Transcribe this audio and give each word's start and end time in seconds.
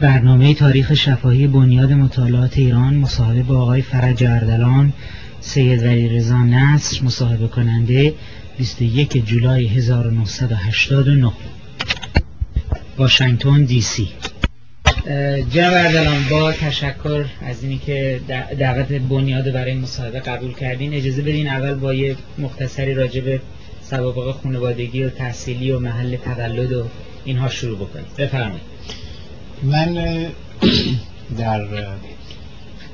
برنامه 0.00 0.54
تاریخ 0.54 0.94
شفاهی 0.94 1.46
بنیاد 1.46 1.92
مطالعات 1.92 2.58
ایران 2.58 2.94
مصاحبه 2.94 3.42
با 3.42 3.62
آقای 3.62 3.82
فرج 3.82 4.24
اردلان 4.24 4.92
سید 5.40 5.82
ولی 5.82 6.08
رضا 6.08 6.36
نصر 6.36 7.04
مصاحبه 7.04 7.48
کننده 7.48 8.14
21 8.58 9.26
جولای 9.26 9.66
1989 9.66 11.32
واشنگتن 12.98 13.64
دی 13.64 13.80
سی. 13.80 14.08
جناب 15.50 15.74
اردلان 15.74 16.24
با 16.30 16.52
تشکر 16.52 17.24
از 17.42 17.62
اینی 17.62 17.78
که 17.78 18.20
دعوت 18.58 18.92
بنیاد 18.92 19.52
برای 19.52 19.74
مصاحبه 19.74 20.20
قبول 20.20 20.54
کردین 20.54 20.94
اجازه 20.94 21.22
بدین 21.22 21.48
اول 21.48 21.74
با 21.74 21.94
یه 21.94 22.16
مختصری 22.38 22.94
راجع 22.94 23.20
به 23.20 23.40
سوابق 23.82 24.34
خانوادگی 24.42 25.02
و 25.02 25.10
تحصیلی 25.10 25.70
و 25.70 25.78
محل 25.78 26.16
تولد 26.16 26.72
و 26.72 26.84
اینها 27.24 27.48
شروع 27.48 27.78
بکنیم. 27.78 28.06
بفرمایید. 28.18 28.62
من 29.62 29.94
در 31.38 31.66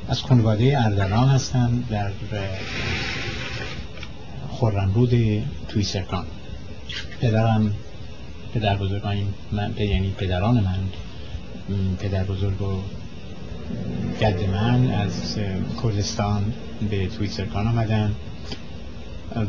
از 0.09 0.23
خانواده 0.23 0.85
اردلان 0.85 1.29
هستم 1.29 1.85
در 1.91 2.11
خورمرود 4.49 5.11
توی 5.69 5.83
سرکان. 5.83 6.25
پدرم 7.21 7.75
پدر 8.55 8.77
بزرگان 8.77 9.17
من 9.53 9.75
یعنی 9.79 10.11
پدران 10.11 10.55
من 10.55 10.79
پدر 11.99 12.25
بزرگ 12.25 12.63
و 12.63 12.81
گد 14.21 14.51
من 14.51 14.91
از 14.91 15.39
کردستان 15.83 16.53
به 16.91 17.07
توی 17.07 17.29
سرکان 17.29 17.69
آمدن 17.69 18.15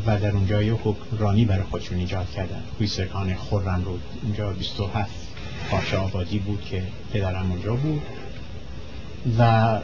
و 0.06 0.20
در 0.20 0.30
اونجا 0.30 0.62
یه 0.62 0.78
رانی 1.18 1.44
برای 1.44 1.62
خودشون 1.62 1.98
ایجاد 1.98 2.30
کردن. 2.30 2.62
توی 2.78 2.86
سرکان 2.86 3.34
خورم 3.34 3.84
رود 3.84 4.02
اونجا 4.22 4.52
27 4.52 5.25
پارچه 5.70 5.96
آبادی 5.96 6.38
بود 6.38 6.64
که 6.64 6.82
پدرم 7.12 7.52
اونجا 7.52 7.74
بود 7.74 8.02
و 9.38 9.80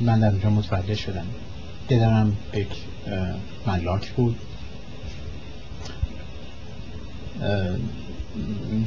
من 0.00 0.20
در 0.20 0.28
اونجا 0.28 0.50
متولد 0.50 0.94
شدم. 0.94 1.26
پدرم 1.88 2.36
یک 2.54 2.68
ملاک 3.66 4.10
بود. 4.10 4.36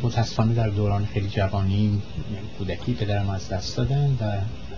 متاسفانه 0.04 0.54
در 0.54 0.68
دوران 0.68 1.06
خیلی 1.06 1.30
جوانی 1.30 2.02
کودکی 2.58 2.94
پدرم 2.94 3.30
از 3.30 3.50
دست 3.50 3.78
دادن 3.78 4.18
و 4.22 4.31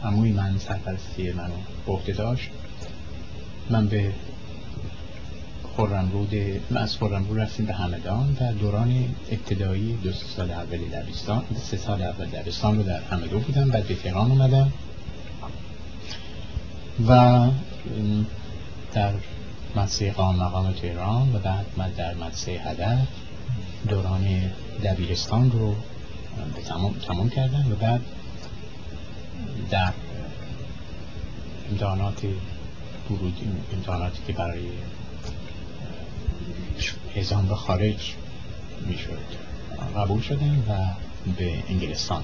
عموی 0.08 0.32
من 0.32 0.58
سرپرستی 0.58 1.32
منو 1.32 1.54
به 2.06 2.14
داشت. 2.14 2.50
من 3.70 3.88
به 3.88 4.12
خورمرود 5.76 6.36
من 6.70 6.82
از 6.82 6.96
خورمرود 6.96 7.40
رفتیم 7.40 7.66
به 7.66 7.74
همدان 7.74 8.38
و 8.42 8.54
دوران 8.54 9.16
ابتدایی 9.32 9.98
دو 10.04 10.12
سال 10.12 10.52
اولی 10.52 10.90
دبستان 10.90 11.44
سه 11.56 11.78
سال 11.78 12.02
اول 12.02 12.26
دبستان 12.26 12.78
رو 12.78 12.84
در 12.84 13.02
همدان 13.02 13.40
بودم. 13.40 13.70
بعد 13.70 13.88
به 13.88 13.96
تهران 13.96 14.32
اومدم. 14.32 14.72
و 17.08 17.50
در 18.94 19.14
مدرسه 19.76 20.12
قام 20.12 20.36
مقام 20.36 20.72
تهران 20.72 21.36
و 21.36 21.40
بعد 21.40 21.66
من 21.78 21.90
در 21.90 22.14
مدرسه 22.14 22.52
هدف 22.52 23.08
دوران 23.88 24.52
دبیرستان 24.84 25.52
رو 25.52 25.76
به 26.56 26.62
تمام, 26.62 26.94
تمام 26.94 27.30
کردم 27.30 27.72
و 27.72 27.76
بعد 27.76 28.02
در 29.70 29.94
امتحانات 31.72 32.24
ورود 33.10 33.34
امتحاناتی 33.74 34.20
که 34.28 34.34
برای 34.34 34.64
هزان 37.16 37.48
به 37.48 37.56
خارج 37.56 38.14
می‌شد. 38.88 39.46
قبول 39.98 40.22
شدم 40.22 40.64
و 40.70 40.78
به 41.38 41.64
انگلستان 41.70 42.24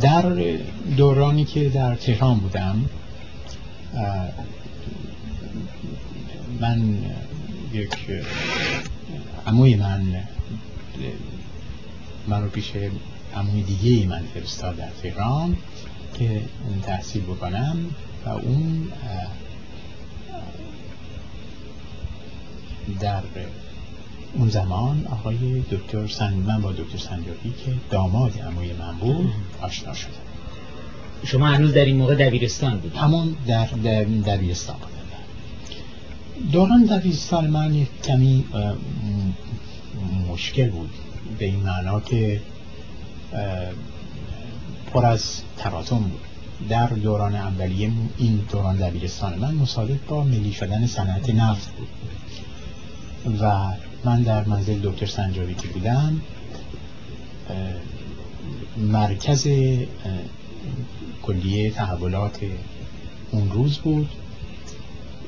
در 0.00 0.22
دورانی 0.96 1.44
که 1.44 1.68
در 1.68 1.94
تهران 1.94 2.38
بودم 2.38 2.84
من 6.60 7.04
یک 7.72 7.96
عموی 9.46 9.76
من 9.76 10.02
من 12.28 12.42
رو 12.42 12.48
پیش 12.48 12.72
عموی 13.36 13.62
دیگه 13.62 14.06
من 14.06 14.22
فرستاد 14.34 14.76
در 14.76 14.90
تهران 15.02 15.56
که 16.14 16.42
تحصیل 16.82 17.22
بکنم. 17.22 17.90
و 18.26 18.28
اون 18.28 18.92
در 23.00 23.22
اون 24.34 24.48
زمان 24.48 25.06
آقای 25.06 25.60
دکتر 25.60 26.06
سنگ 26.06 26.46
من 26.46 26.62
با 26.62 26.72
دکتر 26.72 26.98
سنجابی 26.98 27.50
که 27.64 27.74
داماد 27.90 28.38
عموی 28.38 28.72
من 28.72 28.96
بود 28.96 29.32
آشنا 29.60 29.94
شدم. 29.94 30.10
شما 31.24 31.46
هنوز 31.46 31.72
در 31.72 31.84
این 31.84 31.96
موقع 31.96 32.14
دبیرستان 32.14 32.78
بود 32.78 32.96
همون 32.96 33.36
در 33.46 33.66
دبیرستان 34.26 34.76
بودم. 34.76 34.92
دوران 36.52 36.84
دبیرستان 36.84 37.46
من 37.46 37.74
یک 37.74 38.02
کمی 38.02 38.44
مشکل 40.28 40.70
بود. 40.70 40.90
به 41.38 41.44
این 41.44 41.60
معنا 41.60 42.00
که 42.00 42.40
پر 44.92 45.06
از 45.06 45.40
تراتم 45.56 45.98
بود. 45.98 46.20
در 46.68 46.86
دوران 46.86 47.34
اولیه 47.34 47.90
این 48.18 48.36
دوران 48.50 48.76
دبیرستان 48.76 49.38
من 49.38 49.54
مصادف 49.54 49.98
با 50.08 50.24
ملی 50.24 50.52
شدن 50.52 50.86
صنعت 50.86 51.30
نفت 51.30 51.72
بود. 51.72 51.88
و 53.40 53.72
من 54.04 54.22
در 54.22 54.44
منزل 54.44 54.78
دکتر 54.82 55.06
سنجاوی 55.06 55.54
که 55.54 55.68
بودم 55.68 56.20
مرکز 58.76 59.48
کلیه 61.22 61.70
تحولات 61.70 62.40
اون 63.30 63.50
روز 63.50 63.78
بود. 63.78 64.08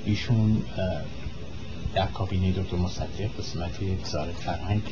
ایشون 0.05 0.63
در 1.95 2.07
کابینه 2.07 2.53
دکتر 2.53 2.77
مصدق 2.77 3.31
قسمت 3.39 3.71
وزارت 4.03 4.35
فرهنگ 4.35 4.83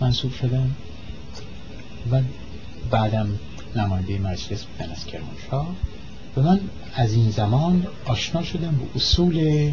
منصوب 0.00 0.32
شدم 0.32 0.74
و 2.12 2.22
بعدم 2.90 3.38
نماینده 3.76 4.18
مجلس 4.18 4.64
بودن 4.64 4.90
از 4.92 5.06
کرمانشاه. 5.06 5.76
و 6.36 6.42
من 6.42 6.60
از 6.94 7.14
این 7.14 7.30
زمان 7.30 7.86
آشنا 8.04 8.42
شدم 8.42 8.70
به 8.70 8.96
اصول 8.96 9.70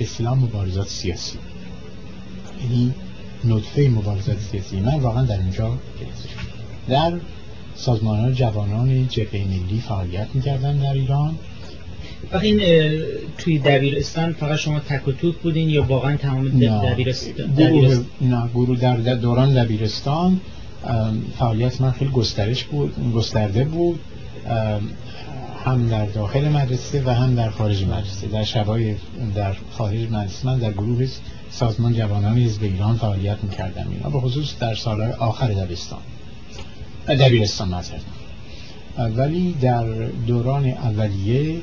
اسلام 0.00 0.38
مبارزات 0.38 0.88
سیاسی. 0.88 1.38
یعنی 2.62 2.94
نطفه 3.44 3.88
مبارزات 3.88 4.38
سیاسی. 4.38 4.80
من 4.80 4.94
واقعا 4.94 5.24
در 5.24 5.38
اینجا 5.38 5.78
گرفته 6.00 6.28
در 6.88 7.20
سازمان 7.74 8.34
جوانان 8.34 9.08
جبهه 9.08 9.44
ملی 9.44 9.80
فعالیت 9.88 10.26
می‌کردن 10.34 10.78
در 10.78 10.92
ایران. 10.92 11.38
وقتی 12.32 12.46
این 12.46 13.02
توی 13.38 13.58
دبیرستان 13.58 14.32
فقط 14.32 14.58
شما 14.58 14.80
تک 14.80 15.08
و 15.08 15.12
توک 15.12 15.36
بودین 15.36 15.70
یا 15.70 15.82
واقعا 15.82 16.16
تمام 16.16 16.48
دبیرستان 16.48 17.50
نه 18.20 18.48
گروه 18.54 18.78
در 18.78 19.14
دوران 19.14 19.64
دبیرستان. 19.64 20.40
فعالیت 21.38 21.80
من 21.80 21.90
خیلی 21.90 22.10
گسترش 22.10 22.64
بود 22.64 23.12
گسترده 23.14 23.64
بود 23.64 24.00
هم 25.64 25.88
در 25.88 26.06
داخل 26.06 26.48
مدرسه 26.48 27.02
و 27.06 27.10
هم 27.10 27.34
در 27.34 27.50
خارج 27.50 27.84
مدرسه. 27.84 28.26
در 28.26 28.44
شبای 28.44 28.96
در 29.34 29.56
خارج 29.70 30.10
مدرسه 30.10 30.46
من 30.46 30.58
در 30.58 30.72
گروه 30.72 31.06
سازمان 31.50 31.94
جوانان 31.94 32.38
حزب 32.38 32.62
ایران 32.62 32.96
فعالیت 32.96 33.44
می‌کردم. 33.44 33.90
اینا 33.90 34.10
به 34.10 34.20
خصوص 34.20 34.58
در 34.58 34.74
سالهای 34.74 35.12
آخر 35.12 35.48
دبیرستان 35.48 35.98
دبیرستان 37.08 37.68
مذارم 37.68 38.00
ولی 39.16 39.52
در 39.52 39.84
دوران 40.26 40.66
اولیه 40.66 41.60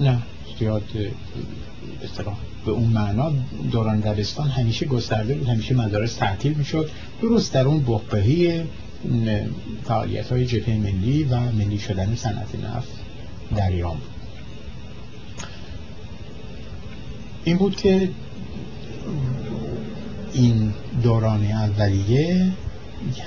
نه 0.00 0.18
زیاد 0.58 0.82
به 2.66 2.70
اون 2.72 2.88
معنا 2.88 3.32
دوران 3.70 4.00
دبستان 4.00 4.48
همیشه 4.48 4.86
گسترده 4.86 5.34
بود 5.34 5.48
همیشه 5.48 5.74
مدارس 5.74 6.14
تعطیل 6.14 6.52
می‌شد. 6.52 6.90
درست 7.22 7.52
در 7.52 7.66
اون 7.66 7.80
بحبهی 7.80 8.62
فعالیت 9.84 10.32
های 10.32 10.46
جبهه 10.46 10.76
ملی 10.76 11.24
و 11.24 11.40
ملی 11.40 11.78
شدن 11.78 12.14
صنعت 12.14 12.54
نفت 12.64 12.88
در 13.56 13.70
ایران 13.70 13.96
این 17.44 17.56
بود 17.56 17.76
که 17.76 18.10
این 20.32 20.74
دوران 21.02 21.44
اولیه 21.44 22.52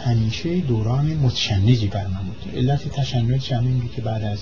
همیشه 0.06 0.60
دوران 0.60 1.06
متشنجی 1.06 1.88
بر 1.88 2.08
من 2.08 2.20
بود. 2.24 2.56
علت 2.56 2.88
تشنج 2.88 3.54
همین 3.54 3.80
بود 3.80 3.92
که 3.92 4.02
بعد 4.02 4.24
از 4.24 4.40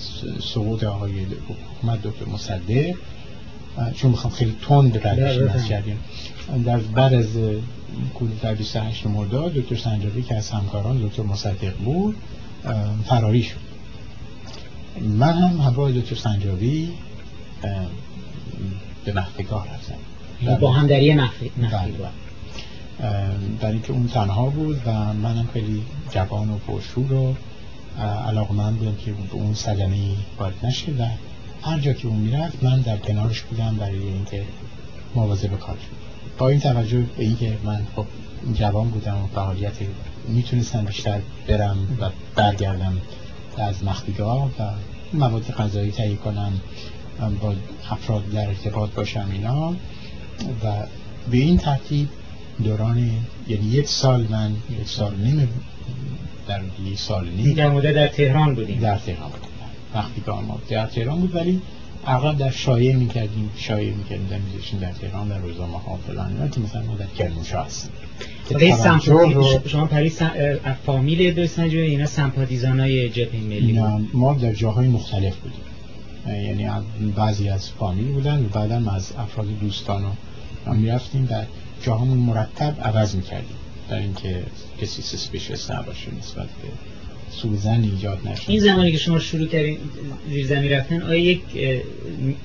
سقوط 0.54 0.84
آقای 0.84 1.12
حکومت 1.48 2.02
دکتر 2.02 2.24
مصدق 2.24 2.94
چون 3.94 4.10
می‌خوام 4.10 4.32
خیلی 4.32 4.56
تند 4.68 5.06
ردش 5.06 5.68
کردیم. 5.68 5.98
در 6.64 6.78
بعد 6.78 7.14
از 7.14 7.26
کودتا 8.14 8.54
28 8.54 9.06
مرداد 9.06 9.52
دکتر 9.52 9.76
سنجابی 9.76 10.22
که 10.22 10.34
از 10.34 10.50
همکاران 10.50 10.98
دکتر 10.98 11.22
مصدق 11.22 11.76
بود 11.76 12.16
فراری 13.04 13.42
شد. 13.42 13.56
من 15.00 15.32
هم 15.32 15.60
همراه 15.60 15.92
دکتر 15.92 16.16
سنجابی 16.16 16.90
به 19.04 19.12
مختگاه 19.12 19.74
رفتم. 19.74 19.94
یعنی 20.42 20.56
با 20.56 20.72
همدری 20.72 21.14
مخفی 21.14 21.50
مخفی 21.56 21.76
بله. 21.76 21.92
بود. 21.92 22.08
در 23.60 23.72
اینکه 23.72 23.92
اون 23.92 24.08
تنها 24.08 24.46
بود 24.46 24.80
و 24.86 25.12
منم 25.12 25.48
خیلی 25.52 25.82
جوان 26.10 26.50
و 26.50 26.58
پرشور 26.58 27.12
و 27.12 27.34
علاقه 28.26 28.54
من 28.54 28.74
بودم 28.74 28.94
که 28.94 29.12
به 29.12 29.32
اون 29.32 29.54
صدمه 29.54 29.96
وارد 30.38 30.66
نشه 30.66 30.92
و 30.92 31.06
هر 31.64 31.78
جا 31.78 31.92
که 31.92 32.08
اون 32.08 32.16
می‌رفت 32.16 32.62
من 32.62 32.80
در 32.80 32.96
کنارش 32.96 33.40
بودم 33.40 33.76
برای 33.76 33.98
اینکه 33.98 34.44
مواظب 35.14 35.58
کار 35.58 35.76
با 36.38 36.48
این 36.48 36.60
توجه 36.60 37.02
به 37.16 37.24
اینکه 37.24 37.58
من 37.64 37.86
خب 37.96 38.06
جوان 38.54 38.88
بودم 38.88 39.24
و 39.24 39.26
فعالیت 39.34 39.72
می‌تونستم 40.28 40.84
بیشتر 40.84 41.20
برم 41.48 41.98
و 42.00 42.10
برگردم 42.34 42.98
از 43.58 43.84
مخفیگاه 43.84 44.46
و 44.46 44.70
مواد 45.12 45.52
غذایی 45.52 45.90
تهیه 45.90 46.16
کنم 46.16 46.60
با 47.40 47.54
افراد 47.90 48.30
در 48.30 48.48
ارتباط 48.48 48.90
باشم 48.90 49.28
اینا. 49.32 49.70
و 50.64 50.86
به 51.30 51.36
این 51.36 51.58
ترتیب 51.58 52.08
دوران 52.64 53.10
یعنی 53.48 53.66
یک 53.66 53.88
سال 53.88 54.26
من 54.30 54.52
یک 54.80 54.88
سال 54.88 55.14
نیم 55.14 55.48
در 56.48 56.60
یک 56.84 56.98
سال 56.98 57.28
نیم 57.28 57.54
در 57.54 57.70
مدت 57.70 57.94
در 57.94 58.08
تهران 58.08 58.54
بودیم. 58.54 58.80
در 58.80 58.98
تهران 58.98 59.30
بودیم 59.30 59.43
مخفیگاه 59.94 60.40
ما 60.40 60.58
در 60.68 60.86
تهران 60.86 61.20
بود 61.20 61.34
ولی 61.34 61.62
اغلب 62.06 62.38
در 62.38 62.50
شایعه 62.50 62.96
می‌کردیم 62.96 63.50
شایعه 63.56 63.94
می‌کردیم 63.94 64.26
در 64.26 64.38
میذاشیم 64.38 64.78
در 64.78 64.92
تهران 64.92 65.28
در 65.28 65.38
روزنامه 65.38 65.78
ها 65.78 65.98
فلان 66.06 66.32
اینا 66.32 66.48
که 66.48 66.60
مثلا 66.60 66.82
ما 66.82 66.94
در 66.94 67.06
کرمانشاه 67.06 67.66
هستیم. 67.66 67.92
رو 69.04 69.60
شما 69.66 69.86
پری 69.86 70.08
سم... 70.08 70.30
اه، 70.64 70.74
فامیل 70.86 71.34
دو 71.34 71.46
سنجو 71.46 71.78
اینا 71.78 72.06
سمپاتیزان 72.06 72.80
های 72.80 73.08
جبهه 73.08 73.40
ملی 73.40 73.80
ما 74.12 74.34
در 74.34 74.52
جاهای 74.52 74.88
مختلف 74.88 75.36
بودیم. 75.36 75.60
یعنی 76.26 76.68
بعضی 77.16 77.48
از 77.48 77.70
فامیل 77.70 78.12
بودن 78.12 78.44
و 78.44 78.48
بعدا 78.48 78.92
از 78.92 79.12
افراد 79.18 79.46
دوستان 79.60 80.04
رو 80.66 80.74
می‌رفتیم. 80.74 81.28
و 81.30 81.44
جاهامون 81.82 82.18
مرتب 82.18 82.80
عوض 82.82 83.14
می‌کردیم. 83.14 83.56
در 83.88 83.96
اینکه 83.96 84.42
کسی 84.80 85.02
سسپیشس 85.02 85.70
نباشه 85.70 86.14
نسبت 86.18 86.46
به 86.46 86.68
سوزن 87.42 87.82
ایجاد 87.82 88.18
نشه 88.28 88.50
این 88.50 88.60
زمانی 88.60 88.92
که 88.92 88.98
شما 88.98 89.18
شروع 89.18 89.46
کردین 89.46 89.78
زیر 90.30 90.46
زمین 90.46 90.70
رفتن 90.70 91.02
آیا 91.02 91.18
یک 91.18 91.40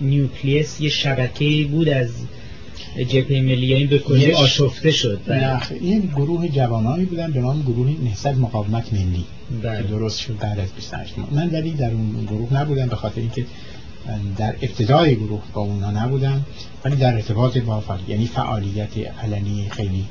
نیوکلیس 0.01 0.81
یه 0.81 0.89
شبکه 0.89 1.68
بود 1.71 1.89
از 1.89 2.09
جبهه 3.07 3.41
ملی 3.41 3.74
این 3.74 3.88
به 3.88 4.00
کلی 4.00 4.31
آشفته 4.31 4.91
شد؟ 4.91 5.21
نه 5.27 5.62
این 5.81 6.01
گروه 6.15 6.47
جوانانی 6.47 7.06
بودن 7.06 7.31
به 7.31 7.39
نام 7.39 7.62
گروه 7.62 7.95
نهضت 8.03 8.38
مقاومت 8.38 8.94
ملی. 8.94 9.25
بله. 9.63 9.81
درست 9.81 10.19
شد 10.19 10.38
بعد 10.38 10.59
از 10.59 10.71
28 10.71 11.18
ماه. 11.18 11.33
من 11.33 11.50
ولی 11.50 11.71
در 11.71 11.91
اون 11.91 12.25
گروه 12.25 12.53
نبودم 12.53 12.88
به 12.88 12.95
خاطر 12.95 13.21
اینکه 13.21 13.45
در 14.38 14.56
ابتدای 14.62 15.15
گروه 15.15 15.41
با 15.53 15.62
اونا 15.62 15.91
نبودم 15.91 16.45
ولی 16.86 16.95
در 16.95 17.13
ارتباط 17.13 17.57
با 17.57 17.80
فعال 17.80 18.00
یعنی 18.07 18.27
فعالیت 18.27 18.97
علنی 19.24 19.68
خیلی 19.69 20.06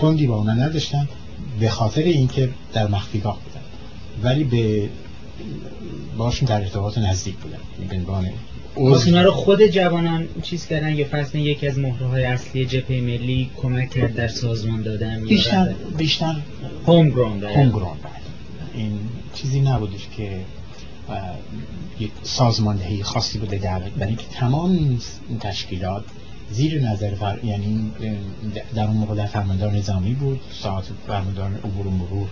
تندی 0.00 0.26
با 0.26 0.36
اونا 0.36 0.52
نداشتم. 0.52 1.08
به 1.60 1.68
خاطر 1.68 2.02
اینکه 2.02 2.50
در 2.72 2.86
مخفیگاه 2.86 3.38
بودم. 3.44 3.64
ولی 4.22 4.44
به 4.44 4.88
باشون 6.18 6.48
در 6.48 6.60
ارتباط 6.60 6.98
نزدیک 6.98 7.36
بودم. 7.36 7.88
به 7.88 7.96
عنوان 7.96 8.26
پس 8.78 9.06
اینا 9.06 9.22
رو 9.22 9.30
خود 9.30 9.66
جوانان 9.66 10.28
چیز 10.42 10.66
کردن؟ 10.66 10.94
یا 10.94 11.08
کنید 11.08 11.34
یکی 11.34 11.66
از 11.66 11.78
مهره 11.78 12.06
های 12.06 12.24
اصلی 12.24 12.66
جبهه 12.66 13.00
ملی 13.00 13.50
کمک 13.56 13.90
کرد 13.90 14.14
در 14.14 14.28
سازمان 14.28 14.82
دادن 14.82 15.24
بیشتر 15.24 15.74
بیشتر 15.98 16.36
هوم 16.86 17.10
گراوند 17.10 17.44
هوم 17.44 17.70
گراوند 17.70 17.98
این 18.74 18.98
چیزی 19.34 19.60
نبودش 19.60 20.08
که 20.16 20.40
یک 22.00 22.10
سازماندهی 22.22 23.02
خاصی 23.02 23.38
بوده 23.38 23.58
دعوت 23.58 23.92
برای 23.92 24.08
اینکه 24.08 24.26
تمام 24.30 24.70
این 25.28 25.38
تشکیلات 25.40 26.04
زیر 26.50 26.82
نظر 26.82 27.14
فر... 27.14 27.38
یعنی 27.44 27.92
در 28.74 28.84
اون 28.84 28.96
موقع 28.96 29.14
در 29.14 29.26
فرماندار 29.26 29.72
نظامی 29.72 30.14
بود 30.14 30.40
ساعت 30.52 30.84
فرماندار 31.06 31.50
عبور 31.64 31.86
و 31.86 31.90
مرور 31.90 32.28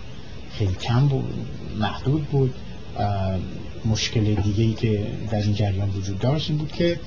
خیلی 0.51 0.73
کم 0.73 1.07
بود 1.07 1.33
محدود 1.79 2.25
بود. 2.25 2.53
مشکل 3.85 4.23
دیگه 4.35 4.63
ای 4.63 4.73
که 4.73 5.07
در 5.31 5.41
این 5.41 5.53
جریان 5.53 5.89
وجود 5.89 6.19
داشت 6.19 6.49
این 6.49 6.59
بود 6.59 6.71
که 6.71 6.99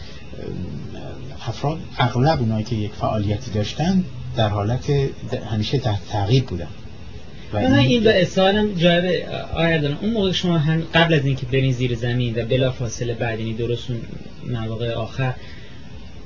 افراد 1.48 1.78
اغلب 1.98 2.40
اونایی 2.40 2.64
که 2.64 2.76
یک 2.76 2.92
فعالیتی 2.92 3.50
داشتن 3.50 4.04
در 4.36 4.48
حالت 4.48 4.90
همیشه 5.50 5.78
در 5.78 5.94
تعقیب 6.10 6.46
بودن. 6.46 6.68
و 7.52 7.60
من 7.60 7.74
این 7.74 8.04
به 8.04 8.24
سوالم 8.24 8.74
جالب 8.74 9.28
آیا 9.54 9.96
اون 10.00 10.12
موقع 10.12 10.32
شما 10.32 10.58
هم 10.58 10.82
قبل 10.94 11.14
از 11.14 11.24
اینکه 11.24 11.46
برین 11.46 11.72
زیر 11.72 11.94
زمین 11.94 12.42
و 12.42 12.46
بلا 12.46 12.70
فاصله 12.70 13.14
بعد 13.14 13.40
یعنی 13.40 13.54
درست 13.54 13.90
اون 13.90 14.00
مواقع 14.52 14.92
آخر 14.92 15.34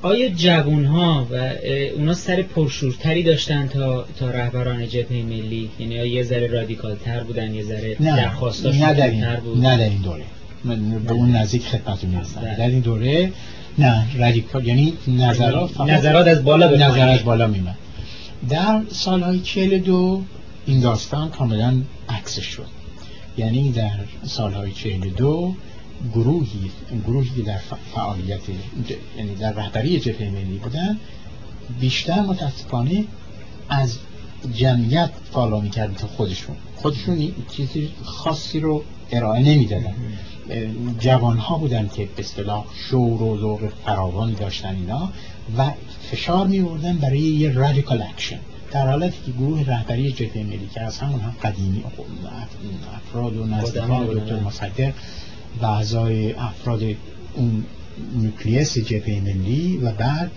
آیا 0.05 0.29
جوون 0.29 0.85
ها 0.85 1.27
و 1.31 1.51
اونا 1.97 2.15
سر 2.15 2.43
پرشورتری 2.43 3.23
داشتن 3.23 3.69
تا 3.69 4.05
تا 4.19 4.31
رهبران 4.31 4.89
جبهه 4.89 5.23
ملی؟ 5.23 5.71
یعنی 5.79 5.95
یه 5.95 6.23
ذره 6.23 6.47
رادیکال 6.47 6.97
تر 6.97 7.23
بودن 7.23 7.55
یه 7.55 7.62
ذره 7.62 7.97
نه 8.01 8.17
درخواستاشون 8.17 8.83
نه 8.83 8.95
در 8.95 9.11
این 9.11 9.21
تر 9.21 9.37
بود؟ 9.37 9.59
نه 9.59 9.79
در 9.79 9.85
این 9.85 10.03
دوره. 10.03 10.25
من 10.65 10.91
به 10.99 11.12
اون 11.12 11.37
نزدیک 11.37 11.67
خدمتتون 11.67 12.11
بله. 12.11 12.21
هستم 12.21 12.41
در 12.41 12.69
این 12.69 12.81
دوره 12.81 13.33
نه 13.79 14.19
رادیکال 14.19 14.67
یعنی 14.67 14.93
نظرات 15.09 15.71
فقط 15.71 15.91
نظرات 15.91 16.27
از 16.27 16.45
بالا 16.45 16.69
به 16.69 16.79
نظر. 16.79 17.09
از 17.09 17.25
بالا 17.25 17.47
میمد 17.47 17.77
در 18.49 18.83
سالهای 18.91 19.41
42 19.41 20.23
این 20.67 20.81
داستان 20.81 21.31
کاملا 21.31 21.83
عکسش 22.09 22.47
شد. 22.47 22.67
یعنی 23.39 23.73
در 23.73 23.91
سالهای 24.25 24.73
42 24.73 25.55
گروهی 26.12 26.71
گروهی 27.06 27.31
که 27.37 27.43
در 27.43 27.59
فعالیت 27.95 28.41
یعنی 29.17 29.35
در 29.35 29.53
رهبری 29.53 30.01
جبهه 30.01 30.31
ملی 30.31 30.59
بودن 30.59 30.99
بیشتر 31.81 32.21
متاسفانه 32.21 33.05
از 33.69 33.99
جمعیت 34.55 35.11
فالو 35.33 35.61
می‌کردن 35.61 35.95
تا 35.95 36.06
خودشون. 36.06 36.56
خودشون 36.77 37.33
چیزی 37.56 37.91
خاصی 38.05 38.61
رو 38.61 38.85
ارائه 39.12 39.43
نمی‌دادن. 39.43 39.95
جوان 40.99 41.39
ها 41.39 41.59
بودن 41.59 41.89
که 41.89 42.09
به 42.17 42.23
اصطلاح 42.23 42.65
شور 42.75 43.23
و 43.23 43.41
ذوق 43.41 43.73
فراوانی 43.85 44.35
داشتن 44.35 44.75
اینا 44.75 45.12
و 45.59 45.71
فشار 46.11 46.47
می 46.47 46.61
بردن 46.62 46.97
برای 46.97 47.19
یه 47.19 47.53
radical 47.52 48.02
action 48.02 48.38
در 48.71 48.87
حالتی 48.89 49.17
که 49.27 49.33
گروه 49.33 49.62
رهبری 49.67 50.12
جبهه 50.12 50.43
ملی 50.43 50.69
که 50.75 50.81
از 50.81 50.99
همون 50.99 51.21
هم 51.21 51.35
قدیمی 51.43 51.85
افراد 52.95 53.37
و 53.37 53.47
نزدیکان. 53.47 54.06
دکتر 54.06 54.41
مصدق 54.41 54.93
و 55.61 55.67
اعضای 55.67 56.33
افراد 56.33 56.83
اون 57.35 57.65
nucleus 58.22 58.79
جبهه 58.79 59.20
ملی 59.20 59.77
و 59.77 59.93
بعد 59.93 60.31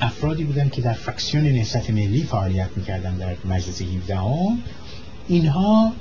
افرادی 0.00 0.44
بودن 0.44 0.68
که 0.68 0.82
در 0.82 0.92
فراکسیون 0.92 1.44
نهضت 1.44 1.90
ملی 1.90 2.22
فعالیت 2.22 2.68
می‌کردن 2.76 3.16
در 3.16 3.36
مجلس 3.44 3.82
17 3.82 4.16
هم 4.16 4.58
اینها 5.28 5.92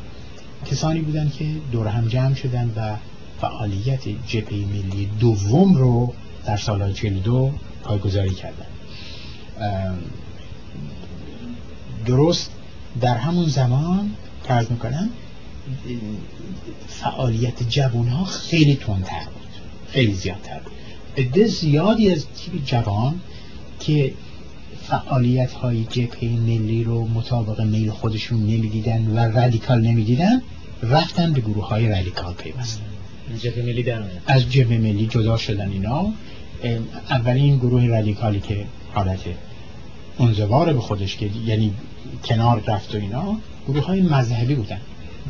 کسانی 0.66 1.02
بودن 1.02 1.30
که 1.30 1.46
دور 1.72 1.88
هم 1.88 2.08
جمع 2.08 2.34
شدن 2.34 2.74
و 2.76 2.96
فعالیت 3.42 4.02
جبهه 4.28 4.66
ملی 4.66 5.10
دوم 5.20 5.76
رو 5.76 6.14
در 6.46 6.58
سال 6.58 6.94
42 6.94 7.52
پایگذاری 7.84 8.34
کردن. 8.34 8.66
درست 12.06 12.52
در 13.02 13.18
همون 13.18 13.46
زمان 13.46 14.12
فرض 14.44 14.72
می‌کنم 14.72 15.10
فعالیت 16.88 17.70
جوان 17.70 18.08
ها 18.08 18.26
خیلی 18.26 18.76
تندتر 18.76 19.26
بود. 19.26 19.48
خیلی 19.88 20.14
زیادتر 20.14 20.60
بود. 20.60 20.74
عده 21.18 21.48
زیادی 21.48 22.10
از 22.12 22.26
تیپ 22.36 22.66
جوان 22.66 23.20
که 23.80 24.14
فعالیت 24.88 25.52
های 25.52 25.84
جبهه 25.84 26.30
ملی 26.30 26.84
رو 26.84 27.08
مطابق 27.08 27.62
میل 27.62 27.92
خودشون 27.92 28.40
نمی‌دیدن 28.40 29.08
و 29.08 29.20
رادیکال 29.20 29.82
نمی‌دیدن 29.82 30.42
رفتن 30.84 31.34
به 31.34 31.42
گروه 31.42 31.68
های 31.68 31.90
رادیکال 31.90 32.34
پیوستن 32.34 32.84
جبهه 33.42 33.66
ملی. 33.66 33.86
از 34.28 34.52
جبهه 34.52 34.78
ملی 34.78 35.08
جدا 35.08 35.38
شدن 35.38 35.72
اینا. 35.72 36.14
اولین 37.10 37.58
گروه 37.58 37.86
رادیکالی 37.86 38.40
که 38.40 38.66
حالت 38.94 39.20
انزوار 40.20 40.74
به 40.74 40.80
خودش 40.80 41.16
که 41.16 41.30
یعنی 41.46 41.74
کنار 42.24 42.64
رفت 42.68 42.96
و 42.96 42.98
اینا 42.98 43.38
گروه 43.68 43.86
های 43.86 44.02
مذهبی 44.02 44.56
بودن. 44.56 44.82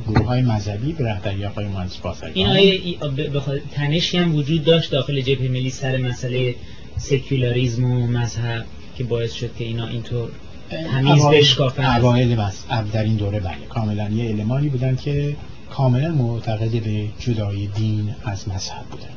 گروه 0.07 0.25
های 0.27 0.41
مذهبی 0.41 0.93
به 0.93 1.05
رهبری 1.05 1.45
آقای 1.45 1.67
مهندس 1.67 1.97
بازرگان 1.97 2.31
این 2.33 2.47
آیا 2.47 2.71
ای- 2.73 2.97
بخاطر 3.29 3.61
تنشی 3.71 4.17
هم 4.17 4.35
وجود 4.35 4.63
داشت 4.63 4.91
داخل 4.91 5.21
جبهه 5.21 5.47
ملی 5.47 5.69
سر 5.69 5.97
مسئله 5.97 6.55
سکولاریزم 6.97 7.83
و 7.85 8.07
مذهب 8.07 8.65
که 8.97 9.03
باعث 9.03 9.33
شد 9.33 9.55
که 9.55 9.63
اینا 9.63 9.87
اینطور 9.87 10.29
تمیز 10.69 11.25
بشکافن 11.25 11.85
اوایل 11.85 12.35
بس 12.35 12.63
در 12.93 13.03
این 13.03 13.15
دوره 13.15 13.39
بله. 13.39 13.57
کاملا 13.69 14.09
یه 14.09 14.29
المانی 14.29 14.69
بودن 14.69 14.95
که 14.95 15.35
کاملا 15.69 16.11
معتقد 16.11 16.71
به 16.83 17.07
جدای 17.19 17.67
دین 17.67 18.15
از 18.25 18.49
مذهب 18.49 18.85
بودن 18.91 19.09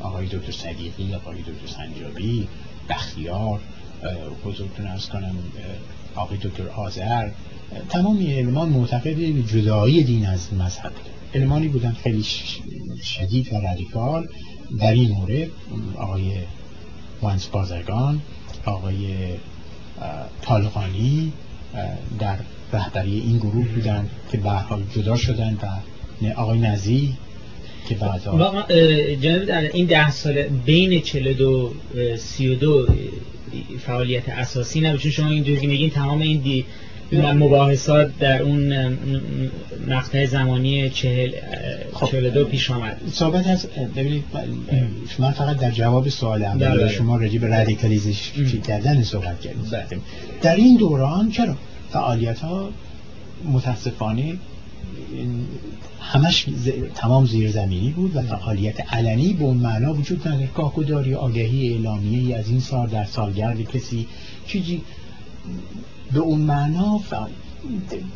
آقای 0.00 0.26
دکتر 0.26 0.52
صدیقی 0.52 1.14
آقای 1.14 1.38
دکتر 1.38 1.66
سنجابی 1.76 2.48
بختیار 2.88 3.60
اه، 4.02 4.10
حضورتون 4.44 4.86
ارز 4.86 5.08
کنم 5.08 5.34
آقای 6.14 6.38
دکتر 6.38 6.68
آذر 6.68 7.28
اه، 7.72 7.82
تمام 7.88 8.18
این 8.18 8.30
علمان 8.30 8.68
معتقد 8.68 9.46
جدایی 9.46 10.04
دین 10.04 10.26
از 10.26 10.54
مذهب 10.54 10.92
علمانی 11.34 11.68
بودن 11.68 11.92
خیلی 12.02 12.24
شدید 13.02 13.52
و 13.52 13.56
رادیکال. 13.56 14.28
در 14.80 14.92
این 14.92 15.10
مورد 15.12 15.48
آقای 15.96 16.32
مهندس 17.22 17.46
بازرگان 17.46 18.20
آقای 18.64 19.06
طالقانی 20.42 21.32
در 22.18 22.38
رهبری 22.72 23.20
این 23.20 23.38
گروه 23.38 23.68
بودن 23.68 24.08
که 24.32 24.38
به 24.38 24.50
حال 24.50 24.82
جدا 24.96 25.16
شدن 25.16 25.58
و 25.62 26.26
آقای 26.36 26.58
نزی 26.58 27.14
که 27.88 27.94
بعد 27.94 28.22
جناب 29.20 29.46
در 29.46 29.60
این 29.60 29.86
ده 29.86 30.10
سال 30.10 30.42
بین 30.42 31.00
42 31.00 31.74
32 32.16 32.86
فعالیت 33.86 34.28
اساسی 34.28 34.80
نبود. 34.80 35.00
چون 35.00 35.10
شما 35.10 35.28
اینجوری 35.28 35.66
میگین 35.66 35.90
تمام 35.90 36.20
این 36.20 36.40
دی 36.40 36.64
مباحثات 37.12 38.18
در 38.18 38.42
اون 38.42 38.88
مقطع 39.88 40.26
زمانی 40.26 40.90
چهل 40.90 41.32
خب. 41.92 42.06
چهل 42.06 42.30
دو 42.30 42.44
پیش 42.44 42.70
آمد. 42.70 43.00
صحبت 43.12 43.46
از 43.46 43.66
ببینید 43.96 44.24
من 45.18 45.30
فقط 45.30 45.58
در 45.58 45.70
جواب 45.70 46.08
سوال 46.08 46.42
اول 46.44 46.68
بله، 46.68 46.78
بله. 46.78 46.92
شما 46.92 47.16
راجع 47.16 47.38
به 47.38 47.46
رادیکالیزیشن 47.46 48.60
کردن 48.60 49.02
صحبت 49.02 49.40
کردیم. 49.40 49.62
بله. 49.72 50.00
در 50.42 50.56
این 50.56 50.76
دوران 50.76 51.30
چرا؟ 51.30 51.56
فعالیت 51.90 52.38
ها 52.38 52.70
متاسفانه 53.52 54.34
همش 56.00 56.46
تمام 56.94 57.26
زیرزمینی 57.26 57.90
بود 57.90 58.16
و 58.16 58.22
فعالیت 58.22 58.92
علنی 58.94 59.32
به 59.32 59.44
اون 59.44 59.56
معنا 59.56 59.94
وجود 59.94 60.28
نداره 60.28 60.46
کاکوداری 60.46 61.14
آگهی 61.14 61.72
اعلامیه 61.72 62.36
از 62.36 62.48
این 62.48 62.60
سال 62.60 62.88
در 62.88 63.04
سالگرد 63.04 63.60
کسی 63.62 64.06
چیزی 64.46 64.82
به 66.14 66.20
اون 66.20 66.40
معنا 66.40 67.00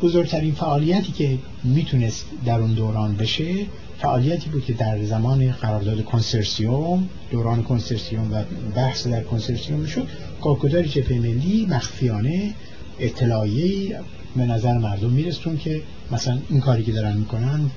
بزرگترین 0.01 0.53
فعالیتی 0.53 1.11
که 1.11 1.37
می‌تونست 1.63 2.25
در 2.45 2.59
اون 2.59 2.73
دوران 2.73 3.15
بشه 3.15 3.65
فعالیتی 3.99 4.49
بود 4.49 4.65
که 4.65 4.73
در 4.73 5.03
زمان 5.03 5.51
قرارداد 5.51 6.05
کنسرسیوم 6.05 7.09
دوران 7.31 7.63
کنسرسیوم 7.63 8.33
و 8.33 8.43
بحث 8.75 9.07
در 9.07 9.23
کنسرسیوم 9.23 9.85
شد. 9.85 10.07
کاکوداری 10.41 10.89
جبهه 10.89 11.19
ملی 11.19 11.65
مخفیانه 11.69 12.53
اطلاعیه 12.99 13.99
به 14.35 14.45
نظر 14.45 14.77
مردم 14.77 15.09
میرسون 15.09 15.57
که 15.57 15.81
مثلا 16.11 16.39
این 16.49 16.59
کاری 16.59 16.83
که 16.83 16.91
دارن 16.91 17.17
می‌کنن 17.17 17.71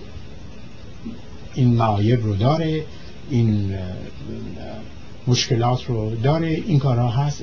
این 1.55 1.69
معایب 1.69 2.25
رو 2.25 2.37
داره 2.37 2.85
این 3.31 3.75
مشکلات 5.27 5.85
رو 5.85 6.15
داره 6.15 6.49
این 6.49 6.79
کارها 6.79 7.09
هست. 7.09 7.43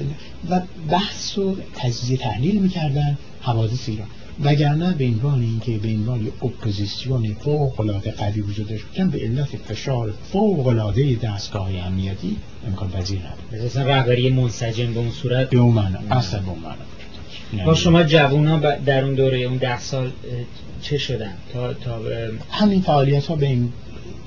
و 0.49 0.61
بحث 0.89 1.37
و 1.37 1.57
تجزیه 1.75 2.17
تحلیل 2.17 2.61
می‌کردن 2.61 3.17
حوادث 3.41 3.89
ایران. 3.89 4.07
وگرنه 4.43 4.93
به 4.93 5.05
عنوان 5.05 5.41
اینکه 5.41 5.77
به 5.77 5.87
عنوان 5.87 6.27
اپوزیسیون 6.41 7.33
فوق 7.33 7.79
العاده 7.79 8.11
قوی 8.11 8.41
وجود 8.41 8.67
داشت 8.67 8.85
به 9.11 9.19
علت 9.19 9.47
فشار 9.47 10.13
فوق 10.31 10.67
العاده 10.67 11.15
دستگاه 11.15 11.69
امنیتی 11.85 12.37
امکان 12.67 12.91
پذیر 12.91 13.19
نبود. 13.19 13.65
مثلا 13.65 13.85
رهبری 13.85 14.29
منسجم 14.29 14.93
به 14.93 14.99
اون 14.99 15.11
صورت؟ 15.11 15.49
به 15.49 15.57
اون 15.57 15.73
معنا 15.73 15.99
اصلا 16.11 16.39
به 16.39 16.49
اون 16.49 16.59
معنا. 16.59 17.65
با 17.65 17.73
شما 17.73 18.03
جوونا 18.03 18.59
در 18.59 19.03
اون 19.03 19.13
دوره 19.13 19.37
اون 19.37 19.57
ده 19.57 19.79
سال 19.79 20.11
چه 20.81 20.97
شدن؟ 20.97 21.33
تا, 21.53 21.73
تا 21.73 22.01
همین 22.51 22.81
فعالیت 22.81 23.25
ها 23.27 23.35
به 23.35 23.45
این 23.45 23.73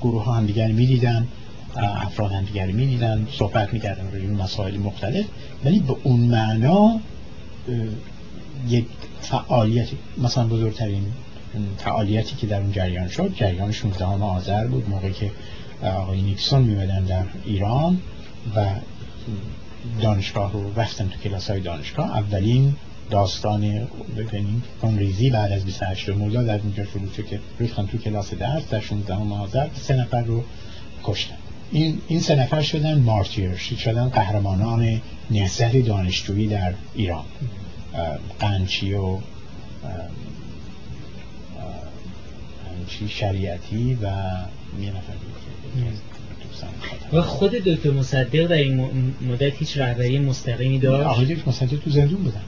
گروه 0.01 0.23
ها 0.23 0.31
هم 0.33 0.45
دیگر 0.45 0.67
می 0.67 0.85
دیدن 0.85 1.27
افراد 1.77 2.31
هم 2.31 2.43
دیگر 2.45 2.65
می 2.65 2.87
دیدن 2.87 3.27
صحبت 3.31 3.73
می 3.73 3.79
کردن 3.79 4.11
روی 4.11 4.27
مسائل 4.27 4.77
مختلف. 4.77 5.25
ولی 5.65 5.79
به 5.79 5.95
اون 6.03 6.19
معنا 6.19 6.99
یک 8.67 8.85
فعالیت 9.21 9.87
مثلا 10.17 10.47
بزرگترین 10.47 11.05
فعالیتی 11.77 12.35
که 12.35 12.47
در 12.47 12.61
اون 12.61 12.71
جریان 12.71 13.07
شد 13.07 13.33
جریان 13.35 13.71
16 13.71 14.05
آذر 14.05 14.67
بود 14.67 14.89
موقعی 14.89 15.13
که 15.13 15.31
آقای 15.83 16.21
نیکسون 16.21 16.61
میمدن 16.61 17.03
در 17.03 17.23
ایران 17.45 17.97
و 18.55 18.65
دانشگاه 20.01 20.53
رو 20.53 20.79
رفتن 20.79 21.07
تو 21.07 21.19
کلاس 21.19 21.49
های 21.49 21.59
دانشگاه. 21.59 22.17
اولین 22.17 22.75
داستان 23.09 23.87
ببینیم 24.17 24.63
ریزی 24.97 25.29
بعد 25.29 25.51
از 25.51 25.65
28 25.65 26.09
مرداد 26.09 26.49
از 26.49 26.61
اینجا 26.63 26.85
شروع 26.85 27.13
شد 27.17 27.25
که 27.25 27.39
ریختن 27.59 27.85
تو 27.85 27.97
کلاس 27.97 28.33
درس 28.33 28.69
در 28.69 28.79
16 28.79 29.13
آذر. 29.15 29.67
سه 29.73 29.95
نفر 29.95 30.21
رو 30.21 30.43
کشتن. 31.03 31.37
این 31.71 32.01
این 32.07 32.19
سه 32.19 32.35
نفر 32.35 32.61
شدن 32.61 32.99
مارتیر 32.99 33.55
شدن 33.55 34.09
قهرمانان 34.09 35.01
نهضت 35.31 35.77
دانشجویی 35.77 36.47
در 36.47 36.73
ایران. 36.95 37.25
قنچی 38.39 38.93
و 38.93 39.17
قنچی 42.65 43.07
شریعتی 43.09 43.93
و 43.93 44.05
یه 44.81 44.89
نفر 44.89 45.13
و 47.13 47.21
خود 47.21 47.51
دکتر 47.51 47.91
مصدق 47.91 48.47
در 48.47 48.55
این 48.55 49.13
مدت 49.21 49.57
هیچ 49.57 49.77
رهبری 49.77 50.19
مستقیمی 50.19 50.79
داشت؟ 50.79 51.07
آقای 51.07 51.25
دکتر 51.25 51.49
مصدق 51.49 51.79
تو 51.79 51.89
زندون 51.89 52.23
بودن. 52.23 52.41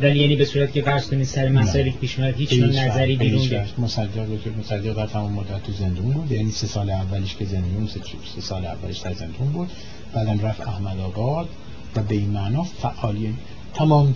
ولی 0.00 0.18
یعنی 0.18 0.36
به 0.36 0.44
صورت 0.44 0.72
که 0.72 0.82
فرض 0.82 1.10
کنید 1.10 1.26
سر 1.26 1.48
مسائلی 1.48 1.90
که 1.90 1.98
پیش 1.98 2.18
میاد 2.18 2.34
هیچ 2.34 2.52
نظری 2.52 3.16
بیرون 3.16 3.64
مصدق 3.78 4.26
دکتر 4.36 4.50
مصدق 4.50 4.96
در 4.96 5.06
تمام 5.06 5.32
مدت 5.32 5.62
تو 5.62 5.72
زندون 5.72 6.12
بود. 6.12 6.32
یعنی 6.32 6.50
سه 6.50 6.66
سال 6.66 6.90
اولیش 6.90 7.36
که 7.36 7.44
زندون 7.44 7.86
سه, 7.86 8.00
سه 8.34 8.40
سال 8.40 8.66
اولیش 8.66 8.98
در 8.98 9.12
زندون 9.12 9.48
بود. 9.52 9.70
بعدم 10.12 10.40
رفت 10.40 10.60
احمد 10.60 11.00
آباد 11.00 11.48
و 11.96 12.02
به 12.02 12.14
این 12.14 12.30
معنا 12.30 12.62
فعالی 12.62 13.34
تمام 13.74 14.14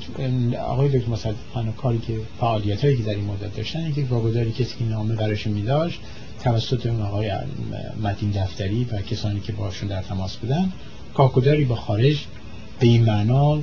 آقای 0.58 0.88
دکتر 0.88 1.10
مصدق 1.10 1.34
کاری 1.76 1.98
که 1.98 2.20
فعالیت 2.40 2.84
هایی 2.84 2.96
که 2.96 3.02
در 3.02 3.14
این 3.14 3.24
مدت 3.24 3.56
داشتن 3.56 3.92
که 3.92 4.04
واگذاری 4.04 4.52
کسی 4.52 4.74
که 4.78 4.84
نامه 4.84 5.14
براش 5.14 5.46
می 5.46 5.62
داشت 5.62 6.00
توسط 6.44 6.86
اون 6.86 7.02
آقای 7.02 7.32
متین 8.02 8.30
دفتری 8.30 8.86
و 8.92 9.02
کسانی 9.02 9.40
که 9.40 9.52
باشون 9.52 9.88
در 9.88 10.02
تماس 10.02 10.36
بودن 10.36 10.72
کاکوداری 11.14 11.64
با 11.64 11.76
خارج 11.76 12.16
به 12.80 12.86
این 12.86 13.04
معنا 13.04 13.62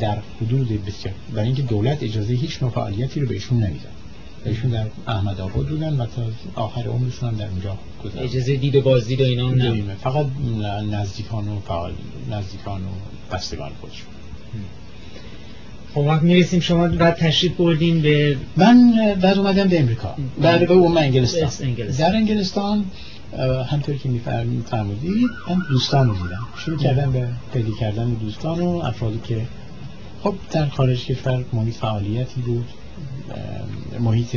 در 0.00 0.18
حدود 0.40 0.84
بسیار 0.84 1.14
برای 1.32 1.46
اینکه 1.46 1.62
دولت 1.62 2.02
اجازه 2.02 2.34
هیچ 2.34 2.62
نوع 2.62 2.70
فعالیتی 2.70 3.20
رو 3.20 3.26
بهشون 3.26 3.58
نمیدن 3.58 3.90
بهشون 4.44 4.70
در 4.70 4.86
احمد 5.06 5.40
آباد 5.40 5.66
بودن 5.66 6.00
و 6.00 6.06
تا 6.06 6.22
آخر 6.54 6.88
عمرشون 6.88 7.28
هم 7.28 7.36
در 7.36 7.48
اونجا 7.48 7.78
گذاشتن 8.04 8.22
اجازه 8.22 8.56
دید 8.56 8.76
و 8.76 8.80
بازدید 8.80 9.20
و 9.20 9.24
اینا 9.24 9.50
نه؟ 9.50 9.94
فقط 9.94 10.26
نزدیکان 10.90 11.48
و 11.48 11.60
فعال 11.60 11.92
نزدیکان 12.30 12.80
و 12.80 12.88
بستگان 13.32 13.70
خودشون. 13.80 14.08
خب 15.94 15.98
وقت 15.98 16.22
می‌رسیم. 16.22 16.60
شما 16.60 16.88
بعد 16.88 17.14
تشریف 17.14 17.52
بردین 17.52 18.02
به 18.02 18.36
من 18.56 18.94
بعد 19.22 19.38
اومدم 19.38 19.68
به 19.68 19.80
امریکا. 19.80 20.14
بعد 20.42 20.68
به 20.68 20.74
اون 20.74 20.98
انگلستان. 20.98 21.74
در 21.98 22.16
انگلستان 22.16 22.84
همطور 23.70 23.94
که 23.94 24.08
میفرمودید 24.08 25.28
من 25.48 25.56
دوستان 25.70 26.08
رو 26.08 26.14
دیدم. 26.14 26.46
شروع 26.56 26.78
کردم 26.78 27.12
به 27.12 27.28
پیدا 27.52 27.70
کردن 27.80 28.10
دوستان 28.10 28.60
و 28.60 28.68
افرادی 28.68 29.20
که 29.24 29.46
خب 30.22 30.34
در 30.50 30.68
خارج 30.68 31.04
کشور 31.04 31.44
محیط 31.52 31.74
فعالیتی 31.74 32.40
بود 32.40 32.68
محیط 34.00 34.36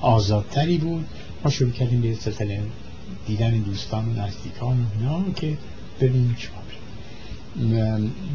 آزادتری 0.00 0.78
بود. 0.78 1.06
ما 1.44 1.50
شروع 1.50 1.70
کردیم 1.70 2.00
به 2.00 2.14
سلسله 2.14 2.62
دیدن 3.26 3.50
دوستان 3.50 4.08
و 4.08 4.12
نزدیکان 4.12 4.76
و 4.82 4.84
اینا 4.98 5.24
که 5.36 5.58
ببینیم 6.00 6.36
چی 6.38 6.48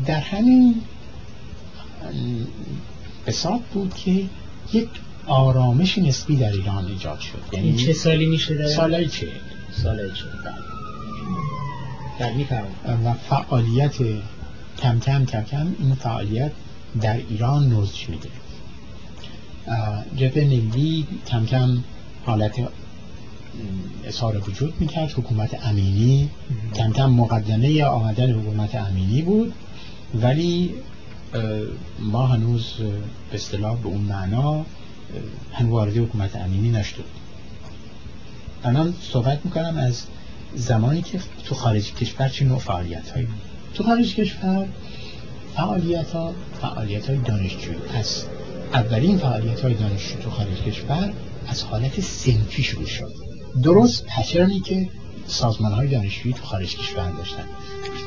در 0.05 0.19
همین 0.19 0.81
حساب 3.25 3.61
بود 3.73 3.93
که 3.93 4.25
یک 4.73 4.89
آرامش 5.27 5.97
نسبی 5.97 6.35
در 6.35 6.51
ایران 6.51 6.85
ایجاد 6.85 7.19
شد. 7.19 7.41
یعنی 7.51 7.75
چه 7.75 7.93
سالی 7.93 8.25
میشه 8.25 8.55
در 8.55 8.67
سالای 8.67 9.07
چه؟ 9.07 9.27
سالای 9.71 10.09
چه؟ 10.11 10.25
بله. 12.19 13.05
و 13.05 13.13
فعالیت 13.13 13.95
کم 14.81 14.99
کم 14.99 15.25
کم 15.25 15.43
کم 15.43 15.75
این 15.79 15.95
فعالیت 15.95 16.51
در 17.01 17.17
ایران 17.17 17.69
نوزش 17.69 18.09
میده. 18.09 18.29
جبه 20.15 20.45
ملی 20.45 21.07
کم 21.27 21.45
کم 21.45 21.83
حالت 22.25 22.67
اظهار 24.03 24.49
وجود 24.49 24.73
می‌کرد. 24.79 25.11
حکومت 25.11 25.65
امینی 25.67 26.29
کم 26.75 26.91
کم 26.91 27.09
مقدمه 27.09 27.83
آمدن 27.83 28.31
حکومت 28.31 28.75
امینی 28.75 29.21
بود. 29.21 29.53
ولی 30.21 30.73
ما 31.99 32.27
هنوز 32.27 32.73
به 33.29 33.35
اصطلاح 33.35 33.77
به 33.77 33.87
اون 33.87 34.01
معنا 34.01 34.65
هنوز 35.53 35.97
حکومت 35.97 36.35
امینی 36.35 36.69
نشد 36.69 37.03
الان 38.63 38.93
صحبت 39.01 39.45
می‌کنم 39.45 39.77
از 39.77 40.03
زمانی 40.55 41.01
که 41.01 41.19
تو 41.43 41.55
خارج 41.55 41.93
کشور 41.93 42.29
چه 42.29 42.45
نوع 42.45 42.59
فعالیت 42.59 43.09
هایی 43.09 43.27
تو 43.73 43.83
خارج 43.83 44.15
کشور 44.15 44.67
فعالیت 45.55 46.11
ها 46.11 46.33
فعالیت 46.61 47.09
های 47.09 47.17
دانشجویی 47.17 47.77
از 47.93 48.25
اولین 48.73 49.17
فعالیت 49.17 49.61
های 49.61 49.73
دانشجو 49.73 50.19
تو 50.19 50.29
خارج 50.29 50.61
کشور 50.61 51.13
از 51.47 51.63
حالت 51.63 52.01
سنفی 52.01 52.63
شروع 52.63 52.85
شد. 52.85 53.13
درست 53.63 54.05
پچرنی 54.05 54.59
که 54.59 54.89
سازمان 55.27 55.71
های 55.71 55.87
دانشجویی 55.87 56.33
تو 56.33 56.43
خارج 56.43 56.75
کشور 56.75 57.09
داشتن. 57.09 57.43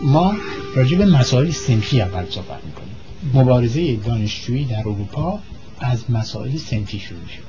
ما 0.03 0.35
راجع 0.75 0.99
به 0.99 1.07
مسائل 1.07 1.51
سنفی 1.51 2.01
اول 2.01 2.31
صحبت 2.31 2.65
می‌کنیم. 2.65 2.97
مبارزه 3.35 3.97
دانشجویی 3.97 4.65
در 4.65 4.79
اروپا 4.79 5.39
از 5.81 6.11
مسائل 6.11 6.57
سنفی 6.57 6.99
شروع 6.99 7.27
شد. 7.27 7.49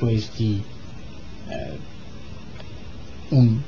بایستی 0.00 0.62
اون 3.30 3.60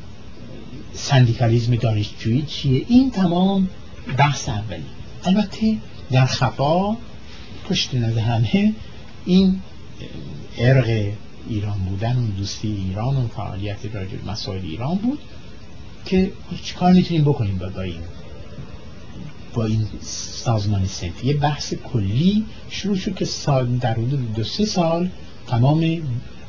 سندیکالیزم 0.92 1.76
دانشجویی 1.76 2.42
چیه؟ 2.42 2.84
این 2.88 3.10
تمام 3.10 3.68
بحث 4.18 4.48
اولی 4.48 4.84
البته 5.24 5.76
در 6.10 6.26
خفا 6.26 6.96
پشت 7.64 7.94
نظر 7.94 8.20
همه 8.20 8.74
این 9.24 9.60
ارق 10.58 11.12
ایران 11.48 11.78
بودن 11.78 12.16
و 12.16 12.26
دوستی 12.26 12.68
ایران 12.68 13.16
و 13.16 13.28
فعالیت 13.28 13.86
راجع 13.94 14.16
مسائل 14.26 14.62
ایران 14.62 14.94
بود 14.94 15.18
که 16.06 16.32
چیکار 16.64 16.92
می‌تونیم 16.92 17.24
بکنیم 17.24 17.58
با 17.58 17.82
این؟ 17.82 18.00
با 19.54 19.64
این 19.64 19.86
سازمان 20.00 20.86
سنفی 20.86 21.26
یه 21.26 21.34
بحث 21.34 21.74
کلی 21.74 22.44
شروع 22.70 22.96
شد 22.96 23.14
که 23.14 23.24
سال 23.24 23.66
در 23.66 23.92
حدود 23.92 24.34
دو 24.34 24.44
سه 24.44 24.64
سال 24.64 25.10
تمام 25.46 26.02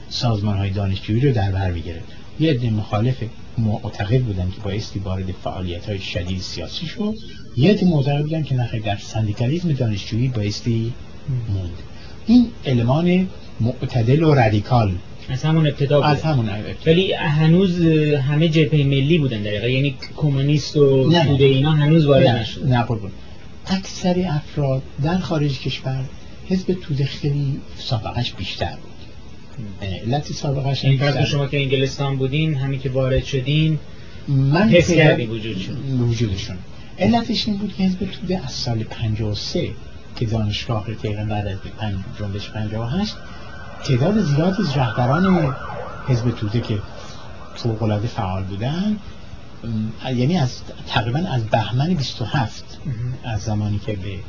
سازمان 0.10 0.58
های 0.58 0.70
دانشجویی 0.70 1.22
رو 1.22 1.34
در 1.34 1.52
بر 1.52 1.72
می‌گرفت. 1.72 2.06
یه 2.40 2.52
عده 2.52 2.70
مخالف 2.70 3.24
معتقد 3.58 4.22
بودن 4.22 4.52
که 4.52 4.62
بایستی 4.62 5.00
وارد 5.00 5.32
فعالیت 5.32 5.86
های 5.86 6.00
شدید 6.00 6.42
سیاسی 6.42 6.86
شد. 6.86 7.16
یه 7.58 7.72
عده 7.72 7.86
معتقد 7.86 8.22
بودن 8.22 8.44
که 8.44 8.56
نخیر 8.56 8.82
در 8.82 8.98
سندیکالیزم 8.98 9.74
دانشجویی 9.74 10.28
بایستی 10.28 10.94
موند. 11.50 11.72
این 12.28 12.48
المان 12.66 13.28
معتدل 13.60 14.24
و 14.24 14.34
رادیکال. 14.34 14.92
از 15.30 15.44
همون 15.44 15.68
ابتدا 15.68 15.98
بود. 15.98 16.06
از 16.06 16.22
همون 16.22 16.50
ولی 16.86 17.14
هنوز 17.14 17.82
همه 18.16 18.50
جبهه 18.50 18.84
ملی 18.84 19.18
بودن 19.18 19.42
دقیقا 19.42 19.68
یعنی 19.68 19.96
کمونیست 20.18 20.78
و 20.78 21.14
توده 21.24 21.46
اینا 21.46 21.72
هنوز 21.72 22.06
وارد 22.06 22.28
نشد. 22.28 22.66
نه 22.68 22.86
بود 22.86 23.12
اکثر 23.68 24.26
افراد 24.30 24.82
در 25.04 25.18
خارج 25.18 25.60
کشور 25.60 26.06
حزب 26.50 26.74
توده 26.74 27.06
خیلی 27.06 27.62
سابقش 27.78 28.34
بیشتر 28.34 28.76
بود. 28.76 28.92
علت 30.06 30.32
سابقش 30.32 30.86
این 30.86 30.98
فرق 30.98 31.26
شما 31.26 31.48
که 31.48 31.62
انگلستان 31.62 32.18
بودین 32.18 32.56
همین 32.56 32.80
که 32.80 32.90
وارد 32.90 33.24
شدین 33.24 33.80
من 34.28 34.70
حس 34.70 34.92
کردی 34.94 35.26
وجودشون. 35.26 35.76
وجودشون. 36.00 36.58
علتش 37.00 37.48
این 37.48 37.58
بود 37.58 37.76
که 37.76 37.84
حزب 37.84 38.06
توده 38.12 38.42
از 38.46 38.52
سال 38.52 38.84
53 38.84 39.72
که 40.16 40.26
دانشگاه 40.26 40.94
تهران 40.94 41.28
بعد 41.28 41.48
از 41.48 41.58
جنبش 42.20 42.50
58 42.50 43.16
تعداد 43.84 44.22
زیادی 44.22 44.62
از 44.62 44.78
رهبران 44.78 45.56
حزب 46.08 46.32
توده 46.32 46.62
که 46.62 46.80
فوق‌العاده 47.56 48.08
فعال 48.08 48.44
بودن 48.44 48.98
یعنی 50.06 50.38
از 50.38 50.62
تقریبا 50.88 51.20
از 51.20 51.44
بهمن 51.46 51.94
27 51.94 52.80
از 53.24 53.42
زمانی 53.42 53.80
که 53.80 53.94
به 53.94 54.20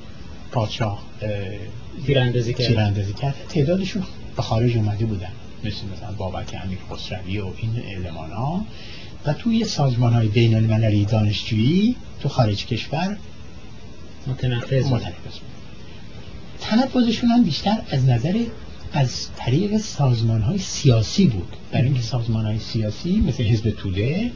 پادشاه 0.52 1.02
تیراندازی 2.06 2.54
کرد. 2.54 2.66
کرد. 3.14 3.34
تعدادشون 3.48 4.02
به 4.36 4.42
خارج 4.42 4.76
اومده 4.76 5.06
بودن. 5.06 5.28
مثل 5.64 5.76
مثلا 5.96 6.12
بابک 6.16 6.60
امیر 6.64 6.78
خسروی 6.90 7.38
و 7.38 7.46
این 7.56 7.82
علمان 7.96 8.30
ها. 8.30 8.64
و 9.26 9.32
توی 9.32 9.64
سازمان 9.64 10.12
های 10.12 10.28
بین 10.28 10.54
المللی 10.54 11.04
دانشجویی 11.04 11.96
تو 12.20 12.28
خارج 12.28 12.66
کشور 12.66 13.16
متنفذ 14.26 14.86
متنفذ 14.86 15.34
تنفذشون 16.60 17.30
هم 17.30 17.44
بیشتر 17.44 17.76
از 17.90 18.04
نظر 18.04 18.44
از 18.92 19.26
طریق 19.36 19.78
سازمان 19.78 20.42
های 20.42 20.58
سیاسی 20.58 21.26
بود. 21.26 21.56
برای 21.72 21.84
اینکه 21.84 22.02
سازمان 22.02 22.46
های 22.46 22.58
سیاسی 22.58 23.20
مثل 23.20 23.44
حزب 23.44 23.70
توده 23.70 24.32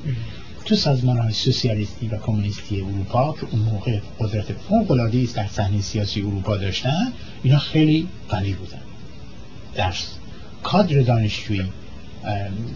تو 0.64 0.76
سازمان 0.76 1.18
های 1.18 1.32
سوسیالیستی 1.32 2.08
و 2.08 2.16
کمونیستی 2.16 2.80
اروپا 2.80 3.32
که 3.32 3.46
اون 3.50 3.62
موقع 3.62 4.00
قدرت 4.20 4.52
فوق 4.52 4.90
العاده 4.90 5.22
است 5.22 5.36
در 5.36 5.46
صحنه 5.46 5.80
سیاسی 5.80 6.20
اروپا 6.20 6.56
داشتن 6.56 7.12
اینا 7.42 7.58
خیلی 7.58 8.08
قوی 8.28 8.52
بودن. 8.52 8.82
در 9.74 9.94
کادر 10.62 11.00
دانشجویی 11.00 11.64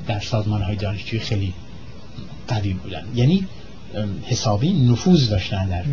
در 0.07 0.21
سازمان 0.21 0.63
های 0.63 0.77
دانشجویی 0.77 1.23
خیلی 1.23 1.55
قوی 2.49 2.73
بودن. 2.73 3.05
یعنی 3.15 3.47
حسابی 4.27 4.73
نفوذ 4.73 5.31
داشتن 5.31 5.69
در 5.69 5.85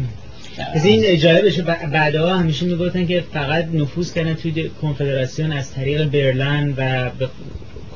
از 0.73 0.85
این 0.85 1.01
بشه 1.45 1.61
بعدها 1.61 2.35
همیشه 2.37 2.65
می‌گفتن 2.65 3.05
که 3.05 3.23
فقط 3.33 3.67
نفوذ 3.73 4.13
کردن 4.13 4.33
توی 4.33 4.69
کنفدراسیون 4.69 5.51
از 5.51 5.71
طریق 5.71 6.05
برلن 6.05 6.73
و 6.77 7.09
به 7.09 7.29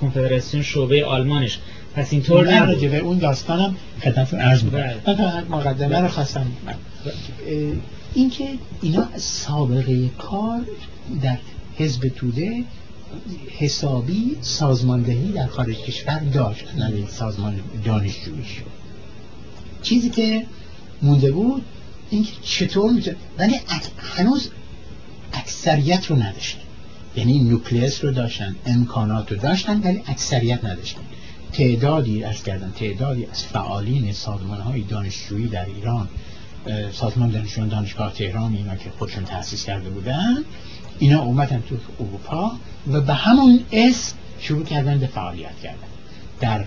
کنفدراسیون 0.02 0.64
شعبه 0.64 1.06
آلمانش. 1.06 1.60
پس 1.96 2.14
اینطور 2.14 2.54
نه 2.54 2.76
به 2.76 2.98
اون 2.98 3.18
داستانم 3.18 3.76
خدمتتون 4.04 4.40
عرض 4.40 4.64
می‌کنم. 4.64 4.94
من 5.08 5.44
مقدمه 5.50 6.00
رو 6.00 6.08
خواستم 6.08 6.46
اینکه 8.14 8.50
اینا 8.82 9.08
سابقه 9.18 10.10
کار 10.18 10.62
در 11.22 11.38
حزب 11.78 12.08
توده 12.08 12.64
حسابی 13.60 14.38
سازماندهی 14.42 15.32
در 15.32 15.48
خارج 15.48 15.78
کشور 15.78 16.20
داشت. 16.34 16.66
نه 16.78 16.92
سازمان 17.08 17.60
دانشجوییش 17.86 18.62
چیزی 19.86 20.10
که 20.10 20.46
مونده 21.02 21.32
بود 21.32 21.66
اینکه 22.10 22.32
چطور 22.42 22.92
می‌تونه 22.92 23.18
ولی 23.38 23.56
هنوز 23.98 24.50
اکثریت 25.34 26.06
رو 26.06 26.16
نداشتن. 26.16 26.60
یعنی 27.16 27.40
نوکلیس 27.40 28.04
رو 28.04 28.12
داشتن 28.12 28.56
امکانات 28.66 29.32
رو 29.32 29.38
داشتن 29.38 29.82
ولی 29.82 30.02
اکثریت 30.08 30.66
نداشتن. 30.66 31.02
تعدادی 31.54 32.24
از 32.24 32.44
کردن 32.44 32.72
تعدادی 32.76 33.26
از 33.26 33.44
فعالین 33.44 34.14
سازمان 34.14 34.62
های 34.62 34.82
دانشجویی 34.82 35.48
در 35.48 35.66
ایران 35.66 36.08
سازمان 36.92 37.30
دانشجویان 37.30 37.70
دانشگاه 37.70 38.14
تهران 38.14 38.54
اینا 38.54 38.76
که 38.76 38.90
خودشون 39.00 39.24
تأسیس 39.24 39.66
کرده 39.66 39.90
بودن 39.90 40.38
اینا 41.00 41.22
اومدن 41.22 41.64
تو 41.70 41.76
اروپا 42.00 42.52
و 42.88 43.02
به 43.02 43.14
همون 43.14 43.60
اسم 43.72 44.16
شروع 44.40 44.64
کردن 44.64 45.00
به 45.00 45.08
فعالیت 45.08 45.60
کردن. 45.64 45.88
در 46.40 46.66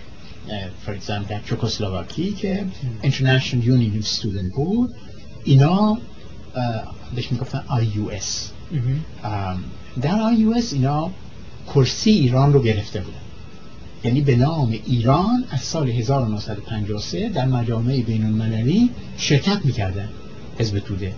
فور 0.87 0.95
در 1.29 1.41
چکسلواکی 1.41 2.33
که 2.33 2.65
International 3.03 3.65
Union 3.65 4.03
of 4.03 4.07
Student 4.07 4.55
بود 4.55 4.95
اینا 5.45 5.99
بهش 7.15 7.33
می‌گفتن 7.33 7.65
اس 8.13 8.51
در 10.03 10.21
اس 10.57 10.73
اینا 10.73 11.11
کرسی 11.67 12.11
ایران 12.11 12.53
رو 12.53 12.63
گرفته 12.63 13.01
بودن 13.01 13.19
یعنی 14.05 14.21
به 14.21 14.37
نام 14.37 14.75
ایران 14.87 15.45
از 15.51 15.61
سال 15.61 15.91
1953 15.91 17.29
در 17.29 17.47
مجامع 17.47 18.01
بین 18.01 18.25
المللی 18.25 18.91
شرکت 19.19 19.65
می‌کردن 19.65 20.09
حزب 20.59 20.79
توده 20.79 21.15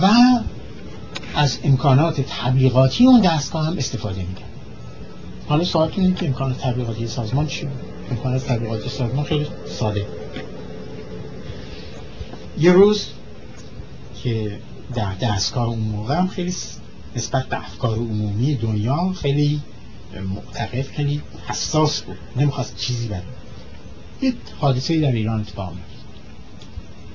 و 0.00 0.08
از 1.34 1.58
امکانات 1.64 2.20
تبلیغاتی 2.20 3.06
اون 3.06 3.20
دستگاه 3.20 3.66
هم 3.66 3.78
استفاده 3.78 4.20
می‌کرد 4.20 4.47
حالا 5.48 5.64
سوال 5.64 5.92
اینه 5.96 6.14
که 6.14 6.26
امکانات 6.26 6.58
تبلیغاتی 6.58 7.06
سازمان 7.06 7.46
چی؟ 7.46 7.68
امکانات 8.10 8.46
تبلیغاتی 8.46 8.88
سازمان 8.88 9.24
خیلی 9.24 9.46
ساده. 9.66 10.06
یه 12.58 12.72
روز 12.72 13.06
که 14.22 14.58
در 14.94 15.14
دستگاه 15.14 15.68
اون 15.68 15.78
موقع 15.78 16.14
هم 16.14 16.28
خیلی 16.28 16.54
نسبت 17.16 17.46
به 17.46 17.58
افکار 17.58 17.96
عمومی 17.96 18.54
دنیا 18.54 19.12
خیلی 19.12 19.60
معتقد 20.34 20.82
خیلی 20.82 21.22
حساس 21.46 22.02
بود. 22.02 22.18
نمی‌خواست 22.36 22.76
چیزی 22.76 23.08
بره 23.08 23.22
یه 24.22 24.32
حادثه 24.58 25.00
در 25.00 25.12
ایران 25.12 25.40
اتفاق 25.40 25.70
میفته 25.70 25.98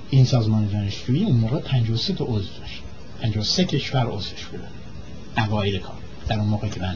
این 0.09 0.25
سازمان 0.25 0.67
دانشجویی 0.67 1.23
اون 1.23 1.35
موقع 1.35 1.59
53 1.59 2.13
تا 2.13 2.25
عضو 2.25 2.49
داشت. 2.59 2.81
53 3.21 3.65
کشور 3.65 4.05
عضوش 4.05 4.45
بودن. 4.45 4.67
اوایل 5.37 5.79
کار. 5.79 5.95
در 6.27 6.39
اون 6.39 6.47
موقع 6.47 6.67
که 6.67 6.79
من 6.79 6.95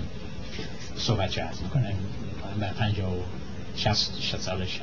صحبت 0.97 1.37
هست 1.37 1.61
می‌کنم 1.61 1.93
بر 2.59 2.73
50 2.73 3.13
و 3.13 3.19
60 3.75 4.21
60 4.21 4.41
سال 4.41 4.65
60 4.65 4.81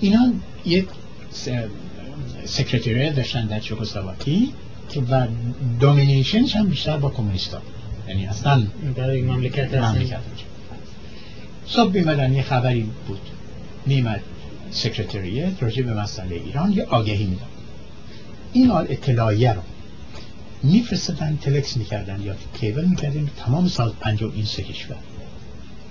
اینا 0.00 0.32
یک 0.64 0.86
secretariat 2.44 3.14
داشتن 3.14 3.46
در 3.46 3.60
چکسلواکی 3.60 4.52
که 4.88 5.00
و 5.00 5.26
domination 5.80 6.43
ش 6.43 6.56
هم 6.56 6.68
بیشتر 6.68 6.96
با 6.96 7.10
کمونیستا. 7.10 7.62
یعنی 8.08 8.26
اصلا 8.26 8.62
در 8.96 9.10
این 9.10 9.26
مملکت 9.26 9.74
مملکت. 9.74 10.18
صبح 11.66 11.92
بیمدن 11.92 12.32
یه 12.32 12.42
خبری 12.42 12.90
بود. 13.06 13.20
میمد 13.86 14.20
secretariat 14.70 15.62
راجع 15.62 15.82
به 15.82 15.94
مسئله 15.94 16.34
ایران 16.34 16.72
یه 16.72 16.84
آگهی 16.84 17.24
میدن 17.24 17.46
این 18.52 18.70
حال 18.70 18.86
اطلاعیه 18.88 19.52
رو 19.52 19.60
میفرستدن 20.62 21.38
تلکس 21.42 21.76
می‌کردن 21.76 22.22
یا 22.22 22.34
cable 22.60 22.84
می‌کردن. 22.84 23.30
تمام 23.36 23.68
ساز 23.68 23.92
پنجاه 24.00 24.32
و 24.34 24.44
سه 24.44 24.62
کشور. 24.62 24.96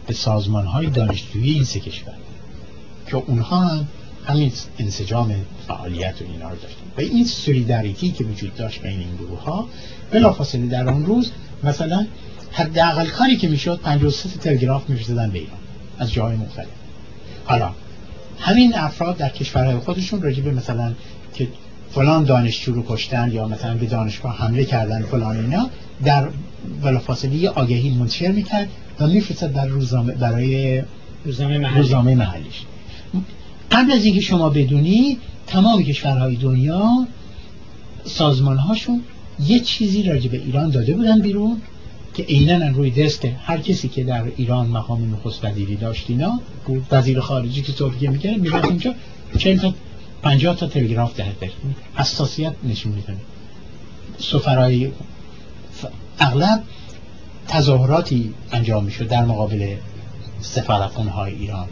به 0.08 0.14
سازمان 0.14 0.66
های 0.66 0.88
دانشجویی 0.88 1.54
این 1.54 1.64
سه 1.64 1.80
کشور. 1.80 2.14
که 3.08 3.16
اونها 3.16 3.60
هم 3.60 3.88
همین 4.26 4.52
انسجام 4.80 5.36
فعالیت 5.68 6.22
و 6.22 6.26
اینا 6.26 6.50
رو 6.50 6.56
داشتن. 6.56 6.82
و 6.98 7.02
این 7.02 7.26
solidarity 7.26 8.12
که 8.12 8.24
وجود 8.24 8.56
داشت 8.56 8.82
بین 8.82 9.00
این 9.00 9.16
گروه 9.16 9.44
ها 9.44 9.70
بلافاصله 10.12 10.68
در 10.68 10.90
آن 10.90 11.06
روز 11.06 11.32
مثلا 11.64 12.08
حداقل 12.52 13.06
کاری 13.06 13.38
که 13.38 13.48
می‌شد 13.48 13.80
53 13.80 14.30
تلگراف 14.30 14.90
میفرستادن 14.90 15.30
به 15.32 15.40
ایران 15.40 15.60
از 16.00 16.14
جای 16.14 16.36
مختلف. 16.36 16.68
حالا 17.46 17.74
همین 18.40 18.76
افراد 18.76 19.18
در 19.18 19.30
کشورهای 19.30 19.76
خودشون 19.76 20.22
راجع 20.22 20.44
مثلا 20.44 20.94
که 21.34 21.48
فلان 21.92 22.24
دانشجو 22.24 22.74
رو 22.74 22.84
کشتن 22.88 23.32
یا 23.32 23.48
مثلا 23.48 23.76
به 23.76 23.86
دانشگاه 23.86 24.38
حمله 24.38 24.66
کردن 24.66 25.02
فلان 25.02 25.38
اینا 25.38 25.70
در 26.04 26.30
بلافاصله 26.84 27.36
یه 27.36 27.50
آگهی 27.50 27.90
منتشر 27.90 28.32
می‌کرد 28.32 28.70
و 29.00 29.08
میفرستاد 29.08 29.54
در 29.54 29.68
روزنامه 29.68 30.14
برای 30.14 30.84
روزنامه 31.26 31.58
محلی. 31.58 31.78
روزنامه 31.78 32.16
محلیش 32.16 32.62
قبل 33.72 33.92
از 33.92 34.06
اینکه 34.06 34.22
شما 34.22 34.50
بدونی 34.50 35.18
تمام 35.48 35.84
کشورهای 35.84 36.36
دنیا 36.36 37.08
سازمان 38.06 38.58
هاشون 38.58 39.02
یه 39.48 39.60
چیزی 39.60 40.04
راجع 40.04 40.30
به 40.30 40.38
ایران 40.38 40.70
داده 40.70 40.94
بودن 40.94 41.22
بیرون 41.22 41.62
که 42.14 42.24
عینا 42.24 42.68
روی 42.68 42.92
دست 42.92 43.26
هر 43.26 43.58
کسی 43.58 43.90
که 43.90 44.04
در 44.04 44.24
ایران 44.38 44.68
مقام 44.68 45.14
نخست 45.14 45.46
وزیری 45.46 45.76
داشت 45.76 46.06
اینا 46.10 46.40
وزیر 46.92 47.20
خارجی 47.20 47.62
که 47.62 47.72
صحبت 47.72 48.02
می‌کرد 48.02 48.38
می‌رفت 48.38 48.66
اونجا 48.66 48.94
40 49.38 49.58
تا 49.58 49.74
50 50.22 50.56
تا 50.56 50.68
تلگراف 50.68 51.16
ده 51.16 51.52
حساسیت 51.96 52.54
نشون 52.64 52.92
میده. 52.92 53.16
سفرای 54.18 54.92
اغلب 56.20 56.64
تظاهراتی 57.48 58.34
انجام 58.52 58.84
می‌شد 58.84 59.08
در 59.08 59.26
مقابل 59.26 59.76
سفارتخانه 60.42 61.12
های 61.12 61.34
ایران 61.34 61.68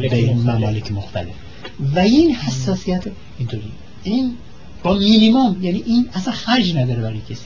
به 0.00 0.16
این 0.16 0.50
ممالک 0.50 0.92
مختلف. 0.92 1.34
و 1.94 1.98
این 1.98 2.34
حساسیت 2.34 3.04
اینطوری. 3.38 3.72
این 4.02 4.36
با 4.82 4.94
مینیمم 4.94 5.56
یعنی 5.62 5.82
این 5.86 6.08
اصلا 6.14 6.32
خرج 6.32 6.76
نداره 6.76 7.02
برای 7.02 7.20
کسی. 7.20 7.44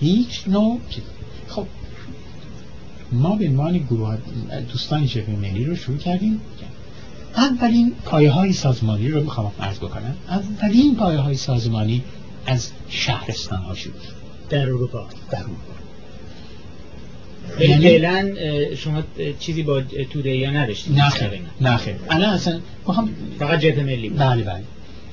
هیچ 0.00 0.48
نوع 0.48 0.80
خب 1.48 1.66
ما 3.12 3.36
به 3.36 3.48
عنوان 3.48 3.78
گروه 3.78 4.18
دوستان 4.72 5.06
جبهه 5.06 5.36
ملی 5.36 5.64
رو 5.64 5.76
شروع 5.76 5.98
کردیم. 5.98 6.40
اولین 7.36 7.94
پایه 8.04 8.30
های 8.30 8.52
سازمانی 8.52 9.08
رو 9.08 9.22
می‌خوام 9.22 9.52
عرض 9.60 9.78
بکنم. 9.78 10.16
اولین 10.28 10.96
پایه 10.96 11.18
های 11.18 11.36
سازمانی 11.36 12.04
از 12.46 12.70
شهرستان 12.88 13.58
ها 13.58 13.74
شروع 13.74 13.94
در 14.48 14.66
اروپا. 14.66 15.06
در 15.30 15.38
اروپا. 15.38 15.78
یعنی 17.60 17.82
فعلا 17.82 18.34
شما 18.74 19.02
چیزی 19.40 19.62
با 19.62 19.82
توده 20.10 20.36
یا 20.36 20.50
نداشتید؟ 20.50 20.98
نه 20.98 21.10
نه 21.60 21.76
خیر. 21.76 21.94
الان 22.10 22.30
اصلا 22.30 22.60
فقط 23.38 23.60
جبهه 23.60 23.84
ملی 23.84 24.08
بود. 24.08 24.18
بله 24.18 24.42
بله. 24.42 24.64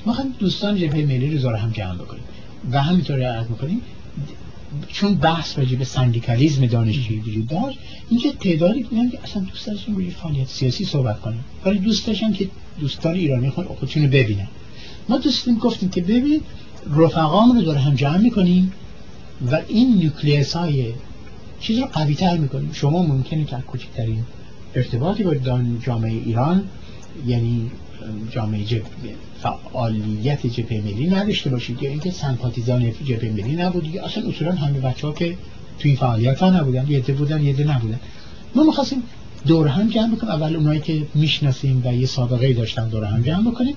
ما 0.06 0.12
هم 0.12 0.34
دوستان 0.38 0.76
جبهه 0.76 1.04
ملی 1.04 1.30
رو 1.30 1.38
زاره 1.38 1.58
هم 1.58 1.70
جمع 1.70 1.94
بکنیم. 1.94 2.22
و 2.70 2.82
همینطور 2.82 3.22
عرض 3.22 3.46
می‌کنیم 3.50 3.80
چون 4.88 5.14
بحث 5.14 5.58
راجع 5.58 5.76
به 5.76 5.84
سندیکالیسم 5.84 6.66
دانشجویی 6.66 7.42
داشت 7.42 7.78
اینکه 8.10 8.32
تعدادی 8.32 8.82
بودن 8.82 9.10
که 9.10 9.18
اصلا 9.24 9.42
دوست 9.42 9.66
داشتن 9.66 9.94
روی 9.94 10.10
فعالیت 10.10 10.48
سیاسی 10.48 10.84
صحبت 10.84 11.20
کنن 11.20 11.38
ولی 11.64 11.78
دوست 11.78 12.06
داشتن 12.06 12.32
که 12.32 12.48
دوستان 12.80 13.14
ایرانی 13.14 13.50
خودشون 13.50 14.02
رو 14.02 14.08
ببینن 14.08 14.48
ما 15.08 15.18
دوستیم 15.18 15.58
گفتیم 15.58 15.88
که 15.88 16.00
ببینید 16.00 16.42
رفقام 16.96 17.52
رو 17.52 17.62
داره 17.62 17.78
هم 17.78 17.94
جمع 17.94 18.18
می‌کنیم 18.18 18.72
و 19.50 19.60
این 19.68 20.02
نوکلیس 20.02 20.56
های 20.56 20.92
چیز 21.60 21.78
رو 21.78 21.86
قوی 21.86 22.14
تر 22.14 22.36
می‌کنیم 22.36 22.72
شما 22.72 23.02
ممکنه 23.02 23.44
که 23.44 23.56
کوچکترین 23.56 24.24
ارتباطی 24.74 25.22
با 25.22 25.34
جامعه 25.84 26.12
ایران 26.12 26.64
یعنی 27.26 27.70
جامعه. 28.30 28.64
فعالیت 29.42 30.46
جبهه 30.46 30.80
ملی 30.80 31.06
نداشته 31.06 31.50
باشید 31.50 31.82
یا 31.82 31.90
اینکه 31.90 32.10
سمپاتیزان 32.10 32.90
جبهه 32.90 33.30
ملی 33.30 33.56
نبود 33.56 33.86
یا 33.94 34.04
اصلا 34.04 34.28
اصولا 34.28 34.52
همه 34.52 34.80
بچه 34.80 35.06
ها 35.06 35.12
که 35.12 35.36
توی 35.78 35.96
فعالیت 35.96 36.38
ها 36.38 36.50
نبودن 36.50 36.86
یه 36.88 37.00
بودن 37.00 37.42
یه 37.42 37.64
نبودن. 37.64 38.00
ما 38.54 38.62
می‌خواستیم 38.62 39.02
دور 39.46 39.68
هم 39.68 39.88
جمع 39.88 40.14
بکنیم. 40.14 40.32
اول 40.32 40.56
اونایی 40.56 40.80
که 40.80 41.06
می‌شناسیم 41.14 41.82
و 41.84 41.94
یه 41.94 42.06
سابقه 42.06 42.52
داشتن 42.52 42.88
دور 42.88 43.04
هم 43.04 43.22
جمع 43.22 43.50
بکنیم. 43.50 43.74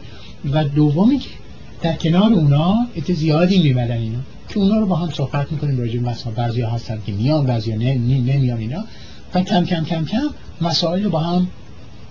و 0.52 0.64
دومی 0.64 1.20
که 1.20 1.30
در 1.82 1.94
کنار 1.94 2.34
اونا 2.34 2.88
ات 2.96 3.14
زیادی 3.14 3.62
میمدن 3.62 3.98
اینا 3.98 4.20
که 4.50 4.60
اونا 4.60 4.80
رو 4.80 4.86
با 4.86 4.96
هم 4.96 5.10
صحبت 5.10 5.52
می‌کنیم 5.52 5.80
راجع 5.80 6.00
به 6.00 6.10
مسائل. 6.10 6.36
بعضی 6.36 6.62
هستن 6.62 7.02
که 7.06 7.12
میان 7.12 7.46
بعضی 7.46 7.76
نمیان 7.76 8.58
اینا. 8.58 8.84
و 9.34 9.44
کم 9.44 9.66
کم 9.66 9.84
کم 9.84 10.06
کم 10.06 10.30
مسائل 10.62 11.04
رو 11.04 11.10
با 11.10 11.20
هم 11.20 11.48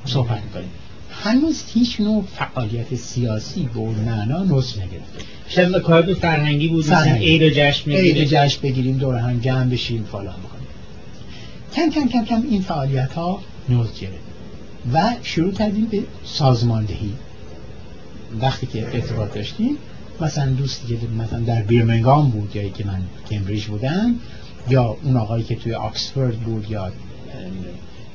صحبت 0.04 0.42
می‌کنیم. 0.44 0.68
هنوز 1.22 1.62
هیچ 1.74 2.00
نوع 2.00 2.24
فعالیت 2.36 2.94
سیاسی 2.94 3.62
به 3.74 3.78
اون 3.78 3.94
معنا 3.94 4.44
نصف 4.44 4.78
نگرفته. 4.78 5.24
شب 5.48 5.78
کار 5.78 6.14
فرهنگی 6.14 6.68
بود 6.68 6.84
فرهنگی. 6.84 7.24
عید 7.24 7.42
و 7.42 7.50
جشن 7.50 7.90
عید 7.90 8.24
جشن 8.24 8.60
بگیریم 8.62 8.98
دور 8.98 9.16
هم 9.16 9.40
جمع 9.40 9.64
بشیم 9.64 10.04
فلان 10.12 10.24
بکنیم. 10.24 10.68
کم 11.74 11.90
کم 11.90 12.08
کم 12.08 12.24
کم 12.24 12.42
این 12.50 12.62
فعالیت 12.62 13.12
ها 13.12 13.40
نوز 13.68 13.88
گرفت 14.00 14.28
و 14.92 15.14
شروع 15.22 15.52
کردیم 15.52 15.84
به 15.84 16.02
سازماندهی. 16.24 17.12
وقتی 18.40 18.66
که 18.66 18.86
ارتباط 18.92 19.34
داشتیم 19.34 19.76
مثلا 20.20 20.50
دوستی 20.50 20.86
که 20.86 20.98
مثلا 21.24 21.40
در 21.40 21.62
بیرمنگام 21.62 22.30
بود 22.30 22.56
یا 22.56 22.68
که 22.68 22.86
من 22.86 23.02
کمبریج 23.30 23.64
بودم 23.64 24.14
یا 24.68 24.96
اون 25.02 25.16
آقایی 25.16 25.44
که 25.44 25.54
توی 25.54 25.74
آکسفورد 25.74 26.38
بود 26.40 26.70
یا 26.70 26.92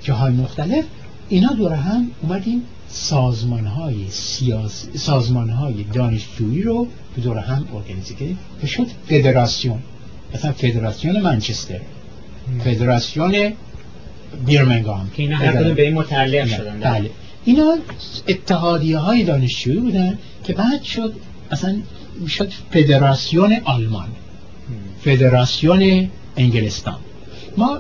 جاهای 0.02 0.32
مختلف 0.32 0.86
اینا 1.30 1.54
دور 1.54 1.74
هم 1.74 2.12
اومدیم 2.22 2.62
سازمان 2.94 3.66
های 3.66 4.10
سیاسی 4.10 4.98
سازمان 4.98 5.50
های 5.50 5.84
دانشجویی 5.94 6.62
رو 6.62 6.88
به 7.16 7.22
دور 7.22 7.38
هم 7.38 7.68
ارگانیزه 7.74 8.16
که 8.62 8.68
شد 8.68 8.88
فدراسیون. 9.08 9.80
مثلا 10.36 10.52
فدراسیون 10.52 11.22
منچستر. 11.22 11.80
فدراسیون 12.64 13.54
بیرمنگام. 14.46 15.10
که 15.14 15.24
اینا 15.24 15.38
هر 15.38 15.74
به 15.74 15.84
این 15.86 15.94
متعلق 15.94 16.48
شدن. 16.48 16.80
بله. 16.80 17.10
اینا 17.46 17.78
اتحادیه 18.28 18.98
های 18.98 19.24
دانشجویی 19.24 19.80
بودن 19.80 20.18
که 20.44 20.54
بعد 20.54 20.84
شد 20.84 21.14
مثلا 21.52 21.76
شد 22.28 22.52
فدراسیون 22.72 23.58
آلمان. 23.66 24.08
فدراسیون 25.02 26.10
انگلستان. 26.38 27.00
ما 27.58 27.80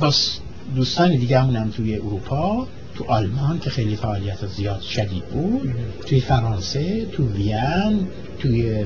با 0.00 0.12
دوستان 0.76 1.16
دیگه 1.16 1.40
هم 1.40 1.70
توی 1.70 1.94
اروپا 1.94 2.66
تو 3.02 3.12
آلمان 3.12 3.58
که 3.58 3.70
خیلی 3.70 3.96
فعالیت 3.96 4.46
زیاد 4.46 4.80
شدید 4.80 5.24
بود 5.24 5.74
توی 6.06 6.20
فرانسه 6.20 7.06
تو 7.06 7.28
وین 7.28 8.06
توی 8.38 8.84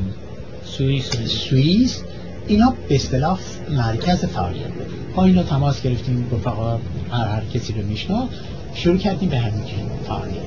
سوئیس. 0.64 1.10
سوئیس 1.26 2.02
اینا 2.46 2.74
به 2.88 2.94
اصطلاح 2.94 3.40
مرکز 3.70 4.24
فعالیت 4.24 4.68
بود. 4.68 4.86
ما 5.16 5.24
اینا 5.24 5.42
تماس 5.42 5.82
گرفتیم 5.82 6.30
رفقا 6.32 6.78
هر, 7.10 7.24
هر 7.24 7.44
کسی 7.54 7.72
رو 7.72 7.82
میشنا 7.82 8.28
شروع 8.74 8.98
کردیم 8.98 9.28
به 9.28 9.38
همین 9.38 9.64
فعالیت. 10.06 10.42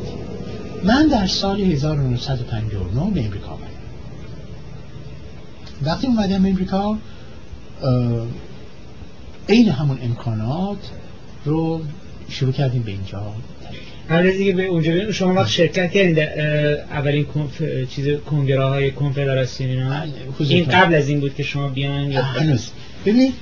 من 0.84 1.08
در 1.08 1.28
سال 1.28 1.62
1959 1.62 3.12
به 3.12 3.26
امریکا 3.26 3.48
آمدم. 3.48 3.66
وقتی 5.82 6.08
اومدم 6.08 6.46
امریکا 6.46 6.98
این 9.48 9.70
همون 9.70 10.00
امکانات 10.02 10.92
رو 11.46 11.82
شروع 12.30 12.52
کردیم 12.52 12.82
به 12.82 12.92
اینجا. 12.92 13.34
از 14.10 14.26
اینکه 14.26 14.56
به 14.56 14.65
اونجا 14.65 14.91
بریم 14.91 15.12
شما 15.12 15.34
وقت 15.34 15.50
شرکت 15.50 15.91
کردین 15.91 16.13
در 16.13 16.39
اولین 16.82 17.26
کنف... 17.26 17.63
چیز 17.89 18.08
کنگره 18.19 18.63
های 18.63 18.91
کنفدراسیون 18.91 19.69
اینا؟ 19.69 20.04
این 20.39 20.65
قبل 20.65 20.95
از 20.95 21.10
این 21.10 21.19
بود 21.19 21.36
که 21.36 21.43
شما 21.43 21.67
بیان 21.67 22.12
یا 22.12 22.22
هنوز. 22.22 22.69
ببینید 23.06 23.34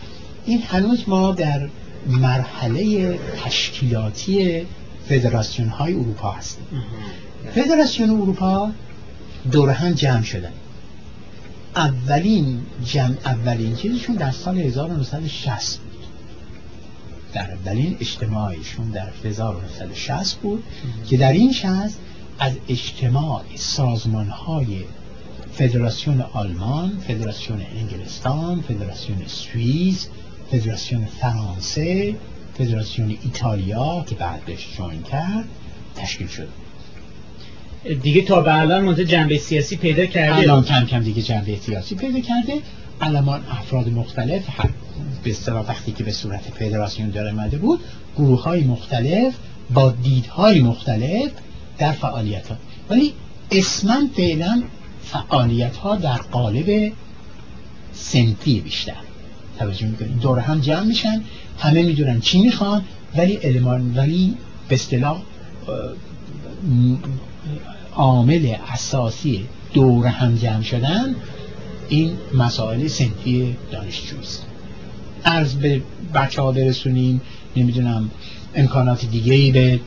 این 0.46 0.62
هنوز 0.62 1.04
ما 1.08 1.32
در 1.32 1.70
مرحله 2.08 3.14
تشکیلاتی 3.46 4.62
فدراسیون 5.10 5.70
های 5.70 5.94
اروپا 5.94 6.32
هستیم. 6.32 6.66
فدراسیون 7.56 8.10
اروپا 8.10 8.72
دور 9.52 9.70
هم 9.70 9.94
جمع 9.94 10.24
شدن 10.24 10.52
اولین 11.76 12.60
جمع 12.86 13.16
اولین 13.26 13.76
چیزشون 13.76 14.16
در 14.16 14.32
سال 14.32 14.58
1960 14.58 15.80
بود. 15.80 15.97
در 17.34 17.52
اولین 17.52 17.98
اجتماعشون 18.00 18.90
در 18.90 19.10
1960 19.24 20.36
بود 20.36 20.64
که 21.10 21.18
در 21.18 21.32
این 21.32 21.54
شهست 21.54 22.00
از 22.40 22.54
اجتماع 22.70 23.44
سازمان 23.56 24.28
های 24.28 24.84
فدراسیون 25.52 26.22
آلمان، 26.22 26.98
فدراسیون 27.08 27.62
انگلستان، 27.80 28.62
فدراسیون 28.62 29.18
سوئیس، 29.28 30.08
فدراسیون 30.52 31.06
فرانسه، 31.06 32.16
فدراسیون 32.58 33.18
ایتالیا 33.24 34.06
که 34.10 34.16
بعدش 34.16 34.68
جوین 34.78 35.04
کرد 35.04 35.46
تشکیل 35.96 36.28
شد. 36.28 36.48
دیگه 38.02 38.22
تا 38.22 38.42
به 38.42 38.60
الان 38.60 38.84
منتها 38.84 39.04
جنبه 39.04 39.38
سیاسی 39.38 39.76
پیدا 39.76 40.06
کرده. 40.06 40.36
الان 40.36 40.64
کم 40.64 40.86
کم 40.86 41.00
دیگه 41.00 41.22
جنبه 41.22 41.56
سیاسی 41.56 41.96
پیدا 41.96 42.20
کرده. 42.20 42.62
الان 43.02 43.44
افراد 43.50 43.90
مختلف 43.90 44.44
به 45.24 45.30
اصطلاح 45.30 45.70
وقتی 45.70 45.92
که 45.92 46.04
به 46.04 46.12
صورت 46.12 46.42
فدراسیون 46.42 47.10
داره 47.10 47.32
مده 47.32 47.58
بود 47.58 47.80
گروه 48.18 48.44
های 48.44 48.64
مختلف 48.64 49.34
با 49.74 49.92
دیدهای 49.92 50.62
مختلف 50.62 51.32
در 51.78 51.92
فعالیت 51.92 52.48
ها 52.48 52.56
ولی 52.90 53.14
اسما 53.52 54.08
فعلا 54.16 54.64
فعالیت 55.04 55.76
ها 55.76 55.96
در 55.96 56.18
قالب 56.18 56.92
سنفی 57.94 58.62
بیشتر. 58.62 58.94
توجه 59.60 59.88
می‌کنید 59.88 60.20
دور 60.20 60.40
هم 60.40 60.60
جمع 60.60 60.84
میشن 60.84 61.22
همه 61.60 61.84
می‌دونن 61.84 62.20
چی 62.20 62.42
می‌خوان 62.42 62.84
ولی 63.16 63.40
المان 63.44 63.98
ولی 63.98 64.34
به 64.70 64.76
اصطلاح 64.76 65.22
عامل 67.96 68.56
اساسی 68.74 69.46
دور 69.74 70.08
هم 70.08 70.36
جمع 70.36 70.62
شدن 70.62 71.16
این 71.90 72.18
مسائل 72.34 72.88
سنفی 72.88 73.56
دانشجوست. 73.72 74.46
عرض 75.26 75.56
به 75.56 75.82
بچه 76.14 76.42
ها 76.42 76.52
برسونیم 76.52 77.22
نمی‌دونم 77.56 78.12
امکانات 78.56 79.06
دیگه 79.06 79.34
ای 79.34 79.52
به 79.52 79.80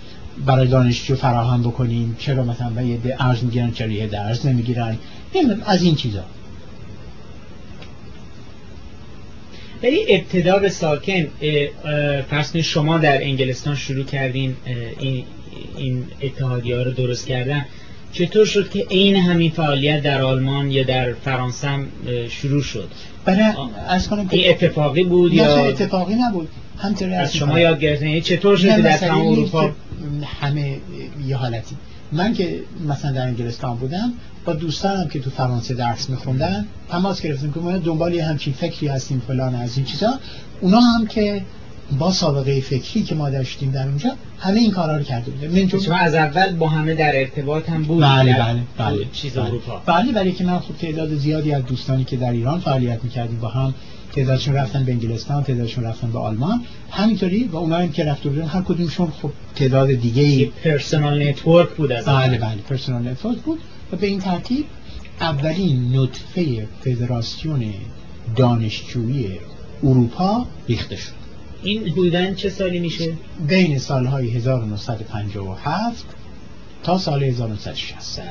برای 0.46 0.68
دانشجو 0.68 1.16
فراهم 1.16 1.62
بکنیم. 1.62 2.16
چرا 2.18 2.44
مثلا 2.44 2.82
یه 2.82 2.98
ارز 3.18 3.44
می‌گیرن 3.44 3.72
چرا 3.72 3.88
یه 3.88 4.06
درس 4.06 4.44
نمی‌گیرن؟ 4.44 4.98
از 5.66 5.82
این 5.82 5.94
چیزا. 5.94 6.24
ولی 9.82 9.98
ابتدا 10.08 10.58
به 10.58 10.68
ساکن 10.68 11.26
فرض 12.30 12.56
شما 12.56 12.98
در 12.98 13.22
انگلستان 13.22 13.74
شروع 13.74 14.04
کردین 14.04 14.56
این 15.76 16.04
اتحادیه 16.22 16.76
ها 16.76 16.82
رو 16.82 16.90
درست 16.90 17.26
کردن. 17.26 17.66
چطور 18.12 18.44
شد 18.44 18.70
که 18.70 18.86
عین 18.90 19.16
همین 19.16 19.50
فعالیت 19.50 20.02
در 20.02 20.22
آلمان 20.22 20.70
یا 20.70 20.82
در 20.82 21.12
فرانسه 21.12 21.68
هم 21.68 21.86
شروع 22.28 22.62
شد؟ 22.62 22.88
برای 23.24 23.52
از 23.88 24.08
کنم 24.08 24.26
این 24.30 24.50
اتفاقی 24.50 25.04
بود 25.04 25.34
یا 25.34 25.64
اتفاقی 25.64 26.14
نبود. 26.14 26.48
همطوری 26.78 27.14
از 27.14 27.36
شما 27.36 27.60
یاد 27.60 27.80
گرفتین؟ 27.80 28.08
یعنی 28.08 28.20
چطور 28.20 28.56
شد 28.56 28.68
در 28.68 28.96
تمام 28.96 29.26
اروپا؟ 29.26 29.70
همه 30.40 30.76
یه 31.26 31.36
حالتی. 31.36 31.76
من 32.12 32.34
که 32.34 32.60
مثلا 32.88 33.12
در 33.12 33.26
انگلستان 33.26 33.76
بودم 33.76 34.12
با 34.44 34.52
دوستانم 34.52 35.08
که 35.08 35.20
تو 35.20 35.30
فرانسه 35.30 35.74
درس 35.74 36.10
میخوندن 36.10 36.66
تماس 36.88 37.22
گرفتیم 37.22 37.52
که 37.52 37.60
ما 37.60 37.78
دنبال 37.78 38.14
یه 38.14 38.24
همچین 38.24 38.52
فکری 38.52 38.86
هستیم 38.86 39.22
فلان 39.28 39.54
از 39.54 39.76
این 39.76 39.86
چیزا. 39.86 40.18
اونا 40.60 40.80
هم 40.80 41.06
که 41.06 41.42
با 41.98 42.12
سابقه 42.12 42.60
فکری 42.60 43.02
که 43.02 43.14
ما 43.14 43.30
داشتیم 43.30 43.70
در 43.70 43.86
اونجا 43.86 44.10
همه 44.38 44.60
این 44.60 44.70
کارا 44.70 44.96
رو 44.96 45.02
کرده 45.02 45.30
بودیم. 45.30 45.50
من 45.50 45.80
شما 45.80 45.96
از 45.96 46.14
اول 46.14 46.56
با 46.56 46.68
همه 46.68 46.94
در 46.94 47.20
ارتباط 47.20 47.68
هم 47.68 47.82
بود 47.82 48.02
بله 48.02 48.32
بله 48.32 48.60
بله 48.78 49.06
چیز 49.12 49.32
بله. 49.32 49.44
اروپا. 49.44 49.82
بله 49.86 50.12
برای 50.12 50.32
که 50.32 50.44
من 50.44 50.58
خب 50.58 50.76
تعداد 50.76 51.14
زیادی 51.14 51.52
از 51.52 51.66
دوستانی 51.66 52.04
که 52.04 52.16
در 52.16 52.32
ایران 52.32 52.60
فعالیت 52.60 53.04
می‌کردیم 53.04 53.38
با 53.40 53.48
هم 53.48 53.74
تعدادشون 54.12 54.54
رفتن 54.54 54.84
به 54.84 54.92
انگلستان 54.92 55.42
تعدادشون 55.42 55.84
رفتن 55.84 56.10
به 56.10 56.18
آلمان. 56.18 56.64
همینطوری 56.90 57.44
و 57.44 57.56
اونایی 57.56 57.88
که 57.88 58.04
رفته 58.04 58.28
بودن 58.28 58.46
هر 58.46 58.62
کدومشون 58.62 59.12
خب 59.22 59.30
تعداد 59.54 59.92
دیگه 59.92 60.22
ای 60.22 60.44
personal 60.44 61.28
network 61.28 61.68
بود 61.68 61.92
از 61.92 62.04
بله 62.04 62.38
بله 62.38 62.56
personal 62.68 63.08
network 63.08 63.38
بود. 63.38 63.58
و 63.92 63.96
به 63.96 64.06
این 64.06 64.20
ترتیب 64.20 64.64
اولین 65.20 65.96
نطفه 65.96 66.66
فدراسیون 66.80 67.64
دانشجویی 68.36 69.30
اروپا 69.82 70.46
ریخته 70.68 70.96
شد. 70.96 71.19
این 71.62 71.94
بودن 71.94 72.34
چه 72.34 72.50
سالی 72.50 72.80
میشه؟ 72.80 73.12
بین 73.46 73.78
سالهای 73.78 74.30
1957 74.30 76.04
تا 76.82 76.98
سال 76.98 77.22
1960 77.22 78.22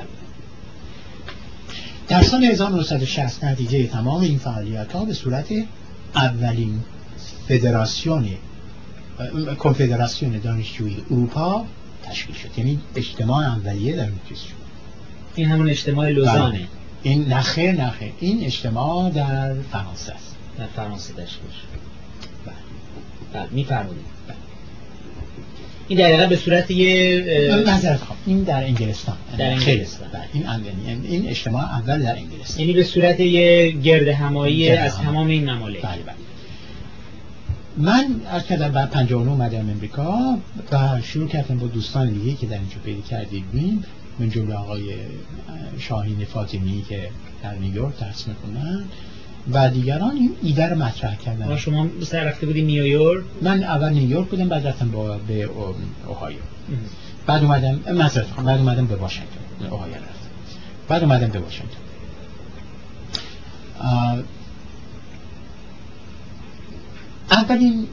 در 2.08 2.22
سال 2.22 2.44
1960 2.44 3.44
نتیجه 3.44 3.88
تمام 3.88 4.22
این 4.22 4.38
فعالیت 4.38 4.92
ها 4.92 5.06
به 5.06 5.14
صورت 5.14 5.48
اولین 6.16 6.80
فدراسیون 7.48 8.28
کنفدراسیون 9.60 10.40
دانشجویی 10.40 11.04
اروپا 11.12 11.66
تشکیل 12.04 12.36
شد. 12.36 12.50
یعنی 12.58 12.80
اجتماع 12.96 13.46
اولیه 13.46 13.96
در 13.96 14.04
این 14.04 14.20
شد. 14.28 14.60
این 15.36 15.48
همون 15.48 15.70
اجتماع 15.70 16.10
لوزانه. 16.10 16.58
بله. 16.58 16.68
این 17.04 17.34
نخه 17.34 17.72
نخه 17.72 18.12
این 18.20 18.44
اجتماع 18.44 19.10
در 19.10 19.54
فرانسه 19.54 20.14
است. 20.14 20.36
در 20.58 20.66
فرانسه 20.66 21.14
تشکیل 21.14 21.26
شد. 21.62 21.89
میفرمایید. 23.52 24.10
این 25.88 26.00
دقیقا 26.00 26.26
به 26.26 26.36
صورت 26.36 26.72
یه 26.72 27.64
نظرت 27.68 28.00
این 28.26 28.44
در 28.44 28.64
انگلستان. 28.64 29.18
در 29.38 29.52
انگلستان. 29.52 30.10
بله. 30.10 30.24
این 30.34 30.48
این 31.04 31.30
اجتماع 31.30 31.64
اول 31.64 32.02
در 32.02 32.16
انگلستان. 32.16 32.60
یعنی 32.60 32.74
به 32.74 32.84
صورت 32.84 33.20
یه 33.20 33.72
گرد 33.72 34.08
همایی 34.08 34.70
از 34.70 34.98
تمام 34.98 35.28
این 35.28 35.50
ممالک. 35.50 35.82
بله 35.82 36.02
بله. 36.02 36.16
من 37.78 38.22
از 38.32 38.46
کردم 38.46 38.72
بعد 38.72 38.90
59 38.90 39.32
اومدم 39.32 39.70
امریکا 39.70 40.38
و 40.72 41.02
شروع 41.04 41.28
کردم 41.28 41.60
با 41.60 41.68
دوستان 41.68 42.10
دیگه 42.10 42.36
که 42.36 42.48
در 42.48 42.58
اینجا 42.58 42.76
پیدا 42.86 43.02
کردیم. 43.02 43.84
من 44.20 44.30
جمله 44.30 44.56
آقای 44.56 44.84
شاهین 45.80 46.26
فاطمی 46.26 46.86
که 46.90 47.10
در 47.44 47.54
نیویورک 47.54 48.00
درس 48.00 48.28
می‌کنن 48.28 48.84
و 49.54 49.70
دیگران 49.70 50.16
این 50.16 50.36
ایده 50.44 50.66
رو 50.68 50.78
مطرح 50.78 51.16
کردن. 51.16 51.56
شما 51.56 51.88
سر 52.04 52.24
رفته 52.24 52.46
بودی 52.46 52.62
نیویورک 52.62 53.24
من 53.42 53.64
اول 53.64 53.90
نیویورک 53.90 54.28
بودم 54.28 54.50
بعد 54.50 54.68
رفتم 54.68 54.92
با 54.92 55.18
به 55.18 55.50
اوهایو. 56.08 56.40
بعد 57.26 57.44
اومدم 57.44 57.80
مثلا 57.94 58.26
بعد 58.46 58.60
اومدم 58.60 58.88
به 58.88 58.96
واشنگتن. 58.96 59.66
اوهایو 59.72 59.96
رفتم. 59.96 60.06
بعد 60.88 61.04
اومدم 61.04 61.28
به 61.28 61.40
واشنگتن. 61.40 61.78
اولین 67.32 67.88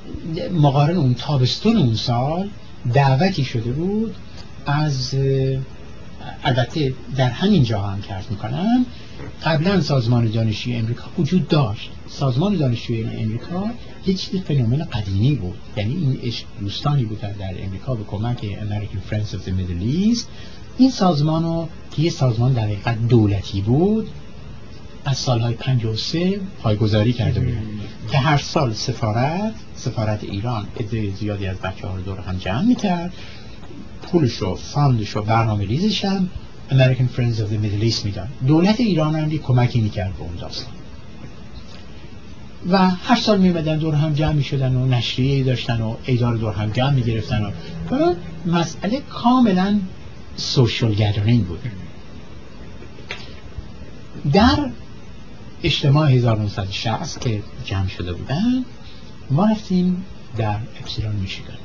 مقارن 0.54 0.96
اون 0.96 1.14
تابستون 1.14 1.76
اون 1.76 1.94
سال 1.94 2.48
دعوتی 2.94 3.44
شده 3.44 3.70
بود 3.70 4.14
از 4.66 5.14
البته 6.44 6.94
در 7.16 7.28
همین 7.30 7.62
جا 7.62 7.82
هم 7.82 8.02
کرد 8.02 8.26
می‌کنم 8.30 8.86
قبلا 9.44 9.80
سازمان 9.80 10.30
دانشجوی 10.30 10.76
امریکا 10.76 11.04
وجود 11.18 11.48
داشت. 11.48 11.90
سازمان 12.08 12.56
دانشجوی 12.56 13.04
امریکا 13.04 13.70
چیز 14.06 14.40
phenomenon 14.40 14.84
قدیمی 14.84 15.34
بود. 15.34 15.58
یعنی 15.76 15.94
این 15.94 16.32
دوستانی 16.60 17.04
بودن 17.04 17.32
در 17.32 17.64
امریکا 17.64 17.94
به 17.94 18.04
کمک 18.04 18.38
American 18.38 19.12
Friends 19.12 19.30
of 19.34 19.48
the 19.48 19.50
Middle 19.50 20.14
East. 20.14 20.24
این 20.78 20.90
سازمان 20.90 21.42
رو 21.42 21.68
که 21.90 22.02
یه 22.02 22.10
سازمان 22.10 22.52
در 22.52 22.62
حقیقت 22.62 23.08
دولتی 23.08 23.60
بود 23.60 24.08
از 25.04 25.16
سالهای 25.16 25.54
53 25.54 26.40
پایه‌گذاری 26.62 27.12
کرده 27.12 27.40
بود. 27.40 27.56
که 28.10 28.18
هر 28.18 28.38
سال 28.38 28.72
سفارت 28.72 29.54
سفارت 29.74 30.24
ایران 30.24 30.66
عده 30.80 31.10
زیادی 31.14 31.46
از 31.46 31.56
بچه 31.56 31.86
ها 31.86 31.96
رو 31.96 32.02
دور 32.02 32.20
هم 32.20 32.36
جمع 32.38 32.62
می‌کرد. 32.64 33.12
پولش 34.02 34.42
و 34.42 34.54
fund 34.54 34.96
ش 34.96 35.16
و 35.16 35.22
برنامه 35.22 35.64
ریزش 35.64 36.04
هم 36.04 36.30
American 36.70 37.08
Friends 37.08 37.40
of 37.40 37.50
the 37.50 37.58
Middle 37.58 37.84
East 37.92 38.04
میدن. 38.04 38.28
دولت 38.46 38.80
ایران 38.80 39.14
هم 39.14 39.38
کمکی 39.38 39.80
می‌کرد 39.80 40.16
به 40.16 40.22
اون 40.22 40.36
داستان 40.36 40.72
و 42.70 42.90
هر 42.90 43.16
سال 43.16 43.40
میمدن 43.40 43.78
دور 43.78 43.94
هم 43.94 44.12
جمع 44.12 44.32
می‌شدن 44.32 44.74
و 44.74 44.86
نشریه 44.86 45.44
داشتن 45.44 45.80
و 45.80 45.96
ایدار 46.04 46.36
دور 46.36 46.52
هم 46.52 46.70
جمع 46.70 46.90
می‌گرفتن 46.90 47.52
و 47.90 48.14
مسئله 48.46 49.00
کاملا 49.00 49.80
سوشال 50.36 50.94
گدرینگ 50.94 51.44
بود. 51.44 51.60
در 54.32 54.70
اجتماع 55.62 56.10
1960 56.10 57.20
که 57.20 57.42
جمع 57.64 57.88
شده 57.88 58.12
بودن 58.12 58.64
ما 59.30 59.46
رفتیم 59.46 60.04
در 60.36 60.56
اپسیلون 60.80 61.14
میشیگان. 61.16 61.56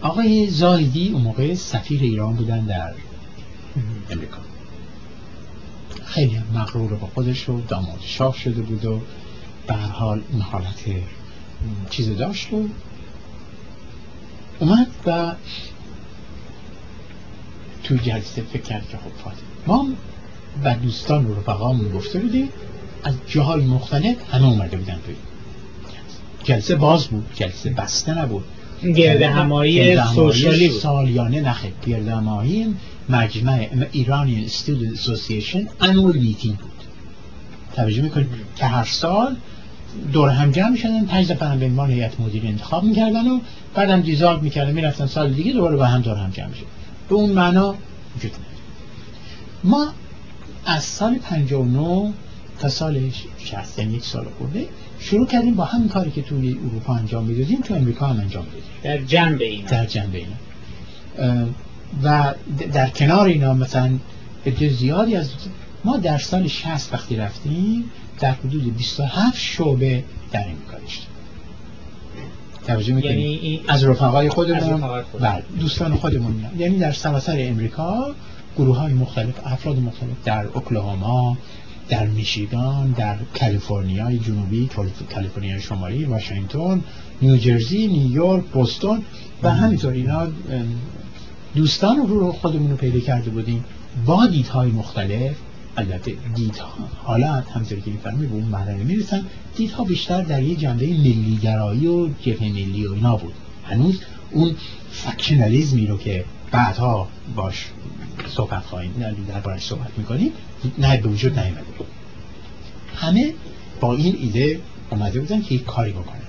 آقای 0.00 0.50
زایدی 0.50 1.08
اون 1.08 1.22
موقع 1.22 1.54
سفیر 1.54 2.02
ایران 2.02 2.36
بودن 2.36 2.64
در 2.64 2.94
امریکا. 4.10 4.38
خیلی 6.04 6.42
مغرور 6.54 6.94
با 6.94 7.06
خودش 7.06 7.48
و 7.48 7.60
داماد 7.60 7.98
شاه 8.00 8.36
شده 8.36 8.62
بود 8.62 8.84
و 8.84 9.00
به 9.66 9.74
حال 9.74 10.22
این 10.32 10.42
حالت 10.42 10.84
چیز 11.90 12.16
داشت 12.16 12.52
و 12.52 12.68
اومد 14.60 14.86
و 15.06 15.34
تو 17.84 17.96
جلسه 17.96 18.42
فکر 18.42 18.62
کرد 18.62 18.88
که 18.88 18.96
خب 18.96 19.32
ما 19.66 19.88
و 20.64 20.74
دوستان 20.74 21.26
و 21.26 21.34
رفقامون 21.34 21.92
گفته 21.92 22.18
بودیم 22.18 22.48
از 23.04 23.14
جاهای 23.26 23.64
مختلف 23.64 24.34
همه 24.34 24.46
اومده 24.46 24.76
بودن 24.76 24.98
توی 25.06 25.14
جلسه 26.44 26.74
باز 26.74 27.06
بود 27.06 27.26
جلسه 27.34 27.70
بسته 27.70 28.18
نبود. 28.18 28.44
گرد 28.82 29.22
همایی 29.22 29.96
سوشالی 30.14 30.68
بود 30.68 30.80
سالیانه 30.80 31.40
نخه. 31.40 31.72
گرد 31.86 32.08
همایی 32.08 32.74
مجمع 33.08 33.68
ایرانی 33.92 34.44
استودنت 34.44 34.92
اسوسییشن 34.92 35.66
انوال 35.80 36.16
میتینگ 36.16 36.56
بود. 36.56 36.70
توجه 37.76 38.02
می‌کنید 38.02 38.28
که 38.56 38.66
هر 38.66 38.84
سال 38.84 39.36
دور 40.12 40.28
هم 40.28 40.50
جمع 40.50 40.70
می‌شدن 40.70 41.04
پنج 41.04 41.32
نفر 41.32 41.56
به 41.56 41.66
عنوان 41.66 41.90
هیئت 41.90 42.20
مدیره 42.20 42.48
انتخاب 42.48 42.84
می‌کردن 42.84 43.28
و 43.28 43.40
بعدم 43.74 44.00
دیزالو 44.00 44.40
می‌کردن 44.40 44.72
می‌رفتن 44.72 45.06
سال 45.06 45.32
دیگه 45.32 45.52
دوباره 45.52 45.76
با 45.76 45.84
هم 45.84 46.00
دور 46.00 46.16
هم 46.16 46.30
جمع 46.30 46.54
شد 46.54 46.66
به 47.08 47.14
اون 47.14 47.30
معنا 47.30 47.74
وجود 48.16 48.32
ما 49.64 49.92
از 50.66 50.84
سال 50.84 51.18
59 51.18 52.12
تا 52.58 52.68
سال 52.68 53.10
60 53.38 53.78
یعنی 53.78 53.94
یک 53.94 54.04
سال 54.04 54.26
خورده 54.38 54.66
شروع 55.00 55.26
کردیم 55.26 55.54
با 55.54 55.64
همین 55.64 55.88
کاری 55.88 56.10
که 56.10 56.22
توی 56.22 56.58
اروپا 56.70 56.94
انجام 56.94 57.24
می‌دادیم 57.24 57.60
تو 57.60 57.74
امریکا 57.74 58.06
هم 58.06 58.20
انجام 58.20 58.44
می‌دادیم. 58.44 58.70
در 58.82 58.98
جنب 58.98 59.40
اینا. 59.40 59.68
در 59.68 59.86
جنب 59.86 60.14
اینا. 60.14 61.46
و 62.02 62.34
در 62.72 62.88
کنار 62.88 63.26
اینا 63.26 63.54
مثلا 63.54 63.90
به 64.44 64.68
زیادی 64.68 65.16
از 65.16 65.30
ما 65.84 65.96
در 65.96 66.18
سال 66.18 66.48
60 66.48 66.94
وقتی 66.94 67.16
رفتیم 67.16 67.84
در 68.20 68.30
حدود 68.30 68.76
27 68.76 69.36
شعبه 69.36 70.04
در 70.32 70.42
امریکا 70.42 70.78
داشتیم. 70.78 71.06
توجه 72.66 72.94
می‌کنیم 72.94 73.18
یعنی 73.18 73.60
از 73.68 73.84
رفقای 73.84 74.28
خودمون. 74.28 75.02
بله 75.20 75.42
دوستان 75.60 75.94
خودمون. 75.94 76.44
یعنی 76.58 76.78
در 76.78 76.92
سراسر 76.92 77.36
امریکا 77.38 78.14
گروه 78.56 78.76
های 78.76 78.92
مختلف 78.92 79.40
افراد 79.44 79.78
مختلف 79.78 80.10
در 80.24 80.46
اوکلاهاما 80.46 81.36
در 81.90 82.06
میشیگان 82.06 82.90
در 82.90 83.16
کالیفرنیا 83.40 84.16
جنوبی 84.16 84.70
کالیفرنیا 85.14 85.60
شمالی 85.60 86.04
واشنگتن 86.04 86.82
نیوجرسی 87.22 87.86
نیویورک 87.86 88.44
بوستون 88.44 89.02
و 89.42 89.54
همینطور 89.54 89.92
اینا 89.92 90.28
دوستان 91.54 92.08
رو 92.08 92.32
خودمون 92.32 92.70
رو 92.70 92.76
پیدا 92.76 93.00
کرده 93.00 93.30
بودیم 93.30 93.64
با 94.06 94.26
دیدهای 94.26 94.70
مختلف. 94.70 95.36
البته 95.76 96.12
دیدها. 96.34 96.72
حالا 97.04 97.32
همطور 97.32 97.80
که 97.80 97.90
میفرمی 97.90 98.26
به 98.26 98.34
اون 98.34 98.44
مرحله 98.44 98.84
می‌رسن 98.84 99.26
دیدها 99.56 99.84
بیشتر 99.84 100.22
در 100.22 100.42
یه 100.42 100.56
جنبه 100.56 100.86
ملیگرایی 100.86 101.86
و 101.86 102.08
جبهه 102.08 102.48
ملی 102.48 102.86
و 102.86 102.92
اینا 102.92 103.16
بود. 103.16 103.32
هنوز 103.64 104.00
اون 104.30 104.54
فکشنالیزمی 104.90 105.86
رو 105.86 105.98
که 105.98 106.24
بعدها 106.50 107.08
باش 107.36 107.66
صحبت 108.28 108.62
خواهیم 108.62 108.92
در 109.44 109.58
صحبت 109.58 109.90
می‌کنیم 109.96 110.32
نه 110.78 110.96
به 110.96 111.08
وجود 111.08 111.38
نیامده 111.38 111.72
بود 111.78 111.86
همه 112.94 113.34
با 113.80 113.94
این 113.94 114.16
ایده 114.20 114.60
اومده 114.90 115.20
بودن 115.20 115.42
که 115.42 115.54
یک 115.54 115.64
کاری 115.64 115.92
بکنن. 115.92 116.20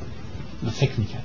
و 0.65 0.69
فکر 0.69 0.99
می‌کرد 0.99 1.23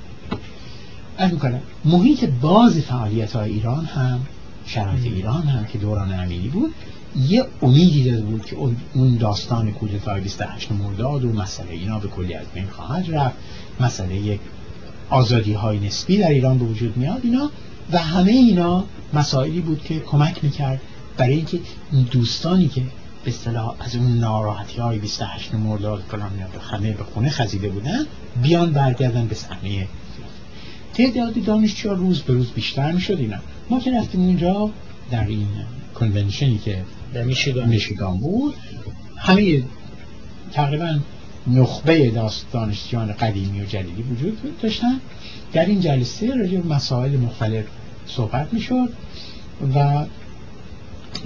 از 1.19 1.33
می‌کنم 1.33 1.61
محیط 1.85 2.25
باز 2.25 2.79
فعالیت 2.79 3.33
های 3.33 3.51
ایران 3.51 3.85
هم 3.85 4.21
شرایط 4.67 5.05
ایران 5.05 5.43
هم 5.43 5.65
که 5.65 5.79
دوران 5.79 6.21
امیری 6.21 6.49
بود 6.49 6.75
یه 7.17 7.45
امیدی 7.63 8.11
داده 8.11 8.23
بود 8.23 8.45
که 8.45 8.57
اون 8.95 9.17
داستان 9.17 9.73
کودتای 9.73 10.21
28 10.21 10.73
مرداد 10.73 11.25
و 11.25 11.33
مسئله 11.33 11.71
اینا 11.71 11.99
به 11.99 12.09
کلی 12.09 12.35
از 12.35 12.47
بین 12.55 12.67
خواهد 12.67 13.15
رفت. 13.15 13.37
مسئله 13.81 14.17
یک 14.17 14.41
آزادی 15.11 15.53
های 15.53 15.79
نسبی 15.79 16.19
در 16.19 16.29
ایران 16.29 16.59
به 16.59 16.65
وجود 16.65 16.97
میاد 16.97 17.21
اینا 17.23 17.51
و 17.93 17.99
همه 17.99 18.31
اینا 18.31 18.85
مسائلی 19.15 19.61
بود 19.61 19.85
که 19.85 20.01
کمک 20.01 20.45
می‌کرد 20.45 20.81
برای 21.17 21.35
اینکه 21.35 21.61
دوستانی 22.11 22.69
که 22.69 22.83
به 23.25 23.31
اصطلاح 23.31 23.75
از 23.81 23.97
اون 23.97 24.19
ناراحتی 24.19 24.81
های 24.81 24.99
28 24.99 25.55
مرداد 25.55 26.05
فلان 26.09 26.31
همه 26.71 26.93
به 26.93 27.05
خونه 27.05 27.31
خزیده 27.31 27.69
بودن 27.69 28.07
بیان 28.43 28.73
برگردن 28.73 29.27
به 29.27 29.35
صحنه 29.35 29.89
تعداد 30.95 31.45
دانشجو 31.45 31.95
روز 31.95 32.23
به 32.23 32.33
روز 32.33 32.51
بیشتر 32.51 32.93
می‌شد 32.93 33.19
اینا. 33.19 33.37
ما 33.71 33.81
که 33.81 33.99
رفتیم 33.99 34.21
اونجا 34.21 34.71
در 35.11 35.27
این 35.27 35.49
کنونشنی 35.95 36.59
که 36.59 36.85
در 37.15 37.23
میشیگان, 37.67 38.19
بود 38.19 38.55
همه 39.17 39.63
تقریبا 40.53 40.99
نخبه 41.47 42.13
دانشجویان 42.53 43.13
قدیمی 43.13 43.61
و 43.61 43.65
جدیدی 43.65 44.03
وجود 44.03 44.61
داشتن. 44.63 45.01
در 45.53 45.65
این 45.65 45.81
جلسه 45.81 46.35
راجع 46.35 46.59
مسائل 46.59 47.17
مختلف 47.17 47.65
صحبت 48.07 48.55
می‌شد 48.55 48.93
و 49.75 50.05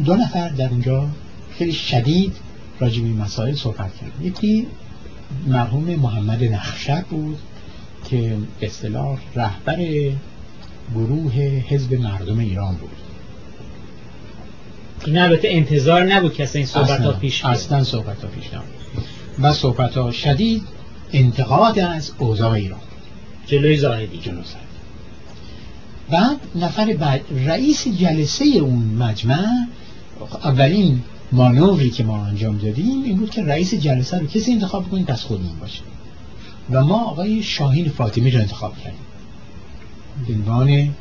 دو 0.04 0.16
نفر 0.16 0.48
در 0.48 0.68
اونجا 0.68 1.08
خیلی 1.58 1.72
شدید 1.72 2.36
راجع 2.80 3.02
به 3.02 3.08
مسائل 3.08 3.54
صحبت 3.54 3.96
کرد 4.00 4.12
یکی 4.22 4.66
مرحوم 5.46 5.84
محمد 5.84 6.44
نخشب 6.44 7.04
بود 7.10 7.38
که 8.10 8.36
اصطلاح 8.62 9.18
رهبر 9.34 9.86
گروه 10.94 11.32
حزب 11.68 11.94
مردم 11.94 12.38
ایران 12.38 12.74
بود. 12.74 12.90
این 15.06 15.18
البته 15.18 15.48
انتظار 15.50 16.04
نبود 16.04 16.34
که 16.34 16.48
این 16.54 16.66
صحبت 16.66 17.00
ها 17.00 17.12
پیش 17.12 17.42
بیاد. 17.42 17.54
اصلا 17.54 17.84
صحبت 17.84 18.24
ها 18.24 18.28
پیش 18.28 18.46
نبود. 18.54 19.04
و 19.38 19.52
صحبت 19.52 19.96
ها 19.96 20.12
شدید 20.12 20.62
انتقاد 21.12 21.78
از 21.78 22.12
اوضاع 22.18 22.50
ایران. 22.50 22.80
جلوی 23.46 23.76
زاهدی 23.76 24.18
جلوی 24.18 24.42
بعد 26.10 26.36
نفر 26.54 26.92
بعد 26.92 27.20
رئیس 27.46 27.88
جلسه 27.88 28.44
اون 28.44 28.82
مجمع 28.98 29.66
اولین 30.44 31.02
مانوری 31.32 31.90
که 31.90 32.04
ما 32.04 32.24
انجام 32.24 32.58
دادیم 32.58 33.02
این 33.02 33.16
بود 33.16 33.30
که 33.30 33.42
رئیس 33.42 33.74
جلسه 33.74 34.18
رو 34.18 34.26
کسی 34.26 34.52
انتخاب 34.52 34.90
کنید 34.90 35.10
از 35.10 35.24
خودمون 35.24 35.58
باشه. 35.60 35.82
و 36.70 36.84
ما 36.84 37.04
آقای 37.04 37.42
شاهین 37.42 37.88
فاطمی 37.88 38.30
رو 38.30 38.40
انتخاب 38.40 38.74
کردیم. 38.78 39.00
عنوان 40.34 40.94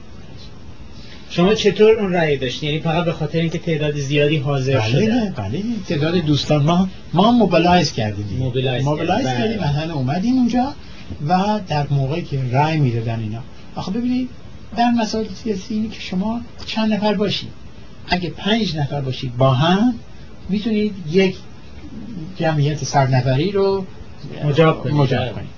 شما 1.30 1.54
چطور 1.54 2.00
اون 2.00 2.14
رأی 2.14 2.38
داشتین؟ 2.38 2.70
یعنی 2.70 2.82
فقط 2.82 3.06
به 3.06 3.12
خاطر 3.12 3.40
اینکه 3.40 3.58
تعداد 3.58 4.00
زیادی 4.00 4.38
حاضر 4.38 4.80
بله 4.80 4.90
شده. 4.90 5.34
بله 5.36 5.64
تعداد 5.88 6.16
دوستان. 6.16 6.64
ما 6.64 6.90
ما 7.14 7.32
mobilize 7.32 7.94
کردیم. 7.94 8.38
mobilize, 8.40 8.86
mobilize 8.86 9.28
کردیم 9.28 9.60
و 9.60 9.64
همه 9.64 9.94
اومدیم 9.94 10.38
اونجا 10.38 10.74
و 11.28 11.60
در 11.68 11.88
موقعی 11.90 12.22
که 12.22 12.44
رأی 12.52 12.78
می‌دادن 12.78 13.20
اینا. 13.20 13.40
آخه 13.76 13.92
ببینید 13.92 14.30
در 14.78 14.92
مسائل 14.92 15.26
سیاسی 15.44 15.74
اینه 15.74 15.90
که 15.90 16.02
شما 16.02 16.42
چند 16.66 16.94
نفر 16.94 17.14
باشید 17.14 17.50
اگه 18.10 18.30
پنج 18.30 18.78
نفر 18.78 19.02
باشید 19.02 19.38
با 19.38 19.54
هم 19.54 19.94
می‌تونید 20.50 20.94
یک 21.12 21.36
جمعیت 22.38 22.84
صد 22.84 23.06
نفری 23.06 23.52
رو 23.52 23.86
مجاب 24.46 24.84
کنید, 24.84 24.96
مجاب 24.96 25.36
کنید. 25.36 25.50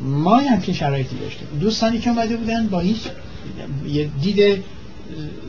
ما 0.00 0.36
همچین 0.36 0.74
شرایطی 0.74 1.16
داشتیم. 1.16 1.48
دوستانی 1.60 1.98
که 1.98 2.10
اومده 2.10 2.36
بودن 2.36 2.66
با 2.66 2.80
هیچ 2.80 3.00
یه 3.86 4.10
دید 4.22 4.64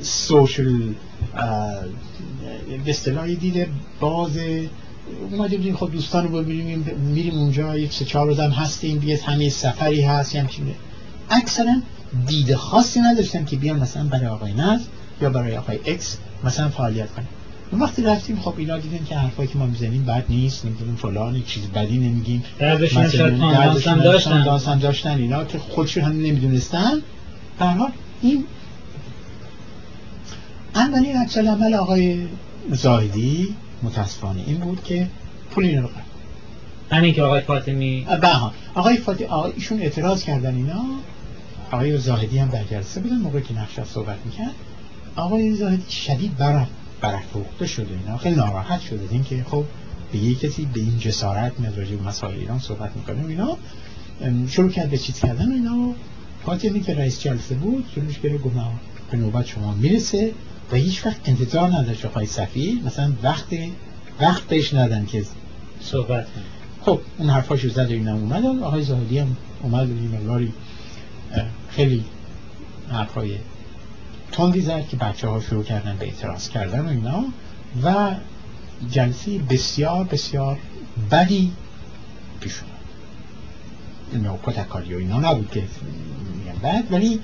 social 0.02 0.94
به 2.86 2.90
اصطلاح 2.90 3.34
دید 3.34 3.68
باز. 4.00 4.32
اومده 5.32 5.58
بودیم 5.58 5.76
خب 5.76 5.92
دوستان 5.92 6.28
رو 6.28 6.42
ببینیم 6.42 6.86
میریم 7.14 7.34
اونجا 7.34 7.78
یک 7.78 7.94
سه 7.94 8.06
چهار 8.06 8.28
روزم 8.28 8.50
هستیم 8.50 9.00
بیاد 9.00 9.20
همه 9.20 9.50
سفری 9.50 10.02
هست 10.02 10.36
همچین. 10.36 10.66
اکثرا 11.30 11.76
دید 12.28 12.56
خاصی 12.56 13.00
نداشتن 13.00 13.46
که 13.46 13.56
بیان 13.56 13.80
مثلا 13.80 14.04
برای 14.04 14.28
آقای 14.28 14.54
نز 14.54 14.82
یا 15.24 15.30
برای 15.30 15.58
آقای 15.58 15.80
X 15.86 16.18
مثلا 16.44 16.70
فعالیت 16.70 17.12
کنیم. 17.12 17.28
وقتی 17.74 18.04
رفتیم 18.04 18.40
خب 18.40 18.54
اینا 18.58 18.78
دیدن 18.78 19.06
که 19.06 19.16
حرفایی 19.16 19.48
که 19.48 19.58
ما 19.58 19.66
می‌زنیم 19.66 20.06
بد 20.06 20.26
نیست 20.30 20.66
نمی‌دونیم 20.66 20.96
فلان 20.96 21.44
چیز 21.44 21.64
بدی 21.64 21.98
نمیگیم. 21.98 22.44
دردشون 22.60 23.10
شاید 23.10 23.34
هم 23.34 24.00
داشتن. 24.00 24.72
هم 24.72 24.80
داشتن. 24.80 25.18
اینا 25.18 25.44
که 25.44 25.60
خودشون 25.60 26.04
هم 26.04 26.12
نمی‌دونستن. 26.12 27.02
حال 27.60 27.92
این 28.22 28.46
اولین 30.76 31.18
عکس 31.18 31.38
عمل 31.38 31.74
آقای 31.74 32.28
زاهدی 32.70 33.56
متاسفانه 33.84 34.44
این 34.48 34.58
بود 34.58 34.84
که 34.84 35.08
پول 35.52 35.66
اینا 35.66 35.82
رو 35.82 35.88
قرد 35.88 36.04
همین 36.92 37.14
که 37.14 37.24
آقای 37.24 37.42
فاطمی 37.42 38.08
بها 38.22 38.54
آقای 38.76 38.98
فاطمی 38.98 39.28
ایشون 39.56 39.82
اعتراض 39.82 40.24
کردن 40.24 40.56
اینا. 40.56 40.86
آقای 41.72 41.98
زاهدی 41.98 42.38
هم 42.38 42.50
در 42.50 42.64
جلسه 42.64 43.02
بودن 43.02 43.18
موقعی 43.18 43.42
که 43.42 43.54
نقشه 43.54 43.84
صحبت 43.84 44.18
می‌کرد. 44.26 44.54
آقای 45.16 45.56
زاهدی 45.56 45.92
شدید 45.92 46.38
برف 46.38 46.68
برافروخته 47.02 47.68
شده 47.68 48.00
اینا. 48.00 48.18
خیلی 48.18 48.36
ناراحت 48.36 48.82
شده. 48.82 49.08
این 49.12 49.24
که 49.24 49.44
خب 49.44 49.64
به 50.12 50.18
یک 50.18 50.40
کسی 50.40 50.66
به 50.66 50.80
این 50.80 51.00
جسارت 51.00 51.60
میاد 51.60 51.78
راجع 51.78 51.96
مسائل 51.96 52.40
ایران 52.40 52.60
صحبت 52.60 52.92
می‌کنه. 52.96 53.26
اینا 53.26 53.58
شروع 54.48 54.70
کرد 54.70 54.90
به 54.90 54.98
چیز 54.98 55.20
کردن 55.20 55.52
اینا. 55.52 55.94
فاطمی 56.46 56.82
که 56.82 56.94
رئیس 56.94 57.22
جلسه 57.22 57.56
بود. 57.56 57.86
شروعش 57.96 58.20
کرد 58.20 58.42
گفت 58.42 58.56
به 59.12 59.18
نوبت 59.18 59.46
شما 59.46 59.74
می‌رسه. 59.74 60.32
و 60.72 60.76
هیچ 60.76 61.06
وقت 61.06 61.20
انتظار 61.26 61.70
نداشت 61.70 62.06
آقای 62.06 62.26
صفی. 62.26 62.82
مثلا 62.86 63.14
وقت 63.24 63.48
وقت 64.20 64.44
بهش 64.44 64.74
ندن 64.74 65.06
که 65.06 65.26
صحبت 65.82 66.28
خب 66.82 67.00
اون 67.18 67.30
حرفاشو 67.30 67.70
زد 67.70 67.90
و 67.90 67.94
اینا 67.94 68.14
اومدن. 68.14 68.64
آقای 68.64 68.84
زاهدی 68.84 69.20
هم 69.20 69.38
اومد 69.62 69.90
و 69.90 70.48
خیلی 71.70 72.04
حرفای 72.92 73.38
تندی 74.34 74.62
زد 74.62 74.88
که 74.88 74.98
بچه 74.98 75.28
ها 75.28 75.40
شروع 75.42 75.64
کردن 75.64 75.98
به 76.00 76.06
اعتراض 76.06 76.50
کردن 76.50 76.86
و 76.86 76.90
اینا 76.90 77.24
و 77.84 78.16
جلسه 78.92 79.38
بسیار 79.38 80.04
بسیار 80.04 80.58
بدی 81.12 81.52
پیش 82.40 82.60
اومد. 84.14 84.40
کتکاری 84.44 84.94
و 84.94 84.98
اینا 84.98 85.20
نبود 85.20 85.52
که 85.52 85.64
بعد 86.62 86.92
ولی 86.92 87.20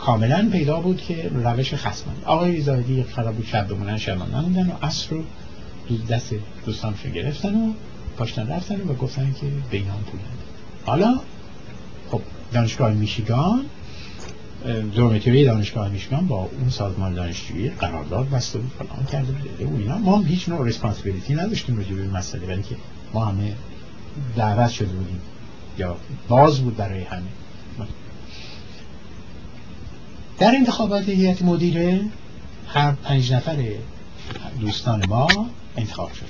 کاملا 0.00 0.48
پیدا 0.52 0.80
بود 0.80 1.00
که 1.00 1.30
روش 1.34 1.74
خصمان. 1.74 2.16
آقای 2.24 2.60
زاهدی 2.60 3.02
خراب 3.02 3.34
بود 3.34 3.46
شب 3.46 3.68
بمونن 3.68 3.98
شبان 3.98 4.34
نموندن 4.34 4.70
و 4.70 4.72
اصر 4.82 5.06
رو 5.10 5.24
دست 6.08 6.34
دوستانشون 6.66 7.12
گرفتن 7.12 7.54
و 7.54 7.72
پاشتن 8.16 8.48
رفتن 8.48 8.80
و 8.80 8.94
گفتن 8.94 9.34
که 9.40 9.46
بینان 9.70 10.02
پولن 10.02 10.24
حالا 10.84 11.20
خب 12.10 12.20
دانشگاه 12.52 12.92
میشیگان 12.92 13.64
دورمیتوری 14.94 15.44
دانشگاه 15.44 15.88
میشیگان 15.88 16.26
با 16.26 16.36
اون 16.60 16.70
سازمان 16.70 17.14
دانشجویی 17.14 17.70
قرارداد 17.70 18.30
بسته 18.30 18.58
بود 18.58 18.72
فلان 18.78 19.06
کرده 19.12 19.32
بود 19.32 19.62
و 19.62 19.76
اینا. 19.76 19.98
ما 19.98 20.20
هیچ 20.20 20.48
نوع 20.48 20.66
ریسپانسیبیلیتی 20.66 21.34
نداشتیم 21.34 21.76
راجع 21.76 21.94
به 21.94 22.08
مسئله 22.08 22.46
ولی 22.46 22.62
که 22.62 22.76
ما 23.12 23.24
همه 23.24 23.54
دعوت 24.36 24.70
شده 24.70 24.92
بودیم 24.92 25.20
یا 25.78 25.96
باز 26.28 26.60
بود 26.60 26.76
برای 26.76 27.02
همه. 27.02 27.22
در 30.38 30.54
انتخابات 30.54 31.08
هیئت 31.08 31.42
مدیره 31.42 32.04
هر 32.66 32.92
پنج 32.92 33.32
نفر 33.32 33.64
دوستان 34.60 35.06
ما 35.08 35.28
انتخاب 35.76 36.12
شد. 36.12 36.26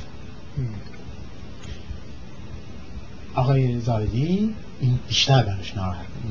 آقای 3.35 3.81
زاردی 3.81 4.55
این 4.81 4.99
بیشتر 5.09 5.43
برش 5.43 5.74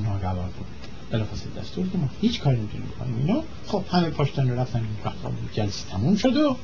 ناگوار 0.03 0.49
بود. 0.57 0.78
بلافاصله 1.11 1.61
دستور 1.61 1.87
که 1.87 1.97
ما 1.97 2.09
هیچ 2.21 2.41
کاری 2.41 2.57
نمی‌تونیم 2.57 2.87
بکنیم. 2.87 3.17
اینا 3.17 3.43
خب 3.67 3.83
همه 3.91 4.09
پاشتن 4.09 4.49
رفتن 4.49 4.81
جلسه 5.53 5.89
تموم 5.89 6.15
شد 6.15 6.37
و 6.37 6.55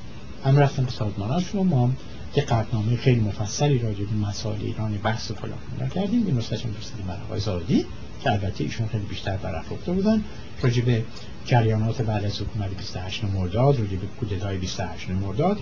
هم 0.46 0.58
رفتن 0.58 0.84
به 0.84 0.92
سازماناشون 0.92 1.62
و 1.62 1.64
ما 1.64 1.88
هم 1.88 1.96
یه 2.36 2.44
قطنامه 2.44 2.98
خیلی 2.98 3.22
مفصلی 3.22 3.80
راجع 3.80 4.04
به 4.04 4.28
مسائل 4.28 4.62
ایرانی 4.62 4.98
بحث 4.98 5.32
و 5.32 5.34
فلان 5.34 5.90
کردیم. 5.90 6.24
به 6.24 6.32
نسبتشون 6.32 6.76
رسیدیم 6.82 7.06
برای 7.08 7.22
آقای 7.22 7.40
زاهدی 7.40 7.86
که 8.24 8.32
البته 8.32 8.64
ایشون 8.64 8.88
خیلی 8.88 9.06
بیشتر 9.06 9.38
برافروخته 9.38 9.92
بودن 9.92 10.24
راجع 10.62 10.82
به 10.82 11.04
جریانات 11.46 12.02
بعد 12.02 12.26
از 12.26 12.42
حکومت 12.42 12.78
28 12.78 13.24
مرداد 13.24 13.80
راجع 13.80 13.98
به 13.98 14.08
کودتای 14.20 14.58
28 14.58 15.10
مرداد 15.10 15.58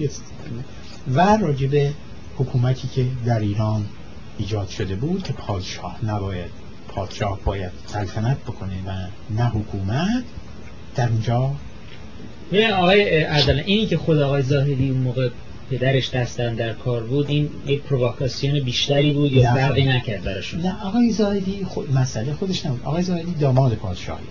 و 1.15 1.37
راجع 1.37 1.67
به 1.67 1.93
حکومتی 2.37 2.87
که 2.87 3.07
در 3.25 3.39
ایران 3.39 3.85
ایجاد 4.37 4.69
شده 4.69 4.95
بود 4.95 5.23
که 5.23 5.33
پادشاه 5.33 6.05
نباید 6.05 6.62
پادشاه 6.95 7.39
باید 7.45 7.71
سلطنت 7.85 8.37
بکنه 8.37 8.73
و 8.87 8.91
نه 9.37 9.45
حکومت 9.45 10.23
در 10.95 11.09
اونجا 11.09 11.51
آقای 12.77 13.01
عدل 13.23 13.59
اینی 13.65 13.85
که 13.85 13.97
خود 13.97 14.17
آقای 14.17 14.41
زاهدی 14.41 14.89
اون 14.89 14.99
موقع 14.99 15.29
پدرش 15.71 16.09
دستن 16.09 16.55
در 16.55 16.73
کار 16.73 17.03
بود 17.03 17.29
این 17.29 17.49
یک 17.67 17.81
پروواکاسیون 17.81 18.59
بیشتری 18.59 19.13
بود 19.13 19.31
یا 19.31 19.53
فرقی 19.53 19.85
نکرد 19.85 20.23
براشون؟ 20.23 20.61
نه 20.61 20.83
آقای 20.83 21.11
زاهدی 21.11 21.65
خود 21.65 21.93
مسئله 21.93 22.33
خودش 22.33 22.65
نبود. 22.65 22.81
آقای 22.83 23.03
زاهدی 23.03 23.33
داماد 23.39 23.73
پادشاهی 23.73 24.23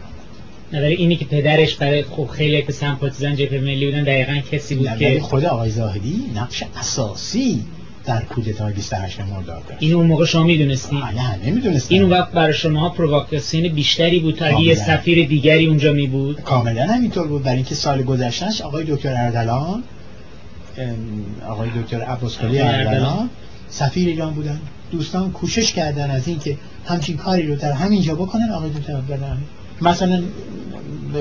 نه 0.73 0.81
برای 0.81 0.95
اینی 0.95 1.17
که 1.17 1.25
پدرش 1.25 1.75
برای 1.75 2.03
خب 2.03 2.27
خیلی 2.27 2.63
که 2.63 2.73
سمپاتیزان 2.73 3.37
جبهه 3.37 3.61
ملی 3.61 3.87
بودن 3.87 4.05
دقیقا 4.05 4.41
کسی 4.53 4.75
بود 4.75 4.99
که 4.99 5.21
خود 5.21 5.45
آقای 5.45 5.71
زاهدی 5.71 6.31
نقش 6.35 6.65
اساسی 6.77 7.65
در 8.05 8.25
کودتای 8.25 8.73
28 8.73 9.21
مرداد 9.21 9.67
داشت. 9.67 9.83
این 9.83 9.95
اون 9.95 10.07
موقع 10.07 10.25
شما 10.25 10.43
می‌دونستی؟ 10.43 10.97
نه 10.97 11.37
نمی‌دونستم. 11.47 11.95
این 11.95 12.03
وقت 12.03 12.33
برای 12.33 12.55
شما 12.55 12.89
پروواکاسیون 12.89 13.69
بیشتری 13.69 14.19
بود 14.19 14.37
تا 14.37 14.61
یه 14.61 14.75
سفیر 14.75 15.29
دیگری 15.29 15.67
اونجا 15.67 15.93
می 15.93 16.07
بود؟ 16.07 16.41
کاملا 16.41 16.87
همینطور 16.87 17.27
بود. 17.27 17.43
برای 17.43 17.57
اینکه 17.57 17.75
سال 17.75 18.03
گذشتهش 18.03 18.61
آقای 18.61 18.85
دکتر 18.85 19.15
اردلان 19.15 19.83
آقای 21.49 21.69
دکتر 21.83 22.01
عباسکالی 22.01 22.61
اردلان 22.61 23.31
سفیر 23.69 24.09
ایران 24.09 24.35
بودن. 24.35 24.61
دوستان 24.93 25.33
کوشش 25.33 25.73
کردن 25.73 26.11
از 26.11 26.29
اینکه 26.29 26.57
همچین 26.87 27.17
کاری 27.17 27.47
رو 27.47 27.57
در 27.57 27.73
همینجا 27.73 28.15
بکنن 28.15 28.51
آقای 28.51 28.71
دکتر 28.71 28.97
اردلان. 28.97 29.39
مثلا 29.83 30.23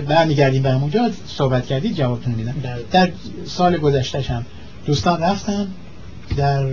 برمیگردیم 0.08 0.62
به 0.62 0.72
همونجا 0.72 1.10
صحبت 1.28 1.66
کردید 1.66 1.96
جوابتون 1.96 2.34
میدم. 2.34 2.56
بله. 2.64 2.76
در 2.92 3.12
سال 3.46 3.78
گذشتهش 3.78 4.30
هم 4.30 4.46
دوستان 4.86 5.22
رفتن. 5.22 5.68
در 6.36 6.64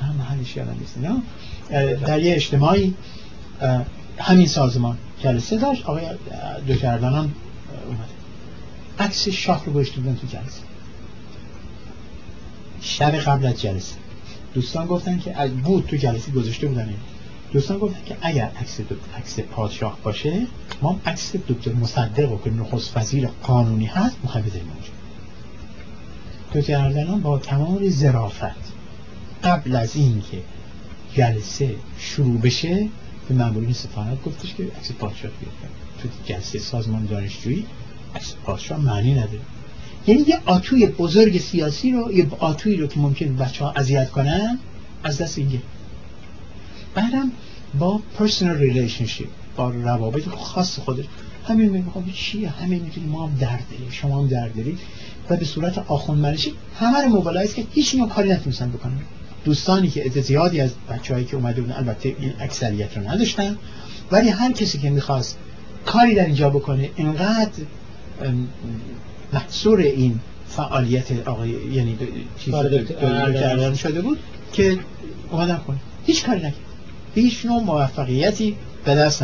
هم 0.00 0.14
محلش 0.18 0.56
یادم 0.56 0.76
نیست 0.80 0.98
در 2.06 2.22
یه 2.22 2.34
اجتماعی 2.34 2.94
همین 4.18 4.46
سازمان 4.46 4.98
جلسه 5.22 5.58
داشت 5.58 5.86
آقای 5.86 6.04
دکتر 6.68 6.86
اردلان 6.86 7.32
اومد 7.86 8.08
عکس 8.98 9.28
شاه 9.28 9.64
رو 9.64 9.72
بودن 9.72 10.14
تو 10.14 10.26
جلسه. 10.26 10.60
شب 12.80 13.10
قبل 13.10 13.46
از 13.46 13.60
جلسه. 13.60 13.94
دوستان 14.54 14.86
گفتن 14.86 15.18
که 15.18 15.34
بود 15.64 15.86
تو 15.86 15.96
جلسه 15.96 16.32
گذاشته 16.32 16.66
بودن. 16.66 16.94
دوستان 17.52 17.78
گفتن 17.78 18.00
که 18.06 18.16
اگر 18.20 18.50
عکس 18.60 18.80
عکس 19.18 19.40
پادشاه 19.40 19.98
باشه 20.02 20.46
ما 20.82 21.00
عکس 21.06 21.36
دکتر 21.48 21.72
مصدق 21.72 22.42
که 22.44 22.50
نخست 22.50 22.96
وزیر 22.96 23.28
قانونی 23.42 23.86
هست 23.86 24.16
می‌خوایم 24.22 24.46
بذاریم 24.46 24.68
دکتر 26.54 26.76
اردلان 26.76 27.20
با 27.20 27.38
تمام 27.38 27.88
ظرافت. 27.88 28.78
قبل 29.44 29.76
از 29.76 29.96
اینکه 29.96 30.42
جلسه 31.14 31.74
شروع 31.98 32.40
بشه 32.40 32.88
به 33.28 33.34
مامورین 33.34 33.72
سفارت 33.72 34.22
گفتش 34.22 34.54
که 34.54 34.62
عکس 34.62 34.92
پادشاه 34.92 35.30
بیاد 35.30 35.52
تو 36.02 36.08
جلسه 36.24 36.58
سازمان 36.58 37.06
دانشجویی 37.06 37.66
عکس 38.14 38.34
پادشاه 38.44 38.80
معنی 38.80 39.14
نداره. 39.14 39.40
یعنی 40.06 40.24
یه 40.28 40.40
آتوی 40.46 40.86
بزرگ 40.86 41.38
سیاسی 41.38 41.92
رو 41.92 42.12
یه 42.12 42.26
آتوی 42.38 42.76
رو 42.76 42.86
که 42.86 43.00
ممکن 43.00 43.36
بچه 43.36 43.64
ها 43.64 43.72
اذیت 43.72 44.10
کنن 44.10 44.58
از 45.04 45.18
دست 45.18 45.38
اینگه 45.38 45.62
بعدم 46.94 47.32
با 47.78 48.00
personal 48.18 48.60
relationship 48.60 49.28
با 49.56 49.70
روابط 49.70 50.28
خاص 50.28 50.78
خودش. 50.78 51.04
همین 51.48 51.68
میگه 51.68 51.90
خب 51.94 52.02
چیه 52.14 52.48
همین 52.48 52.82
میگه 52.82 52.98
ما 53.00 53.26
هم 53.26 53.34
درد 53.40 53.64
داریم 53.70 53.90
شما 53.90 54.18
هم 54.18 54.28
درد 54.28 54.56
دارید 54.56 54.78
و 55.30 55.36
به 55.36 55.44
صورت 55.44 55.78
آخوند 55.78 56.18
منشی 56.18 56.52
همه 56.80 56.98
رو 56.98 57.08
موبلایز 57.08 57.54
که 57.54 57.64
هیچ 57.72 57.94
نوع 57.94 58.08
کاری 58.08 58.32
نتونستن 58.32 58.70
بکنن. 58.70 58.98
دوستانی 59.44 59.88
که 59.88 60.20
زیادی 60.20 60.60
از 60.60 60.70
بچه‌هایی 60.90 61.26
که 61.26 61.36
اومده 61.36 61.60
بودن 61.60 61.74
البته 61.74 62.16
این 62.18 62.32
اکثریت 62.40 62.96
رو 62.96 63.08
نداشتن 63.08 63.56
ولی 64.10 64.28
هر 64.28 64.52
کسی 64.52 64.78
که 64.78 64.90
می‌خواست 64.90 65.38
کاری 65.86 66.14
در 66.14 66.24
اینجا 66.26 66.50
بکنه 66.50 66.90
اینقدر 66.96 67.50
محصور 69.32 69.78
این 69.78 70.20
فعالیت 70.48 71.28
آقای 71.28 71.50
یعنی 71.72 71.98
چیز 72.38 72.54
شده 73.76 74.00
بود 74.00 74.18
که 74.52 74.78
اومدن 75.30 75.56
کنه 75.56 75.78
هیچ 76.06 76.24
کاری 76.24 76.38
نکرد. 76.38 76.54
هیچ 77.14 77.46
نوع 77.46 77.62
موفقیتی 77.62 78.56
به 78.84 78.94
دست 78.94 79.22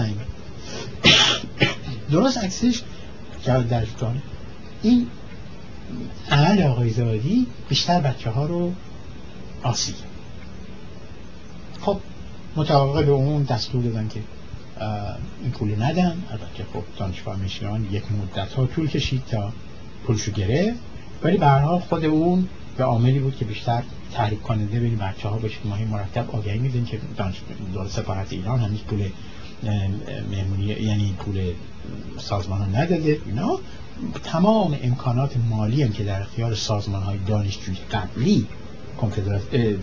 درست 2.15 2.39
عکسش 2.39 2.83
در 3.45 3.85
این 4.83 5.07
عمل 6.31 6.63
آقای 6.63 6.91
زادی 6.91 7.47
بیشتر 7.69 8.01
بچه 8.01 8.31
ها 8.31 8.47
رو 8.47 8.73
آسید 9.63 9.95
خب 11.81 12.01
مطابق 12.57 13.05
به 13.07 13.11
اون 13.11 13.43
دستور 13.43 13.83
دادن 13.83 14.09
که 14.09 14.21
این 15.43 15.51
پول 15.53 15.83
ندن. 15.83 16.23
البته 16.31 16.65
خب 16.73 16.83
دانشگاه 16.99 17.37
میشیان 17.37 17.89
یک 17.91 18.03
مدت 18.13 18.53
ها 18.53 18.67
طول 18.67 18.89
کشید 18.89 19.23
تا 19.31 19.53
پولشو 20.07 20.33
گرفت. 20.33 20.79
ولی 21.23 21.37
برها 21.37 21.79
خود 21.79 22.05
اون 22.05 22.49
به 22.77 22.85
عاملی 22.85 23.19
بود 23.19 23.37
که 23.37 23.45
بیشتر 23.45 23.83
تحریک 24.13 24.43
کننده 24.43 24.81
بین 24.81 24.97
بچه 24.97 25.29
ها 25.29 25.39
باشه. 25.39 25.55
که 25.63 25.69
ماهی 25.69 25.85
مرتب 25.85 26.31
آگهی 26.31 26.59
میدن 26.59 26.85
که 26.85 26.99
دانشگاه 27.17 27.89
سفارت 27.89 28.33
ایران 28.33 28.61
هنوز 28.61 28.81
پول 28.81 29.09
مهمونی 30.31 30.65
یعنی 30.65 31.15
پول 31.19 31.53
سازمان 32.19 32.61
ها 32.61 32.67
نداده 32.67 33.21
اینا 33.27 33.59
تمام 34.25 34.79
امکانات 34.83 35.37
مالی 35.51 35.83
هم 35.83 35.93
که 35.93 36.05
در 36.05 36.21
اختیار 36.21 36.55
سازمان 36.55 37.03
های 37.03 37.19
دانشجوی 37.19 37.77
قبلی 37.93 38.47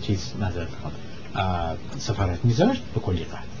چیز 0.02 0.32
نظر 0.40 0.66
سفارت 1.98 2.44
میذاشت 2.44 2.82
به 2.94 3.00
کلی 3.00 3.24
قد 3.24 3.52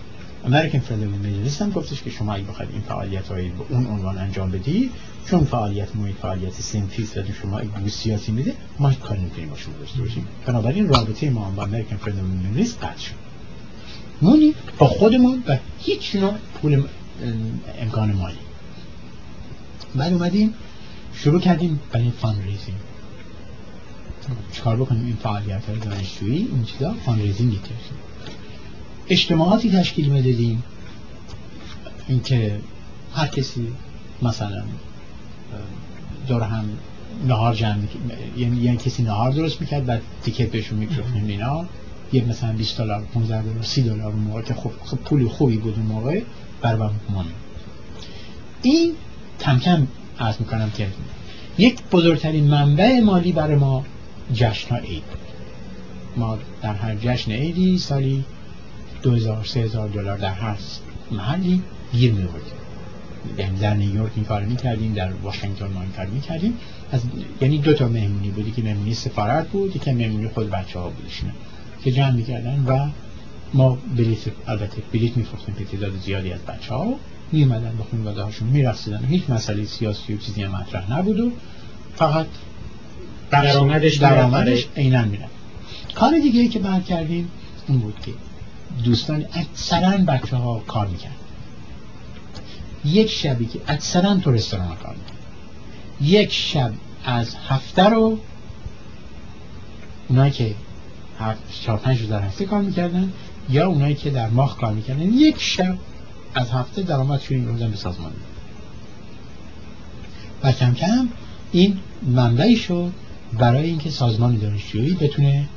امریکن 0.44 0.78
فرندلی 0.78 1.08
مجلس 1.08 1.62
هم 1.62 1.70
گفتش 1.70 2.02
که 2.02 2.10
شما 2.10 2.34
اگه 2.34 2.44
بخواید 2.44 2.70
این 2.72 2.80
فعالیت 2.80 3.28
هایی 3.28 3.48
به 3.48 3.64
اون 3.68 3.86
عنوان 3.86 4.18
انجام 4.18 4.50
بدید 4.50 4.90
چون 5.26 5.44
فعالیت 5.44 5.96
محیط 5.96 6.16
فعالیت 6.16 6.52
سنفیس 6.52 7.16
و 7.16 7.20
شما 7.42 7.58
اگه 7.58 7.88
سیاسی 7.88 8.32
میده 8.32 8.54
ما 8.78 8.92
کاری 8.92 9.20
نمی‌تونیم 9.20 9.50
با 9.50 9.56
شما 9.56 9.74
داشته 9.80 10.00
باشیم. 10.00 10.26
بنابراین 10.46 10.88
رابطه 10.88 11.30
ما 11.30 11.50
با 11.50 11.62
امریکن 11.62 11.96
فرندلی 11.96 12.22
مجلس 12.22 12.76
قطع 12.76 12.98
شد. 12.98 13.31
مونی. 14.22 14.54
با 14.78 14.86
خودمون 14.86 15.42
و 15.46 15.58
هیچ 15.78 16.16
نوع 16.16 16.32
پول 16.32 16.84
امکان 17.78 18.12
مالی. 18.12 18.36
بعد 19.94 20.12
اومدیم 20.12 20.54
شروع 21.14 21.40
کردیم 21.40 21.80
برای 21.92 22.10
فان 22.10 22.36
ریزینگ 22.42 22.76
چکار 24.52 24.76
بکنیم؟ 24.76 25.06
این 25.06 25.16
فعالیت 25.16 25.64
های 25.64 25.78
دانشجویی 25.78 26.36
این 26.36 26.64
چیزا 26.64 26.94
فان 27.06 27.18
ریزینگ 27.18 27.58
اجتماعاتی 29.08 29.70
تشکیل 29.70 30.08
می‌دادیم. 30.08 30.62
اینکه 32.08 32.60
هر 33.14 33.26
کسی 33.26 33.72
مثلا 34.22 34.62
دور 36.28 36.42
هم 36.42 36.64
نهار 37.26 37.54
جمع 37.54 37.82
یعنی 38.36 38.56
یعنی 38.62 38.76
کسی 38.76 39.02
نهار 39.02 39.30
درست 39.30 39.60
می‌کرد 39.60 39.86
بعد 39.86 40.02
تیکت 40.22 40.50
بهشون 40.50 40.78
میکروفیم 40.78 41.26
اینا. 41.26 41.66
یه 42.12 42.24
مثلا 42.24 42.52
20 42.52 42.78
دلار 42.78 43.02
15 43.14 43.42
دلار 43.42 43.62
30 43.62 43.82
دلار 43.82 44.12
اون 44.12 44.20
موقع 44.20 44.42
که 44.42 44.54
خب, 44.54 44.70
خب 44.84 44.96
پول 44.96 45.28
خوبی 45.28 45.56
بود 45.56 45.74
اون 45.76 45.86
موقع 45.86 46.22
برای 46.60 46.90
ما 47.08 47.24
این 48.62 48.94
کم 49.40 49.58
کم 49.58 49.86
عرض 50.18 50.36
می‌کنم 50.40 50.70
که 50.70 50.88
یک 51.58 51.82
بزرگترین 51.92 52.44
منبع 52.44 53.00
مالی 53.00 53.32
برای 53.32 53.56
ما 53.56 53.84
جشن 54.32 54.68
ها 54.70 54.76
عید. 54.76 55.02
ما 56.16 56.38
در 56.62 56.74
هر 56.74 56.94
جشن 56.94 57.32
عیدی 57.32 57.78
سالی 57.78 58.24
2000 59.02 59.44
3000 59.44 59.88
دلار 59.88 60.18
در 60.18 60.32
هر 60.32 60.56
محلی 61.10 61.62
گیر 61.92 62.12
می 62.12 62.28
یعنی 63.38 63.58
در 63.58 63.74
نیویورک 63.74 64.12
این 64.16 64.24
کار 64.24 64.44
می‌کردیم 64.44 64.94
در 64.94 65.12
واشنگتن 65.12 65.66
ما 65.66 65.82
این 65.82 65.92
کار 65.92 66.06
می‌کردیم. 66.06 66.58
از 66.92 67.00
یعنی 67.40 67.58
دو 67.58 67.72
تا 67.74 67.88
مهمونی 67.88 68.30
بودی 68.30 68.50
که 68.50 68.62
مهمونی 68.62 68.94
سفارت 68.94 69.48
بود 69.48 69.80
که 69.80 69.92
مهمونی 69.92 70.28
خود 70.28 70.50
بچه 70.50 70.78
ها 70.78 70.88
بودشونه 70.90 71.32
که 71.84 71.92
جمع 71.92 72.10
می‌کردن 72.10 72.64
و 72.66 72.88
ما 73.54 73.78
بلیت 73.96 74.18
البته 74.46 74.82
بلیت 74.92 75.16
میفروختیم 75.16 75.54
به 75.58 75.64
تعداد 75.64 76.00
زیادی 76.00 76.32
از 76.32 76.40
بچه 76.40 76.74
ها 76.74 76.94
میمدن 77.32 77.76
به 77.78 77.84
خانواده 77.90 78.22
هاشون 78.22 78.48
می‌رسیدن 78.48 79.04
هیچ 79.04 79.22
مسئله 79.28 79.64
سیاسی 79.64 80.14
و 80.14 80.16
چیزی 80.16 80.42
هم 80.42 80.50
مطرح 80.50 80.92
نبود 80.92 81.20
و 81.20 81.32
فقط 81.94 82.26
درآمدش 83.30 83.96
درآمدش 83.96 84.68
عینا 84.76 85.04
میرن 85.04 85.28
کار 85.94 86.18
دیگه 86.18 86.40
ای 86.40 86.48
که 86.48 86.58
بعد 86.58 86.84
کردیم 86.84 87.30
اون 87.68 87.78
بود 87.78 88.00
که 88.00 88.12
دوستان 88.84 89.24
اکثرا 89.32 89.96
بچه 89.96 90.36
ها 90.36 90.58
کار 90.58 90.86
می‌کرد 90.86 91.16
یک 92.84 93.10
شبی 93.10 93.46
که 93.46 93.60
اکثرا 93.66 94.16
تو 94.16 94.30
رستوران 94.30 94.76
کار 94.76 94.94
می‌کرد 94.94 95.18
یک 96.00 96.32
شب 96.32 96.72
از 97.04 97.34
هفته 97.48 97.82
رو 97.82 98.18
اونایی 100.08 100.32
که 100.32 100.54
چهار 101.62 101.78
پنج 101.78 102.00
روز 102.00 102.08
در 102.08 102.22
هفته 102.22 102.44
کار 102.44 102.62
می‌کردن 102.62 103.12
یا 103.50 103.66
اونایی 103.66 103.94
که 103.94 104.10
در 104.10 104.28
ماه 104.28 104.58
کار 104.58 104.72
می‌کردن. 104.72 105.02
یک 105.02 105.36
شب 105.38 105.78
از 106.34 106.50
هفته 106.50 106.82
درآمدشون 106.82 107.36
این 107.36 107.48
روزن 107.48 107.70
به 107.70 107.76
سازمان 107.76 108.12
و 110.42 110.52
کم 110.52 110.74
کم 110.74 111.08
این 111.52 111.78
منبعی 112.02 112.56
شد 112.56 112.92
برای 113.38 113.68
اینکه 113.68 113.90
سازمان 113.90 114.36
دانشجویی 114.36 114.94
بتونه 114.94 115.48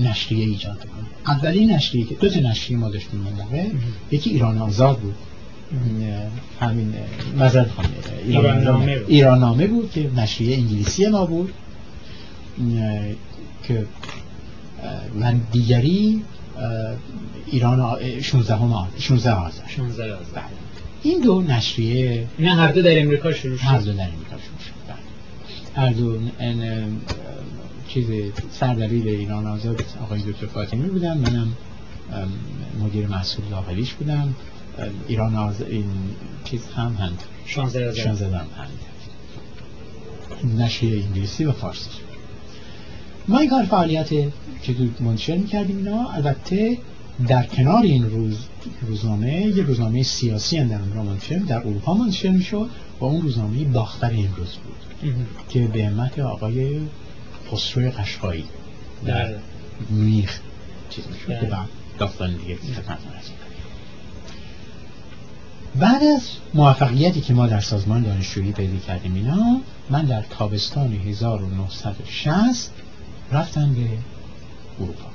نشریه 0.00 0.46
ایجاد 0.46 0.78
کنه. 0.78 1.36
اولین 1.36 1.70
نشریه 1.70 2.04
که 2.04 2.14
دو 2.14 2.28
تا 2.28 2.40
نشریه 2.40 2.78
ما 2.78 2.90
داشتیم 2.90 3.20
من 3.20 3.70
یکی 4.10 4.30
ایران 4.30 4.58
آزاد 4.58 4.98
بود. 4.98 5.14
همین 6.60 6.94
مزد 7.38 7.70
ایران 8.24 8.64
نامه 8.64 8.98
بود. 8.98 9.10
ایران 9.10 9.38
نامه 9.38 9.66
بود 9.66 9.90
که 9.90 10.10
نشریه 10.16 10.56
انگلیسی 10.56 11.08
ما 11.08 11.26
بود. 11.26 11.52
که 13.62 13.86
من 15.14 15.40
دیگری 15.52 16.24
ایران 17.46 17.98
16 18.20 18.54
آذر. 18.54 18.98
16 18.98 19.34
آذر. 19.34 20.40
این 21.02 21.20
دو 21.20 21.42
نشریه 21.42 22.26
نه 22.38 22.54
هر 22.54 22.72
دو 22.72 22.82
در 22.82 23.02
امریکا 23.02 23.32
شروع 23.32 23.56
شد. 23.56 23.64
هر 23.64 23.78
دو 23.78 23.92
در 23.92 24.02
امریکا 24.02 24.36
شروع 24.36 24.58
شد. 24.64 24.72
بله. 24.88 24.96
هر 25.84 25.92
دو 25.92 26.18
این 26.38 26.84
چیز 27.88 28.06
سردبیر 28.50 29.06
ایران 29.06 29.46
آزاد 29.46 29.84
آقای 30.02 30.20
دکتر 30.20 30.46
فاطمی 30.46 30.88
بودن. 30.88 31.18
منم 31.18 31.52
مدیر 32.80 33.06
مسئول 33.06 33.48
داخلیش 33.50 33.92
بودم. 33.92 34.34
ایران 35.08 35.36
آزاد 35.36 35.68
این 35.68 35.90
چیز 36.44 36.66
هم 36.76 36.94
هند. 36.94 37.22
16 37.46 38.00
هم 38.00 38.32
هند. 38.34 38.78
نشریه 40.58 41.04
انگلیسی 41.04 41.44
و 41.44 41.52
فارسی. 41.52 41.90
ما 43.28 43.38
این 43.38 43.50
کار 43.50 43.64
فعالیت 43.64 44.08
که 44.62 44.74
منتشر 45.00 45.36
می‌کردیم 45.36 45.76
اینا. 45.76 46.10
البته 46.10 46.78
در 47.28 47.46
کنار 47.46 47.82
این 47.82 48.10
روز 48.10 48.36
روزنامه 48.86 49.46
یه 49.46 49.62
روزنامه 49.62 50.02
سیاسی 50.02 50.56
هم 50.56 50.68
در 50.68 50.78
منتشر 50.78 51.38
در 51.38 51.58
اروپا 51.58 51.94
منتشر 51.94 52.30
می‌شد. 52.30 52.70
و 53.00 53.04
اون 53.04 53.22
روزنامه 53.22 53.64
باختر 53.64 54.10
امروز 54.10 54.56
بود. 54.56 55.14
که 55.48 55.66
به 55.66 55.86
همت 55.86 56.18
آقای 56.18 56.80
خسرو 57.52 57.90
قشقایی 57.90 58.44
در 59.06 59.34
میخ 59.90 60.40
چیز 60.90 61.04
می‌شد. 61.06 61.40
که 61.40 61.46
بعد 61.46 61.68
داستان 61.98 62.36
دیگه 62.36 62.58
بعد 65.76 66.02
از 66.02 66.22
موفقیتی 66.54 67.20
که 67.20 67.34
ما 67.34 67.46
در 67.46 67.60
سازمان 67.60 68.02
دانشجویی 68.02 68.52
پیدا 68.52 68.78
کردیم 68.78 69.14
اینا 69.14 69.60
من 69.90 70.04
در 70.04 70.22
تابستان 70.30 70.92
1960 70.92 72.72
رفتم 73.32 73.74
به 73.74 73.88
اروپا. 74.80 75.08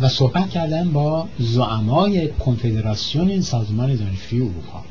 و 0.00 0.08
صحبت 0.08 0.50
کردن 0.50 0.92
با 0.92 1.28
زعمای 1.38 2.28
کنفدراسیون 2.28 3.40
سازمان 3.40 3.96
دانشجوی 3.96 4.40
اروپا. 4.40 4.84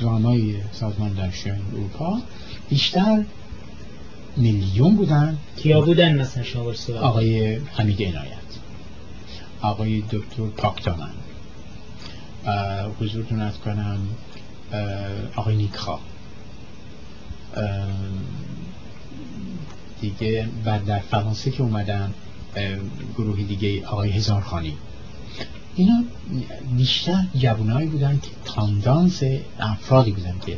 زعمای 0.00 0.54
سازمان 0.72 1.14
دانشجوی 1.14 1.52
اروپا 1.72 2.18
بیشتر 2.68 3.24
میلیون 4.36 4.96
بودن. 4.96 5.38
کیا 5.56 5.80
بودن 5.80 6.20
مثلا 6.20 6.42
شما 6.42 6.72
آقای 7.00 7.56
حمید 7.56 8.02
عنایت. 8.02 8.38
آقای 9.60 10.00
دکتر 10.00 10.46
پاکتامن 10.56 11.10
حضورتون 13.00 13.40
از 13.40 13.58
کنم 13.58 13.98
آقای 15.36 15.56
نیکخا 15.56 15.98
دیگه 20.00 20.48
بعد 20.64 20.84
در 20.84 20.98
فرانسه 20.98 21.50
که 21.50 21.62
اومدن 21.62 22.14
گروهی 23.16 23.44
دیگه 23.44 23.86
آقای 23.86 24.10
هزارخانی 24.10 24.76
اینا 25.78 26.04
بیشتر 26.76 27.24
جوانایی 27.36 27.88
بودن 27.88 28.18
که 28.22 28.28
تاندانس 28.44 29.22
افرادی 29.60 30.12
بودن 30.12 30.34
که 30.46 30.56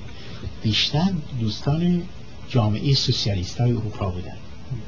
بیشتر 0.62 1.10
دوستان 1.40 2.02
جامعه 2.48 2.94
سوسیالیست 2.94 3.60
های 3.60 3.72
اروپا 3.72 4.10
بودن. 4.10 4.36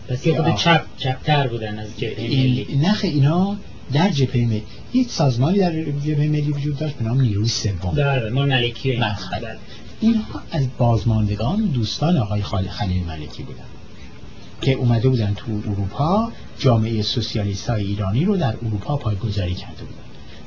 پس 0.09 0.27
یه 0.27 0.43
خود 0.43 0.55
چپ 0.55 0.85
چپتر 0.97 1.49
بودن 1.49 1.79
از 1.79 1.89
جبهه 1.99 2.27
ملی. 2.27 2.77
نخ 2.77 3.01
اینا 3.03 3.57
در 3.93 4.09
جبهه 4.09 4.47
ملی 4.47 4.63
یک 4.95 5.11
سازمانی 5.11 5.59
در 5.59 5.83
جبهه 5.83 6.29
ملی 6.29 6.51
وجود 6.51 6.77
داشت 6.77 6.95
به 6.95 7.05
نام 7.05 7.21
نیروی 7.21 7.49
سوم. 7.49 7.95
در 7.95 8.29
ما 8.29 8.47
ملکی. 8.47 9.01
اینها 10.01 10.43
از 10.51 10.67
بازماندگان 10.79 11.65
دوستان 11.65 12.17
آقای 12.17 12.43
خلیل 12.43 13.05
ملکی 13.05 13.43
بودن. 13.43 13.65
که 14.63 14.73
اومده 14.73 15.09
بودن 15.09 15.35
تو 15.35 15.63
اروپا 15.71 16.33
جامعه 16.59 17.03
سوسیالیست 17.03 17.71
های 17.71 17.85
ایرانی 17.85 18.25
رو 18.25 18.37
در 18.37 18.55
اروپا 18.67 18.97
پایگذاری 18.97 19.55
کرده 19.55 19.85
بودن. 19.85 20.03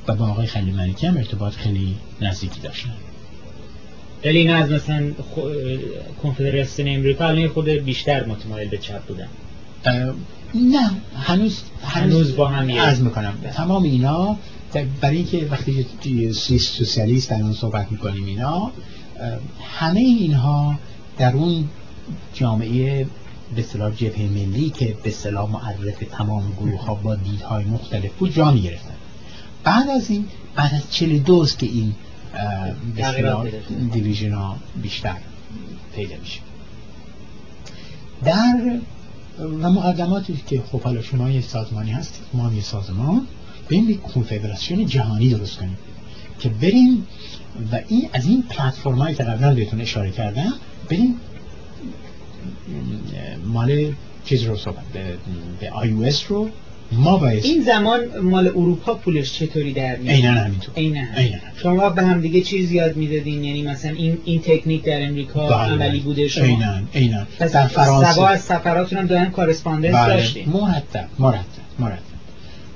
و 0.08 0.14
با 0.14 0.26
آقای 0.26 0.46
خلیل 0.46 0.74
ملکی 0.74 1.06
هم 1.06 1.16
ارتباط 1.16 1.54
خیلی 1.54 1.96
نزدیکی 2.20 2.60
داشتن. 2.60 2.94
ولی 4.24 4.38
این 4.38 4.50
از 4.50 4.70
مثلا 4.70 5.12
خو... 5.34 5.40
کنفدراسیون 6.22 6.88
امریکا 6.88 7.26
الان 7.26 7.48
خود 7.48 7.68
بیشتر 7.68 8.26
متمایل 8.26 8.68
به 8.68 8.78
چپ 8.78 9.02
بودن. 9.06 9.28
نه 10.54 10.90
هنوز 11.16 11.62
هنوز 11.84 12.36
با 12.36 12.48
هم 12.48 12.78
از 12.78 13.02
می‌کنم 13.02 13.34
تمام 13.54 13.82
اینا 13.82 14.36
برای 15.00 15.16
اینکه 15.16 15.46
وقتی 15.50 15.86
سوسیالیست 16.32 17.30
در 17.30 17.42
اون 17.42 17.52
صحبت 17.52 17.92
می‌کنیم 17.92 18.24
اینا 18.24 18.72
همه 19.62 20.00
اینها 20.00 20.78
در 21.18 21.32
اون 21.32 21.68
جامعه 22.34 23.06
به 23.56 23.62
صلاح 23.62 23.94
جبهه 23.94 24.28
ملی 24.28 24.70
که 24.70 24.96
به 25.02 25.10
صلاح 25.10 25.50
معرف 25.50 26.02
تمام 26.10 26.52
گروه 26.60 26.84
ها 26.84 26.94
با 26.94 27.14
دیدهای 27.14 27.64
مختلف 27.64 28.12
بود 28.12 28.32
جا 28.32 28.50
می 28.50 28.62
گرفتن 28.62 28.94
بعد 29.64 29.88
از 29.88 30.10
این 30.10 30.24
بعد 30.56 30.74
از 30.74 30.92
چلی 30.92 31.18
دوست 31.18 31.58
که 31.58 31.66
این 31.66 31.94
دیویژن 33.92 34.32
ها 34.32 34.56
بیشتر 34.82 35.16
پیدا 35.94 36.16
میشه. 36.16 36.40
در 38.24 38.78
و 39.40 39.70
مقدماتی 39.70 40.40
که 40.46 40.62
خب 40.72 40.80
حالا 40.80 41.02
شما 41.02 41.30
یه 41.30 41.40
سازمانی 41.40 41.90
هستید 41.90 42.24
ما 42.34 42.52
یه 42.52 42.62
سازمان 42.62 43.26
بریم 43.70 43.90
یک 43.90 44.02
کنفدراسیون 44.02 44.86
جهانی 44.86 45.30
درست 45.30 45.56
کنیم 45.56 45.78
که 46.38 46.48
بریم 46.48 47.06
و 47.72 47.80
این 47.88 48.08
از 48.12 48.26
این 48.26 48.42
پلتفرمایی 48.42 49.14
که 49.14 49.22
قبلا 49.22 49.54
بهتون 49.54 49.80
اشاره 49.80 50.10
کردم 50.10 50.52
بریم 50.90 51.14
مال 53.44 53.92
چیز 54.24 54.42
رو 54.42 54.56
صحبت 54.56 54.84
به 55.60 55.70
آی 55.70 56.14
رو 56.28 56.50
ما 56.92 57.16
باید 57.16 57.44
این 57.44 57.62
زمان 57.62 58.00
مال 58.22 58.48
اروپا 58.48 58.94
پولش 58.94 59.32
چطوری 59.32 59.72
در 59.72 59.96
میاد؟ 59.96 60.14
عینا 60.14 60.30
همینطور. 60.30 60.74
عینا 60.74 61.38
شما 61.62 61.90
به 61.90 62.02
هم 62.02 62.20
دیگه 62.20 62.40
چیز 62.40 62.72
یاد 62.72 62.96
می‌دادین 62.96 63.44
یعنی 63.44 63.62
مثلا 63.62 63.90
این 63.90 64.18
این 64.24 64.40
تکنیک 64.40 64.84
در 64.84 65.06
امریکا 65.06 65.48
بله. 65.48 65.72
عملی 65.72 66.00
بوده 66.00 66.28
شما 66.28 66.44
عینا 66.44 66.82
عینا 66.94 67.26
در 67.38 67.66
فرانسه. 67.66 68.12
سبا 68.12 68.28
از 68.28 68.40
سفراتون 68.40 68.98
هم 68.98 69.06
دائم 69.06 69.30
کارسپاندنس 69.30 69.94
بله. 69.94 70.14
داشتین. 70.14 70.48
مرتب 70.48 71.08
مرتب 71.18 71.44
مرتب 71.78 72.00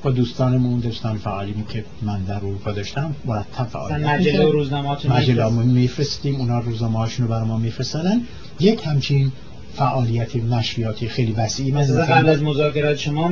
با 0.02 0.10
دوستانمون 0.10 0.80
دوستان 0.80 1.18
فعالیم 1.18 1.66
که 1.68 1.84
من 2.02 2.22
در 2.22 2.34
اروپا 2.34 2.72
داشتم 2.72 3.14
مرتب 3.24 3.64
فعالیت 3.64 4.08
مجله 4.08 4.50
روزنامه‌هاتون 4.50 5.12
مجله 5.12 5.50
میفرستیم 5.50 6.36
اونا 6.36 6.60
روزنامه‌هاشون 6.60 7.26
رو 7.26 7.32
برای 7.32 7.48
ما 7.48 7.56
میفرستادن 7.56 8.20
یک 8.60 8.80
همچین 8.86 9.32
فعالیت 9.74 10.36
نشریاتی 10.36 11.08
خیلی 11.08 11.32
وسیعی 11.32 11.70
مثلا 11.72 12.04
قبل 12.04 12.28
از 12.28 12.42
مذاکرات 12.42 12.96
شما 12.96 13.30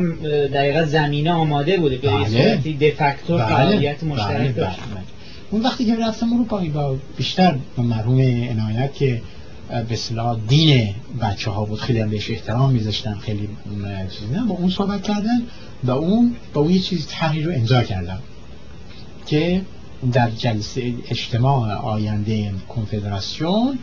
دقیقا 0.53 0.85
زمینه 0.85 1.33
آماده 1.33 1.77
بوده 1.77 1.97
به 1.97 2.11
بله. 2.11 2.57
دفکتور 2.57 3.39
بله. 3.39 3.49
فعالیت 3.49 4.01
بله. 4.01 4.11
مشترک 4.11 4.55
بله. 4.55 4.69
اون 5.51 5.63
وقتی 5.63 5.85
که 5.85 5.97
رفتم 5.97 6.33
اروپا 6.33 6.59
با 6.75 6.97
بیشتر 7.17 7.59
مرحوم 7.79 8.21
عنایت 8.51 8.95
که 8.95 9.23
به 9.69 9.93
اصطلاح 9.95 10.39
دین 10.49 10.95
بچه 11.23 11.51
ها 11.51 11.65
بود 11.65 11.81
خیلی 11.81 12.01
هم 12.01 12.11
بهش 12.11 12.31
احترام 12.31 12.73
میذاشتن 12.73 13.15
خیلی 13.15 13.49
چیزی 14.11 14.41
با 14.49 14.55
اون 14.55 14.71
صحبت 14.71 15.03
کردن 15.03 15.43
با 15.85 15.95
اون 15.95 16.37
با 16.55 16.61
اون 16.61 16.71
یه 16.71 16.79
چیزی 16.79 17.05
تحریر 17.09 17.47
رو 17.47 17.53
امضا 17.53 17.83
کردم 17.83 18.19
که 19.27 19.63
در 20.13 20.31
جلسه 20.31 20.95
اجتماع 21.11 21.73
آینده 21.73 22.53
کنفدراسیون 22.69 23.79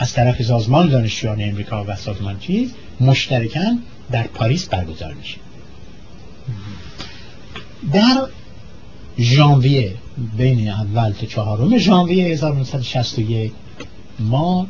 از 0.00 0.12
طرف 0.12 0.42
سازمان 0.42 0.88
دانشجویان 0.88 1.42
امریکا 1.42 1.84
و 1.84 1.96
سازمان 1.96 2.38
چیز 2.38 2.72
مشترکاً 3.00 3.76
در 4.10 4.22
پاریس 4.22 4.68
برگزار 4.68 5.14
میشه. 5.14 5.36
در 7.92 8.26
ژانویه 9.18 9.94
بین 10.36 10.68
اول 10.68 11.12
تا 11.12 11.26
چهارم 11.26 11.78
ژانویه 11.78 12.24
1961 12.24 13.52
ما 14.18 14.66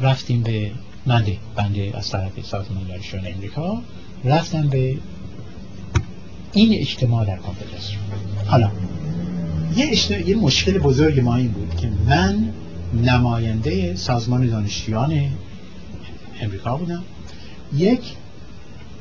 رفتیم 0.00 0.42
به 0.42 0.70
منده 1.06 1.36
بنده 1.56 1.92
از 1.94 2.10
طرف 2.10 2.32
سازمان 2.42 2.86
دانشجویان 2.88 3.26
امریکا 3.26 3.82
رفتم 4.24 4.68
به 4.68 4.96
این 6.52 6.80
اجتماع 6.80 7.24
در 7.24 7.36
کنفدراسیون 7.36 8.02
حالا 8.46 8.70
یه, 9.76 10.28
یه 10.28 10.36
مشکل 10.36 10.78
بزرگ 10.78 11.20
ما 11.20 11.36
این 11.36 11.48
بود 11.48 11.76
که 11.76 11.90
من 12.06 12.52
نماینده 12.92 13.96
سازمان 13.96 14.46
دانشجویان 14.46 15.28
امریکا 16.40 16.76
بودم. 16.76 17.02
یک 17.76 18.00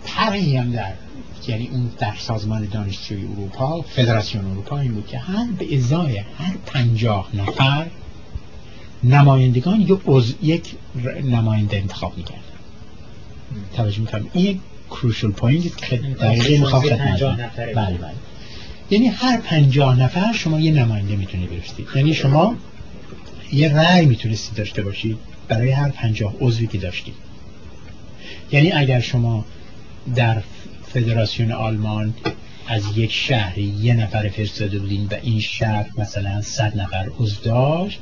طرحی 0.05 0.57
هم 0.57 0.71
در 0.71 0.93
یعنی 1.47 1.67
اون 1.67 1.91
در 1.99 2.15
سازمان 2.19 2.65
دانشجوی 2.65 3.23
اروپا 3.23 3.81
فدراسیون 3.81 4.51
اروپا 4.51 4.79
این 4.79 4.93
بود 4.93 5.07
که 5.07 5.17
هر 5.17 5.47
به 5.59 5.77
ازای 5.77 6.17
هر 6.17 6.55
پنجاه 6.65 7.29
نفر 7.33 7.87
نمایندگان 9.03 9.81
یک 9.81 9.99
یک 10.41 10.75
نماینده 11.23 11.77
انتخاب 11.77 12.17
می‌کرد. 12.17 12.43
توجه 13.75 13.99
می‌کنم. 13.99 14.27
این 14.33 14.45
یک 14.45 14.59
کروشل 14.89 15.31
پوینت 15.31 15.77
که 15.77 15.97
دقیقی 15.97 16.57
می‌خواد 16.57 16.89
بله 17.75 17.97
بله. 17.97 18.13
یعنی 18.89 19.07
هر 19.07 19.37
پنجاه 19.37 19.99
نفر 19.99 20.33
شما 20.33 20.59
یه 20.59 20.71
نماینده 20.71 21.15
می‌تونی 21.15 21.47
برستید 21.47 21.87
یعنی 21.95 22.13
شما 22.13 22.55
یه 23.53 23.73
رأی 23.73 24.05
می‌تونستید 24.05 24.57
داشته 24.57 24.81
باشید 24.81 25.17
برای 25.47 25.71
هر 25.71 25.89
پنجاه 25.89 26.35
عضوی 26.39 26.67
که 26.67 26.77
داشتید. 26.77 27.13
یعنی 28.51 28.71
اگر 28.71 28.99
شما 28.99 29.45
در 30.15 30.43
فدراسیون 30.93 31.51
آلمان 31.51 32.13
از 32.67 32.97
یک 32.97 33.11
شهری 33.11 33.63
یه 33.63 33.93
نفر 33.93 34.29
فرستاده 34.29 34.79
بودین 34.79 35.05
و 35.05 35.15
این 35.21 35.39
شهر 35.39 35.85
مثلا 35.97 36.41
صد 36.41 36.79
نفر 36.79 37.09
عضو 37.19 37.41
داشت 37.43 37.99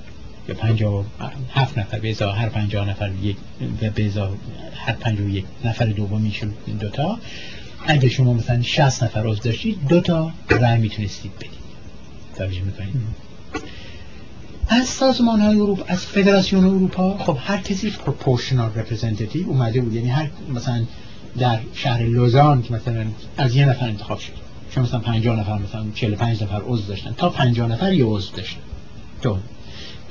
یا 0.50 0.56
پنجاه 0.56 1.06
هفت 1.52 1.78
نفر 1.78 2.00
به 2.00 2.16
هر 2.20 2.50
پنجاه 2.50 2.90
نفر 2.90 3.12
یک 3.22 3.38
و 3.82 3.90
به 3.90 4.12
هر 4.76 4.94
پنجاه 4.94 5.30
یک 5.30 5.46
نفر 5.66 5.86
دوم 5.86 6.22
میشون 6.22 6.54
دوتا. 6.80 7.20
اگه 7.88 8.10
شما 8.10 8.34
مثلا 8.34 8.62
60 8.62 9.04
نفر 9.04 9.28
عضو 9.28 9.42
داشتید 9.42 9.88
دو 9.88 10.02
تا 10.02 10.32
می‌تونستید 10.78 11.36
بدید. 11.36 11.50
توجه 12.36 12.62
می‌کنید؟ 12.62 12.96
از 14.70 14.88
سازمان 14.88 15.40
های 15.40 15.56
اروپا 15.56 15.84
از 15.88 16.06
فدراسیون 16.06 16.66
اروپا 16.66 17.18
خب 17.18 17.38
هر 17.40 17.58
کسی 17.58 17.92
proportional 17.92 18.72
representative 18.76 19.50
اومده 19.50 19.82
بود. 19.82 19.94
یعنی 19.94 20.10
هر 20.10 20.30
مثلا 20.54 20.84
در 21.38 21.60
شهر 21.74 22.02
لوزان 22.02 22.62
که 22.62 22.74
مثلا 22.74 23.06
از 23.38 23.56
یه 23.56 23.66
نفر 23.66 23.86
انتخاب 23.86 24.20
شد. 24.20 24.34
چون 24.72 24.84
مثلا 24.84 25.00
50 25.00 25.40
نفر 25.40 25.58
مثلا 25.58 25.86
45 25.96 26.44
نفر 26.44 26.62
عضو 26.68 26.88
داشتن. 26.88 27.14
تا 27.18 27.30
50 27.30 27.68
نفر 27.68 27.94
یه 27.94 28.06
عضو 28.06 28.36
داشتن. 28.36 28.62
دو 29.22 29.38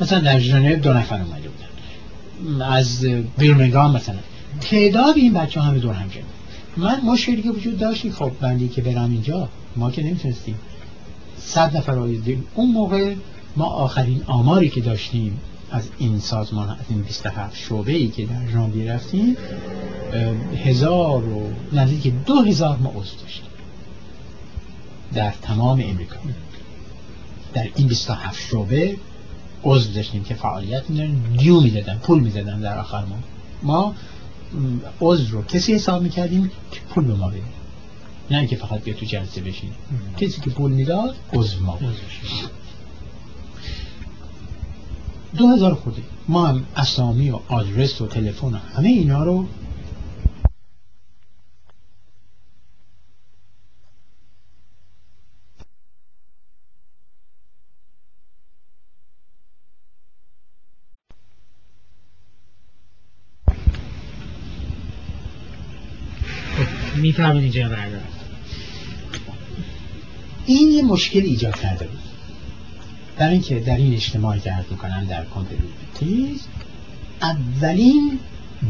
مثلا 0.00 0.20
در 0.20 0.38
ژنو 0.38 0.76
دو 0.76 0.92
نفر 0.92 1.20
اومده 1.20 1.48
بودن. 1.48 2.62
از 2.62 3.04
بیرمنگام 3.38 3.96
مثلا. 3.96 4.18
تعداد 4.60 5.16
این 5.16 5.34
بچه 5.34 5.60
همه 5.60 5.78
دور 5.78 5.94
هم 5.94 6.08
جمع 6.08 6.22
من 6.76 7.00
مشکلی 7.00 7.42
که 7.42 7.50
وجود 7.50 7.78
داشتی 7.78 8.10
خب 8.10 8.32
بندی 8.40 8.68
که 8.68 8.82
برم 8.82 9.10
اینجا 9.10 9.48
ما 9.76 9.90
که 9.90 10.02
نمی‌تونستیم. 10.02 10.54
صد 11.38 11.76
نفر 11.76 11.98
آیدیم. 11.98 12.44
اون 12.54 12.70
موقع 12.70 13.14
ما 13.56 13.64
آخرین 13.64 14.22
آماری 14.26 14.70
که 14.70 14.80
داشتیم 14.80 15.40
از 15.70 15.88
این 15.98 16.18
سازمان 16.18 16.68
از 16.68 16.76
این 16.88 17.02
27 17.02 17.56
شعبه 17.56 17.92
ای 17.92 18.08
که 18.08 18.26
در 18.26 18.48
ژانویه 18.52 18.92
رفتیم 18.92 19.36
هزار 20.64 21.28
و 21.28 21.52
نزدیک 21.72 22.12
دو 22.26 22.42
هزار 22.42 22.76
ما 22.76 22.90
عضو 22.90 23.16
داشتیم 23.22 23.48
در 25.14 25.30
تمام 25.42 25.80
امریکا. 25.80 26.16
در 27.54 27.68
این 27.74 27.86
27 27.86 28.40
شعبه 28.50 28.96
عضو 29.64 29.92
داشتیم 29.92 30.24
که 30.24 30.34
فعالیت 30.34 30.90
میدن 30.90 31.12
دیو 31.38 31.60
می‌دادن 31.60 31.98
پول 31.98 32.20
می‌دادن 32.20 32.60
در 32.60 32.78
آخر 32.78 33.04
ما. 33.04 33.18
ما 33.62 33.94
عضو 35.00 35.36
رو 35.36 35.44
کسی 35.44 35.74
حساب 35.74 36.02
می‌کردیم 36.02 36.50
که 36.72 36.80
پول 36.80 37.04
به 37.04 37.14
ما 37.14 37.28
بده. 37.28 37.42
نه 38.30 38.46
که 38.46 38.56
فقط 38.56 38.80
بیا 38.82 38.94
تو 38.94 39.06
جلسه 39.06 39.40
بشین 39.40 39.70
کسی 40.16 40.40
که 40.40 40.50
پول 40.50 40.72
می‌داد 40.72 41.16
عضو 41.32 41.64
ما 41.64 41.78
دو 45.36 45.48
هزار 45.48 45.74
خورده. 45.74 46.02
ما 46.28 46.46
هم 46.46 46.66
اسامی 46.76 47.30
و 47.30 47.40
آدرس 47.48 48.00
و 48.00 48.06
تلفن 48.06 48.46
و 48.46 48.56
همه 48.56 48.88
اینا 48.88 49.24
رو 49.24 49.46
میفرمونی 66.96 67.50
جناب 67.50 67.78
این 70.46 70.68
یه 70.68 70.82
مشکل 70.82 71.20
ایجاد 71.20 71.56
کرده 71.56 71.86
بود. 71.86 72.07
در 73.18 73.28
اینکه 73.28 73.60
در 73.60 73.76
این 73.76 73.94
اجتماعی 73.94 74.40
که 74.40 74.50
عرض 74.50 74.64
می‌کنن 74.70 75.04
در 75.04 75.24
کمپیوتیز 75.34 76.40
اولین 77.22 78.18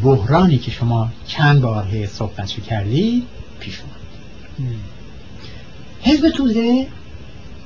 بحرانی 0.02 0.58
که 0.58 0.70
شما 0.70 1.10
چند 1.26 1.60
بار 1.60 2.06
صحبتشو 2.06 2.62
کردی 2.62 3.26
پیش 3.60 3.80
اومد. 3.80 4.74
حزب 6.02 6.30
توده 6.30 6.86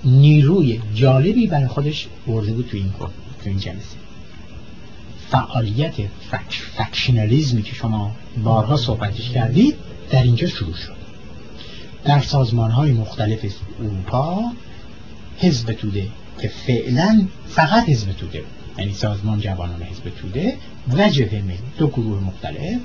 نیروی 0.05 0.81
جالبی 0.95 1.47
برای 1.47 1.67
خودش 1.67 2.09
برده 2.27 2.53
بود 2.53 2.69
تو 2.69 2.77
این 2.77 2.93
تو 2.99 3.11
این 3.45 3.59
جلسه. 3.59 3.97
فعالیت 5.31 5.95
فکش، 6.31 6.63
فکشنالیزمی 6.77 7.63
که 7.63 7.75
شما 7.75 8.13
بارها 8.45 8.77
صحبتش 8.77 9.31
کردید 9.31 9.75
در 10.11 10.23
اینجا 10.23 10.49
شروع 10.49 10.75
شد. 10.75 10.97
در 12.05 12.21
سازمان 12.21 12.71
های 12.71 12.93
مختلف 12.93 13.45
اروپا 13.81 14.53
حزب 15.39 15.73
توده 15.73 16.09
که 16.43 16.49
فعلا 16.49 17.27
فقط 17.49 17.89
حزب 17.89 18.13
توده 18.13 18.43
یعنی 18.79 18.93
سازمان 18.93 19.41
جوانان 19.41 19.83
حزب 19.83 20.09
توده 20.09 20.57
و 20.89 21.09
جبهه 21.09 21.43
ملی 21.43 21.59
دو 21.79 21.89
گروه 21.89 22.21
مختلف 22.21 22.81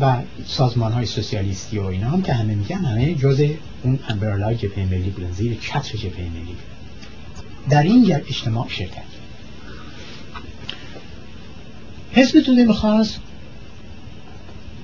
و 0.00 0.16
سازمان 0.46 0.92
های 0.92 1.06
سوسیالیستی 1.06 1.78
و 1.78 1.84
اینا 1.84 2.10
هم 2.10 2.22
که 2.22 2.32
همه 2.32 2.54
میگن 2.54 2.76
همه 2.76 3.14
جز 3.14 3.44
اون 3.82 3.98
امبرالای 4.08 4.56
جبهه 4.56 4.84
ملی 4.84 5.10
بودن 5.10 5.32
زیر 5.32 5.58
چتر 5.60 5.98
جبهه 5.98 6.28
ملی 6.28 6.56
در 7.70 7.82
این 7.82 8.14
اجتماع 8.14 8.68
شرکت 8.68 9.02
حزب 12.12 12.40
توده 12.40 12.64
می‌خواست 12.64 13.20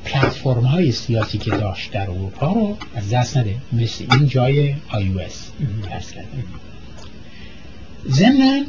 پلتفرم 0.05 0.65
های 0.65 0.93
سیاسی 0.93 1.39
که 1.39 1.51
داشت 1.51 1.93
در 1.93 2.11
اروپا 2.11 2.53
رو 2.53 2.77
از 2.95 3.11
دست 3.11 3.37
نده. 3.37 3.57
مثل 3.73 4.07
این 4.13 4.29
جای 4.29 4.75
آی 4.89 5.09
او 5.09 5.21
اس. 5.21 5.51
ضمن 8.11 8.67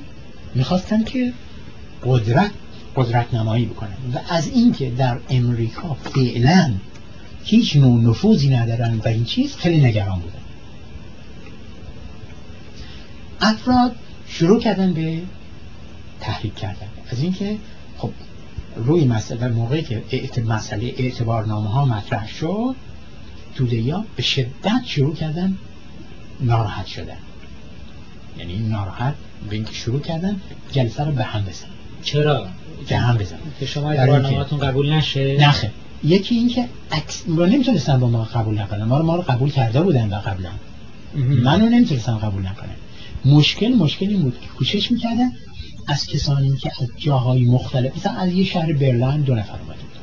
می‌خواستن 0.55 1.03
که 1.03 1.33
قدرت 2.03 2.51
قدرت 2.95 3.33
نمایی 3.33 3.65
بکنن 3.65 3.97
و 4.13 4.19
از 4.29 4.47
اینکه 4.47 4.89
در 4.89 5.19
امریکا 5.29 5.93
فعلا 5.93 6.73
هیچ 7.43 7.75
نوع 7.75 8.01
نفوذی 8.01 8.49
ندارن 8.49 8.97
و 8.97 9.07
این 9.07 9.25
چیز 9.25 9.55
خیلی 9.55 9.85
نگران 9.85 10.19
بودن. 10.19 10.39
افراد 13.41 13.95
شروع 14.27 14.59
کردن 14.59 14.93
به 14.93 15.21
تحریک 16.19 16.55
کردن. 16.55 16.88
از 17.11 17.21
اینکه 17.21 17.57
خب 17.97 18.11
روی 18.75 19.05
مسئله 19.05 19.47
موقعی 19.47 19.81
که 19.81 20.41
مسئله 20.47 20.93
اعتبارنامه 20.97 21.69
ها 21.69 21.85
مطرح 21.85 22.27
شد 22.27 22.75
توده 23.55 23.93
ها 23.93 24.05
به 24.15 24.21
شدت 24.21 24.81
شروع 24.85 25.15
کردن 25.15 25.57
ناراحت 26.39 26.85
شدن. 26.85 27.17
یعنی 28.39 28.57
ناراحت 28.57 29.15
شروع 29.71 29.99
کردن 29.99 30.41
جلسه 30.71 31.03
رو 31.03 31.11
به 31.11 31.23
هم 31.23 31.41
بزن. 31.41 31.67
چرا؟ 32.03 32.47
به 32.89 32.97
هم 32.97 33.17
بزن. 33.17 33.38
که 33.59 33.65
شما 33.65 33.91
اعتبارنامه‌تون 33.91 34.59
قبول 34.59 34.93
نشه؟ 34.93 35.38
نخه. 35.39 35.71
یکی 36.03 36.35
اینکه 36.35 36.65
عکس 36.91 37.23
رو 37.27 37.45
نمی‌تونستن 37.45 37.99
با 37.99 38.09
ما 38.09 38.23
قبول 38.23 38.59
نکنن. 38.59 38.83
ما 38.83 38.97
رو 38.97 39.05
ما 39.05 39.15
رو 39.15 39.21
قبول 39.21 39.49
کرده 39.49 39.81
بودن 39.81 40.09
و 40.09 40.15
قبلا. 40.15 40.49
منو 41.43 41.69
نمی‌تونستن 41.69 42.17
قبول 42.17 42.41
نکنن. 42.41 42.75
مشکل 43.25 43.67
مشکلی 43.67 44.15
بود 44.15 44.39
که 44.41 44.47
کوشش 44.47 44.91
می‌کردن 44.91 45.31
از 45.88 46.07
کسانی 46.07 46.57
که 46.57 46.71
از 46.81 46.88
جاهای 46.97 47.45
مختلف 47.45 47.97
مثلا 47.97 48.11
از 48.13 48.33
یه 48.33 48.43
شهر 48.43 48.73
برلین 48.73 49.21
دو 49.21 49.35
نفر 49.35 49.59
اومده 49.59 49.79
بود. 49.79 49.97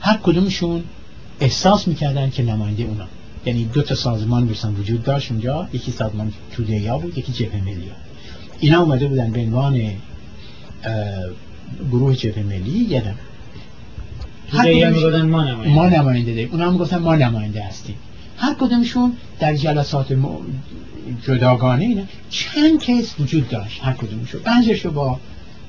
هر 0.00 0.16
کدومشون 0.22 0.84
احساس 1.40 1.88
می‌کردن 1.88 2.30
که 2.30 2.42
نماینده 2.42 2.82
اونا. 2.82 3.06
یعنی 3.46 3.64
دو 3.64 3.82
تا 3.82 3.94
سازمان 3.94 4.48
بسن 4.48 4.74
وجود 4.74 5.02
داشت 5.02 5.32
اونجا. 5.32 5.68
یکی 5.72 5.92
سازمان 5.92 6.32
توده 6.52 6.98
بود 7.02 7.18
یکی 7.18 7.32
جبهه 7.32 7.64
ملی. 7.64 7.90
اینا 8.60 8.82
اومده 8.82 9.08
بودن 9.08 9.30
به 9.30 9.40
عنوان 9.40 9.90
گروه 11.90 12.16
جبهه 12.16 12.42
ملی 12.42 12.78
یادم 12.78 13.14
ما 14.52 15.44
نماینده. 15.44 15.74
ما 15.74 15.88
نماینده 15.88 16.34
داریم. 16.34 16.48
اونا 16.52 16.70
هم 16.70 16.76
گفتن 16.76 16.98
ما 16.98 17.16
نماینده 17.16 17.62
هستیم. 17.62 17.96
هر 18.36 18.54
کدومشون 18.54 19.12
در 19.38 19.54
جلسات 19.54 20.18
جداگانه 21.22 21.84
اینا. 21.84 22.02
چند 22.30 22.82
کیس 22.82 23.20
وجود 23.20 23.48
داشت؟ 23.48 23.80
هر 23.84 23.92
کدومشو 23.92 24.38
بعضیش 24.38 24.84
رو 24.84 24.90
با 24.90 25.20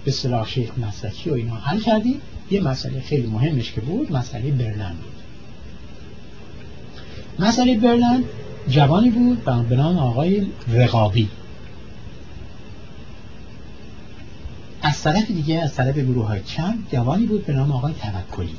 به 0.05 0.11
صلاح 0.11 0.47
شیخ 0.47 0.69
مسلکی 0.77 1.29
و 1.29 1.33
اینا 1.33 1.55
حل 1.55 1.79
کردیم. 1.79 2.21
یه 2.51 2.61
مسئله 2.61 3.01
خیلی 3.01 3.27
مهمش 3.27 3.71
که 3.71 3.81
بود 3.81 4.11
مسئله 4.11 4.51
برلن 4.51 4.93
بود. 4.93 5.17
مسئله 7.47 7.77
برلن 7.77 8.23
جوانی 8.69 9.09
بود 9.09 9.43
به 9.69 9.75
نام 9.75 9.97
آقای 9.97 10.47
رقابی. 10.73 11.29
از 14.87 15.01
طرف 15.01 15.31
دیگه 15.31 15.59
از 15.59 15.75
طرف 15.75 15.97
گروه 15.97 16.27
های 16.27 16.41
چند 16.43 16.87
جوانی 16.91 17.25
بود 17.25 17.45
به 17.45 17.53
نام 17.53 17.71
آقای 17.71 17.93
توکلی. 17.93 18.55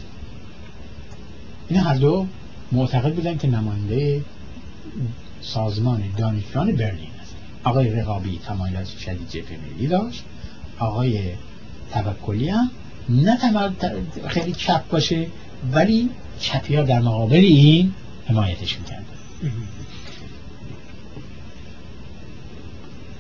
این 1.69 1.81
هر 1.81 1.95
دو 1.95 2.27
معتقد 2.73 3.15
بودن 3.15 3.39
که 3.39 3.49
نماینده 3.49 4.25
سازمان 5.41 6.03
دانشجویان 6.17 6.73
برلین 6.73 7.09
است 7.23 7.35
آقای 7.65 7.91
رقابی 7.91 8.41
تمایلات 8.47 8.87
شدید 8.87 9.29
جبهه 9.29 9.59
ملی 9.59 9.87
داشت. 9.87 10.25
آقای 10.79 11.33
توکلی 11.93 12.49
هم 12.49 12.71
نه 13.09 13.39
خیلی 14.27 14.53
چپ 14.53 14.89
باشه 14.89 15.27
ولی 15.73 16.11
چپی 16.41 16.75
ها 16.75 16.83
در 16.83 17.01
مقابل 17.01 17.37
این 17.37 17.95
حمایتش 18.27 18.79
می‌کرد. 18.79 19.05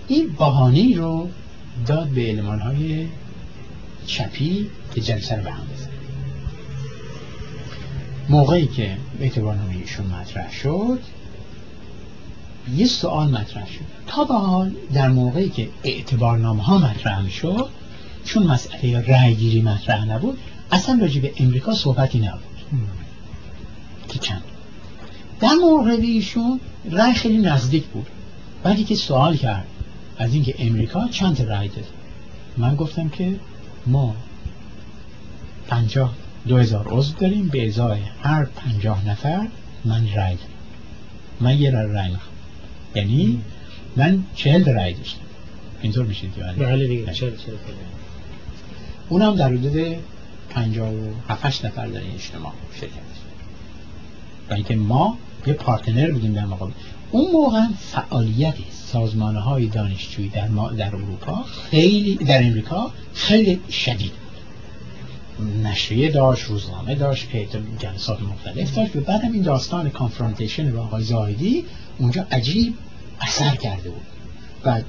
این 0.09 0.29
بحانه 0.29 0.97
رو 0.97 1.29
داد 1.87 2.09
به 2.09 2.21
علمان 2.21 2.61
های 2.61 3.07
چپی 4.07 4.71
که 4.95 5.01
جلسه 5.01 5.37
رو 5.37 5.43
به 5.43 5.51
هم 5.51 5.67
بزن 5.75 5.89
موقعی 8.29 8.67
که 8.67 8.97
اعتبارنامه 9.21 9.77
ایشون 9.77 10.07
مطرح 10.07 10.53
شد 10.53 11.01
یه 12.77 12.87
سوال 12.87 13.29
مطرح 13.31 13.67
شد. 13.67 13.85
تا 14.07 14.25
به 14.25 14.35
حال 14.35 14.75
در 14.95 15.09
موقعی 15.09 15.49
که 15.49 15.69
اعتبارنامه 15.85 16.63
ها 16.63 16.79
مطرح 16.79 17.29
شد 17.31 17.69
چون 18.25 18.43
مسئله 18.43 19.01
رأی 19.01 19.35
گیری 19.35 19.63
مطرح 19.63 20.05
نبود 20.05 20.39
اصلا 20.73 20.99
راجع 21.01 21.21
به 21.21 21.33
امریکا 21.37 21.75
صحبتی 21.75 22.19
نبود. 22.19 22.43
که 24.09 24.19
چند؟ 24.19 24.43
در 25.41 25.55
مورد 25.55 26.01
ایشون 26.01 26.61
رأی 26.91 27.15
خیلی 27.15 27.39
نزدیک 27.39 27.85
بود. 27.85 28.07
بعدی 28.63 28.85
که 28.85 28.95
سوال 28.95 29.37
کرد 29.37 29.67
از 30.19 30.35
اینکه 30.35 30.55
امریکا 30.59 31.09
چند 31.09 31.43
رأی 31.43 31.69
داد 31.69 31.85
من 32.57 32.75
گفتم 32.75 33.09
که 33.09 33.41
ما 33.87 34.17
پنجاه 35.69 36.15
دو 36.49 36.57
هزار 36.57 36.89
عضو 36.89 37.15
داریم 37.15 37.49
به 37.49 37.67
ازای 37.67 38.01
هر 38.23 38.45
پنجاه 38.45 39.09
نفر 39.09 39.49
من 39.85 40.09
رأی 40.15 40.35
دارم 40.35 40.49
من 41.41 41.59
یه 41.59 41.71
رأی 41.71 42.11
می‌خوام. 42.11 42.35
یعنی 42.95 43.43
من 43.97 44.25
چهل 44.35 44.65
رأی 44.65 44.95
داشتم. 44.95 45.21
اینطور 45.83 46.07
میشه 46.07 46.27
دیگه. 46.27 46.53
بله. 46.53 46.87
دیگه. 46.87 47.13
چهل 47.13 47.33
اونم 49.09 49.35
در 49.35 49.49
حدود 49.49 49.97
پنجاه 50.51 50.93
و 50.95 51.13
هفتش 51.29 51.65
نفر 51.65 51.87
در 51.87 52.01
این 52.01 52.15
اجتماع 52.15 52.53
شرکت. 52.75 52.93
و 54.51 54.55
اینکه 54.55 54.77
ما 54.77 55.19
یه 55.47 55.53
partner 55.53 56.11
بودیم 56.11 56.33
در 56.33 56.45
مقابل. 56.45 56.73
اون 57.11 57.33
موقع 57.33 57.67
فعالیت 57.79 58.55
سازمان 58.93 59.37
های 59.37 59.67
دانشجویی 59.67 60.29
در, 60.29 60.49
در 60.79 60.87
اروپا 60.87 61.45
خیلی 61.71 62.15
در 62.15 62.47
امریکا 62.47 62.91
خیلی 63.15 63.61
شدید 63.71 64.13
نشریه 65.63 66.11
داشت 66.11 66.45
روزنامه 66.45 66.95
داشت 66.95 67.29
جلسات 67.79 68.23
مختلف 68.23 68.75
داشت. 68.75 68.97
و 68.97 69.01
بعد 69.01 69.25
این 69.25 69.43
داستان 69.43 69.91
confrontation 69.91 70.73
با 70.73 70.83
آقای 70.83 71.05
زاهدی 71.05 71.65
اونجا 71.99 72.27
عجیب 72.31 72.75
اثر 73.21 73.57
کرده 73.57 73.91
بود. 73.91 74.07
و 74.65 74.81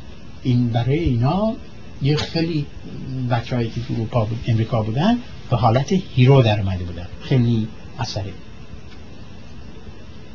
این 0.44 0.70
برای 0.70 1.00
اینا 1.00 1.54
یه 2.02 2.16
خیلی 2.16 2.66
بچه 3.32 3.56
هایی 3.56 3.70
که 3.70 3.82
تو 3.82 3.94
اروپا 3.94 4.26
بود 4.26 4.40
امریکا 4.48 4.84
بودن 4.84 5.18
به 5.50 5.58
حالت 5.58 5.94
hero 6.16 6.42
در 6.42 6.60
اومده 6.60 6.84
بودن. 6.84 7.08
خیلی 7.22 7.68
اثره 8.00 8.34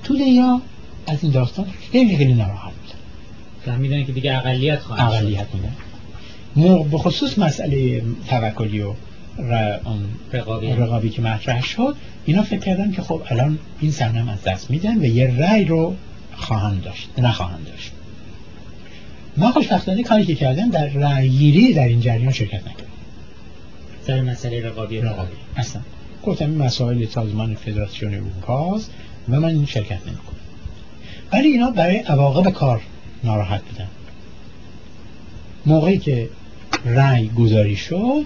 تو 0.05 0.15
یا 0.15 0.61
از 1.07 1.19
این 1.23 1.33
داستان 1.33 1.67
خیلی 1.93 2.17
خیلی 2.17 2.35
ناراحت. 2.35 2.74
فهمیدن 3.65 4.05
که 4.05 4.13
دیگه 4.13 4.37
اقلیت 4.37 4.79
خواهد 4.79 5.13
اقلیت 5.13 5.47
بودن 5.47 5.73
به 6.91 6.99
خصوص 6.99 7.39
مسئله 7.39 8.03
توکلی 8.29 8.81
و 8.81 8.95
رقابی. 10.33 10.67
رقابی 10.67 11.11
که 11.11 11.23
مطرح 11.23 11.63
شد 11.63 11.97
اینا 12.25 12.43
فکر 12.43 12.61
کردن 12.61 12.93
که 12.93 13.03
خب 13.03 13.23
الان 13.31 13.59
این 13.81 13.91
سرنم 13.91 14.29
از 14.29 14.43
دست 14.43 14.71
میدن 14.71 14.99
و 14.99 15.05
یه 15.05 15.35
رأی 15.39 15.65
رو 15.65 15.97
خواهند 16.37 16.83
داشت 16.83 17.09
نخواهند 17.19 17.67
داشت. 17.67 17.93
من 19.37 19.51
خوشبختانه 19.51 20.03
کاری 20.03 20.25
که 20.25 20.35
کردم 20.35 20.71
در 20.71 20.87
رأیگیری 20.87 21.75
در 21.75 21.89
این 21.89 22.01
جریان 22.01 22.33
شرکت 22.33 22.61
نکردم. 22.61 22.85
سر 24.07 24.23
مسئله 24.23 24.67
رقابی. 24.67 25.01
رقابی. 25.01 25.33
اصلا. 25.57 25.83
گفتم 26.27 26.51
این 26.51 26.59
مسائل 26.59 27.07
سازمان 27.07 27.55
فدراسیون 27.55 28.15
اروپاست 28.15 28.91
و 29.29 29.41
من 29.41 29.49
این 29.49 29.67
شرکت 29.67 30.07
نمی‌کنم. 30.07 30.39
ولی 31.33 31.49
اینا 31.49 31.71
برای 31.71 31.97
عواقب 31.97 32.51
کار 32.51 32.83
ناراحت 33.25 33.63
بودن. 33.63 33.89
موقعی 35.67 35.99
که 35.99 36.29
رأی 36.85 37.29
گذاری 37.29 37.77
شد 37.77 38.25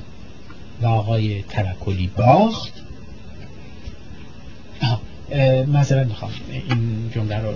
و 0.83 0.87
آقای 0.87 1.43
ترکلی 1.43 2.11
باخت. 2.17 2.73
مثلا 5.67 6.05
می‌خوام. 6.05 6.31
این 6.69 7.11
جمله 7.15 7.39
رو 7.39 7.53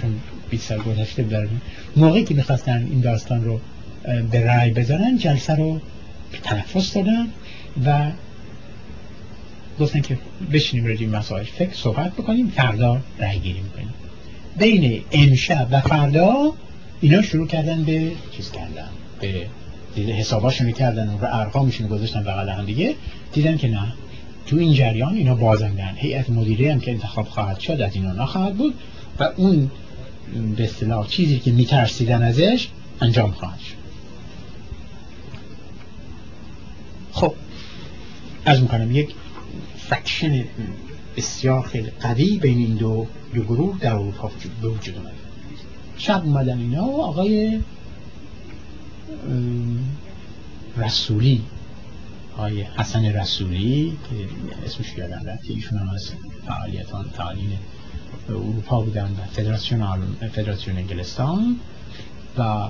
چون 0.00 0.20
20 0.50 0.68
سال 0.68 0.78
گذشته 0.78 1.22
دارم. 1.22 1.60
موقعی 1.96 2.24
که 2.24 2.34
می‌خواستن 2.34 2.86
این 2.90 3.00
داستان 3.00 3.44
رو 3.44 3.60
به 4.30 4.44
رأی 4.46 4.70
بزنن 4.70 5.18
جلسه 5.18 5.54
رو 5.54 5.80
تنفس 6.42 6.94
دادن 6.94 7.28
و 7.84 8.10
گفتن 9.80 10.00
که 10.00 10.18
بشینیم 10.52 10.86
راجع 10.86 11.06
مسائل 11.06 11.44
فکر 11.44 11.74
صحبت 11.74 12.12
بکنیم 12.12 12.48
فردا 12.48 13.00
رأی 13.18 13.38
گیری 13.38 13.60
می‌کنیم. 13.60 13.94
بین 14.58 15.04
امشب 15.12 15.68
و 15.70 15.80
فردا 15.80 16.52
اینا 17.00 17.22
شروع 17.22 17.46
کردن 17.46 17.84
به 17.84 18.12
چیز 18.36 18.50
کردن 18.50 18.88
به 19.20 19.46
حساباشون 20.12 20.72
کردن 20.72 21.08
و 21.08 21.18
ارقامشون 21.22 21.86
گذاشتن 21.86 22.22
بغل 22.22 22.48
هم 22.48 22.64
دیگه. 22.64 22.94
دیدن 23.32 23.56
که 23.56 23.68
نه 23.68 23.92
تو 24.46 24.56
این 24.56 24.74
جریان 24.74 25.14
اینا 25.14 25.34
بازندن. 25.34 25.94
هیئت 25.96 26.30
مدیره 26.30 26.72
هم 26.72 26.80
که 26.80 26.90
انتخاب 26.90 27.28
خواهد 27.28 27.60
شد 27.60 27.80
از 27.80 27.94
اینا 27.94 28.12
نخواهد 28.12 28.56
بود 28.56 28.74
و 29.20 29.28
اون 29.36 29.70
به 30.56 30.64
اصطلاح 30.64 31.08
چیزی 31.08 31.38
که 31.38 31.52
میترسیدن 31.52 32.22
ازش 32.22 32.68
انجام 33.00 33.30
خواهد 33.30 33.60
شد. 33.60 33.76
خب 37.12 37.34
از 38.44 38.62
می‌کنم 38.62 38.96
یک 38.96 39.14
فکشن 39.78 40.44
بسیار 41.16 41.62
خیلی 41.62 41.90
قوی 42.00 42.38
بین 42.38 42.58
این 42.58 42.74
دو, 42.74 43.06
دو 43.34 43.42
گروه 43.42 43.78
در 43.80 43.94
اروپا 43.94 44.30
به 44.62 44.68
وجود 44.68 44.96
اومد 44.96 45.25
شب 45.98 46.22
اومدن 46.24 46.58
اینا 46.58 46.84
آقای 46.84 47.60
رسولی 50.76 51.42
آقای 52.34 52.62
حسن 52.62 53.04
رسولی 53.04 53.98
که 54.10 54.28
اسمش 54.66 54.98
یادم 54.98 55.22
رفت 55.26 55.50
ایشون 55.50 55.78
هم 55.78 55.88
از 55.88 56.10
فعالیتان 56.46 57.10
تعلیم 57.10 57.58
اروپا 58.28 58.80
بودن 58.80 59.04
و 59.04 59.32
فدراسیون 59.32 59.98
فدراسیون 60.32 60.76
انگلستان 60.76 61.56
و 62.38 62.68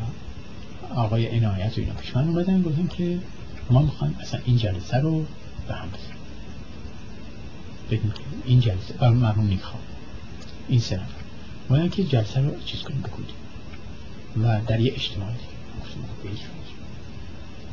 آقای 0.95 1.27
عنایت 1.27 1.79
و 1.79 1.81
اینا 1.81 1.95
پیش 1.95 2.16
من 2.16 2.29
اومدن 2.29 2.62
گفتن 2.62 2.87
که 2.87 3.18
ما 3.70 3.83
می‌خوایم 3.83 4.16
اصلا 4.20 4.41
این 4.45 4.57
جلسه 4.57 4.97
رو 4.97 5.24
به 5.68 5.74
هم 5.74 5.89
بزنیم. 7.89 8.12
این 8.45 8.61
جلسه 8.61 9.09
مرحوم 9.09 9.47
نیکخواه. 9.47 9.83
این 10.68 10.81
سه 10.81 11.01
اومدن 11.69 11.89
که 11.89 12.05
جلسه 12.05 12.41
رو 12.41 12.51
چیز 12.64 12.83
کنیم 12.83 13.01
بکنیم 13.01 13.29
و 14.43 14.61
در 14.67 14.81
یه 14.81 14.93
اجتماعی 14.95 15.35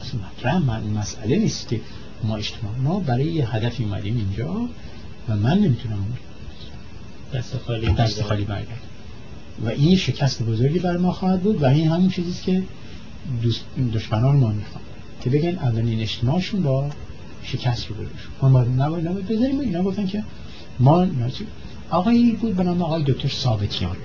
اصلا 0.01 0.19
مطرح 0.19 0.57
من 0.57 0.83
مسئله 0.83 1.37
نیست 1.37 1.67
که 1.67 1.81
ما 2.23 2.35
اجتماع 2.35 2.75
ما 2.75 2.99
برای 2.99 3.25
یه 3.25 3.55
هدفی 3.55 3.83
اومدیم 3.83 4.17
اینجا 4.17 4.69
و 5.29 5.35
من 5.35 5.59
نمی‌تونم 5.59 6.05
دست 7.33 7.57
خالی 7.57 7.87
دست 7.87 8.21
خالی 8.21 8.43
برگرد 8.43 8.81
و 9.65 9.69
این 9.69 9.95
شکست 9.95 10.43
بزرگی 10.43 10.79
بر 10.79 10.97
ما 10.97 11.11
خواهد 11.11 11.41
بود 11.41 11.61
و 11.61 11.65
این 11.65 11.87
همون 11.87 12.09
چیزیست 12.09 12.43
که 12.43 12.63
دشمنان 13.93 14.35
ما 14.35 14.47
می‌خوان. 14.47 14.83
که 15.21 15.29
بگن 15.29 15.55
اولین 15.55 16.01
اجتماعشون 16.01 16.63
با 16.63 16.89
شکست 17.43 17.87
رو 17.87 17.95
بروش 17.95 18.27
ما 18.41 18.63
نباید 18.63 19.07
نباید 19.07 19.27
بذاریم. 19.27 19.59
اینا 19.59 19.83
گفتن 19.83 20.07
که 20.07 20.23
ما 20.79 21.05
آقایی 21.93 22.31
بود 22.31 22.55
به 22.55 22.63
نام 22.63 22.81
آقای 22.81 23.03
دکتر 23.03 23.27
ثابتیان. 23.27 23.95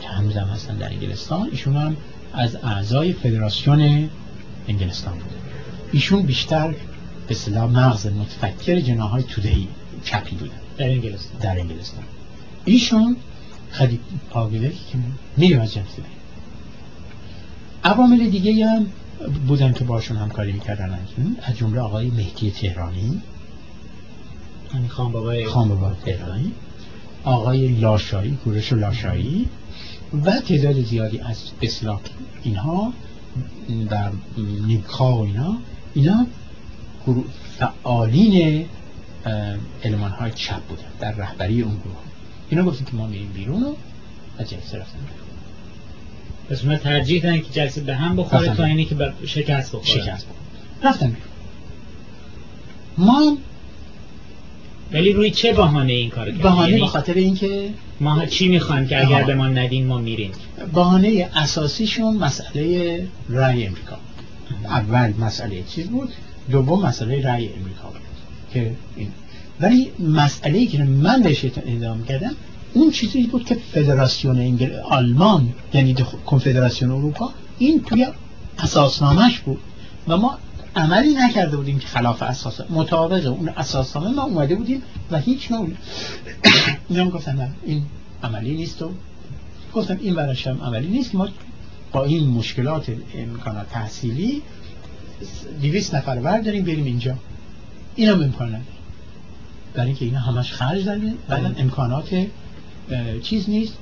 که 0.00 0.08
هنوز 0.08 0.36
هم 0.36 0.46
هستن 0.46 0.76
در 0.76 0.88
انگلستان. 0.88 1.48
ایشون 1.50 1.76
هم 1.76 1.96
از 2.32 2.56
اعضای 2.56 3.12
فدراسیون 3.12 4.10
انگلستان 4.68 5.14
بود 5.14 5.32
ایشون 5.92 6.22
بیشتر 6.22 6.68
به 6.68 6.76
اصطلاح 7.30 7.70
مغز 7.70 8.06
متفکر 8.06 8.80
جناهای 8.80 9.22
تودهی 9.22 9.68
چپی 10.04 10.36
بودن 10.36 10.52
در 10.78 10.90
انگلستان. 10.90 11.40
در 11.40 11.58
انگلستان. 11.58 12.04
ایشون 12.64 13.16
خیلی 13.70 14.00
پاگله 14.30 14.68
که 14.68 14.98
میریم 15.36 15.60
از 15.60 15.74
جنسی 15.74 16.02
عوامل 17.84 18.30
دیگه 18.30 18.66
هم 18.66 18.86
بودن 19.46 19.72
که 19.72 19.84
باشون 19.84 20.16
همکاری 20.16 20.52
می‌کردن. 20.52 20.98
از 21.42 21.56
جمله 21.56 21.80
آقای 21.80 22.10
مهدی 22.10 22.50
تهرانی. 22.50 23.22
خان 24.88 25.12
بابای 25.12 25.46
خان 25.46 25.68
بابای 25.68 25.94
تهرانی. 26.04 26.52
آقای 27.24 27.68
لاشایی 27.68 28.38
گورش 28.44 28.72
لاشایی 28.72 29.48
و 30.24 30.40
تعداد 30.40 30.82
زیادی 30.84 31.20
از 31.20 31.42
اصلاح 31.62 32.00
اینها 32.42 32.92
در 33.90 34.10
نیکخواه 34.66 35.18
و 35.18 35.22
اینا. 35.22 35.58
اینا 35.94 36.26
فعالین 37.58 38.66
علمان 39.84 40.10
های 40.10 40.32
چپ 40.34 40.62
بودن 40.62 40.82
در 41.00 41.12
رهبری 41.12 41.62
اون 41.62 41.74
گروه. 41.74 41.96
اینا 42.50 42.64
گفتن 42.64 42.84
که 42.84 42.96
ما 42.96 43.06
میریم 43.06 43.32
بیرون 43.34 43.62
و 43.62 43.74
از 44.38 44.50
جلسه 44.50 44.78
رفتن 44.78 44.98
پس 46.50 46.62
اونا 46.64 46.76
ترجیح 46.76 47.22
دادن 47.22 47.40
که 47.40 47.50
جلسه 47.50 47.80
به 47.80 47.94
هم 47.94 48.16
بخوره 48.16 48.54
تا 48.54 48.64
اینی 48.64 48.84
که 48.84 49.12
شکست 49.24 49.72
بخوره. 49.72 49.84
شکست. 49.84 50.26
بخوره 50.26 50.90
رفتن 50.90 51.06
بیرون. 51.06 51.30
ما 52.98 53.36
ولی 54.92 55.12
روی 55.12 55.30
چه 55.30 55.52
بهانه 55.52 55.92
این 55.92 56.10
کارو 56.10 56.30
کردن 56.30 56.42
بهانه 56.42 56.68
یعنی 56.68 56.80
به 56.80 56.86
خاطر 56.86 57.14
اینکه 57.14 57.70
ما 58.00 58.26
چی 58.26 58.48
می‌خوایم 58.48 58.86
که 58.86 59.06
اگر 59.06 59.24
به 59.24 59.34
ما 59.34 59.48
ندین 59.48 59.86
ما 59.86 59.98
میریم؟ 59.98 60.32
بهانه 60.74 61.30
اساسیشون 61.34 62.16
مسئله 62.16 63.06
رای 63.28 63.66
امریکا. 63.66 63.96
اول 64.64 65.12
مسئله 65.18 65.62
چیز 65.62 65.86
بود 65.86 66.08
دوم 66.50 66.86
مسئله 66.86 67.14
رای 67.14 67.48
امریکا 67.48 67.88
بود. 67.88 68.00
که 68.52 68.72
این 68.96 69.08
ولی 69.60 69.90
مسئله 69.98 70.58
ای 70.58 70.66
که 70.66 70.84
من 70.84 71.22
بهش 71.22 71.44
ادامه 71.66 72.06
کردم 72.06 72.34
اون 72.74 72.90
چیزی 72.90 73.22
بود 73.22 73.44
که 73.44 73.56
فدراسیون 73.72 74.38
انگل... 74.38 74.72
آلمان 74.84 75.52
یعنی 75.74 75.94
کنفدراسیون 76.26 76.90
اروپا 76.90 77.30
این 77.58 77.82
توی 77.82 78.06
اساسنامهش 78.58 79.38
بود. 79.38 79.58
و 80.08 80.16
ما 80.16 80.38
عملی 80.76 81.14
نکرده 81.14 81.56
بودیم 81.56 81.78
که 81.78 81.86
خلاف 81.86 82.22
اساس 82.22 82.60
مطابق 82.70 83.26
اون 83.26 83.48
اساسنامه 83.48 84.10
ما 84.10 84.22
اومده 84.22 84.54
بودیم 84.54 84.82
و 85.10 85.18
هیچ 85.18 85.52
نوع 85.52 85.68
اینا 86.88 87.10
گفتن 87.10 87.54
این 87.64 87.82
عملی 88.22 88.54
نیست 88.54 88.82
و 88.82 88.90
گفتم 89.74 89.98
این 90.00 90.14
برش 90.14 90.46
هم 90.46 90.62
عملی 90.62 90.88
نیست. 90.88 91.14
ما 91.14 91.28
با 91.92 92.04
این 92.04 92.28
مشکلات 92.28 92.92
امکانات 93.14 93.68
تحصیلی 93.68 94.42
دیویس 95.60 95.94
نفر 95.94 96.18
برداریم 96.18 96.64
بریم 96.64 96.84
اینجا. 96.84 97.16
این 97.96 98.08
هم 98.08 98.22
امکان 98.22 98.48
نداره. 98.48 98.64
برای 99.74 99.86
اینکه 99.86 100.04
اینا 100.04 100.18
همش 100.18 100.52
خرج 100.52 100.84
داره 100.84 101.14
بعد 101.28 101.54
امکانات 101.58 102.26
چیز 103.22 103.50
نیست. 103.50 103.74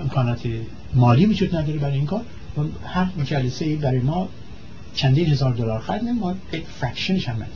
امکانات 0.00 0.48
مالی 0.94 1.26
وجود 1.26 1.56
نداره 1.56 1.78
برای 1.78 1.96
این 1.96 2.06
کار. 2.06 2.24
هر 2.84 3.08
جلسه 3.24 3.76
برای 3.76 3.98
ما 3.98 4.28
چندین 4.94 5.26
هزار 5.26 5.54
دلار 5.54 5.80
خرج 5.80 6.02
ما 6.02 6.34
یک 6.52 6.66
فرکشنش 6.66 7.28
هم 7.28 7.46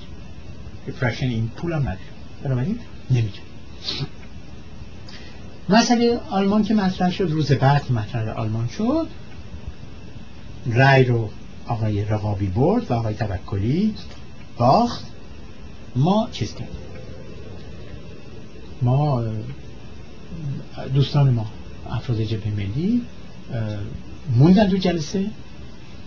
یک 0.88 0.94
فرکشن 0.94 1.26
این 1.26 1.48
پول 1.48 1.72
هم 1.72 1.80
نداریم 1.80 1.98
بنابراین 2.44 2.78
نمی‌تونیم 3.10 3.50
مسئله 5.68 6.20
آلمان 6.30 6.62
که 6.62 6.74
مطرح 6.74 7.10
شد 7.10 7.28
روز 7.30 7.52
بعد 7.52 7.92
مطرح 7.92 8.28
آلمان 8.28 8.68
شد. 8.68 9.06
رای 10.66 11.04
رو 11.04 11.30
آقای 11.66 12.04
رقابی 12.04 12.46
برد 12.46 12.90
و 12.90 12.94
آقای 12.94 13.14
توکلی 13.14 13.94
باخت. 14.56 15.04
ما 15.96 16.28
چیز 16.32 16.54
کردیم؟ 16.54 16.76
ما 18.82 19.24
دوستان 20.94 21.30
ما 21.30 21.46
افراد 21.90 22.20
جبهه 22.20 22.54
ملی 22.56 23.02
موندن 24.36 24.70
تو 24.70 24.76
جلسه. 24.76 25.30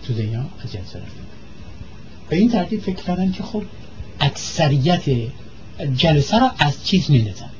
تو 0.08 0.14
دنیا 0.14 0.44
جلسه 0.64 0.98
رفتن 0.98 1.26
به 2.28 2.36
این 2.36 2.50
ترتیب 2.50 2.80
فکر 2.80 3.02
کردن 3.02 3.32
که 3.32 3.42
خب 3.42 3.62
اکثریت 4.20 5.02
جلسه 5.96 6.38
را 6.38 6.50
از 6.58 6.84
چیز 6.84 7.10
میندازن. 7.10 7.50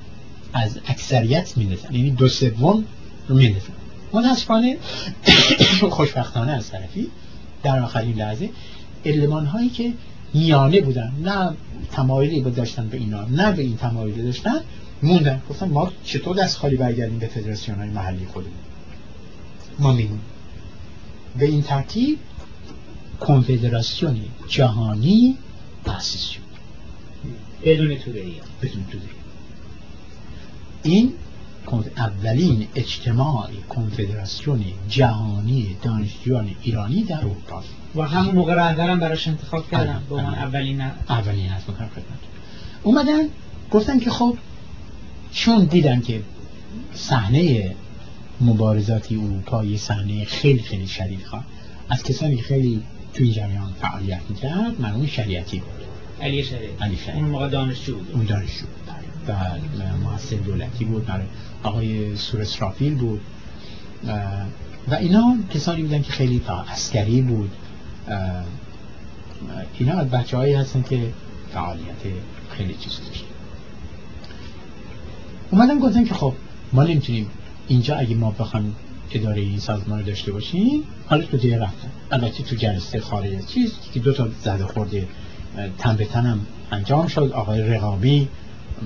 از 0.52 0.78
اکثریت 0.86 1.56
میندازن. 1.56 1.94
یعنی 1.94 2.10
دو 2.10 2.28
سوم 2.28 2.84
رو 3.28 3.36
میندازن. 3.36 3.72
متاسفانه 4.12 4.76
خوشبختانه 5.90 6.52
از 6.52 6.70
طرفی 6.70 7.10
در 7.62 7.80
آخرین 7.80 8.16
لحظه 8.16 8.50
علمان 9.04 9.46
هایی 9.46 9.68
که 9.68 9.92
میانه 10.34 10.80
بودن 10.80 11.12
نه 11.22 11.56
تمایلی 11.92 12.40
داشتن 12.40 12.88
به 12.88 12.96
اینا 12.96 13.24
نه 13.24 13.52
به 13.52 13.62
این 13.62 13.76
تمایلی 13.76 14.22
داشتن 14.22 14.60
موندن. 15.02 15.42
گفتن 15.50 15.68
ما 15.68 15.92
چطور 16.04 16.36
دست 16.36 16.56
خالی 16.56 16.76
برگردیم 16.76 17.18
به 17.18 17.26
فدراسیون 17.26 17.78
های 17.78 17.88
محلی 17.88 18.26
خودمون؟ 18.26 18.52
ما 19.78 19.92
میمونیم. 19.92 20.20
به 21.38 21.46
این 21.46 21.62
ترتیب 21.62 22.18
کنفدراسیون 23.20 24.20
جهانی 24.48 25.38
تأسیس 25.84 26.28
شد 26.28 26.40
بدون 27.64 27.98
توده 27.98 28.24
بدون 28.62 28.84
توده 28.90 29.08
این 30.82 31.12
اولین 31.96 32.66
اجتماع 32.74 33.50
کنفدراسیون 33.68 34.64
جهانی 34.88 35.76
دانشجویان 35.82 36.50
ایرانی 36.62 37.02
در 37.02 37.18
اروپا 37.18 37.62
و 37.94 38.02
همون 38.02 38.34
موقع 38.34 38.54
رهبرم 38.54 39.00
براش 39.00 39.28
انتخاب 39.28 39.70
کردم 39.70 40.02
به 40.08 40.14
عنوان 40.14 40.34
اولین 40.34 40.80
اولین 41.08 41.52
از 41.52 41.62
اومدن 42.82 43.28
گفتن 43.70 43.98
که 43.98 44.10
خب 44.10 44.38
چون 45.32 45.64
دیدن 45.64 46.00
که 46.00 46.22
صحنه 46.94 47.74
مبارزاتی 48.40 49.16
اروپا 49.16 49.64
یه 49.64 49.76
صحنه 49.76 50.24
خیلی 50.24 50.62
خیلی 50.62 50.86
شدید 50.86 51.24
خواه 51.24 51.44
از 51.88 52.02
کسانی 52.02 52.42
خیلی 52.42 52.82
توی 53.18 53.32
جریان 53.32 53.72
فعالیت 53.80 54.20
می‌کرد 54.28 54.80
مرحوم 54.80 55.06
شریعتی 55.06 55.58
بود. 55.58 55.68
علی 56.20 56.44
شریعتی. 56.44 56.84
علی 56.84 56.96
شریعتی. 56.96 57.20
اون 57.20 57.30
موقع 57.30 57.48
دانشجو 57.48 57.96
بود. 57.96 58.10
اون 58.12 58.24
دانشجو 58.24 58.66
بود 58.66 58.94
و 59.28 59.34
محصل 60.04 60.36
دولتی 60.36 60.84
بود 60.84 61.06
برای 61.06 61.26
آقای 61.62 62.16
سور 62.16 62.40
اسرافیل 62.40 62.94
بود. 62.94 63.20
و 64.88 64.94
اینا 64.94 65.36
کسانی 65.54 65.82
بودن 65.82 66.02
که 66.02 66.12
خیلی 66.12 66.42
عسکری 66.72 67.22
بود. 67.22 67.50
اینا 69.78 69.92
از 69.92 70.10
بچه 70.10 70.36
هایی 70.36 70.54
هستن 70.54 70.82
که 70.82 71.12
فعالیت 71.54 72.02
خیلی 72.50 72.74
چیز 72.74 73.00
داشت 73.06 73.24
اومدن 75.50 75.78
گفتن 75.78 76.04
که 76.04 76.14
خب 76.14 76.34
ما 76.72 76.84
نمی‌تونیم 76.84 77.30
اینجا 77.68 77.96
اگه 77.96 78.14
ما 78.14 78.30
بخوایم 78.30 78.76
اداره 79.12 79.40
این 79.40 79.58
سازمان 79.58 80.02
داشته 80.02 80.32
باشیم 80.32 80.82
حالا 81.06 81.24
تو 81.24 81.36
دیگه 81.36 81.58
رفتن 81.58 81.88
البته 82.10 82.42
تو 82.42 82.56
جلسه 82.56 83.00
خارج 83.00 83.34
از 83.34 83.50
چیز 83.50 83.72
که 83.94 84.00
دو 84.00 84.12
تا 84.12 84.28
زده 84.42 84.64
خورده 84.64 85.08
تن 85.78 85.96
به 85.96 86.04
تنم 86.04 86.46
انجام 86.72 87.06
شد. 87.06 87.32
آقای 87.34 87.62
رقابی 87.62 88.28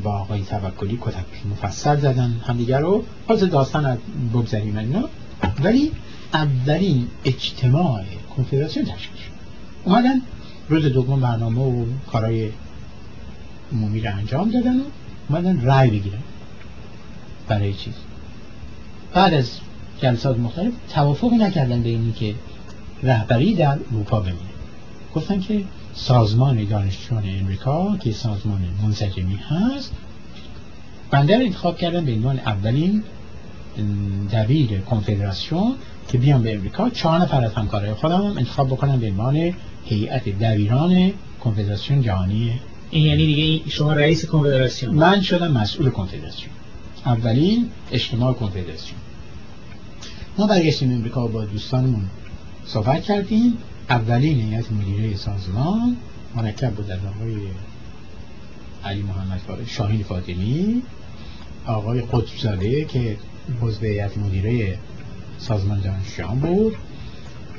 با 0.02 0.12
آقای 0.12 0.42
توکلی 0.42 0.98
کتک 1.00 1.26
مفصل 1.50 1.96
زدن 1.96 2.40
همدیگر 2.46 2.80
رو. 2.80 3.04
حالا 3.28 3.46
داستان 3.46 3.84
از 3.86 3.98
بگذاریم 4.34 4.76
اینا. 4.76 5.08
ولی 5.62 5.92
اولین 6.32 7.08
اجتماع 7.24 8.04
کنفدراسیون 8.36 8.86
تشکیل 8.86 9.16
شد. 9.16 9.32
اومدن 9.84 10.20
روز 10.68 10.84
دوم 10.84 11.20
برنامه 11.20 11.60
و 11.60 11.84
کارهای 12.12 12.50
عمومی 13.72 14.00
رو 14.00 14.16
انجام 14.16 14.50
دادن 14.50 14.76
و 14.76 14.82
اومدن 15.28 15.60
رای 15.60 15.90
بگیرن 15.90 16.18
برای 17.48 17.74
چیز. 17.74 17.94
بعد 19.14 19.34
از 19.34 19.50
جلسات 20.02 20.38
مختلف 20.38 20.72
توافقی 20.94 21.36
نکردن 21.36 21.82
به 21.82 21.88
اینی 21.88 22.12
که 22.12 22.34
رهبری 23.02 23.54
در 23.54 23.78
اروپا 23.92 24.20
بمونه. 24.20 24.36
گفتن 25.14 25.40
که 25.40 25.64
سازمان 25.94 26.64
دانشجویان 26.64 27.24
امریکا 27.40 27.96
که 27.96 28.12
سازمان 28.12 28.60
منسجمی 28.82 29.38
هست 29.48 29.92
بنده 31.10 31.38
رو 31.38 31.44
انتخاب 31.44 31.78
کردن 31.78 32.04
به 32.04 32.12
عنوان 32.12 32.38
اولین 32.38 33.02
دبیر 34.32 34.80
کنفدراسیون 34.80 35.74
که 36.08 36.18
بیان 36.18 36.42
به 36.42 36.54
امریکا 36.54 36.90
چهار 36.90 37.20
نفر 37.20 37.44
از 37.44 37.54
همکارای 37.54 37.94
خودم 37.94 38.16
هم 38.16 38.36
انتخاب 38.36 38.68
بکنم 38.68 39.00
به 39.00 39.06
عنوان 39.06 39.54
هیئت 39.84 40.28
دبیران 40.28 41.12
کنفدراسیون 41.40 42.02
جهانی. 42.02 42.60
این 42.90 43.06
یعنی 43.06 43.26
دیگه 43.26 43.70
شما 43.70 43.92
رئیس 43.92 44.26
کنفدراسیون؟ 44.26 44.94
من 44.94 45.20
شدم 45.20 45.52
مسئول 45.52 45.90
کنفدراسیون. 45.90 46.50
اولین 47.06 47.70
اجتماع 47.92 48.32
کنفدراسیون. 48.32 48.98
ما 50.38 50.46
برگشتیم 50.46 50.92
امریکا 50.92 51.26
با 51.26 51.44
دوستانمون 51.44 52.10
صحبت 52.66 53.02
کردیم. 53.02 53.58
اولین 53.90 54.40
هیئت 54.40 54.72
مدیره 54.72 55.16
سازمان 55.16 55.96
مرکب 56.36 56.70
بود 56.74 56.90
از 56.90 56.98
آقای 56.98 57.36
علی 58.84 59.02
محمد 59.02 59.40
شاهین 59.66 60.02
فاطمی 60.02 60.82
آقای 61.66 62.00
قطبزاده 62.00 62.84
که 62.84 63.16
حزب 63.60 63.84
هیئت 63.84 64.18
مدیره 64.18 64.78
سازمان 65.38 65.80
دانشجویان 65.80 66.38
بود 66.38 66.76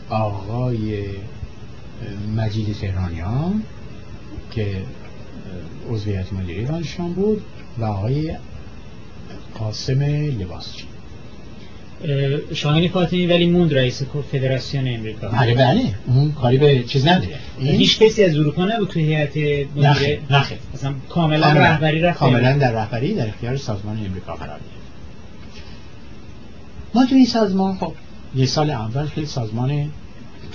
آقای 0.09 1.05
مجید 2.36 2.76
تهرانیان 2.76 3.63
که 4.51 4.84
عضو 5.89 6.09
هیئت 6.09 6.34
مدیره 6.34 6.65
دانشجویان 6.65 7.13
بود 7.13 7.41
و 7.80 7.86
آقای 7.86 8.38
قاسم 9.53 10.01
لباسچی. 10.39 10.93
شاهین 12.54 12.89
فاطمی 12.89 13.28
ولی 13.28 13.45
موند 13.45 13.74
رئیس 13.74 14.04
فدراسیون 14.32 14.88
امریکا. 14.88 15.28
بله 15.28 15.56
بله. 15.56 15.82
اون 16.08 16.32
کاری 16.32 16.58
به 16.58 16.84
چیز 16.84 17.08
نداره. 17.08 17.36
هیچ 17.60 17.99
کسی 17.99 18.24
از 18.24 18.36
اروپا 18.36 18.66
نبود 18.66 18.89
تو 18.89 18.99
هیئت 18.99 19.38
مدیره. 19.76 20.20
نخیر 20.30 20.58
کاملا 21.10 21.51
رهبری 21.51 21.99
رفت 21.99 22.20
کاملا 22.20 22.58
در 22.58 22.72
رهبری 22.72 23.14
در 23.14 23.28
اختیار 23.28 23.58
سازمان 23.58 24.06
امریکا 24.06 24.36
قرار 24.36 24.60
گرفت. 24.60 24.84
ما 26.93 27.06
تو 27.06 27.16
این 27.16 27.26
سازمان 27.26 27.78
خب 27.78 27.93
یه 28.36 28.45
سال 28.45 28.70
اول 28.70 29.06
خیلی 29.06 29.28
سازمان 29.28 29.91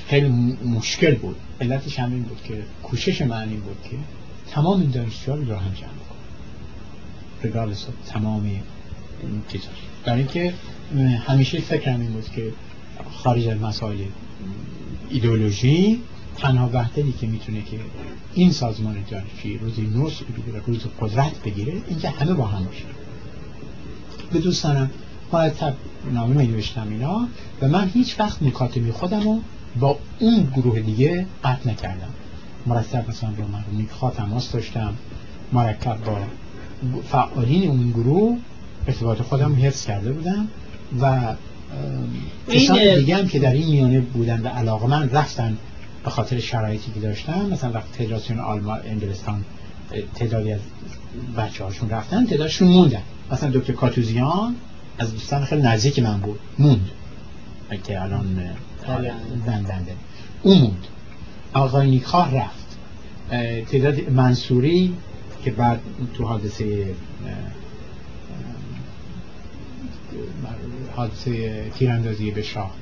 خیلی 0.08 0.28
مشکل 0.64 1.14
بود. 1.14 1.36
علتش 1.60 1.98
همین 1.98 2.22
بود 2.22 2.38
که 2.44 2.54
کوشش 2.82 3.22
من 3.22 3.48
این 3.48 3.60
بود 3.60 3.76
که 3.90 3.96
تمام 4.50 4.80
این 4.80 4.90
دانشجوها 4.90 5.38
رو 5.38 5.56
هم 5.56 5.74
جمع 5.74 5.88
کنم 5.88 7.50
رگالس 7.50 7.86
تمام 8.06 8.44
این 8.44 8.62
چیزاش 9.48 9.87
برای 10.08 10.18
اینکه 10.20 10.52
همیشه 11.26 11.60
فکرم 11.60 12.00
این 12.00 12.10
بود 12.10 12.28
که 12.28 12.52
خارج 13.10 13.48
از 13.48 13.58
مسائل 13.60 13.98
ایدئولوژی 15.10 16.00
تنها 16.36 16.70
وحدتی 16.72 17.14
که 17.20 17.26
می‌تونه 17.26 17.62
که 17.62 17.78
این 18.34 18.52
سازمان 18.52 18.96
دانشجویی 19.10 19.58
روزی 19.58 19.82
بگیره 19.82 20.62
روز 20.66 20.80
قدرت 21.00 21.42
بگیره 21.42 21.72
اینکه 21.88 22.08
همه 22.08 22.34
با 22.34 22.46
هم 22.46 22.64
باشه 22.64 22.84
به 24.32 24.38
دوستانم 24.38 24.90
مرتب 25.32 25.74
نامه 26.12 26.34
می 26.34 26.46
نوشتم 26.46 26.88
اینا 26.90 27.28
و 27.62 27.68
من 27.68 27.88
هیچ 27.94 28.20
وقت 28.20 28.42
مکاتبی 28.42 28.92
خودم 28.92 29.20
رو 29.20 29.40
با 29.80 29.98
اون 30.18 30.52
گروه 30.56 30.80
دیگه 30.80 31.26
قطع 31.44 31.70
نکردم. 31.70 32.10
مرتب 32.66 33.10
مثلا 33.10 33.30
با 33.30 33.44
من 33.44 34.10
تماس 34.10 34.52
داشتم 34.52 34.94
مرکب 35.52 36.04
با 36.04 36.18
فعالین 37.08 37.70
اون 37.70 37.90
گروه 37.90 38.38
ارتباط 38.88 39.22
خودم 39.22 39.54
حفظ 39.54 39.86
کرده 39.86 40.12
بودم 40.12 40.48
و 41.00 41.34
کسان 42.52 42.94
دیگه 42.94 43.16
هم 43.16 43.28
که 43.28 43.38
در 43.38 43.52
این 43.52 43.68
میانه 43.68 44.00
بودن 44.00 44.40
و 44.42 44.48
علاقه 44.48 44.86
من 44.86 45.10
رفتن 45.10 45.56
به 46.04 46.10
خاطر 46.10 46.38
شرایطی 46.38 46.92
که 46.92 47.00
داشتم 47.00 47.46
مثلا 47.46 47.72
وقت 47.72 47.86
فدراسیون 47.92 48.40
آلمان 48.40 48.80
انگلستان 48.84 49.44
تعدادی 50.14 50.52
از 50.52 50.60
بچه 51.36 51.64
هاشون 51.64 51.90
رفتن 51.90 52.26
تعدادشون 52.26 52.68
موندن. 52.68 53.02
مثلا 53.32 53.50
دکتر 53.50 53.72
کاتوزیان 53.72 54.54
از 54.98 55.12
دوستان 55.12 55.44
خیلی 55.44 55.62
نزدیک 55.62 55.98
من 55.98 56.18
بود 56.20 56.38
موند. 56.58 56.90
که 57.84 58.02
الان 58.02 58.40
زندنده. 59.46 59.92
اون 60.42 60.58
موند. 60.58 60.86
آقای 61.52 61.90
نیکخواه 61.90 62.34
رفت. 62.34 62.68
تعداد 63.70 64.10
منصوری 64.10 64.94
که 65.44 65.50
بعد 65.50 65.80
تو 66.14 66.24
حادثه 66.24 66.86
حادثه 70.98 71.64
تیراندازی 71.70 72.30
به 72.30 72.42
شاه 72.42 72.74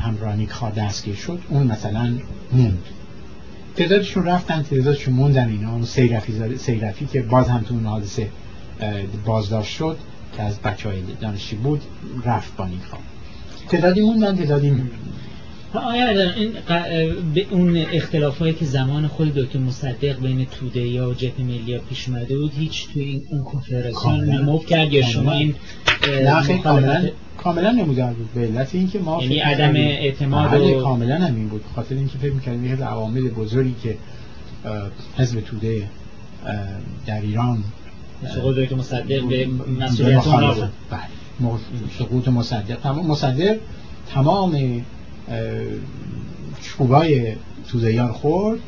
همراه 0.00 0.36
نیکخواه 0.36 0.72
دستگیر 0.72 1.14
شد. 1.14 1.40
اون 1.48 1.66
مثلا 1.66 2.14
موند. 2.52 2.82
تعدادشون 3.76 4.24
رفتن 4.24 4.62
تعدادشون 4.62 5.14
موندن 5.14 5.48
اینا. 5.48 5.72
اون 5.72 5.84
سیرفی, 5.84 6.56
سیرفی 6.58 7.06
که 7.06 7.22
باز 7.22 7.48
هم 7.48 7.60
تو 7.60 7.74
اون 7.74 7.86
حادثه 7.86 8.28
بازداشت 9.24 9.76
شد 9.76 9.98
که 10.36 10.42
از 10.42 10.58
بچه 10.58 10.88
های 10.88 11.02
دانشی 11.20 11.56
بود 11.56 11.82
رفت 12.24 12.56
با 12.56 12.66
نیکخواه 12.66 13.02
تعدادی 13.68 14.00
موندن 14.00 14.36
تعدادی 14.36 14.70
آیا 15.74 16.32
این 16.34 16.52
به 17.34 17.46
اون 17.50 17.76
اختلاف 17.92 18.38
هایی 18.38 18.52
که 18.52 18.64
زمان 18.64 19.06
خود 19.06 19.34
دکتر 19.34 19.58
مصدق 19.58 20.20
بین 20.20 20.46
توده 20.46 20.80
یا 20.80 21.14
جبهه 21.14 21.40
ملی 21.40 21.78
پیش 21.78 22.08
اومده 22.08 22.38
بود 22.38 22.52
هیچ 22.58 22.88
توی 22.92 23.02
این 23.02 23.22
اون 23.30 23.44
کنفدراسیون 23.44 24.24
نموف 24.24 24.66
کرد 24.66 24.92
یا 24.92 25.02
شما 25.02 25.32
این 25.32 25.54
کاملا. 26.62 27.08
کاملا 27.38 27.70
نمودار 27.70 28.12
بود 28.12 28.32
به 28.34 28.40
علت 28.40 28.74
اینکه 28.74 28.98
ما 28.98 29.22
یعنی 29.22 29.38
عدم 29.38 29.74
اعتماد 29.76 30.50
بله، 30.50 30.76
و 30.76 30.82
کاملا 30.82 31.16
همین 31.16 31.48
بود. 31.48 31.64
خاطر 31.76 31.94
اینکه 31.94 32.18
فکر 32.18 32.32
می‌کردیم 32.32 32.64
یه 32.64 32.84
عوامل 32.84 33.28
بزرگی 33.28 33.74
که 33.82 33.96
حزب 35.16 35.40
توده 35.40 35.82
در 37.06 37.20
ایران 37.20 37.64
سقوط 38.34 38.56
دکتر 38.56 38.74
مصدق 38.74 39.22
به 39.28 39.48
مسئولیت 39.80 40.26
اون 40.26 40.40
بله. 40.90 41.00
سقوط 41.98 42.28
مصدق. 42.28 42.80
تمام 42.80 43.06
مصدق 43.06 43.56
تمام 44.14 44.84
چوبای 46.60 47.36
توزیان 47.68 48.12
خورد 48.12 48.58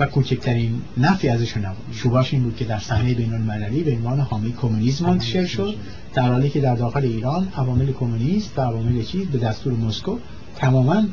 و 0.00 0.06
کوچکترین 0.06 0.82
نفی 0.96 1.28
ازش 1.28 1.56
نبود. 1.56 1.96
چوباش 2.02 2.34
این 2.34 2.42
بود 2.42 2.56
که 2.56 2.64
در 2.64 2.78
صحنه 2.78 3.14
بین 3.14 3.34
المللی 3.34 3.82
به 3.82 3.92
عنوان 3.92 4.20
حامی 4.20 4.52
کمونیسم 4.52 5.06
منتشر 5.06 5.46
شد. 5.46 5.74
در 6.14 6.32
حالی 6.32 6.50
که 6.50 6.60
در 6.60 6.74
داخل 6.74 7.04
ایران 7.04 7.48
عوامل 7.56 7.92
کمونیست 7.92 8.58
و 8.58 8.62
عوامل 8.62 9.02
چیز 9.02 9.26
به 9.26 9.38
دستور 9.38 9.72
مسکو 9.72 10.18
تماما 10.56 11.04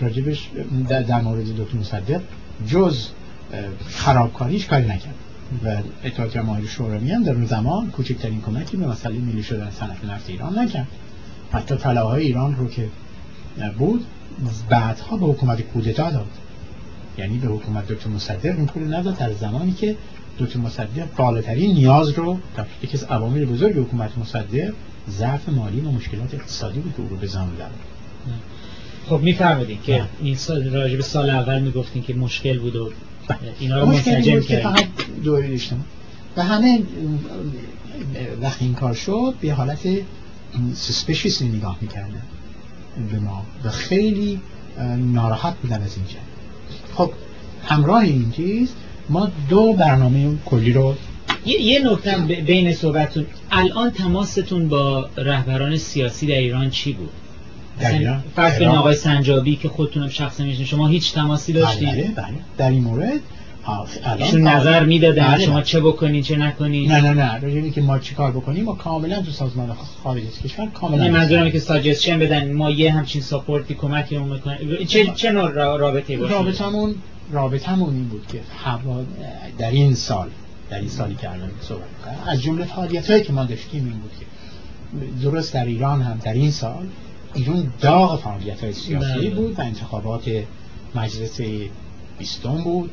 راجبش 0.00 0.50
در 0.88 1.20
مورد 1.20 1.56
دکتر 1.56 1.78
مصدق 1.78 2.20
جز 2.66 3.06
خرابکاریش 3.86 4.66
کاری 4.66 4.84
نکرد. 4.84 5.14
و 5.64 5.76
اتحاد 6.04 6.30
جماهیر 6.30 6.66
شوروی 6.66 7.10
هم 7.10 7.22
در 7.22 7.32
اون 7.32 7.46
زمان 7.46 7.90
کوچکترین 7.90 8.40
کمکی 8.40 8.76
به 8.76 8.86
مسئله 8.86 9.18
ملی 9.18 9.42
شدن 9.42 9.70
صنعت 9.70 10.04
نفت 10.04 10.30
ایران 10.30 10.58
نکرد. 10.58 10.86
حتی 11.52 11.76
طلاهای 11.76 12.22
ایران 12.22 12.56
رو 12.56 12.68
که 12.68 12.88
بود 13.78 14.04
بعدها 14.68 15.16
به 15.16 15.26
حکومت 15.26 15.60
کودتا 15.60 16.10
داد. 16.10 16.30
یعنی 17.18 17.38
به 17.38 17.48
حکومت 17.48 17.88
دکتر 17.88 18.08
مصدق 18.08 18.56
این 18.56 18.66
پول 18.66 18.94
نداد 18.94 19.18
در 19.18 19.32
زمانی 19.32 19.72
که 19.72 19.96
دکتر 20.38 20.58
مصدق 20.58 21.06
بالاترین 21.16 21.74
نیاز 21.74 22.10
رو 22.10 22.38
در 22.56 22.66
یکی 22.82 22.96
از 22.96 23.04
عوامل 23.04 23.44
بزرگ 23.44 23.78
حکومت 23.78 24.18
مصدق 24.18 24.72
ضعف 25.10 25.48
مالی 25.48 25.80
و 25.80 25.90
مشکلات 25.90 26.34
اقتصادی 26.34 26.78
بود 26.78 26.94
که 26.96 27.02
او 27.02 27.08
رو 27.08 27.16
به 27.16 27.26
زمان 27.26 27.56
داد. 27.58 27.70
خب 29.08 29.22
میفرمایید 29.22 29.82
که 29.82 30.04
این 30.22 30.36
سال 30.36 30.68
راجب 30.68 31.00
سال 31.00 31.30
اول 31.30 31.62
می‌گفتین 31.62 32.02
که 32.02 32.14
مشکل 32.14 32.58
بود 32.58 32.76
و 32.76 32.90
اینا 33.60 33.80
رو 33.80 33.86
منسجم 33.86 34.40
کرد 34.40 34.62
فقط 34.62 34.86
دوره 35.24 35.48
داشتم 35.48 35.84
و 36.36 36.42
همه 36.42 36.82
وقتی 38.40 38.64
این 38.64 38.74
کار 38.74 38.94
شد 38.94 39.34
به 39.40 39.52
حالت 39.52 39.88
سسپیشیس 40.74 41.42
نگاه 41.42 41.78
می‌کردن. 41.80 42.22
به 43.10 43.18
ما 43.18 43.42
و 43.64 43.70
خیلی 43.70 44.40
ناراحت 44.98 45.54
بودن 45.54 45.82
از 45.82 45.96
این 45.96 46.06
خب 46.94 47.10
همراه 47.66 48.02
این 48.02 48.32
چیز 48.36 48.72
ما 49.08 49.30
دو 49.48 49.72
برنامه 49.72 50.36
کلی 50.44 50.72
رو 50.72 50.94
یه, 51.46 51.60
یه 51.62 51.92
نکته 51.92 52.16
بین 52.46 52.72
صحبتتون 52.72 53.26
الان 53.50 53.90
تماستون 53.90 54.68
با 54.68 55.08
رهبران 55.16 55.76
سیاسی 55.76 56.26
در 56.26 56.34
ایران 56.34 56.70
چی 56.70 56.92
بود؟ 56.92 57.10
در 57.80 57.98
ایران 57.98 58.24
فرض 58.36 58.62
آقای 58.62 58.94
سنجابی 58.94 59.56
که 59.56 59.68
خودتونم 59.68 60.08
شخصا 60.08 60.44
میشین 60.44 60.66
شما 60.66 60.88
هیچ 60.88 61.14
تماسی 61.14 61.52
داشتید؟ 61.52 61.88
بله 61.88 62.12
بله 62.16 62.34
در 62.58 62.70
این 62.70 62.82
مورد 62.82 63.20
ایشون 64.18 64.40
نظر 64.40 64.84
می‌دادن 64.84 65.34
بله. 65.34 65.44
شما 65.44 65.62
چه 65.62 65.80
بکنین 65.80 66.22
چه 66.22 66.36
نکنین 66.36 66.92
نه 66.92 67.00
نه 67.00 67.14
نه. 67.14 67.40
راجعی 67.40 67.70
که 67.70 67.80
ما 67.80 67.98
چیکار 67.98 68.32
بکنیم 68.32 68.64
ما 68.64 68.74
کاملا 68.74 69.22
تو 69.22 69.30
سازمان 69.30 69.76
خارج 70.02 70.22
از 70.26 70.38
کشور 70.38 70.66
کاملا 70.66 71.08
منظورم 71.08 71.50
که 71.50 71.58
ساجستشن 71.58 72.18
بدن. 72.18 72.52
ما 72.52 72.70
یه 72.70 72.92
همچین 72.92 73.22
ساپورتی 73.22 73.74
کمکی 73.74 74.16
اون 74.16 74.28
می‌کنه. 74.28 74.84
چه 74.84 75.06
چه 75.06 75.30
نوع 75.30 75.50
رابطه 75.76 76.16
باشه؟ 76.16 76.32
رابطمون 76.32 76.94
رابطمون 77.32 77.94
این 77.94 78.08
بود 78.08 78.26
که 78.26 78.40
در 79.58 79.70
این 79.70 79.94
سال 79.94 80.28
در 80.70 80.78
این 80.78 80.88
سالی 80.88 81.14
که 81.14 81.30
الان 81.30 81.50
صحبت 81.60 81.82
از 82.26 82.42
جمله 82.42 82.64
فعالیت 82.64 83.10
هایی 83.10 83.22
که 83.22 83.32
ما 83.32 83.44
داشتیم 83.44 83.84
این 83.84 83.98
بود 83.98 84.10
که 84.20 84.26
درست 85.22 85.54
در 85.54 85.64
ایران 85.64 86.02
هم 86.02 86.20
در 86.24 86.32
این 86.32 86.50
سال 86.50 86.86
ایران 87.34 87.72
داغ 87.80 88.20
فعالیت 88.20 88.64
های 88.64 88.72
سیاسی 88.72 89.18
بله. 89.18 89.30
بود 89.30 89.58
و 89.58 89.62
انتخابات 89.62 90.22
مجلس 90.94 91.40
بیستم 92.18 92.56
بود. 92.56 92.90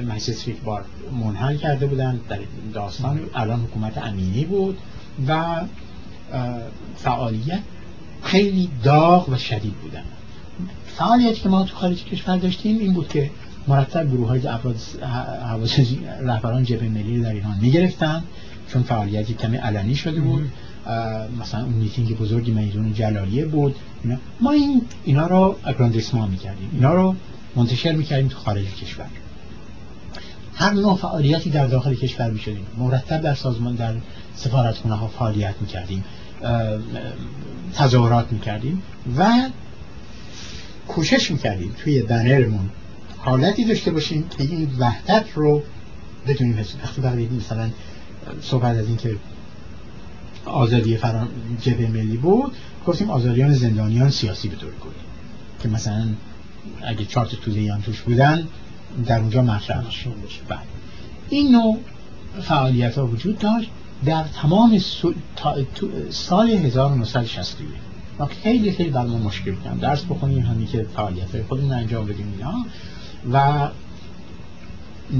مجلس 0.00 0.48
یک 0.48 0.60
بار 0.60 0.84
منحل 1.24 1.56
کرده 1.56 1.86
بودن 1.86 2.20
در 2.28 2.38
داستان 2.74 3.20
الان 3.34 3.60
حکومت 3.60 3.98
امینی 3.98 4.44
بود 4.44 4.78
و 5.28 5.60
فعالیت 6.96 7.60
خیلی 8.22 8.70
داغ 8.84 9.28
و 9.28 9.36
شدید 9.36 9.74
بودن. 9.74 10.02
فعالیتی 10.86 11.40
که 11.40 11.48
ما 11.48 11.64
تو 11.64 11.76
خارج 11.76 12.04
کشور 12.04 12.36
داشتیم 12.36 12.78
این 12.78 12.92
بود 12.92 13.08
که 13.08 13.30
مرتب 13.68 14.10
گروه 14.10 14.28
های 14.28 14.46
افراد 14.46 14.76
رهبران 16.20 16.64
جبهه 16.64 16.88
ملی 16.88 17.20
در 17.20 17.32
ایران 17.32 17.58
می‌گرفتن 17.60 18.22
چون 18.68 18.82
فعالیتی 18.82 19.34
کمی 19.34 19.56
علنی 19.56 19.94
شده 19.94 20.20
بود. 20.20 20.50
مثلا 21.40 21.64
اون 21.64 21.72
میتینگ 21.72 22.18
بزرگی 22.18 22.50
میدون 22.50 22.94
جلالیه 22.94 23.44
بود. 23.44 23.74
اینا. 24.04 24.16
ما 24.40 24.50
این 24.50 24.82
اینا 25.04 25.26
رو 25.26 25.56
اگراندیسمان 25.64 26.30
می‌کردیم. 26.30 26.70
اینا 26.72 26.94
رو 26.94 27.14
منتشر 27.56 27.92
می‌کردیم 27.92 28.28
تو 28.28 28.38
خارج 28.38 28.64
کشور. 28.64 29.06
هر 30.54 30.72
نوع 30.72 30.96
فعالیتی 30.96 31.50
در 31.50 31.66
داخل 31.66 31.94
کشور 31.94 32.30
می‌شدیم. 32.30 32.66
مرتب 32.78 33.20
در 33.22 33.34
سازمان 33.34 33.74
در 33.74 33.94
سفارتخونه 34.36 34.94
ها 34.94 35.08
فعالیت 35.08 35.54
می‌کردیم. 35.60 36.04
تظاهرات 37.74 38.32
می‌کردیم 38.32 38.82
و 39.18 39.48
کوشش 40.88 41.30
می‌کردیم 41.30 41.74
توی 41.78 42.02
بنرمون 42.02 42.70
حالتی 43.18 43.64
داشته 43.64 43.90
باشیم 43.90 44.28
که 44.28 44.42
این 44.44 44.70
وحدت 44.78 45.24
رو 45.34 45.62
بدونیم. 46.26 46.58
وقتی 47.04 47.28
مثلا 47.36 47.70
صحبت 48.42 48.76
از 48.76 48.86
این 48.86 48.96
که 48.96 49.16
آزادی 50.44 50.96
فران 50.96 51.28
جبه 51.60 51.88
ملی 51.88 52.16
بود 52.16 52.52
گفتیم 52.86 53.10
آزادیان 53.10 53.54
زندانیان 53.54 54.10
سیاسی 54.10 54.48
به 54.48 54.56
طور 54.56 54.70
کلی. 54.80 54.92
که 55.62 55.68
مثلا 55.68 56.06
اگه 56.82 57.04
چارت 57.04 57.28
توزیان 57.28 57.82
توش 57.82 58.00
بودن 58.00 58.48
در 59.06 59.18
اونجا 59.18 59.42
مطرح 59.42 59.84
بشه 59.86 60.10
بله. 60.48 60.58
این 61.28 61.52
نوع 61.52 61.78
فعالیت 62.42 62.98
ها 62.98 63.06
وجود 63.06 63.38
داشت 63.38 63.70
در 64.04 64.24
تمام 64.24 64.78
سال 66.10 66.50
1961 66.50 67.68
و 68.18 68.26
خیلی 68.26 68.72
خیلی 68.72 68.90
برای 68.90 69.10
ما 69.10 69.18
مشکل 69.18 69.52
بودن 69.52 69.76
درس 69.76 70.04
بخونیم 70.04 70.42
همین 70.42 70.66
که 70.66 70.86
فعالیت 70.96 71.34
های 71.34 71.42
خودمون 71.42 71.72
انجام 71.72 72.06
بدیم 72.06 72.34
اینا. 72.36 72.64
و 73.32 73.68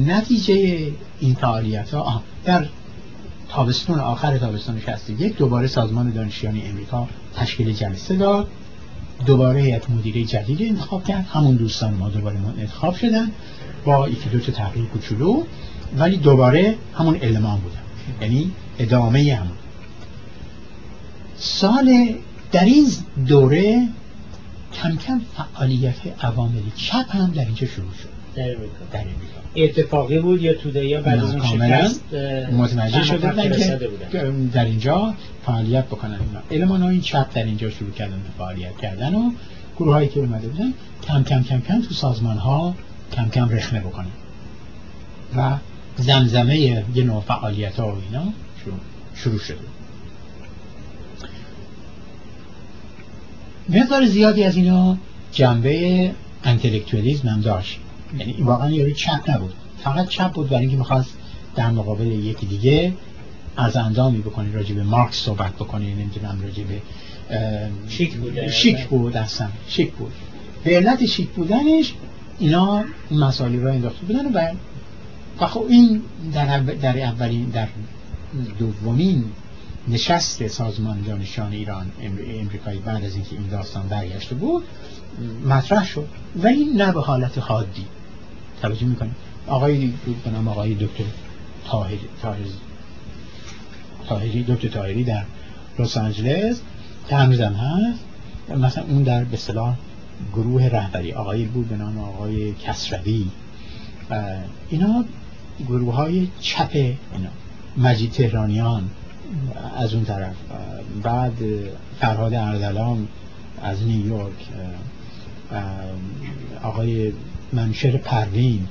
نتیجه 0.07 0.91
این 1.20 1.35
فعالیت 1.35 1.95
ها 1.95 2.23
در 2.45 2.66
تابستون 3.49 3.99
آخر 3.99 4.39
تابستون 4.39 4.81
61 4.81 5.37
دوباره 5.37 5.66
سازمان 5.66 6.11
دانشیان 6.11 6.61
امریکا 6.64 7.09
تشکیل 7.35 7.73
جلسه 7.73 8.16
داد. 8.16 8.49
دوباره 9.27 9.61
هیئت 9.61 9.91
مدیره 9.91 10.25
جدید 10.25 10.62
انتخاب 10.62 11.05
کرد. 11.05 11.27
همون 11.33 11.57
دوستان 11.57 11.95
ما 11.95 12.09
دوباره 12.09 12.39
ما 12.39 12.55
انتخاب 12.59 12.97
شدن 12.97 13.31
با 13.85 14.09
یکی 14.09 14.29
دو 14.29 14.39
تا 14.39 14.53
تغییر 14.53 14.87
کوچولو 14.87 15.43
ولی 15.99 16.16
دوباره 16.16 16.77
همون 16.95 17.16
علمان 17.16 17.61
بودن. 17.61 17.79
یعنی 18.20 18.51
ادامه 18.79 19.35
همون 19.35 19.57
سال 21.37 22.14
در 22.53 22.64
این 22.64 22.87
دوره 23.27 23.89
کم 24.75 24.97
کم 24.97 25.20
فعالیت 25.37 26.25
عوامل 26.25 26.62
چپ 26.77 27.16
هم 27.16 27.31
در 27.31 27.45
اینجا 27.45 27.66
شروع 27.66 27.93
شد. 28.03 28.22
اتفاقی 29.57 30.18
بود 30.18 30.43
یا 30.43 30.55
توده 30.55 30.87
یا 30.87 31.03
بعد 31.03 31.18
از 31.18 31.35
اون 31.35 31.47
شکست 31.47 32.14
متوجه 32.53 33.03
شده 33.03 33.99
که 34.12 34.33
در 34.53 34.64
اینجا 34.64 35.14
فعالیت 35.47 35.87
بکنن 35.87 36.18
علمان 36.51 36.83
های 36.83 37.01
چپ 37.01 37.35
در 37.35 37.45
اینجا 37.45 37.70
شروع 37.70 37.91
کردن 37.91 38.16
به 38.16 38.28
فعالیت 38.39 38.76
کردن 38.76 39.14
و 39.14 39.30
گروه 39.76 39.95
هایی 39.95 40.09
که 40.09 40.20
اومده 40.20 40.49
بودن 40.49 40.72
کم 41.09 41.24
کم 41.24 41.43
کم 41.43 41.61
کم 41.61 41.83
تو 41.83 41.95
سازمان 41.95 42.37
ها 42.39 42.74
کم 43.12 43.28
کم 43.28 43.49
رخنه 43.49 43.80
بکنن. 43.80 44.07
و 45.37 45.57
زمزمه 45.97 46.59
یه 46.59 46.85
نوع 46.97 47.20
فعالیت 47.20 47.80
ها 47.80 47.93
و 47.93 47.97
اینا 48.09 48.24
شروع, 48.64 48.78
شروع 49.14 49.39
شده. 49.39 49.59
مقدار 53.68 54.07
زیادی 54.07 54.45
از 54.45 54.57
اینا 54.57 54.99
جنبه 55.33 56.11
انتلکتوالیزم 56.45 57.28
هم 57.28 57.41
داشت. 57.41 57.80
یعنی 58.19 58.33
واقعا 58.33 58.71
یاری 58.71 58.95
چپ 58.95 59.31
نبود. 59.31 59.55
فقط 59.85 60.09
چپ 60.09 60.33
بود 60.33 60.49
برای 60.49 60.61
اینکه 60.61 60.77
می‌خواست 60.77 61.17
در 61.57 61.71
مقابل 61.71 62.07
یکی 62.07 62.47
دیگه 62.47 62.93
از 63.57 63.77
اندامی 63.77 64.19
بکنی 64.19 64.53
راجع 64.53 64.75
به 64.75 64.83
مارکس 64.83 65.17
صحبت 65.17 65.53
بکنی 65.53 65.95
نمی‌دونم 65.95 66.39
راجع 66.43 66.63
به 66.63 66.81
شیک 67.89 68.17
بود 68.17 68.49
شیک 68.49 68.87
بود 68.87 69.17
اصلا 69.17 69.49
شیک 69.69 69.93
بود. 69.93 70.13
به 70.65 70.77
علت 70.77 71.07
شیک 71.07 71.29
بودنش 71.29 71.95
اینا 72.39 72.85
مسائلی 73.11 73.59
رو 73.59 73.69
انداخته 73.69 74.07
بودن 74.07 74.27
و 74.27 74.53
و 75.41 75.47
خب 75.47 75.67
این 75.69 76.03
در, 76.35 76.61
در 76.61 76.99
اولین 76.99 77.45
در 77.45 77.69
دومین 78.59 79.25
نشست 79.89 80.47
سازمان 80.47 81.03
دانشان 81.03 81.53
ایران 81.53 81.87
امریکایی 82.41 82.79
بعد 82.79 83.05
از 83.05 83.15
اینکه 83.15 83.37
این 83.37 83.49
داستان 83.49 83.89
برگشته 83.89 84.35
بود 84.35 84.65
مطرح 85.47 85.87
شد. 85.87 86.09
ولی 86.37 86.65
نه 86.65 86.93
به 86.93 87.01
حالت 87.01 87.39
حادی. 87.39 87.87
توجه 88.63 88.87
می‌کنیم 88.87 89.15
آقای 89.47 89.93
به 90.25 90.31
نام 90.31 90.49
آقای 90.49 90.75
دکتر 90.75 91.05
تاهری 91.65 92.01
تاهری 94.09 94.43
دکتر 94.43 94.69
تاهری 94.69 95.05
در 95.05 95.25
لس 95.79 95.97
آنجلس 95.97 96.61
هنوزم 97.11 97.53
هست. 97.53 98.05
مثلا 98.59 98.85
اون 98.85 99.03
در 99.03 99.25
به 99.25 99.37
صلاح 99.37 99.77
گروه 100.33 100.69
رهبری 100.69 101.13
آقای 101.13 101.45
بود 101.45 101.69
به 101.69 101.77
نام 101.77 101.99
آقای 101.99 102.53
کسروی. 102.53 103.27
اینا 104.71 105.05
گروه 105.69 105.95
های 105.95 106.29
چپ 106.41 106.71
اینا 106.75 107.31
مجید 107.77 108.11
تهرانیان 108.11 108.91
از 109.77 109.95
اون 109.95 110.05
طرف. 110.05 110.35
بعد 111.03 111.33
فرهاد 112.01 112.35
اردلان 112.35 113.09
از 113.63 113.83
نیویورک 113.83 114.49
آقای 116.63 117.13
منشر 117.53 117.97
پروین 117.97 118.67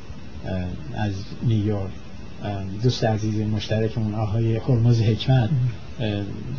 از 0.95 1.13
نیویورک 1.43 1.89
دوست 2.83 3.03
عزیز 3.03 3.41
مشترکمون 3.41 4.15
آقای 4.15 4.57
هرمز 4.57 5.01
حکمت 5.01 5.49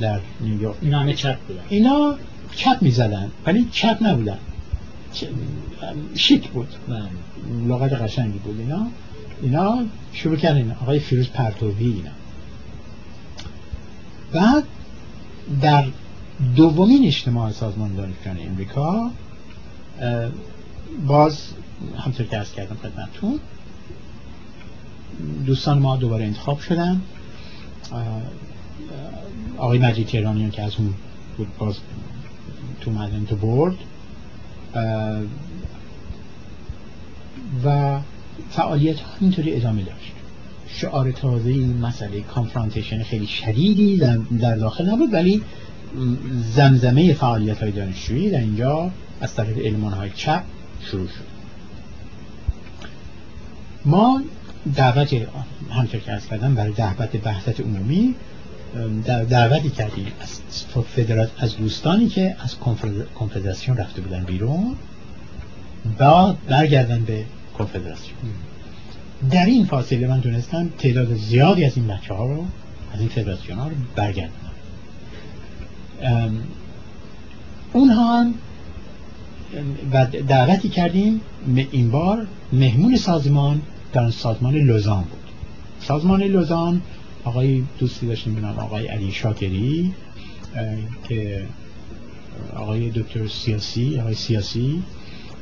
در 0.01 0.21
نیویورک 0.41 0.77
اینا 0.81 1.01
همه 1.01 1.15
چپ 1.15 1.39
بودن. 1.49 1.61
اینا 1.69 2.15
چپ 2.57 2.79
می‌زدن 2.81 3.31
ولی 3.47 3.69
چپ 3.73 3.99
نبودن. 4.01 4.39
شیک 6.15 6.49
بود. 6.49 6.69
بله. 6.89 7.03
لغت 7.69 7.93
قشنگی 7.93 8.39
بود 8.39 8.61
اینا. 8.61 8.87
اینا 9.43 9.85
شروع 10.13 10.37
کردن 10.37 10.77
آقای 10.83 10.99
فیروز 10.99 11.29
پرتوی 11.29 11.85
اینا. 11.85 12.11
بعد 14.33 14.65
در 15.61 15.87
دومین 16.57 17.07
اجتماع 17.07 17.53
سازمان 17.53 17.95
دانشجویان 17.95 18.49
امریکا 18.49 19.11
باز 21.07 21.39
همطور 21.99 22.27
که 22.27 22.39
ارز 22.39 22.53
کردم 22.53 22.77
خدمتتون 22.83 23.41
دوستان 25.47 25.79
ما 25.79 25.97
دوباره 25.97 26.25
انتخاب 26.25 26.61
شدن. 26.61 27.01
آقای 29.57 29.79
مجید 29.79 30.07
تهرانیان 30.07 30.51
که 30.51 30.63
از 30.63 30.73
اون 30.79 30.95
بود 31.37 31.49
باز 31.59 31.77
تو 32.81 32.91
مدن 32.91 33.25
تو 33.25 33.37
برد. 33.37 33.75
و 37.65 37.99
فعالیت 38.51 38.97
اینطوری 39.21 39.55
ادامه 39.55 39.83
داشت. 39.83 40.13
شعار 40.69 41.13
تازه 41.13 41.51
این 41.51 41.79
مسئله 41.79 42.21
کانفرانتیشن 42.21 43.03
خیلی 43.03 43.27
شدیدی 43.27 43.97
در 44.41 44.57
داخل 44.57 44.91
نبود 44.91 45.13
ولی 45.13 45.43
زمزمه 46.55 47.15
فعالیت 47.15 47.63
های 47.63 47.73
دانشجویی 47.73 48.31
در 48.31 48.39
اینجا 48.39 48.91
از 49.21 49.35
طرف 49.35 49.59
علمان 49.59 49.93
های 49.93 50.11
چپ 50.11 50.43
شروع 50.81 51.07
شد. 51.07 51.32
ما 53.85 54.23
دعوت 54.75 55.17
همطور 55.71 56.01
که 56.01 56.13
از 56.13 56.27
کردم 56.27 56.55
برای 56.55 56.73
دعوت 56.73 57.17
بحثت 57.17 57.61
عمومی 57.61 58.15
دعوتی 59.29 59.71
کردیم 59.71 60.07
از 60.21 60.41
فدرات 60.95 61.31
از 61.39 61.57
دوستانی 61.57 62.09
که 62.09 62.37
از 62.41 62.57
کنفدراسیون 63.15 63.77
رفته 63.77 64.01
بودن 64.01 64.25
بیرون 64.25 64.77
بعد 65.99 66.47
برگردن 66.47 67.05
به 67.05 67.25
کنفدراسیون. 67.59 68.17
در 69.31 69.47
این 69.47 69.65
فاصله 69.65 70.07
من 70.07 70.21
دونستم 70.21 70.69
تعداد 70.79 71.15
زیادی 71.15 71.65
از 71.65 71.77
این 71.77 71.87
بچه 71.87 72.15
ها 72.15 72.27
رو 72.27 72.45
از 72.95 73.01
این 73.01 73.09
فدراسیون 73.09 73.59
ها 73.59 73.69
رو 73.69 73.75
برگردن 73.97 74.33
اونها 77.73 78.21
هم 78.21 78.35
و 79.93 80.07
دعوتی 80.07 80.69
کردیم 80.69 81.21
این 81.71 81.91
بار 81.91 82.27
مهمون 82.53 82.97
سازمان 82.97 83.63
در 83.93 84.11
سازمان 84.11 84.55
لوزان 84.55 85.03
بود. 85.03 85.21
سازمان 85.81 86.23
لوزان 86.23 86.83
آقای 87.25 87.63
دوستی 87.79 88.07
داشتیم 88.07 88.35
بنام 88.35 88.59
آقای 88.59 88.87
علی 88.87 89.13
شاکری 89.13 89.93
که 91.09 91.47
آقای 92.57 92.91
دکتر 92.91 93.27
سیاسی 93.27 94.01
آقای 94.01 94.15
سیاسی 94.15 94.83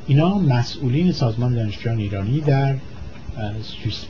اینا 0.06 0.38
مسئولین 0.38 1.12
سازمان 1.12 1.54
دانشجویان 1.54 1.98
ایرانی 1.98 2.40
در 2.40 2.76
سوئیس 3.62 4.04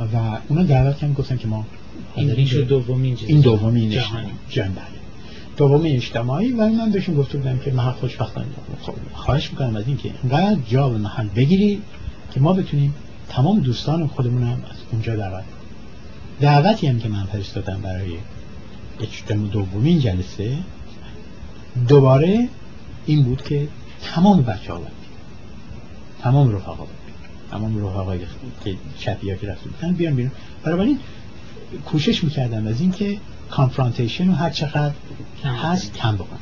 و 0.00 0.38
اونا 0.48 0.62
دعوت 0.62 0.98
کردن 0.98 1.12
گفتن 1.12 1.36
که 1.36 1.48
ما 1.48 1.66
این 2.16 2.64
دومین 2.64 3.18
این 3.26 3.40
دومین 3.40 3.90
جهانی. 3.90 4.30
دومین 5.58 5.96
اجتماعی 5.96 6.52
و 6.52 6.68
من 6.68 6.90
بهشون 6.90 7.14
گفته 7.14 7.38
بودم 7.38 7.58
که 7.58 7.72
من 7.72 7.94
خب 8.82 8.94
خواهش 9.12 9.50
می‌کنم 9.50 9.76
از 9.76 9.84
این 9.86 9.96
که 9.96 10.10
انقدر 10.24 10.60
جا 10.68 10.90
و 10.90 10.98
محل 10.98 11.28
بگیری 11.28 11.82
که 12.32 12.40
ما 12.40 12.52
بتونیم 12.52 12.94
تمام 13.28 13.60
دوستان 13.60 14.06
خودمون 14.06 14.42
هم 14.42 14.52
از 14.70 14.76
اونجا 14.92 15.16
دعوت 15.16 15.44
دعوتی 16.40 16.86
هم 16.86 16.98
که 16.98 17.08
من 17.08 17.24
فرستادم 17.24 17.80
برای 17.80 18.12
اجتماع 19.00 19.48
دومین 19.48 19.98
جلسه 20.00 20.58
دوباره 21.88 22.48
این 23.06 23.22
بود 23.22 23.42
که 23.42 23.68
تمام 24.02 24.42
بچه 24.42 24.72
ها 24.72 24.80
تمام 26.22 26.56
رفقا 26.56 26.86
تمام 27.50 27.86
رفقایی 27.86 28.20
که 28.64 28.76
ها 29.06 29.34
که 29.34 29.46
رفته 29.46 29.68
بودن 29.68 29.92
بیان 29.92 30.14
بیرون. 30.14 30.32
برای 30.62 30.96
کوشش 31.86 32.24
می‌کردم 32.24 32.66
از 32.66 32.80
این 32.80 32.92
که 32.92 33.18
کانفرانتیشن 33.50 34.28
رو 34.28 34.34
هر 34.34 34.50
چقدر 34.50 34.94
هست 35.44 35.92
کم 35.92 36.14
بکنم 36.14 36.38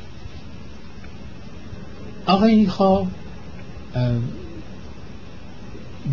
آقای 2.25 2.55
نیخا 2.55 3.07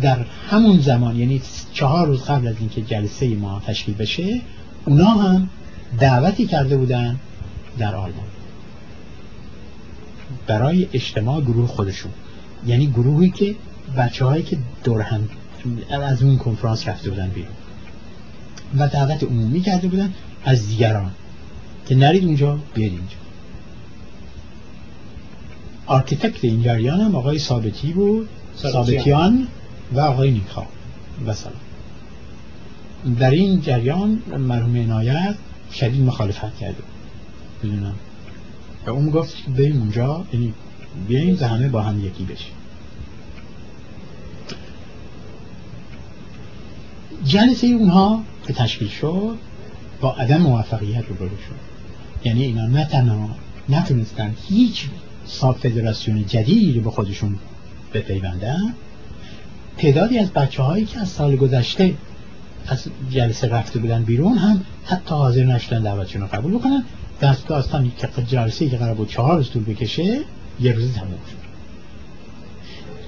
در 0.01 0.25
همون 0.49 0.79
زمان 0.79 1.15
یعنی 1.15 1.41
چهار 1.73 2.07
روز 2.07 2.23
قبل 2.23 2.47
از 2.47 2.55
اینکه 2.59 2.81
جلسه 2.81 3.35
ما 3.35 3.61
تشکیل 3.67 3.95
بشه 3.95 4.41
اونا 4.85 5.09
هم 5.09 5.49
دعوتی 5.99 6.45
کرده 6.45 6.77
بودن 6.77 7.19
در 7.77 7.95
آلمان. 7.95 8.25
برای 10.47 10.87
اجتماع 10.93 11.41
گروه 11.41 11.67
خودشون. 11.67 12.11
یعنی 12.65 12.87
گروهی 12.87 13.29
که 13.29 13.55
بچه 13.97 14.25
هایی 14.25 14.43
که 14.43 14.57
دور 14.83 15.01
هم 15.01 15.29
از 16.03 16.23
اون 16.23 16.37
کنفرانس 16.37 16.87
رفته 16.87 17.09
بودن 17.09 17.27
بیرون. 17.27 17.53
و 18.77 18.87
دعوت 18.87 19.23
عمومی 19.23 19.61
کرده 19.61 19.87
بودن. 19.87 20.13
از 20.45 20.67
دیگران. 20.67 21.11
که 21.87 21.95
نرید 21.95 22.25
اونجا 22.25 22.59
بیاید 22.73 22.91
اینجا. 22.91 23.15
architect 25.85 26.43
این 26.43 26.61
جریان 26.61 27.01
هم 27.01 27.15
آقای 27.15 27.39
ثابتی 27.39 27.93
بود 27.93 28.29
ثابتیان. 28.57 29.47
و 29.93 29.99
آقای 29.99 30.31
نیکا. 30.31 30.65
و 31.25 31.33
سلام 31.33 31.55
در 33.19 33.31
این 33.31 33.61
جریان 33.61 34.21
مرحوم 34.39 34.75
عنایت 34.75 35.35
شدید 35.73 36.01
مخالفت 36.01 36.57
کرده. 36.57 36.83
بدونم. 37.63 37.95
و 38.85 38.89
اون 38.89 39.09
گفت 39.09 39.45
بریم 39.57 39.79
اونجا 39.79 40.25
یعنی 40.33 40.53
بیاییم 41.07 41.37
و 41.41 41.45
همه 41.45 41.69
با 41.69 41.81
هم 41.81 42.05
یکی 42.05 42.23
بشیم. 42.23 42.53
جلسه 47.25 47.67
اونها 47.67 48.23
که 48.47 48.53
تشکیل 48.53 48.87
شد. 48.87 49.37
با 50.01 50.13
عدم 50.13 50.37
موفقیت 50.37 51.03
رو 51.09 51.15
شد. 51.15 51.75
یعنی 52.23 52.43
اینا 52.43 52.67
نه 52.67 52.85
تنها 52.85 53.29
نتونستن 53.69 54.35
هیچ 54.47 54.85
ساب 55.25 55.57
فدراسیون 55.57 56.25
جدیدی 56.25 56.73
رو 56.73 56.81
به 56.81 56.91
خودشون 56.91 57.35
بپیوندن 57.93 58.73
تعدادی 59.77 60.19
از 60.19 60.31
بچه 60.31 60.63
هایی 60.63 60.85
که 60.85 60.99
از 60.99 61.09
سال 61.09 61.35
گذشته 61.35 61.93
از 62.67 62.87
جلسه 63.09 63.47
رفته 63.47 63.79
بودن 63.79 64.03
بیرون 64.03 64.37
هم 64.37 64.61
حتی 64.85 65.15
حاضر 65.15 65.43
نشدن 65.43 65.83
دعوتشون 65.83 66.21
رو 66.21 66.27
قبول 66.27 66.53
بکنن. 66.53 66.83
دست 67.21 67.47
داستانی 67.47 67.91
که 67.97 68.23
جلسه 68.23 68.69
که 68.69 68.77
قرار 68.77 68.93
بود 68.93 69.09
چهار 69.09 69.37
روز 69.37 69.49
طول 69.49 69.63
بکشه 69.63 70.19
یه 70.59 70.71
روزی 70.71 70.91
تموم 70.93 71.09
شد. 71.11 71.45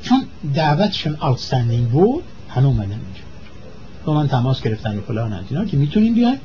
چون 0.02 0.26
دعوتشون 0.54 1.18
آوتستندینگ 1.20 1.88
بود 1.88 2.24
همه 2.50 2.66
اومدن 2.66 2.82
اینجا. 2.82 3.22
با 4.06 4.14
من 4.14 4.28
تماس 4.28 4.62
گرفتن 4.62 4.98
و 4.98 5.02
فلان 5.02 5.34
از 5.34 5.68
که 5.68 5.78
می‌تونیم 5.78 6.14
بیایم 6.14 6.38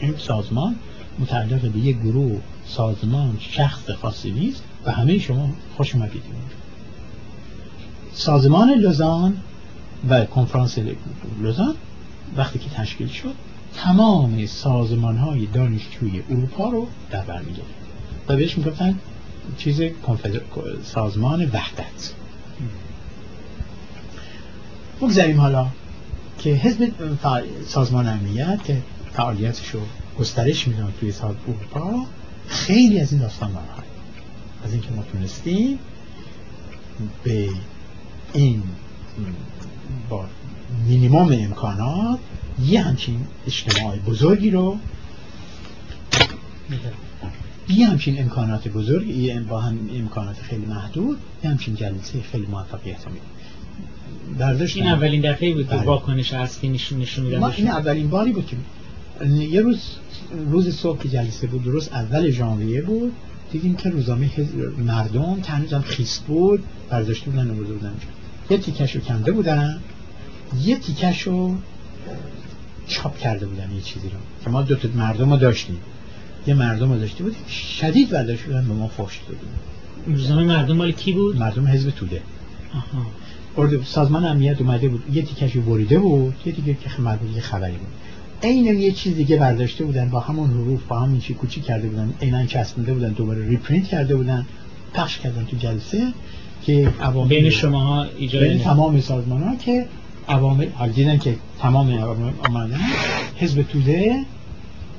این 0.00 0.14
سازمان 0.18 0.76
متعلق 1.18 1.60
به 1.60 1.78
یک 1.78 1.98
گروه 1.98 2.40
سازمان 2.66 3.36
شخص 3.40 3.90
خاصی 3.90 4.30
نیست 4.30 4.62
و 4.84 4.92
همه 4.92 5.18
شما 5.18 5.50
خوش 5.76 5.94
اومدید. 5.94 6.22
سازمان 8.12 8.70
لوزان 8.70 9.36
و 10.08 10.24
کنفرانس 10.24 10.78
لوزان 11.42 11.74
وقتی 12.36 12.58
که 12.58 12.70
تشکیل 12.70 13.08
شد 13.08 13.34
تمام 13.76 14.46
سازمان 14.46 15.16
های 15.16 15.46
دانشجوی 15.46 16.22
اروپا 16.30 16.68
رو 16.68 16.86
در 17.10 17.24
بر 17.24 17.42
می 17.42 17.52
و 18.28 18.36
بهش 18.36 18.58
می‌گفتن 18.58 18.98
چیز 19.58 19.82
سازمان 20.82 21.44
وحدت. 21.44 22.12
بگذاریم 25.00 25.40
حالا 25.40 25.66
که 26.38 26.50
حزب 26.50 26.92
سازمان 27.66 28.08
امنیت 28.08 28.64
که 28.64 28.82
فعالیتش 29.12 29.68
رو 29.68 29.80
گسترش 30.18 30.68
می‌داد 30.68 30.92
توی 31.00 31.12
سال 31.12 31.34
اروپا 31.48 32.06
خیلی 32.48 33.00
از 33.00 33.12
این 33.12 33.20
داستان 33.20 33.52
ناراحت. 33.52 33.84
از 34.64 34.72
اینکه 34.72 34.90
ما 34.90 35.02
تونستیم 35.02 35.78
به 37.24 37.48
این 38.32 38.62
با 40.08 40.24
مینیموم 40.86 41.32
امکانات 41.32 42.18
یه 42.64 42.82
همچین 42.82 43.26
اجتماع 43.46 43.96
بزرگی 43.96 44.50
رو 44.50 44.78
یه 47.68 47.86
همچین 47.86 48.20
امکانات 48.20 48.68
بزرگ 48.68 49.08
یه 49.08 49.40
با 49.40 49.60
هم 49.60 49.78
امکانات 49.94 50.36
خیلی 50.42 50.66
محدود 50.66 51.18
یه 51.44 51.50
همچین 51.50 51.74
جلسه 51.74 52.22
خیلی 52.32 52.46
موفقیت 52.46 52.98
برداشت 54.38 54.76
این 54.76 54.86
اولین 54.86 55.32
دفعه 55.32 55.54
بود 55.54 55.68
که 55.68 55.76
بله. 55.76 55.82
واکنش 55.82 56.32
اصلی 56.32 56.68
نشون 56.68 56.98
نشون 56.98 57.38
ما 57.38 57.48
این 57.48 57.68
اولین 57.68 58.10
باری 58.10 58.32
بود 58.32 58.46
که 58.46 58.56
یه 59.30 59.60
روز 59.60 59.80
روز 60.50 60.76
صبح 60.76 61.02
که 61.02 61.08
جلسه 61.08 61.46
بود 61.46 61.64
درست 61.64 61.92
اول 61.92 62.30
ژانویه 62.30 62.82
بود 62.82 63.12
دیدیم 63.52 63.74
که 63.74 63.90
روزنامه 63.90 64.30
مردم 64.78 65.40
تنظیم 65.40 65.80
خیس 65.80 66.18
بود 66.18 66.64
برداشته 66.90 67.30
بودن 67.30 67.50
و 67.50 67.54
بودن. 67.54 67.94
یه 68.50 68.58
تیکش 68.58 68.96
رو 68.96 69.00
کنده 69.00 69.32
بودن. 69.32 69.80
یه 70.62 70.76
تیکش 70.76 71.22
رو 71.22 71.56
چاپ 72.86 73.18
کرده 73.18 73.46
بودن 73.46 73.70
یه 73.74 73.80
چیزی 73.80 74.08
رو. 74.08 74.16
که 74.44 74.50
ما 74.50 74.62
دو 74.62 74.74
تا 74.76 74.88
مردم 74.94 75.30
رو 75.30 75.36
داشتیم. 75.36 75.78
یه 76.46 76.54
مردم 76.54 76.92
رو 76.92 76.98
داشته 76.98 77.24
بودیم 77.24 77.46
شدید 77.48 78.10
برداشت 78.10 78.42
بودن 78.42 78.68
به 78.68 78.74
ما 78.74 78.88
فوش 78.88 79.20
دادن. 79.28 80.16
روزنامه 80.16 80.44
مردم 80.44 80.76
مال 80.76 80.92
کی 80.92 81.12
بود؟ 81.12 81.36
مردم 81.36 81.66
حزب 81.66 81.90
توده. 81.90 82.22
آها. 82.74 83.82
سازمان 83.84 84.24
امنیت 84.24 84.60
اومده 84.60 84.88
بود. 84.88 85.02
یه 85.12 85.22
تیکش 85.22 85.56
بریده 85.56 85.98
بود. 85.98 86.34
یه 86.46 86.52
تیکه 86.52 86.74
که 86.74 87.02
مربوط 87.02 87.38
خبری 87.38 87.72
بود. 87.72 87.88
عین 88.42 88.64
یه 88.64 88.92
چیز 88.92 89.14
دیگه 89.14 89.36
برداشته 89.36 89.84
بودن 89.84 90.08
با 90.08 90.20
همون 90.20 90.50
حروف 90.50 90.82
با 90.88 90.98
همین 90.98 91.20
چی 91.20 91.34
کپی 91.34 91.60
کرده 91.60 91.88
بودن 91.88 92.14
عینا 92.22 92.46
چسبونده 92.46 92.94
بودن 92.94 93.08
دوباره 93.08 93.48
reprint 93.48 93.88
کرده 93.88 94.16
بودن 94.16 94.46
پخش 94.94 95.18
کردن 95.18 95.44
تو 95.44 95.56
جلسه 95.56 96.12
که 96.62 96.92
عوامل 97.00 97.28
بین 97.28 97.50
شما 97.50 97.80
ها 97.80 98.06
بین 98.32 98.58
تمام 98.58 99.00
سازمان 99.00 99.42
ها 99.42 99.56
که 99.56 99.86
عوامل 100.28 100.68
حال 100.74 100.88
دیدن 100.88 101.18
که 101.18 101.36
تمام 101.58 101.90
عوامل 101.90 102.32
آمدن 102.48 102.80
حزب 103.36 103.62
توده 103.62 104.24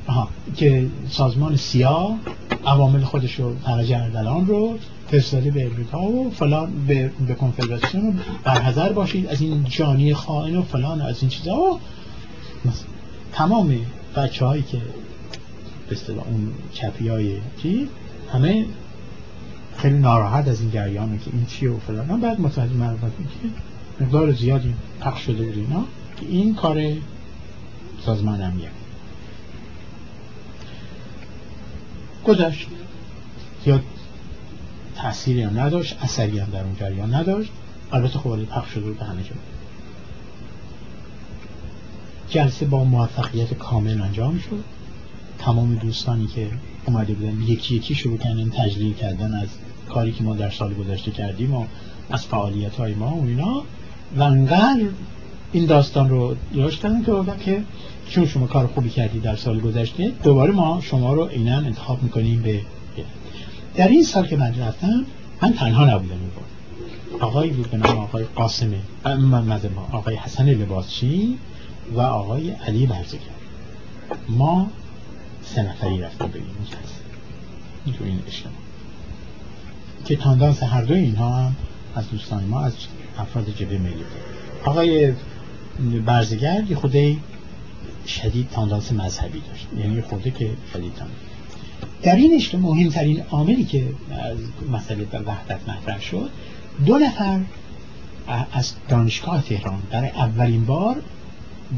آها 0.08 0.28
که 0.56 0.86
سازمان 1.10 1.56
سیاه 1.56 2.18
عوامل 2.66 3.02
خودش 3.02 3.40
رو 3.40 3.56
توجه 3.66 3.98
اردلان 3.98 4.48
رو 4.48 4.78
فرستاده 5.12 5.52
به 5.52 5.66
امریکا 5.66 6.02
و 6.02 6.30
فلان 6.30 6.86
به, 6.88 7.12
به 7.28 7.34
کنفدراسیون 7.34 8.20
برحضر 8.44 8.94
باشید 8.94 9.28
از 9.28 9.42
این 9.42 9.64
جانی 9.70 10.14
خائن 10.14 10.56
و 10.56 10.62
فلان 10.62 11.02
و 11.02 11.06
از 11.06 11.22
این 11.22 11.30
چیزا. 11.30 11.56
و 11.56 11.80
تمام 13.34 13.76
بچه 14.16 14.46
هایی 14.46 14.64
که 14.64 14.78
به 15.90 15.96
اصطلاح 15.96 16.28
اون 16.28 16.54
چپی 16.74 17.08
های 17.08 17.38
چی 17.62 17.90
همه 18.34 18.66
خیلی 19.78 20.00
ناراحت 20.00 20.48
از 20.48 20.62
این 20.62 20.72
جریانه 20.72 21.18
که 21.18 21.32
این 21.34 21.46
چیه 21.46 21.70
و 21.70 21.80
فلان. 21.80 22.22
بعد 22.22 22.42
متوجه 22.42 22.74
معرفت 22.74 23.02
که 23.02 24.04
مقدار 24.04 24.32
زیادی 24.32 24.74
پخش 25.02 25.22
شده 25.22 25.46
بود 25.46 25.58
اینا. 25.58 25.86
که 26.18 26.26
این 26.26 26.56
کار 26.56 26.82
سازمان 28.06 28.42
امنیت 28.42 28.70
گذشت. 32.26 32.68
یا 33.66 33.82
تأثیری 34.96 35.42
هم 35.42 35.60
نداشت 35.60 35.98
اثری 36.02 36.40
هم 36.40 36.50
در 36.50 36.64
اون 36.64 36.76
جریان 36.76 37.14
نداشت. 37.14 37.52
البته 37.92 38.20
خب 38.20 38.46
پخش 38.46 38.74
شده 38.74 38.82
بود 38.82 39.00
همه 39.00 39.24
جا. 39.24 39.36
جلسه 42.34 42.66
با 42.66 42.84
موفقیت 42.84 43.54
کامل 43.54 44.02
انجام 44.02 44.40
شد. 44.40 44.64
تمام 45.40 45.76
دوستانی 45.76 46.28
که 46.28 46.48
اومده 46.86 47.14
بودن 47.14 47.42
یکی 47.42 47.76
یکی 47.76 47.96
شروع 47.96 48.18
کردن 48.18 48.50
تجلیل 48.50 48.94
کردن 48.94 49.34
از 49.34 49.48
کاری 49.90 50.12
که 50.12 50.24
ما 50.24 50.36
در 50.36 50.50
سال 50.50 50.74
گذشته 50.74 51.12
کردیم 51.12 51.54
و 51.54 51.66
از 52.10 52.26
فعالیت 52.26 52.76
های 52.76 52.94
ما 52.94 53.16
و 53.16 53.26
اینا. 53.26 53.64
و 54.18 54.22
انقدر 54.22 54.86
این 55.52 55.66
داستان 55.66 56.10
رو 56.10 56.36
داشتن 56.56 57.04
که 57.46 57.64
چون 58.10 58.26
شما 58.26 58.48
کار 58.48 58.68
خوبی 58.68 58.90
کردی 58.90 59.20
در 59.20 59.36
سال 59.36 59.60
گذشته 59.60 60.12
دوباره 60.24 60.52
ما 60.52 60.82
شما 60.82 61.14
رو 61.14 61.22
اینا 61.22 61.58
انتخاب 61.58 62.04
می‌کنیم 62.04 62.42
به 62.42 62.62
در 63.76 63.88
این 63.88 64.04
سال 64.04 64.28
که 64.28 64.38
من 64.38 64.60
رفتم 64.60 65.06
من 65.42 65.54
تنها 65.54 65.86
نبودم 65.86 66.12
این 66.12 67.20
آقای 67.20 67.50
بود 67.50 67.72
به 67.72 67.78
نام 67.78 67.98
آقای 67.98 68.24
قاسمه 68.24 68.80
آقای 69.92 70.16
حسن 70.16 70.50
لباسچی. 70.50 71.38
و 71.92 72.02
آقای 72.02 72.52
علی 72.52 72.86
برزگر. 72.86 73.20
ما 74.30 74.72
سه 75.44 75.64
نفری 75.64 76.02
رفتیم 76.02 76.28
به 76.28 76.40
این 76.40 76.48
جلسه. 76.66 77.98
تو 77.98 78.04
این 78.04 78.20
اجتماع. 78.28 78.56
که 80.06 80.16
تاندانس 80.16 80.64
هر 80.64 80.82
دو 80.82 80.94
اینها 80.94 81.30
هم 81.30 81.56
از 81.96 82.10
دوستان 82.10 82.44
ما 82.44 82.62
از 82.62 82.74
افراد 83.18 83.50
جبه 83.50 83.78
ملی. 83.78 84.04
آقای 84.66 85.14
برزگر 86.06 86.64
یه 86.70 86.76
خوده 86.76 87.18
شدید 88.08 88.50
تاندانس 88.50 88.92
مذهبی 88.92 89.40
داشت. 89.40 89.68
یعنی 89.78 90.02
خوده 90.02 90.32
که 90.32 90.52
شدید 90.74 90.94
تاندانس 90.94 91.18
در 92.04 92.16
این 92.16 92.34
اجتماع 92.34 92.76
مهمترین 92.76 93.24
عاملی 93.32 93.66
که 93.66 93.88
از 94.12 94.38
مسئله 94.72 95.08
وحدت 95.26 95.70
مطرح 95.70 96.02
شد 96.02 96.30
دو 96.86 96.98
نفر 96.98 97.40
از 98.52 98.74
دانشگاه 98.90 99.42
تهران 99.42 99.82
برای 99.92 100.10
اولین 100.10 100.66
بار 100.66 101.02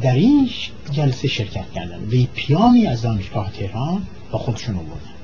در 0.01 0.15
این 0.15 0.49
جلسه 0.91 1.27
شرکت 1.27 1.71
کردن. 1.75 1.99
و 2.03 2.25
پیامی 2.35 2.87
از 2.87 3.01
دانشگاه 3.01 3.51
تهران 3.51 4.01
با 4.31 4.39
خودشون 4.39 4.75
آوردن. 4.75 5.15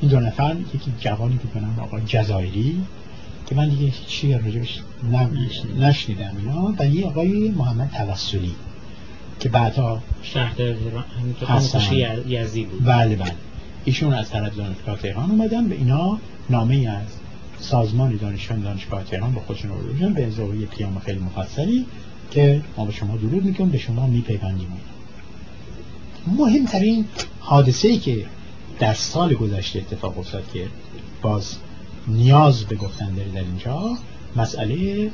این 0.00 0.10
دو 0.10 0.20
نفر 0.20 0.56
یکی 0.74 0.92
جوانی 1.00 1.34
بود 1.34 1.52
کنم 1.52 1.76
آقای 1.80 2.02
جزایری 2.06 2.82
که 3.46 3.54
من 3.54 3.68
دیگه 3.68 3.92
چی 4.06 4.32
راجبش 4.32 4.80
نشنیدم. 5.78 6.36
اینا 6.38 6.74
و 6.78 6.86
یه 6.86 7.06
آقای 7.06 7.50
محمد 7.50 7.90
توسلی 7.96 8.54
که 9.40 9.48
بعدها 9.48 10.02
شهر 10.22 10.60
یزی 12.28 12.64
بود. 12.64 12.84
بله 12.84 13.16
بله. 13.16 13.32
ایشون 13.84 14.14
از 14.14 14.30
طرف 14.30 14.56
دانشگاه 14.56 14.98
تهران 14.98 15.30
اومدن 15.30 15.68
به 15.68 15.74
اینا 15.74 16.18
نامه 16.50 16.88
از 16.88 17.06
سازمان 17.60 18.16
دانشجویان 18.16 18.62
دانشگاه 18.62 19.04
تهران 19.04 19.32
با 19.32 19.40
خودشون 19.40 19.70
آوردن. 19.70 20.12
به 20.12 20.26
ازای 20.26 20.66
پیام 20.66 20.98
خیلی 20.98 21.18
مفصلی 21.18 21.86
که 22.30 22.62
ما 22.76 22.84
به 22.84 22.92
شما 22.92 23.16
درود 23.16 23.44
می‌کنیم 23.44 23.70
به 23.70 23.78
شما 23.78 24.06
میپیوندیم. 24.06 24.72
مهمترین 26.26 27.04
حادثه 27.40 27.88
ای 27.88 27.98
که 27.98 28.26
در 28.78 28.94
سال 28.94 29.34
گذشته 29.34 29.78
اتفاق 29.78 30.18
افتاد 30.18 30.44
که 30.52 30.66
باز 31.22 31.56
نیاز 32.08 32.64
به 32.64 32.76
گفتن 32.76 33.14
داره 33.14 33.28
در 33.28 33.40
اینجا 33.40 33.98
مسئله 34.36 35.10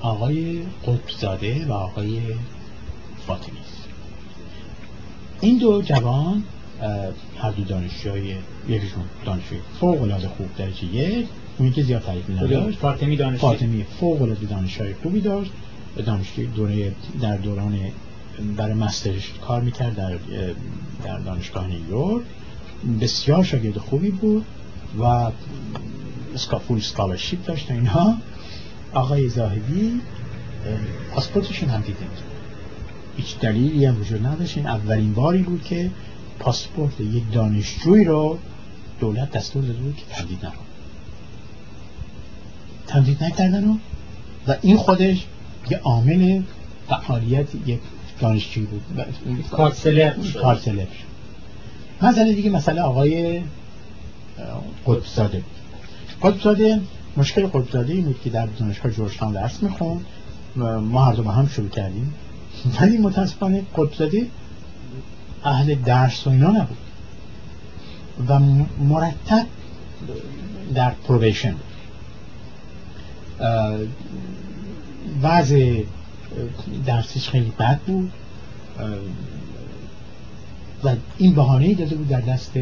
آقای 0.00 0.62
قطبزاده 0.86 1.66
و 1.66 1.72
آقای 1.72 2.20
فاطمی 3.26 3.58
است. 3.58 3.88
این 5.40 5.58
دو 5.58 5.82
جوان 5.82 6.42
هر 7.38 7.50
دو 7.50 7.64
دانشجوی 7.64 8.34
یکیشون 8.68 9.04
دانشجوی 9.24 9.58
فوق 9.80 10.02
العاده 10.02 10.28
خوب 10.28 10.48
درجه 10.58 10.84
یک. 10.84 11.26
اونی 11.58 11.72
که 11.72 11.82
زیاد 11.82 12.02
تعریف 12.02 12.30
نداشت 12.30 12.78
فاطمی 12.78 13.16
دانشجو 13.16 13.46
فاطمی 13.46 13.84
فوق 14.00 14.22
العاده 14.22 14.46
دانشجوی 14.46 14.94
خوبی 15.02 15.20
داشت. 15.20 15.50
دانشجوی 15.96 16.46
دوره 16.46 16.94
در 17.20 17.36
دوران 17.36 17.78
برای 18.56 18.74
مسترش 18.74 19.32
کار 19.46 19.60
می‌کرد 19.62 19.94
در 19.94 20.18
در 21.04 21.18
دانشگاه 21.18 21.66
نیویورک. 21.66 22.24
بسیار 23.00 23.44
شاگرد 23.44 23.78
خوبی 23.78 24.10
بود 24.10 24.44
و 25.00 25.30
اسکافول 26.34 26.80
سکالرشیپ 26.80 27.44
داشت 27.44 27.70
اینها 27.70 28.16
آقای 28.94 29.28
زاهدی 29.28 30.00
پاسپورتشون 31.14 31.68
هم 31.68 31.80
دیدیم 31.80 32.08
هیچ 33.16 33.38
دلیلی 33.38 33.84
هم 33.84 34.00
وجود 34.00 34.26
نداشت. 34.26 34.56
این 34.56 34.66
اولین 34.66 35.14
باری 35.14 35.42
بود 35.42 35.64
که 35.64 35.90
پاسپورت 36.38 37.00
یک 37.00 37.32
دانشجوی 37.32 38.04
رو 38.04 38.38
دولت 39.00 39.30
دستور 39.30 39.62
داده 39.62 39.78
بود 39.78 39.96
که 39.96 40.02
تمدید 40.14 40.46
نکن 40.46 40.64
تمدید 42.86 43.24
نکردن 43.24 43.64
و 44.48 44.56
این 44.62 44.76
خودش 44.76 45.26
یه 45.72 45.78
عامل 45.78 46.42
فعالیت 46.88 47.48
یک 47.66 47.80
دانشجوی 48.20 48.64
بود. 48.64 48.82
کارسلر 49.50 50.14
کارسلر 50.42 50.86
مسئله 52.02 52.32
دیگه 52.32 52.50
مسئله 52.50 52.80
آقای 52.80 53.42
قطبزاده 54.86 55.38
بود. 55.40 55.56
قطبزاده 56.22 56.80
مشکل 57.16 57.46
قطبزاده 57.46 57.92
این 57.92 58.04
بود 58.04 58.20
که 58.24 58.30
در 58.30 58.46
دانشگاه 58.46 58.92
جورجتاون 58.92 59.32
درس 59.32 59.62
می‌خوند. 59.62 60.06
ما 60.80 61.04
هر 61.04 61.12
دو 61.12 61.22
با 61.22 61.30
هم 61.30 61.48
شروع 61.48 61.68
کردیم. 61.68 62.14
ولی 62.80 62.98
متاسفانه 62.98 63.62
قطبزاده 63.76 64.26
اهل 65.44 65.74
درس 65.74 66.26
و 66.26 66.30
اینا 66.30 66.50
نبود. 66.50 66.76
و 68.28 68.38
مرتب 68.88 69.46
در 70.74 70.90
پروبیشن 70.90 71.54
وضع 75.22 75.82
درسش 76.86 77.28
خیلی 77.28 77.52
بد 77.58 77.80
بود. 77.80 78.12
و 80.84 80.94
این 81.18 81.34
بهانه 81.34 81.74
داده 81.74 81.96
بود 81.96 82.08
در 82.08 82.20
دست 82.20 82.52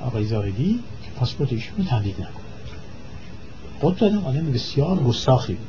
آقای 0.00 0.24
زاهدی 0.24 0.80
که 1.04 1.10
پاسپورت 1.16 1.52
ایشون 1.52 1.78
رو 1.78 1.84
تمدید 1.84 2.20
نکن 2.20 2.40
خود 3.80 3.96
دادم 3.96 4.24
آدم 4.24 4.52
بسیار 4.52 4.98
گستاخی 4.98 5.54
بود. 5.54 5.66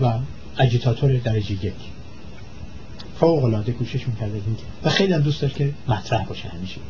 و 0.00 0.18
اجیتاتور 0.58 1.16
درجه 1.18 1.52
یک. 1.52 1.72
فوق 3.20 3.44
العاده 3.44 3.72
کوشش 3.72 4.08
می‌کرد 4.08 4.30
و 4.84 4.90
خیلی 4.90 5.12
هم 5.12 5.20
دوست 5.20 5.42
داشت 5.42 5.56
که 5.56 5.74
مطرح 5.88 6.24
باشه 6.24 6.48
همیشه. 6.48 6.80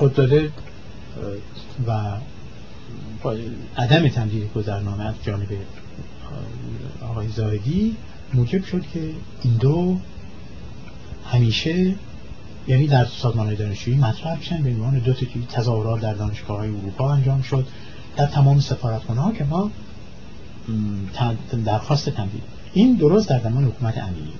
قداده 0.00 0.50
و 1.86 2.16
عدم 3.76 4.08
تمدید 4.08 4.52
گذرنامه 4.52 5.04
از 5.04 5.14
جانب 5.22 5.48
آقای 7.02 7.28
زاهدی 7.28 7.96
موجب 8.34 8.64
شد 8.64 8.82
که 8.94 9.00
این 9.42 9.56
دو 9.56 9.98
همیشه 11.32 11.94
یعنی 12.68 12.86
در 12.86 13.04
سازمان 13.04 13.54
دانشجویی 13.54 13.96
مطرح 13.96 14.38
بشن 14.38 14.62
به 14.62 14.70
عنوان 14.70 14.98
دو 14.98 15.12
تا 15.12 15.26
تظاهرات 15.52 16.00
در 16.00 16.14
دانشگاه 16.14 16.58
های 16.58 16.68
اروپا 16.68 17.12
انجام 17.12 17.42
شد 17.42 17.66
در 18.16 18.26
تمام 18.26 18.60
سفارتخانه 18.60 19.20
ها 19.20 19.32
که 19.32 19.44
ما 19.44 19.70
درخواست 21.64 22.10
تمدید. 22.10 22.42
این 22.74 22.94
درست 22.94 23.28
در 23.28 23.40
زمان 23.40 23.64
حکومت 23.64 23.98
امیری 23.98 24.32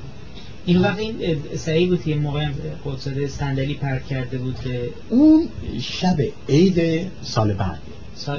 این 0.66 0.82
وقت 0.82 0.98
این 0.98 1.16
صحیح 1.56 1.89
بود 1.89 2.02
که 2.02 2.15
موقع 2.15 2.48
قدساده 2.85 3.28
صندلی 3.28 3.74
پرک 3.74 4.06
کرده 4.06 4.39
بود 4.39 4.61
که 4.61 4.90
اون 5.09 5.48
شب 5.81 6.16
عید 6.48 7.11
سال 7.23 7.52
بعد 7.52 7.78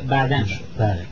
بعدن 0.08 0.46
شد. 0.46 0.60
بله. 0.78 1.06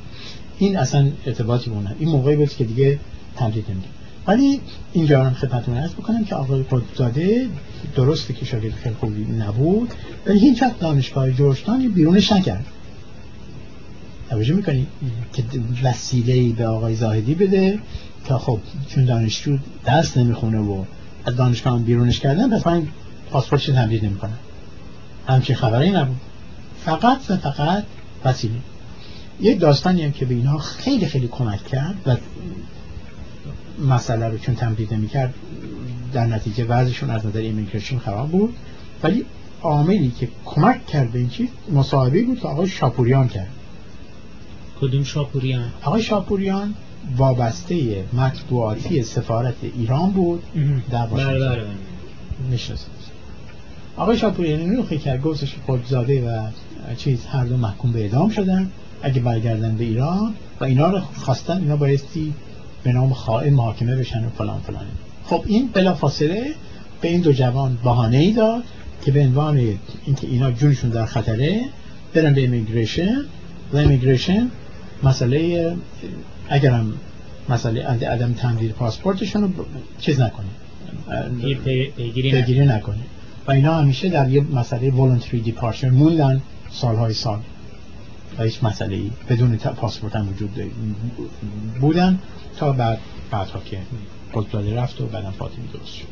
این 0.57 0.77
اصلا 0.77 1.11
ارتباطی 1.25 1.69
بونه 1.69 1.95
این 1.99 2.09
موقعی 2.09 2.35
بود 2.35 2.49
که 2.49 2.63
دیگه 2.63 2.99
تمدید 3.35 3.65
نمیدیم 3.69 3.89
ولی 4.27 4.61
اینجا 4.93 5.23
هم 5.23 5.33
خدمتتون 5.33 5.77
عرض 5.77 5.93
بکنم 5.93 6.23
که 6.23 6.35
آقای 6.35 6.65
قدساده 6.71 7.49
درسته 7.95 8.33
که 8.33 8.45
شاگرد 8.45 8.73
خیلی 8.73 8.95
خوبی 8.95 9.23
نبود 9.23 9.93
ولی 10.25 10.39
هیچ 10.39 10.61
وقت 10.61 10.79
دانشگاه 10.79 11.31
جورجتان 11.31 11.87
بیرونش 11.87 12.31
نکرد. 12.31 12.65
توجه 14.29 14.53
می‌کنی 14.53 14.87
که 15.33 15.43
وسیله 15.83 16.53
به 16.53 16.67
آقای 16.67 16.95
زاهدی 16.95 17.35
بده 17.35 17.79
که 18.25 18.33
خب 18.33 18.59
چون 18.87 19.05
دانشجو 19.05 19.57
درس 19.85 20.17
نمی‌خونه 20.17 20.59
و 20.59 20.83
از 21.25 21.35
دانشگاه 21.35 21.79
بیرونش 21.79 22.19
کردن 22.19 22.49
پس 22.49 22.67
من 22.67 22.87
پاسپورتش 23.31 23.65
تمدید 23.65 24.05
نمی‌کنم. 24.05 24.37
همچین 25.27 25.55
خبری 25.55 25.91
نبود. 25.91 26.17
فقط 26.85 27.17
فقط 27.17 27.83
وسیله. 28.25 28.55
یک 29.41 29.59
داستانی 29.59 30.03
هم 30.03 30.11
که 30.11 30.25
به 30.25 30.33
اینا 30.35 30.57
خیلی 30.57 31.05
خیلی 31.05 31.27
کمک 31.27 31.65
کرد 31.65 31.95
و 32.05 32.15
مسئله 33.87 34.27
رو 34.27 34.37
چون 34.37 34.55
تمدید 34.55 34.93
نمی‌کرد 34.93 35.33
در 36.13 36.25
نتیجه 36.25 36.65
وضعشون 36.65 37.09
از 37.09 37.25
نظر 37.25 37.39
ایمیگریشن 37.39 37.97
خراب 37.97 38.29
بود. 38.29 38.55
ولی 39.03 39.25
عاملی 39.61 40.11
که 40.11 40.27
کمک 40.45 40.87
کرد 40.87 41.11
به 41.11 41.19
این 41.19 41.29
چیز 41.29 41.47
مصاحبه 41.71 42.23
بود 42.23 42.39
که 42.39 42.47
آقای 42.47 42.67
شاپوریان 42.67 43.27
کرد. 43.27 43.49
کدوم 44.81 45.03
شاپوریان؟ 45.03 45.71
آقای 45.81 46.03
شاپوریان 46.03 46.73
وابسته 47.17 48.03
مطبوعاتی 48.13 49.03
سفارت 49.03 49.55
ایران 49.77 50.11
بود. 50.11 50.43
در 50.91 51.05
بله 51.05 51.61
می‌شناسید 52.49 52.87
آقای 53.97 54.17
شاپوریان 54.17 54.75
رو 54.75 54.83
خیلی 54.83 55.01
کرد 55.01 55.21
گفتش 55.21 55.55
خودزاده 55.65 56.21
و 56.21 56.47
چیز 56.97 57.25
هر 57.25 57.45
دو 57.45 57.57
محکوم 57.57 57.91
به 57.91 57.99
اعدام 57.99 58.29
شدن. 58.29 58.69
اگه 59.01 59.21
برگردن 59.21 59.75
به 59.75 59.83
ایران 59.83 60.33
و 60.59 60.63
اینا 60.63 60.89
رو 60.89 60.99
خواستن 60.99 61.57
اینا 61.57 61.75
بایستی 61.75 62.33
به 62.83 62.91
نام 62.91 63.13
خائن 63.13 63.53
محاکمه 63.53 63.95
بشن 63.95 64.25
و 64.25 64.29
فلان 64.29 64.59
فلان. 64.59 64.85
خب 65.25 65.43
این 65.47 65.69
بلا 65.73 65.93
فاصله 65.93 66.53
به 67.01 67.07
این 67.07 67.21
دو 67.21 67.33
جوان 67.33 67.77
بهانه 67.83 68.17
ای 68.17 68.31
داد 68.31 68.63
که 69.05 69.11
به 69.11 69.21
عنوان 69.21 69.57
اینکه 70.05 70.27
اینا 70.27 70.51
جونشون 70.51 70.89
در 70.89 71.05
خطره 71.05 71.61
برن 72.13 72.33
به 72.33 72.45
امیگریشن 72.45 73.17
و 73.73 73.77
امیگریشن 73.77 74.49
مسئله 75.03 75.73
اگرم 76.49 76.93
مسئله 77.49 77.83
عدم 77.85 78.33
تمدید 78.33 78.71
پاسپورتشون 78.71 79.41
رو 79.41 79.49
چیز 79.99 80.21
نکنه. 80.21 80.45
پیگیری 81.95 82.65
نکنه. 82.65 82.97
و 83.47 83.51
اینا 83.51 83.73
همیشه 83.75 84.09
در 84.09 84.29
یه 84.29 84.41
مسئله 84.41 84.91
ولونتری 84.91 85.41
دیپارچر 85.41 85.89
موندن. 85.89 86.41
سالهای 86.73 87.13
سال. 87.13 87.39
و 88.39 88.43
هیچ 88.43 88.63
مسئله 88.63 88.95
ای 88.95 89.11
بدون 89.29 89.55
پاسپورت 89.57 90.15
هم 90.15 90.29
وجود 90.29 90.51
بودن 91.81 92.19
تا 92.57 92.71
بعد 92.71 92.99
بعدها 93.31 93.59
که 93.59 93.77
قدرالی 94.33 94.73
رفت 94.73 95.01
و 95.01 95.05
بعدم 95.05 95.31
فاطمی 95.31 95.67
درست 95.73 95.95
شد. 95.95 96.07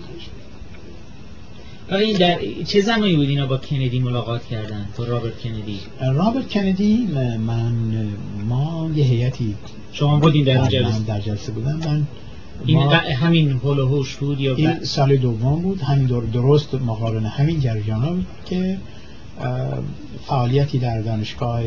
این 1.96 2.18
در 2.18 2.40
چه 2.64 2.82
زمانی 2.82 3.16
بود 3.16 3.30
اینا 3.30 3.48
با 3.48 3.58
کندی 3.58 4.00
ملاقات 4.00 4.46
کردن؟ 4.46 4.88
با 4.98 5.06
رابرت 5.06 5.40
کندی؟ 5.40 5.80
رابرت 6.14 6.50
کندی 6.50 7.08
من 7.48 7.74
ما 8.48 8.92
یه 8.96 9.04
هیئتی 9.04 9.56
شما 9.92 10.20
بودین 10.20 10.46
در 10.46 10.68
جلسه؟ 10.68 11.04
در 11.04 11.20
جلسه 11.20 11.52
بودم. 11.52 11.80
من 11.86 12.08
این 12.66 12.80
همین 12.92 13.52
هول 13.52 13.80
و 13.80 13.88
هوش 13.88 14.16
بود 14.16 14.40
یا 14.40 14.56
این 14.56 14.84
سال 14.84 15.18
دوم 15.18 15.62
بود. 15.62 15.82
همین 15.82 16.08
درست 16.34 16.74
مقارن 16.74 17.26
همین 17.26 17.60
جریان 17.60 18.02
ها 18.02 18.14
بود 18.14 18.26
که 18.46 18.78
فعالیتی 20.28 20.80
در 20.80 21.02
دانشگاه 21.02 21.62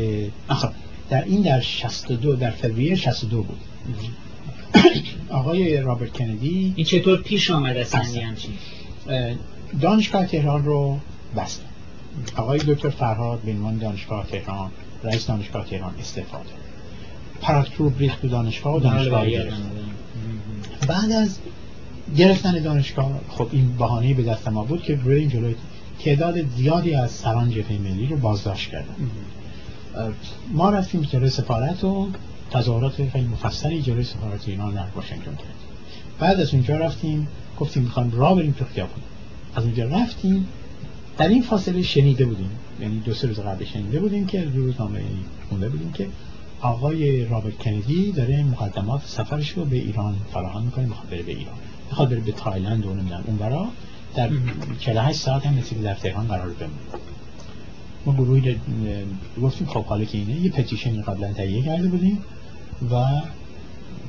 آخر 0.49 0.69
در 1.09 1.23
این 1.23 1.41
در 1.41 1.59
62 1.59 2.35
در 2.35 2.51
فوریه 2.51 2.95
62 2.95 3.43
بود. 3.43 3.59
آقای 5.29 5.77
رابرت 5.77 6.17
کندی 6.17 6.73
این 6.75 6.85
چطور 6.85 7.21
پیش 7.21 7.51
آمد 7.51 7.77
اصلا 7.77 8.01
همچین؟ 8.01 8.51
دانشگاه 9.81 10.25
تهران 10.25 10.65
رو 10.65 10.99
بستن. 11.37 11.65
آقای 12.35 12.59
دکتر 12.59 12.89
فرهاد 12.89 13.39
به 13.39 13.51
عنوان 13.51 13.77
دانشگاه 13.77 14.27
تهران 14.27 14.71
رئیس 15.03 15.27
دانشگاه 15.27 15.65
تهران 15.65 15.95
استعفا 15.99 16.37
داد 16.37 16.47
پراکتور 17.41 17.93
ریخت 17.97 18.21
تو 18.21 18.27
دانشگاه 18.27 18.75
و 18.75 18.79
دانشگاه 18.79 19.29
گرفت. 19.29 19.61
بعد 20.87 21.11
از 21.11 21.37
گرفتن 22.17 22.59
دانشگاه 22.59 23.21
خب 23.29 23.47
این 23.51 23.77
بهانه 23.77 24.13
به 24.13 24.23
دست 24.23 24.47
ما 24.47 24.63
بود 24.63 24.83
که 24.83 24.99
روی 25.03 25.19
این 25.19 25.29
جلوی 25.29 25.55
تعداد 25.99 26.49
زیادی 26.49 26.93
از 26.93 27.11
سران 27.11 27.49
جبهه 27.49 27.77
ملی 27.77 28.07
رو 28.07 28.17
بازداشت 28.17 28.71
کردن. 28.71 28.95
ما 30.53 30.69
رفتیم 30.69 31.01
جلوی 31.01 31.29
سفارت 31.29 31.83
و 31.83 32.09
تظاهرات 32.51 33.09
خیلی 33.09 33.27
مفصلی 33.27 33.81
جلوی 33.81 34.03
سفارت 34.03 34.47
ایران 34.49 34.73
در 34.73 34.85
واشنگتن 34.95 35.23
کردیم 35.23 35.45
بعد 36.19 36.39
از 36.39 36.53
اونجا 36.53 36.77
رفتیم 36.77 37.27
گفتیم 37.59 37.83
می‌خوایم 37.83 38.11
راه 38.11 38.35
بریم 38.35 38.51
تو 38.51 38.65
خیابون. 38.65 39.03
از 39.55 39.63
اونجا 39.63 39.85
رفتیم 39.85 40.47
در 41.17 41.27
این 41.27 41.41
فاصله 41.41 41.81
شنیده 41.81 42.25
بودیم. 42.25 42.51
یعنی 42.79 42.99
دو 42.99 43.13
سه 43.13 43.27
روز 43.27 43.39
قبل 43.39 43.65
شنیده 43.65 43.99
بودیم 43.99 44.25
که 44.27 44.43
روزنامه 44.43 45.01
خونده 45.49 45.69
بودیم 45.69 45.91
که 45.91 46.07
آقای 46.61 47.25
رابرت 47.25 47.57
کندی 47.57 48.11
داره 48.11 48.43
مقدمات 48.43 49.01
سفرش 49.05 49.49
رو 49.49 49.65
به 49.65 49.75
ایران 49.75 50.15
فراهم 50.33 50.63
می‌کنه 50.63 50.85
می‌خواد 50.85 51.09
بره 51.09 51.23
به 51.23 51.31
ایران. 51.31 51.55
می‌خواد 51.89 52.09
بره 52.09 52.19
به 52.19 52.31
تایلند 52.31 52.85
و 52.85 52.93
نمی‌دونم 52.93 53.23
اون 53.27 53.37
برا. 53.37 53.67
در 54.15 54.29
48 54.79 55.19
ساعت 55.19 55.45
هم 55.45 55.53
مثل 55.53 55.75
در 55.75 55.93
تهران 55.93 56.27
قرار 56.27 56.49
بمونه 56.49 56.73
ما 58.05 58.13
گروهی 58.13 58.55
گفتیم 59.41 59.67
خب 59.67 59.85
حالا 59.85 60.05
که 60.05 60.17
اینه 60.17 60.35
یه 60.35 60.51
پتیشنی 60.51 61.01
قبلا 61.01 61.33
تهیه 61.33 61.61
کرده 61.61 61.87
بودیم 61.87 62.17
و 62.91 63.21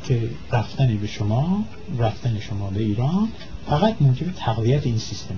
که 0.05 0.31
رفتن 0.53 0.97
به 0.97 1.07
شما 1.07 1.65
رفتن 1.99 2.39
شما 2.41 2.71
به 2.71 2.81
ایران 2.81 3.29
فقط 3.67 4.03
موجب 4.03 4.33
تقویت 4.33 4.87
این 4.87 4.99
سیستم. 4.99 5.35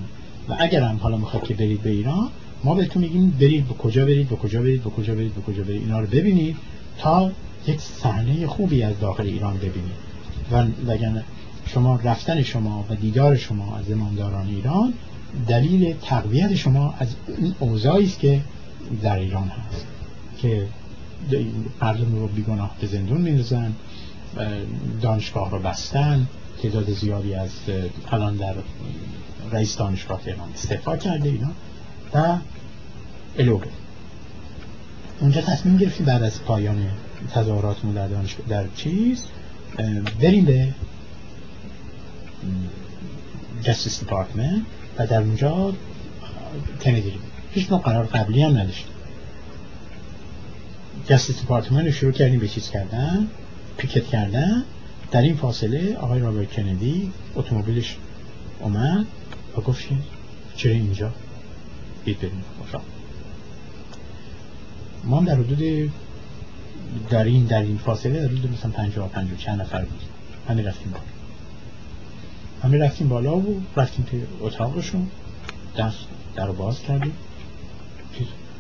و 0.49 0.57
اگر 0.59 0.83
هم 0.83 0.97
حالا 0.97 1.17
می‌خواد 1.17 1.45
که 1.45 1.55
برید 1.55 1.83
به 1.83 1.91
ایران 1.91 2.29
ما 2.65 2.75
بهتون 2.75 3.03
میگیم 3.03 3.31
برید 3.31 3.69
به 3.69 3.75
کجا 3.75 4.05
برید 4.05 4.29
به 4.29 4.37
کجا 4.37 4.63
برید 4.63 4.85
به 4.85 4.91
کجا 4.91 5.15
برید 5.15 5.35
به 5.35 5.41
کجا 5.41 5.63
برید 5.63 5.83
اینا 5.83 6.01
رو 6.01 6.07
ببینید 6.07 6.57
تا 6.99 7.33
یک 7.67 7.81
صحنه 7.81 8.47
خوبی 8.47 8.83
از 8.83 9.01
داخل 9.01 9.27
ایران 9.27 9.57
ببینید. 9.57 10.09
و 10.53 10.65
وگرنه 10.87 11.25
شما 11.69 12.01
رفتن 12.05 12.43
شما 12.43 12.85
و 12.91 12.95
دیدار 12.95 13.37
شما 13.37 13.77
از 13.77 13.91
امامداران 13.91 14.49
ایران 14.49 14.93
دلیل 15.49 15.95
تقویت 16.03 16.55
شما 16.55 16.95
از 16.99 17.09
این 17.39 17.55
اوضاعی 17.59 18.05
است 18.05 18.19
که 18.19 18.41
در 19.03 19.19
ایران 19.19 19.49
هست 19.49 19.87
که 20.39 20.67
مردم 21.83 22.15
رو 22.15 22.29
بیگناه 22.29 22.71
به 22.81 22.87
زندون 22.87 23.21
میندازن 23.21 23.73
دانشگاه 25.03 25.51
رو 25.51 25.59
بستن 25.59 26.27
تعداد 26.63 26.93
زیادی 26.93 27.35
از 27.35 27.51
الان 28.13 28.37
در 28.37 28.55
رئیس 29.53 29.77
دانشگاه 29.77 30.23
تهران 30.23 30.53
استعفا 30.55 30.97
کرده 30.97 31.29
اینا 31.29 31.51
و 32.15 32.39
الوگه 33.39 33.67
اونجا 35.21 35.41
تصمیم 35.41 35.77
گرفتیم 35.77 36.07
بعد 36.07 36.23
از 36.23 36.43
پایان 36.43 36.87
تظاهراتمون 37.35 37.95
در 37.95 38.09
دانشگاه 38.09 38.47
در 38.47 38.65
چیز 38.77 39.25
بریم 40.21 40.45
به 40.45 40.75
Justice 43.63 44.01
Department 44.01 44.63
و 44.99 45.07
در 45.07 45.21
اونجا 45.21 45.73
کندی 46.81 47.13
هیچ 47.53 47.71
نوع 47.71 47.81
قرار 47.81 48.07
قبلی 48.07 48.43
هم 48.43 48.59
نداشتیم. 48.59 48.93
Justice 51.09 51.41
Department 51.41 51.87
رو 51.87 51.93
شروع 51.93 52.13
کردیم 52.13 52.41
به 52.41 52.49
چیز 52.49 52.71
کردن 52.71 53.29
پیکت 53.77 54.07
کردن. 54.07 54.65
در 55.11 55.23
این 55.23 55.37
فاصله 55.37 55.97
آقای 55.97 56.21
رابرت 56.21 56.53
کندی 56.53 57.13
اتومبیلش 57.35 57.97
اومد 58.61 59.07
و 59.57 59.61
گفت 59.61 59.85
چرا 60.57 60.73
اینجا؟ 60.73 61.13
بید 62.05 62.19
بریم. 62.19 62.45
ما 65.05 65.21
در 65.21 65.35
حدود 65.35 65.91
در 67.11 67.25
این 67.25 67.45
در 67.45 67.63
این 67.63 67.79
فاصله 67.79 68.21
در 68.21 68.29
حدود 68.29 68.53
مثلا 68.53 68.71
50 68.71 69.09
50 69.09 69.39
چند 69.39 69.61
نفر 69.61 69.85
بود 69.85 70.01
همه 70.49 70.63
رفتیم 70.63 70.93
بالا. 70.93 71.18
همه 72.63 72.79
رفتیم 72.79 73.09
بالا 73.09 73.37
و 73.37 73.61
رفتیم 73.77 74.05
توی 74.11 74.23
اتاقشون. 74.41 75.07
دست 75.79 75.99
در 76.37 76.51
باز 76.51 76.83
کردیم. 76.83 77.13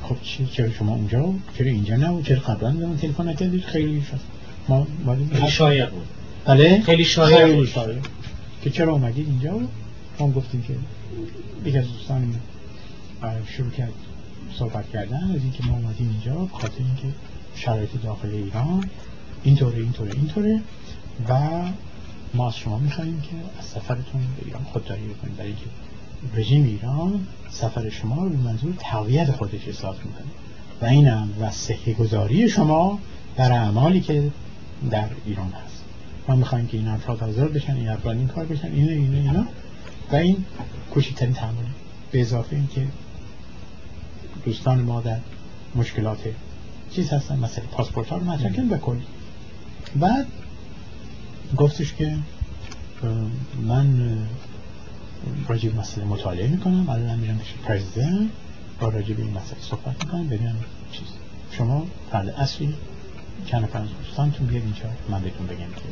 خب 0.02 0.16
چی 0.22 0.46
چرا 0.46 0.70
شما 0.70 0.94
اونجا؟ 0.94 1.34
چرا 1.58 1.66
اینجا 1.66 1.96
نه؟ 1.96 2.22
چرا 2.22 2.40
قبلا 2.40 2.70
به 2.70 2.86
من 2.86 2.96
تلفن 2.96 3.28
نکردید؟ 3.28 3.64
خیلی 3.64 4.02
شد 4.02 4.20
ما 4.68 4.86
خیلی 5.32 5.50
شایع 5.50 5.86
بود. 5.86 6.06
بله؟ 6.44 6.82
خیلی 6.82 7.04
شایع 7.04 7.56
بود. 7.56 7.68
که 8.62 8.70
چرا 8.70 8.92
اومدید 8.92 9.28
اینجا؟ 9.28 9.60
ما 10.18 10.30
گفتیم 10.30 10.62
که 10.62 10.74
یکی 11.68 11.78
از 11.78 11.84
دوستان 11.92 12.34
شروع 13.46 13.70
کرد 13.70 13.92
صحبت 14.58 14.90
کردن. 14.90 15.30
از 15.34 15.42
اینکه 15.42 15.64
ما 15.64 15.72
اومدیم 15.72 16.08
اینجا 16.10 16.48
خاطر 16.52 16.78
اینکه 16.78 17.16
شرایط 17.54 17.90
داخل 18.02 18.28
ایران 18.28 18.84
اینطوره 19.44 19.78
اینطوره 19.78 20.10
اینطوره. 20.14 20.60
و 21.28 21.62
ما 22.34 22.48
از 22.48 22.56
شما 22.56 22.78
میخواییم 22.78 23.20
که 23.20 23.30
از 23.58 23.64
سفرتون 23.64 24.20
به 24.36 24.46
ایران 24.46 24.62
خودداری 24.62 25.02
بکنید 25.08 25.36
برای 25.36 25.48
اینکه 25.48 25.66
رژیم 26.34 26.64
ایران 26.64 27.26
سفر 27.50 27.88
شما 27.88 28.24
رو 28.24 28.28
به 28.28 28.36
منظور 28.36 28.74
تقویت 28.78 29.30
خودش 29.30 29.66
احساس 29.66 29.96
می‌کنه. 29.96 30.26
و 30.82 30.84
اینم 30.84 31.28
و 31.40 31.50
صحه 31.50 31.92
گذاری 31.92 32.48
شما 32.48 32.98
در 33.36 33.52
اعمالی 33.52 34.00
که 34.00 34.30
در 34.90 35.08
ایران 35.26 35.52
هست. 35.52 35.84
ما 36.28 36.36
می‌خوایم 36.36 36.66
که 36.66 36.76
این 36.76 36.88
افراد 36.88 37.20
حاضر 37.20 37.48
بشن 37.48 37.76
این 37.76 37.88
افراد 37.88 38.16
این 38.16 38.28
کار 38.28 38.44
بشن 38.44 38.72
اینه 38.72 38.92
اینه 38.92 39.16
اینا 39.16 39.46
و 40.12 40.16
این 40.16 40.44
کوچکترین 40.90 41.32
تحمله 41.32 41.68
به 42.10 42.20
اضافه 42.20 42.56
اینکه 42.56 42.86
دوستان 44.44 44.80
ما 44.80 45.00
در 45.00 45.18
مشکلات 45.74 46.18
چیز 46.90 47.10
هستن 47.10 47.38
مثلا 47.38 47.64
پاسپورت 47.70 48.08
ها 48.08 48.16
رو 48.16 48.24
مطرح 48.24 48.78
کلی 48.78 49.02
بعد 49.96 50.26
گفتش 51.56 51.94
که 51.94 52.16
من 53.62 54.18
راجع 55.48 55.74
مسئله 55.74 56.04
مطالعه 56.04 56.48
می‌کنم 56.48 56.88
الان 56.88 57.18
میرم 57.18 57.38
پیش 57.38 57.52
پرزیدنت 57.64 58.30
با 58.80 58.88
راجع 58.88 59.14
به 59.14 59.22
این 59.22 59.30
مسئله 59.30 59.60
صحبت 59.60 60.04
می‌کنم 60.04 60.28
ببینم 60.28 60.56
چیز. 60.92 61.06
شما 61.52 61.86
فرد 62.12 62.28
اصلی 62.28 62.74
چند 63.46 63.62
نفر 63.62 63.78
از 63.78 63.88
دوستانتون 64.04 64.46
بیاد 64.46 64.62
اینجا 64.62 64.82
من 65.08 65.22
بهتون 65.22 65.46
بگم 65.46 65.56
که 65.58 65.82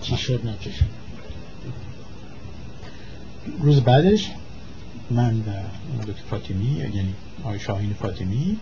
چی 0.00 0.16
شد 0.16 0.46
نه 0.46 0.54
چی 0.60 0.72
شد. 0.72 0.84
روز 3.60 3.80
بعدش 3.80 4.30
من 5.10 5.38
و 5.38 6.02
دکتر 6.06 6.22
فاطمی 6.30 6.70
یعنی 6.94 7.14
آقای 7.42 7.60
شاهین 7.60 7.92
فاطمی 7.92 8.56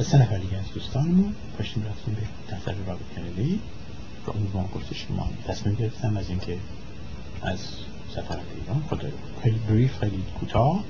و 0.00 0.02
سه 0.02 0.18
نفر 0.22 0.38
دیگه 0.38 0.56
از 0.56 0.64
دوستانمون 0.74 1.34
پاشتیم 1.58 1.84
رفتیم 1.86 2.14
به 2.14 2.54
دفتر 2.56 2.74
رابط 2.86 3.14
کندی 3.16 3.60
و 4.26 4.30
اون 4.30 4.46
ما 4.54 4.68
گفتش 4.74 5.06
ما 5.10 5.28
تصمیم 5.48 5.74
گرفتم 5.74 6.16
از 6.16 6.28
اینکه 6.28 6.58
از 7.42 7.58
سفر 8.14 8.38
ایران 8.60 8.82
خود 8.88 9.12
خیلی 9.42 9.58
بریف 9.58 9.98
خیلی 9.98 10.22
کوتاه 10.40 10.84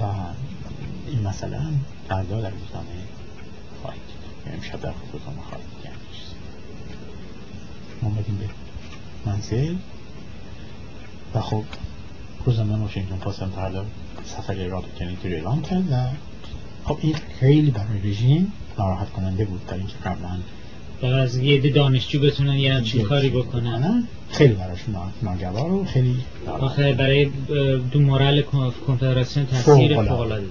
و 0.00 0.04
این 1.06 1.26
هم 1.26 1.80
فردا 2.08 2.40
در 2.40 2.50
روزنامه 2.50 2.86
خواهید 3.82 4.02
یعنی 4.46 4.56
امشب 4.56 4.80
در 4.80 4.92
روزنامه 5.12 5.42
خواهید 5.48 5.66
کرد 5.84 5.96
ما 8.02 8.10
بدیم 8.10 8.36
به 8.36 8.48
منزل 9.26 9.76
و 11.34 11.40
خب 11.40 11.64
روزنامه 12.44 12.76
واشنگتن 12.76 13.16
پاست 13.16 13.42
هم 13.42 13.50
فردا 13.50 13.86
سفر 14.24 14.54
رابط 14.54 14.94
کندی 14.98 15.28
رو 15.28 15.34
اعلام 15.34 15.62
کرد 15.62 15.92
و 15.92 15.96
خب 16.84 16.98
این 17.00 17.16
خیلی 17.40 17.70
برای 17.70 18.00
رژیم 18.00 18.52
ناراحت 18.78 19.10
کننده 19.10 19.44
بود 19.44 19.66
برای 19.66 19.80
اینکه 19.80 19.96
قبلا 20.04 20.38
برای 21.02 21.20
از 21.20 21.36
یه 21.36 21.70
دانشجو 21.70 22.20
بتونن 22.20 22.54
یه 22.54 22.74
همچین 22.74 23.02
کاری 23.02 23.30
بکنن 23.30 24.08
خیلی 24.30 24.54
براش 24.54 24.78
ناگوار 25.22 25.72
و 25.72 25.84
خیلی 25.84 26.16
آخه 26.60 26.92
برای 26.92 27.30
دو 27.92 28.00
مورال 28.00 28.42
کنفدراسیون 28.86 29.46
تاثیر 29.46 29.94
فوق 29.94 30.20
العاده 30.20 30.46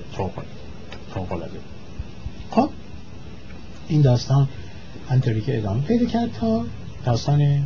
فوق 1.14 1.32
العاده 1.32 1.60
خب 2.52 2.70
این 3.88 4.02
داستان 4.02 4.48
همطوری 5.10 5.42
که 5.42 5.58
ادامه 5.58 5.82
پیدا 5.82 6.06
کرد 6.06 6.30
تا 6.40 6.66
داستان 7.06 7.64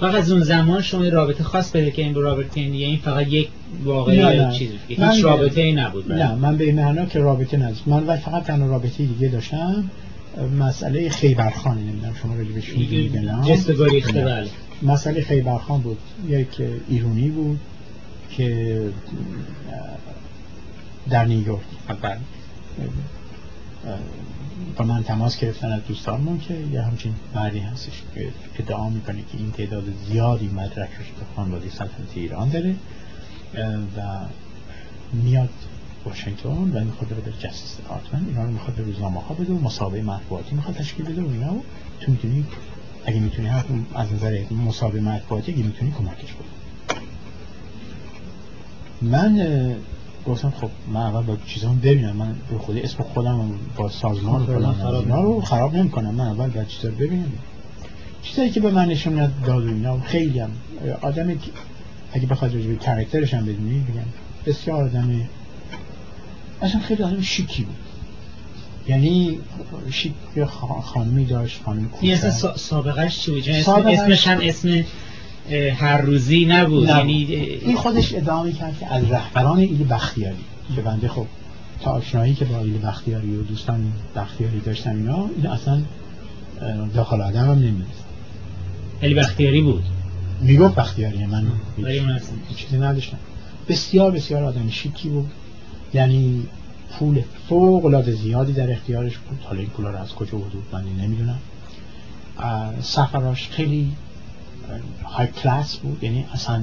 فقط 0.00 0.14
از 0.14 0.32
اون 0.32 0.40
زمان 0.40 0.82
شما 0.82 1.08
رابطه 1.08 1.44
خاص 1.44 1.72
پیدا 1.72 1.90
کردین 1.90 2.12
با 2.12 2.20
رابرت 2.20 2.48
کندی 2.48 2.60
این 2.60 2.74
یعنی 2.74 2.96
فقط 2.96 3.28
یک 3.28 3.48
واقعی 3.84 4.58
چیز 4.58 4.70
هیچ 4.88 5.24
رابطه 5.24 5.60
ای 5.60 5.72
نبود 5.72 6.12
نه 6.12 6.34
من 6.34 6.56
به 6.56 6.64
این 6.64 6.74
معنا 6.74 7.06
که 7.06 7.18
رابطه 7.18 7.56
نداشت 7.56 7.82
من 7.86 8.06
ولی 8.06 8.20
فقط 8.20 8.44
تنها 8.44 8.66
رابطه 8.66 9.06
دیگه 9.06 9.28
داشتم. 9.28 9.90
مسئله 10.58 11.08
خیبرخان 11.08 11.78
نمی‌دونم 11.78 12.14
شما 12.14 12.34
رو 12.34 12.44
بهش 12.44 12.68
میگید 12.68 13.30
مسئله 14.82 15.22
خیبرخان 15.22 15.80
بود. 15.80 15.98
یک 16.28 16.62
ایرونی 16.88 17.28
بود 17.28 17.60
که 18.30 18.80
در 21.10 21.24
نیویورک. 21.24 21.60
با 24.76 24.84
من 24.84 25.02
تماس 25.02 25.40
گرفتن 25.40 25.72
از 25.72 25.80
دوستانمون 25.88 26.40
که 26.40 26.54
یه 26.72 26.82
همچین 26.82 27.14
مردی 27.34 27.58
هستش 27.58 28.02
که 28.14 28.28
ادعا 28.58 28.88
می‌کنه 28.88 29.18
که 29.32 29.38
این 29.38 29.50
تعداد 29.50 29.84
زیادی 30.08 30.48
مدرک 30.48 30.88
به 30.88 31.24
خانواده 31.36 31.70
سلطنت 31.70 32.12
ایران 32.14 32.48
داره 32.48 32.74
و 33.96 34.00
میاد 35.12 35.48
واشنگتن 36.04 36.48
و 36.48 36.84
می‌خواد 36.84 37.10
بره 37.10 37.32
جستیس 37.38 37.76
دیپارتمنت 37.76 38.28
اینا 38.28 38.44
رو 38.44 38.50
می‌خواد 38.50 38.76
به 38.76 38.82
روزنامه 38.82 39.20
ها 39.20 39.34
بده 39.34 39.52
و 39.52 39.58
مسابقه 39.58 40.02
مطبوعاتی 40.02 40.54
می‌خواد 40.54 40.76
تشکیل 40.76 41.06
بده 41.06 41.22
و 41.22 41.30
اینا. 41.32 41.52
تو 42.00 42.12
می‌تونی 42.12 42.44
اگه 43.06 43.20
می‌تونی 43.20 43.48
از 43.94 44.12
نظر 44.12 44.40
مسابقه 44.66 45.00
مطبوعاتی 45.00 45.52
اگه 45.52 45.62
می‌تونی 45.62 45.90
کمکش 45.90 46.34
کنی. 46.34 46.48
من 49.02 49.76
گفتم 50.26 50.50
خب 50.50 50.70
من 50.92 51.00
اول 51.00 51.22
با 51.22 51.36
چیزام 51.46 51.78
ببینم. 51.78 52.16
من 52.16 52.34
به 52.50 52.58
خود 52.58 52.76
اسم 52.76 53.02
خودم 53.02 53.50
با 53.76 53.88
سازمان 53.88 54.46
خودم 54.46 55.12
رو 55.12 55.40
خراب 55.40 55.76
نمی‌کنم. 55.76 56.14
من 56.14 56.26
اول 56.26 56.48
باید 56.48 56.66
چیزا 56.66 56.88
رو 56.88 56.94
ببینم. 56.94 57.32
چیزایی 58.22 58.50
که 58.50 58.60
به 58.60 58.70
من 58.70 58.88
نشون 58.88 59.32
داد 59.44 59.64
و 59.64 59.68
اینا 59.68 60.00
خیلی 60.00 60.38
هم 60.38 60.50
آدم 61.00 61.28
اگه 62.12 62.26
بخواد 62.26 62.54
راجع 62.54 62.68
به 62.68 62.76
کرکترش 62.76 63.34
هم 63.34 63.44
بدونی 63.44 63.80
بگم 63.80 64.02
بسیار 64.46 64.84
آدم 64.84 65.28
اصلا 66.62 66.80
خیلی 66.80 67.02
آدم 67.02 67.20
شیکی 67.20 67.62
بود. 67.62 67.76
یعنی 68.88 69.38
شیک 69.90 70.12
خانمی 70.82 71.24
داشت 71.24 71.62
خانمی 71.64 71.88
این 72.00 72.12
اصلا 72.12 72.56
سابقش 72.56 73.18
چی 73.18 73.30
بود؟ 73.30 73.48
اسمش 73.48 74.26
هم 74.26 74.38
اسم 74.42 74.84
هر 75.76 76.00
روزی 76.00 76.46
نبود. 76.46 76.88
یعنی 76.88 77.24
این 77.64 77.76
خودش 77.76 78.14
ادعا 78.14 78.50
کرد 78.50 78.78
که 78.80 78.94
از 78.94 79.10
رهبران 79.10 79.58
ایل 79.58 79.84
بختیاری. 79.88 80.36
که 80.76 80.80
بنده 80.80 81.08
خب 81.08 81.26
تا 81.80 81.90
آشنایی 81.90 82.34
که 82.34 82.44
با 82.44 82.58
ایل 82.58 82.78
بختیاری 82.86 83.36
و 83.36 83.42
دوستان 83.42 83.92
بختیاری 84.16 84.60
داشتن 84.60 84.96
اینا 84.96 85.30
این 85.36 85.46
اصلا 85.46 85.82
داخل 86.94 87.20
آدم 87.20 87.44
هم 87.44 87.58
نمیدست 87.58 88.04
ایل 89.00 89.18
بختیاری 89.18 89.60
بود؟ 89.60 89.84
می‌گفت 90.40 90.74
بختیاری 90.74 91.26
من 91.26 91.46
چیزی 92.56 92.78
نداشتم. 92.78 93.18
بسیار 93.68 94.10
بسیار 94.10 94.44
آدم 94.44 94.70
شیکی 94.70 95.08
بود. 95.08 95.30
یعنی 95.94 96.46
پول 96.90 97.22
فوق 97.48 97.84
العاده 97.84 98.12
زیادی 98.12 98.52
در 98.52 98.72
اختیارش 98.72 99.18
بود. 99.18 99.38
حالا 99.42 99.60
این 99.60 99.68
پولا 99.68 99.90
رو 99.90 99.98
از 99.98 100.14
کجا 100.14 100.38
بود 100.38 100.52
من 100.72 100.84
نمی‌دونم. 100.84 101.38
سفراش 102.82 103.48
خیلی 103.48 103.92
های 105.04 105.26
کلاس 105.26 105.76
بود. 105.76 106.04
یعنی 106.04 106.26
اصلا 106.32 106.62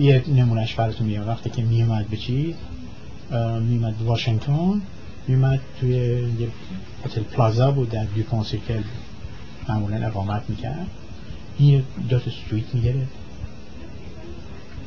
یه 0.00 0.24
نمونش 0.28 0.74
براتون 0.74 1.06
میاد 1.06 1.28
وقتی 1.28 1.50
که 1.50 1.62
میومد 1.62 2.08
به 2.08 2.16
چی 2.16 2.54
میومد 3.60 4.02
واشنگتن 4.02 4.80
میومد 5.28 5.60
توی 5.80 5.90
یه 6.38 6.48
هتل 7.04 7.22
پلازا 7.22 7.70
بود 7.70 7.90
در 7.90 8.04
دیوپون 8.04 8.42
سیرکل 8.42 8.82
معمولا 9.68 10.06
اقامت 10.06 10.42
می‌کرد. 10.48 10.86
این 11.58 11.82
دو 12.08 12.18
تا 12.18 12.30
سویت 12.30 12.74
می‌گرفت. 12.74 13.12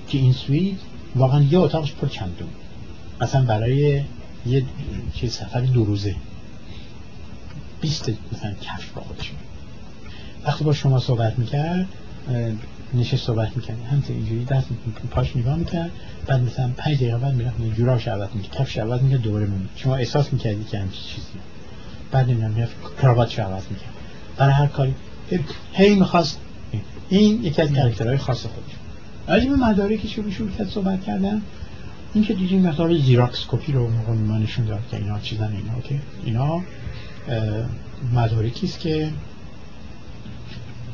که 0.08 0.18
این 0.18 0.34
سویت 0.34 0.78
واقعا 1.16 1.42
یه 1.42 1.60
اتاقش 1.60 1.94
پر 1.94 2.08
چندون 2.08 2.48
اصلا 3.22 3.46
برای 3.46 4.04
یه 4.46 4.66
چیز 5.14 5.34
سفر 5.34 5.62
دو 5.62 5.86
روزه. 5.86 6.16
بیست 7.82 8.10
مثلا 8.34 8.54
کفش 8.62 8.86
با 8.96 9.02
خودش. 9.02 9.32
وقتی 10.46 10.64
با 10.64 10.74
شما 10.74 11.00
صحبت 11.00 11.40
می‌کرد 11.40 11.88
نشه 12.94 13.18
صحبت 13.18 13.58
می‌کرد. 13.58 13.78
همینطور 13.92 14.16
اینجوری 14.16 14.46
دست 14.46 14.68
پاش 15.12 15.36
نگاه 15.36 15.56
می‌کرد. 15.56 15.92
بعد 16.28 16.42
مثلا 16.42 16.72
پنج 16.78 16.96
دقیقه 16.96 17.18
بعد 17.18 17.34
می‌رفت 17.34 17.62
جوراش 17.76 18.08
عوض 18.08 18.30
می‌کرد. 18.34 18.52
کفش 18.52 18.78
عوض 18.78 19.02
می‌کرد 19.02 19.22
دوباره 19.22 19.46
میمون 19.46 19.70
شما 19.76 19.96
احساس 19.96 20.34
می‌کردی 20.34 20.64
که 20.64 20.80
همچین 20.80 21.04
چیزی 21.04 21.28
بعد 22.12 22.30
نمی‌دونم 22.30 22.52
می‌رفت 22.52 22.76
کراواتش 23.02 23.40
عوض 23.40 23.64
می‌کرد. 23.70 23.94
برای 24.38 24.54
هر 24.54 24.68
کاری 24.68 24.96
هی 25.74 25.96
می‌خواست 25.96 26.40
این 27.10 27.44
یکی 27.44 27.62
از 27.62 27.72
کاراکترهای 27.72 28.18
خاص 28.18 28.42
خودش. 28.42 28.76
راجع 29.28 29.50
به 29.50 29.56
مدارکی 29.56 30.08
شروع 30.08 30.32
شروع 30.32 30.52
کرد 30.52 30.70
صحبت 30.70 31.04
کردن. 31.04 31.42
این 32.16 32.24
که 32.24 32.34
دیدیم 32.34 32.62
مقدار 32.62 32.98
Xerox 32.98 33.46
copy 33.48 33.72
رو 33.72 33.90
ما 34.28 34.38
نشون 34.38 34.66
داد 34.66 34.82
که 34.92 34.98
اینا 34.98 35.20
چیزن 35.20 35.54
اینا 35.54 35.82
که 35.84 36.00
اینا 36.26 36.62
مدارکی 38.14 38.68
است 38.68 38.80
که 38.80 39.10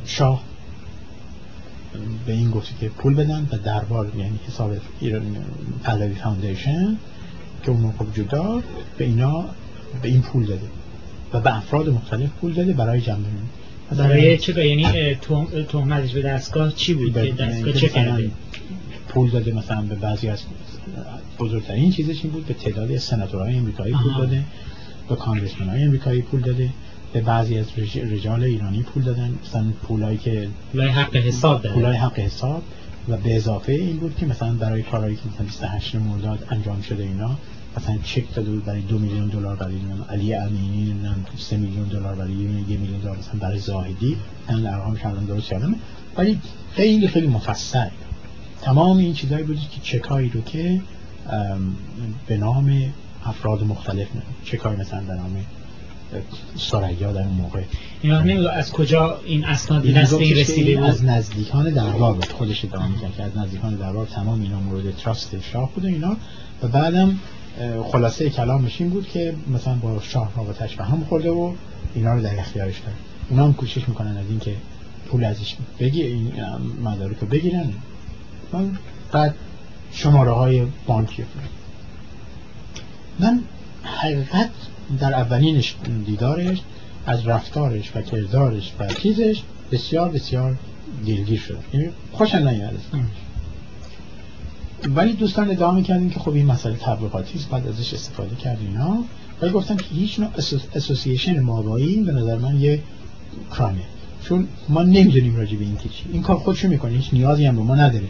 شاه 0.06 0.44
به 2.26 2.34
این 2.34 2.52
گفتی 2.52 2.76
که 2.80 2.90
پول 2.90 3.14
بدن 3.14 3.48
و 3.52 3.58
دربار 3.58 4.12
یعنی 4.18 4.40
حساب 4.48 4.72
پهلوی 5.84 6.16
Foundation 6.16 6.98
که 7.64 7.72
اون 7.72 7.80
موقع 7.80 8.06
وجود 8.06 8.30
به 8.98 9.06
اینا 9.06 9.46
به 10.02 10.08
این 10.08 10.22
پول 10.22 10.46
داده 10.46 10.68
و 11.34 11.40
به 11.40 11.58
افراد 11.58 11.90
مختلف 11.90 12.30
پول 12.30 12.54
داده 12.54 12.74
برای 12.74 13.02
جمع 13.02 13.18
برای 13.98 14.38
چه 14.38 14.66
یعنی 14.66 15.16
تهمتش 15.70 16.14
به 16.14 16.22
دستگاه 16.22 16.74
چی 16.74 16.94
بود؟ 16.94 17.14
که 17.14 17.32
دستگاه 17.32 17.74
چه 17.74 17.90
کرده؟ 17.90 18.32
پول 19.08 19.30
داده 19.30 19.54
مثلا 19.54 19.82
به 19.82 19.96
بعضی 19.96 20.28
از 20.28 20.44
بزرگترین 21.40 21.92
چیزش 21.92 22.24
این 22.24 22.34
بود 22.34 22.46
به 22.46 22.54
تعدادی 22.54 22.98
سناتورهای 22.98 23.56
امریکایی 23.56 23.94
پول 23.94 24.14
داده 24.18 24.44
به 25.10 25.16
کانگرسمن 25.16 25.70
های 25.70 25.84
امریکایی 25.84 26.22
پول 26.22 26.42
داده 26.42 26.70
به 27.14 27.22
بعضی 27.22 27.58
از 27.58 27.66
رجال 27.96 28.44
ایرانی 28.44 28.84
پول 28.84 29.04
دادن. 29.04 29.40
مثلا 29.46 29.66
پولایی 29.84 30.18
که 30.18 30.48
پولای 30.72 30.90
حق 30.90 31.16
حساب 31.16 31.62
دادن 31.62 31.76
پولای 31.76 31.98
حق 31.98 32.20
حساب 32.20 32.64
و 33.10 33.18
به 33.18 33.36
اضافه 33.36 33.72
این 33.72 33.98
بود 33.98 34.16
که 34.16 34.26
مثلا 34.26 34.54
برای 34.54 34.84
کارهایی 34.84 35.16
که 35.16 35.22
مثلا 35.34 35.46
28 35.46 35.96
مرداد 35.96 36.48
انجام 36.50 36.82
شده 36.82 37.04
اینا 37.04 37.38
مثلا 37.78 37.98
چک 38.04 38.36
داده 38.36 38.50
بود 38.50 38.66
برای 38.66 38.82
دو 38.82 39.00
میلیون 39.00 39.28
دلار 39.28 39.56
برای 39.56 39.76
علی 40.10 40.34
امینی 40.34 40.94
نم 40.94 41.26
سه 41.38 41.58
میلیون 41.58 41.88
دلار 41.88 42.16
برای 42.16 42.32
یه 42.32 42.78
میلیون 42.78 43.00
دلار 43.00 43.18
مثلا 43.18 43.40
برای 43.40 43.60
زاهدی. 43.60 44.18
من 44.50 44.66
ارقام 44.66 44.96
کردم 44.96 45.26
درست 45.26 45.48
کردم. 45.48 45.76
ولی 46.18 46.40
خیلی 46.74 47.08
خیلی 47.08 47.28
مفصل. 47.28 47.90
تمام 48.62 48.98
این 48.98 49.14
چیزایی 49.14 49.44
بود 49.44 49.60
که 49.60 49.82
چکایی 49.82 50.30
رو 50.30 50.42
که 50.42 50.82
به 52.28 52.38
نام 52.38 52.94
افراد 53.26 53.64
مختلف 53.64 54.08
چکایی 54.44 54.80
مثلا 54.80 55.02
به 55.02 55.14
نام 55.14 55.46
سریا 56.58 57.14
در 57.14 57.22
اون 57.22 57.34
موقع. 57.34 57.62
این 58.02 58.48
از 58.48 58.72
کجا 58.72 59.20
این 59.26 59.46
اسناد 59.46 59.86
دست 59.86 60.14
این 60.14 60.38
رسیده 60.38 60.86
از 60.86 61.06
نزدیکان 61.06 61.70
دربار 61.70 62.14
بود 62.14 62.32
خودش 62.32 62.66
ادعا 62.66 62.82
که 63.18 63.24
از 63.24 63.38
نزدیکان 63.38 63.76
دربار 63.76 64.06
تمام 64.06 64.42
اینا 64.42 64.60
مورد 64.60 64.96
تراست 64.96 65.42
شاه 65.42 65.72
بود 65.76 65.86
اینا. 65.86 66.18
و 66.64 66.68
بعدم 66.68 67.20
خلاصه 67.92 68.30
کلامش 68.30 68.82
این 68.82 68.90
بود 68.90 69.08
که 69.08 69.36
مثلا 69.54 69.76
با 69.76 70.02
شاه 70.02 70.32
رابطش 70.38 70.76
به 70.76 70.84
هم 70.84 71.06
خورده 71.10 71.30
و 71.30 71.54
اینا 71.96 72.14
رو 72.14 72.22
در 72.22 72.40
اختیارش 72.40 72.80
داره. 72.80 72.96
اونا 73.30 73.46
هم 73.46 73.54
کوشش 73.54 73.90
می‌کنن 73.90 74.18
از 74.18 74.26
اینکه 74.30 74.56
پول 75.08 75.24
ازش 75.24 75.56
بگی 75.80 76.04
این 76.04 76.32
مدارک 76.84 77.18
رو 77.22 77.28
بگیرن. 77.28 77.74
بعد 79.12 79.36
شماره 79.92 80.32
های 80.32 80.68
بانکی 80.88 81.24
من 83.20 83.40
حقیقت 83.84 84.50
در 85.00 85.14
اولین 85.14 85.64
دیدارش 86.06 86.62
از 87.06 87.28
رفتارش 87.28 87.92
و 87.96 88.02
کردارش 88.02 88.72
و 88.80 88.88
چیزش 88.88 89.42
بسیار 89.72 90.10
بسیار 90.10 90.58
دلگیر 91.06 91.40
شد 91.40 91.60
یعنی 91.74 91.90
خوشم 92.12 92.48
نیاد 92.48 92.80
ولی 94.96 95.14
دوستان 95.14 95.52
ادعا 95.52 95.72
می‌کردیم 95.72 96.10
که 96.10 96.20
خب 96.20 96.34
این 96.34 96.46
مسئله 96.46 96.76
تبلیغاتی 96.76 97.38
است 97.38 97.50
بعد 97.50 97.68
ازش 97.68 97.94
استفاده 97.94 98.36
کرد 98.36 98.58
اینا. 98.62 99.04
ولی 99.42 99.52
گفتم 99.52 99.78
که 99.78 99.86
هیچ 99.86 100.20
نوع 100.20 100.30
اسوسییشن 100.76 101.40
مابایی 101.40 102.02
به 102.02 102.12
نظر 102.12 102.38
من 102.38 102.62
یه 102.62 102.84
کرامه 103.52 103.82
چون 104.24 104.48
ما 104.70 104.84
نمی‌دونیم 104.84 105.36
راجع 105.36 105.58
به 105.58 105.66
این 105.66 105.78
که 105.78 105.90
چی. 105.90 106.06
این 106.12 106.22
کار 106.22 106.36
خودشو 106.36 106.68
می‌کنه 106.68 106.92
هیچ 106.92 107.14
نیازی 107.14 107.46
هم 107.46 107.56
به 107.56 107.62
ما 107.62 107.76
نداره. 107.76 108.08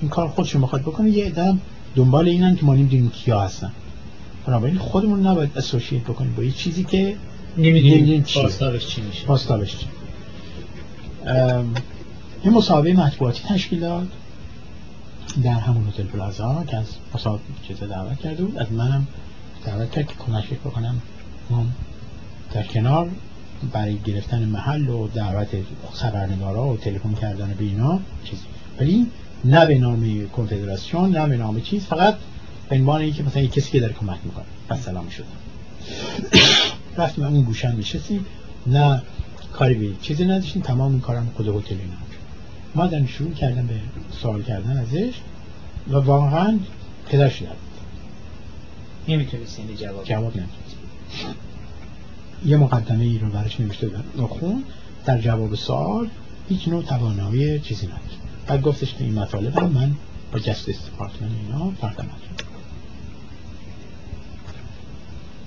این 0.00 0.10
کار 0.10 0.28
خودشو 0.28 0.58
می‌خواد 0.58 0.82
بکنه 0.82 1.10
یه 1.10 1.26
ادم 1.26 1.60
دنبال 1.96 2.28
اینن 2.28 2.56
که 2.56 2.64
ما 2.64 2.74
نمی‌دونیم 2.74 3.10
کیا 3.10 3.40
هستن. 3.40 3.72
بنابراین 4.46 4.78
خودمون 4.78 5.26
نباید 5.26 5.58
اسوسییت 5.58 6.02
بکنیم 6.02 6.34
با 6.34 6.42
یه 6.42 6.52
چیزی 6.52 6.84
که 6.84 7.16
نمی‌دونیم 7.56 8.22
پاسدارش 8.22 8.86
چی 8.86 9.00
میشه. 9.00 9.26
پاسدارش 9.26 9.76
چی. 9.76 9.86
یه 12.44 12.50
مصاحبه 12.50 12.92
مطبوعاتی 12.92 13.42
تشکیل 13.48 13.80
داد 13.80 14.08
در 15.42 15.52
همون 15.52 15.88
هتل 15.88 16.02
پلازا 16.02 16.64
که 16.66 16.76
از 16.76 16.86
مصاحبه 17.14 17.42
چیز 17.68 17.82
دعوت 17.82 18.18
کرده 18.18 18.44
بود. 18.44 18.58
از 18.58 18.72
منم 18.72 19.06
دعوت 19.66 19.90
کرد 19.90 20.06
که 20.06 20.14
کمکش 20.14 20.58
بکنم 20.64 21.02
در 22.52 22.62
کنار 22.62 23.10
برای 23.72 23.98
گرفتن 23.98 24.44
محل 24.44 24.88
و 24.88 25.08
دعوت 25.08 25.48
خبرنگارا 25.92 26.68
و 26.68 26.76
تلفن 26.76 27.14
کردن 27.14 27.54
به 27.58 27.64
اینا 27.64 28.00
چیزی. 28.24 28.42
ولی 28.80 29.06
نه 29.44 29.66
به 29.66 29.78
نام 29.78 30.28
کنفدراسیون 30.28 31.16
نه 31.16 31.26
به 31.28 31.36
نام 31.36 31.60
چیز 31.60 31.84
فقط 31.84 32.16
به 32.68 32.76
عنوان 32.76 33.00
اینکه 33.00 33.22
مثلا 33.22 33.42
یک 33.42 33.52
کسی 33.52 33.70
که 33.70 33.80
داره 33.80 33.92
کمک 33.92 34.18
می‌کنه. 34.24 34.44
پس 34.68 34.84
سلام 34.84 35.08
شد. 35.08 35.24
رفتیم 36.96 37.24
اون 37.24 37.42
گوشن 37.42 37.74
میشستیم 37.74 38.26
نه 38.66 39.02
کاری 39.52 39.74
به 39.74 39.88
چیزی 40.02 40.24
نداشتیم. 40.24 40.62
تمام 40.62 40.92
این 40.92 41.00
کارم 41.00 41.30
خود 41.36 41.48
هتل 41.48 41.74
اینا 41.74 41.94
ما 42.74 42.86
در 42.86 43.06
شروع 43.06 43.32
کردم 43.32 43.66
به 43.66 43.80
سوال 44.22 44.42
کردن 44.42 44.76
ازش 44.76 45.14
و 45.88 45.96
واقعا 45.96 46.58
پدر 47.08 47.28
شدم 47.28 47.56
نمی‌تونستی 49.08 49.76
جواب 49.76 50.04
جواب 50.04 50.32
یه 52.44 52.56
مقدمه 52.56 53.04
ای 53.04 53.18
رو 53.18 53.28
برش 53.28 53.60
نوشته 53.60 53.90
و 54.18 54.26
خون 54.26 54.64
در 55.06 55.20
جواب 55.20 55.54
سوال 55.54 56.08
هیچ 56.48 56.68
نوع 56.68 56.82
توانایی 56.82 57.60
چیزی 57.60 57.86
نداشت. 57.86 58.27
بعد 58.48 58.62
گفتش 58.62 58.94
که 58.94 59.04
این 59.04 59.14
مطالب 59.14 59.60
رو 59.60 59.68
من 59.68 59.94
با 60.32 60.38
Justice 60.38 60.84
Department 60.84 61.30
اینا 61.46 61.72
تقدمت 61.80 62.08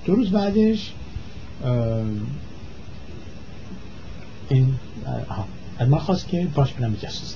دو 0.06 0.15
روز 0.15 0.30
بعدش 0.30 0.94
این 4.49 4.76
از 5.78 5.90
ما 5.90 5.99
خواست 5.99 6.28
که 6.28 6.48
باش 6.56 6.73
برم 6.73 6.94
دیپارتمنت 6.94 7.36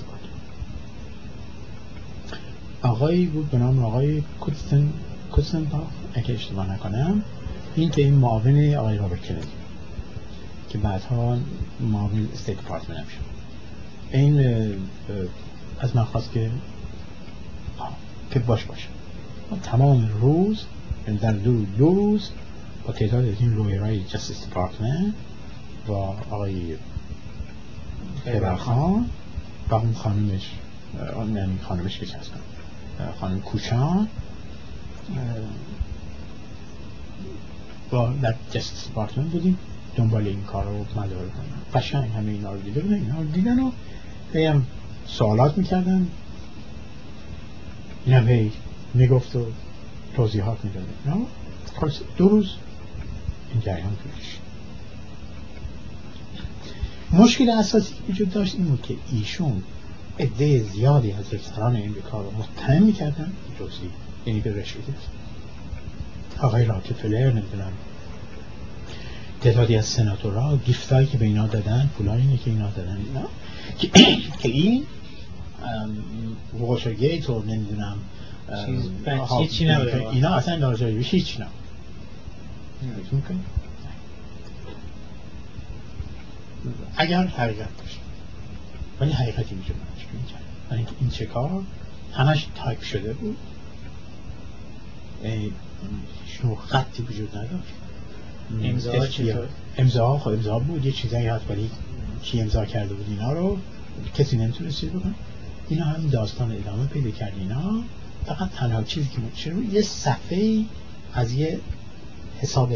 آقایی 2.82 3.26
بود 3.26 3.52
به 3.52 3.58
نام 3.58 3.84
آقای 3.84 4.24
کوتسن 4.40 4.90
کوتسن 5.32 5.68
اگه 6.14 6.34
اشتباه 6.34 6.72
نکنم 6.74 7.22
این 7.76 7.90
که 7.90 8.02
این 8.02 8.14
معاون 8.14 8.76
آقای 8.76 8.98
رابرت 8.98 9.28
کندی 9.28 9.48
که 10.70 10.78
بعدها 10.78 11.38
معاون 11.80 12.30
State 12.34 12.58
Department 12.58 12.98
هم 12.98 13.06
شد. 13.06 13.36
این 14.12 14.38
از 15.80 15.96
من 15.96 16.04
خواست 16.04 16.32
که 16.32 16.52
که 18.32 18.40
باش 18.40 18.64
باشه 18.64 18.88
تمام 19.64 20.10
روز 20.22 20.66
یعنی 21.08 21.20
در 21.20 21.32
دو, 21.32 21.66
دو 21.66 21.94
روز 21.94 22.30
با 22.88 22.94
تعداد 22.94 23.26
از 23.26 23.36
این 23.40 23.54
lawyer 23.54 24.04
های 24.04 24.13
Justice 24.13 24.46
Department 24.46 25.14
و 25.88 25.92
آقای 25.92 26.78
خان 28.58 29.10
و 29.70 29.76
اون 29.76 29.94
خانمش 29.94 30.52
اون 31.16 31.60
خانمش 31.64 32.00
که 32.00 32.06
هستن 32.06 32.40
خانم 33.20 33.42
کوچان 33.42 34.08
با 37.90 38.14
در 38.22 38.36
Justice 38.52 38.88
Department 38.88 39.28
بودیم. 39.28 39.58
دنبال 39.96 40.28
این 40.28 40.44
کار 40.44 40.64
رو 40.64 40.80
مدار 40.80 41.30
کنم. 41.30 41.82
قشنگ 41.82 42.12
همه 42.12 42.32
اینا 42.32 42.54
رو 42.54 42.62
دیده 42.62 42.82
بودن. 42.82 42.96
اینا 42.96 43.18
رو 43.18 43.26
دیدن 43.26 43.60
و 43.60 43.72
هم 44.36 44.66
سوالات 45.08 45.58
می‌کردن. 45.58 46.08
نوی 48.08 48.52
می‌گفت 48.94 49.36
و 49.36 49.46
توضیحات 50.16 50.58
می‌داده 50.64 50.88
دو 52.18 52.30
روز 52.30 52.52
این 53.52 53.62
جریان 53.62 53.96
پیش 53.96 54.38
مشکل 57.12 57.50
اساسی 57.50 57.94
وجود 58.10 58.32
داشت 58.32 58.56
این 58.56 58.66
بود 58.66 58.82
که 58.82 58.96
ایشون 59.12 59.64
عده 60.20 60.64
زیادی 60.64 61.12
از 61.12 61.34
افسران 61.34 61.76
این 61.76 61.94
کار 61.94 62.24
رو 62.24 62.32
متهم 62.32 62.84
می‌کردن. 62.84 63.34
جزئی 63.60 63.90
یعنی 64.26 64.40
به 64.40 64.62
رشوه 64.62 64.82
آقای 66.42 66.66
راکفلر 66.66 67.32
نمی‌دونم. 67.32 67.72
تعدادی 69.42 69.76
از 69.76 69.86
سناتورها 69.86 70.58
گیفتایی 70.58 71.08
که 71.08 71.18
به 71.18 71.26
اینا 71.26 71.48
دادن 71.48 71.90
پولایی 71.98 72.38
که 72.38 72.52
اینا 72.52 72.70
دادن. 72.70 72.98
اینا 73.08 73.28
که 73.80 73.90
این 74.44 74.86
گیت 76.94 77.30
و 77.30 77.44
نمی‌دونم 77.44 77.98
چی 79.52 79.66
نبوده. 79.66 80.10
اینا 80.10 80.30
اصلا 80.30 80.56
لاجایبیش 80.56 81.14
هیچ 81.14 81.40
نبود 81.40 81.54
اگر 86.98 87.28
حقیقت 87.28 87.70
باشه. 87.82 87.98
ولی 89.00 89.12
حقیقتی 89.12 89.56
برای 90.70 90.78
اینکه 90.78 90.92
این 91.00 91.10
چه 91.10 91.26
کار؟ 91.26 91.64
همش 92.14 92.48
تایپ 92.56 92.82
شده 92.82 93.14
بود. 93.14 93.38
شنو 96.28 96.56
خطی 96.56 97.04
وجود 97.04 97.38
نداشت. 97.38 97.74
امضا؟ 98.64 98.92
امضا 99.78 100.18
خب 100.18 100.28
امضا 100.28 100.60
بود. 100.60 100.86
یه 100.86 100.92
چیزایی 100.92 101.28
هست 101.28 101.46
ولی 101.50 101.70
کی 102.26 102.42
امضا 102.42 102.66
کرده 102.66 102.94
بود 102.94 103.06
اینا 103.10 103.34
رو 103.34 103.58
کسی 104.14 104.38
نمی‌تونست 104.38 104.86
بکن 104.86 105.16
اینا 105.70 105.86
هم 105.86 106.08
داستان 106.08 106.52
ادامه 106.52 106.86
پیدا 106.86 107.10
کرد 107.10 107.34
اینا. 107.38 107.84
فقط 108.26 108.50
تنها 108.50 108.84
چیزی 108.84 109.08
که 109.08 109.18
چرا 109.36 109.62
یه 109.62 109.82
صفحه 109.82 110.64
از 111.14 111.34
یه 111.34 111.60
حساب 112.42 112.74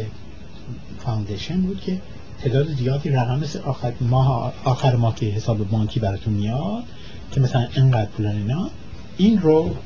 Foundation 0.98 1.60
بود 1.60 1.80
که 1.80 2.00
تعداد 2.42 2.74
زیادی 2.74 3.10
رقم 3.10 3.38
مثل 3.38 3.58
آخر 3.58 3.92
ماه 4.00 4.54
آخر 4.64 4.96
ماه 4.96 5.14
که 5.14 5.26
حساب 5.26 5.68
بانکی 5.70 6.00
براتون 6.00 6.34
میاد 6.34 6.84
که 7.32 7.40
مثلا 7.40 7.68
اینقدر 7.76 8.10
پول 8.10 8.26
اینا 8.26 8.70
این 9.16 9.38
رو 9.38 9.76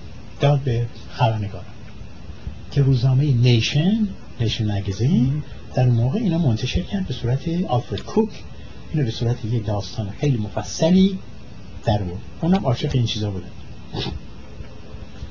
داد 0.41 0.61
به 0.61 0.87
خبرنگار 1.11 1.65
که 2.71 2.83
روزنامه 2.83 3.25
نیشن 3.25 4.09
نیشن 4.41 4.79
مگزین 4.79 5.43
در 5.75 5.87
موقع 5.87 6.19
اینا 6.19 6.39
منتشر 6.39 6.83
کرد 6.83 7.07
به 7.07 7.15
صورت 7.15 7.41
آلفرد 7.69 8.01
کوک. 8.03 8.31
اینو 8.95 9.07
به 9.07 9.13
صورت 9.13 9.45
یه 9.45 9.61
داستان 9.61 10.11
خیلی 10.11 10.39
مفصلی 10.39 11.19
در 11.85 11.99
بود 12.03 12.21
اونم 12.41 12.67
عاشق 12.67 12.91
این 12.95 13.07
چیزا 13.07 13.31
بوده 13.31 13.47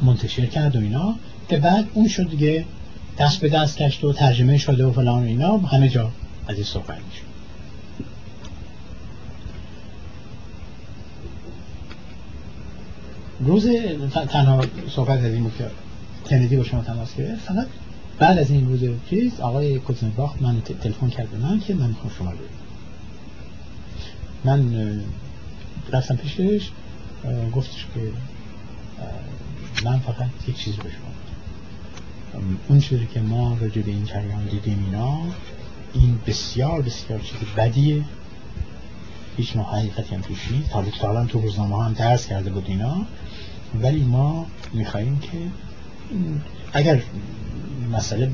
منتشر 0.01 0.45
کرد 0.45 0.75
و 0.75 0.79
اینا. 0.79 1.15
که 1.49 1.57
بعد 1.57 1.87
اون 1.93 2.07
شد 2.07 2.29
دیگه 2.29 2.65
دست 3.17 3.41
به 3.41 3.49
دست 3.49 3.77
کشت 3.77 4.03
و 4.03 4.13
ترجمه 4.13 4.57
شده 4.57 4.85
و 4.85 4.91
فلان 4.91 5.23
و 5.23 5.25
اینا. 5.25 5.57
همه 5.57 5.89
جا 5.89 6.11
از 6.47 6.55
این 6.55 6.65
صحبت 6.65 6.97
میشه 7.09 7.21
روز 13.39 13.67
تنها 14.29 14.61
صحبت 14.89 15.19
از 15.19 15.33
این 15.33 15.51
که 15.57 15.71
کندی 16.29 16.57
با 16.57 16.63
شما 16.63 16.81
تماس 16.81 17.15
گرفت. 17.15 17.45
فقط 17.45 17.67
بعد 18.19 18.37
از 18.37 18.51
این 18.51 18.67
روز 18.67 18.79
چیز 19.09 19.39
آقای 19.39 19.79
کوزنباخت 19.79 20.41
من 20.41 20.61
تلفن 20.61 21.09
کرد 21.09 21.31
به 21.31 21.37
من 21.37 21.59
که 21.59 21.73
من 21.73 21.87
می‌خوام 21.87 22.11
شما 22.17 22.31
رو 22.31 22.37
من 24.43 25.01
رفتم 25.91 26.15
پیشش 26.15 26.69
گفتش 27.55 27.85
که 27.93 28.11
من 29.83 29.99
فقط 29.99 30.29
یک 30.47 30.57
چیز 30.57 30.75
به 30.75 30.89
شما 30.89 31.13
اون 32.67 32.79
چیزی 32.79 33.07
که 33.13 33.21
ما 33.21 33.57
راجع 33.61 33.81
به 33.81 33.91
این 33.91 34.05
جریان 34.05 34.45
دیدیم 34.45 34.83
اینا 34.85 35.19
این 35.93 36.19
بسیار 36.27 36.81
بسیار 36.81 37.19
چیز 37.19 37.37
بدیه. 37.57 38.03
هیچ 39.37 39.55
ما 39.55 39.63
حقیقتی 39.63 40.15
هم 40.15 40.21
توش 40.21 40.51
نیست. 40.51 40.71
حالا 41.01 41.25
تو 41.25 41.41
روزنامه 41.41 41.83
هم 41.83 41.93
درس 41.93 42.27
کرده 42.27 42.49
بود 42.49 42.65
اینا. 42.67 43.05
ولی 43.81 44.03
ما 44.03 44.45
میخواییم 44.73 45.19
که 45.19 45.37
اگر 46.73 47.01
مسئله 47.91 48.31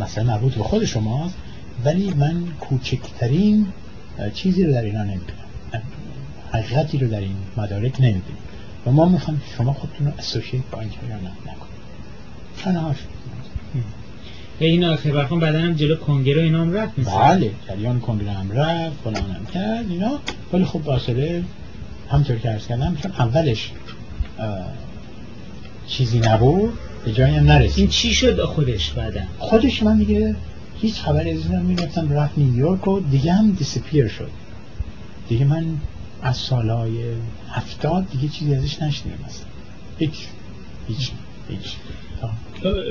مسئله 0.00 0.24
مربوط 0.24 0.54
به 0.54 0.62
خود 0.62 0.84
شماست 0.84 1.34
ولی 1.84 2.10
من 2.10 2.48
کوچکترین 2.60 3.66
چیزی 4.34 4.64
رو 4.64 4.72
در 4.72 4.82
اینا 4.82 5.02
نمی‌بینم 5.02 5.22
حقیقتی 6.52 6.98
رو 6.98 7.08
در 7.08 7.20
این 7.20 7.36
مدارک 7.56 8.00
نمی‌بینم 8.00 8.38
و 8.86 8.90
ما 8.90 9.04
می‌خوام 9.08 9.40
شما 9.56 9.72
خودتون 9.72 10.06
رو 10.06 10.12
اسوشیت 10.18 10.62
با 10.70 10.80
این 10.80 10.90
جریان 10.90 11.20
نکنید. 11.20 11.56
تنها 12.64 12.94
این 14.58 14.84
آخر 14.84 15.10
برخون 15.10 15.40
بعدا 15.40 15.58
هم 15.58 15.72
جلو 15.72 15.96
کنگره 15.96 16.42
اینا 16.42 16.60
هم 16.60 16.72
رفت 16.72 16.92
بله 17.00 17.50
جریان 17.68 18.00
کنگره 18.00 18.32
هم 18.32 18.52
رفت 18.52 18.96
فلان 19.04 19.30
هم 19.30 19.46
کرد 19.46 19.90
اینا. 19.90 20.18
ولی 20.52 20.64
خب 20.64 20.82
باصله 20.82 21.44
همطور 22.10 22.36
که 22.36 22.50
ارز 22.50 22.66
کردم 22.66 22.96
چون 23.02 23.12
اولش 23.12 23.72
چیزی 25.86 26.18
نبود 26.18 26.78
به 27.04 27.12
جایی 27.12 27.36
هم 27.36 27.44
نرسید. 27.44 27.78
این 27.78 27.88
چی 27.88 28.14
شد 28.14 28.42
خودش 28.44 28.92
بعدا؟ 28.92 29.20
خودش 29.38 29.82
من 29.82 29.98
دیگه 29.98 30.34
هیچ 30.80 30.94
خبری 30.94 31.30
از 31.30 31.50
اینم 31.50 31.64
می‌گفتم 31.64 32.12
رفت 32.12 32.38
نیویورک 32.38 32.88
و 32.88 33.00
دیگه 33.00 33.32
هم 33.32 33.50
دیسپیر 33.50 34.08
شد. 34.08 34.30
دیگه 35.28 35.44
من 35.44 35.64
از 36.22 36.36
سالهای 36.36 36.92
هفتاد 37.50 38.06
دیگه 38.12 38.28
چیزی 38.28 38.54
ازش 38.54 38.82
نشنیدم 38.82 39.18
مثلا 39.26 39.46
هیچ 39.98 40.26
هیچ 40.88 41.10
هیچ. 41.48 41.76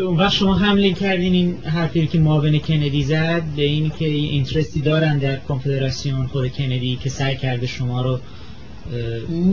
اون 0.02 0.18
وقت 0.18 0.34
شما 0.34 0.56
حمله 0.56 0.94
کردین 0.94 1.34
این 1.34 1.56
حرفی 1.64 2.08
که 2.08 2.20
معاون 2.20 2.60
کندی 2.60 3.04
زد 3.04 3.44
به 3.56 3.64
این 3.64 3.92
که 4.00 4.06
اینترستی 4.06 4.82
دارن 4.82 5.18
در 5.18 5.36
کنفدراسیون 5.36 6.28
خود 6.28 6.48
کندی 6.48 6.96
که 7.04 7.10
سعی 7.10 7.38
کرده 7.38 7.68
شما 7.68 8.02
رو 8.02 8.20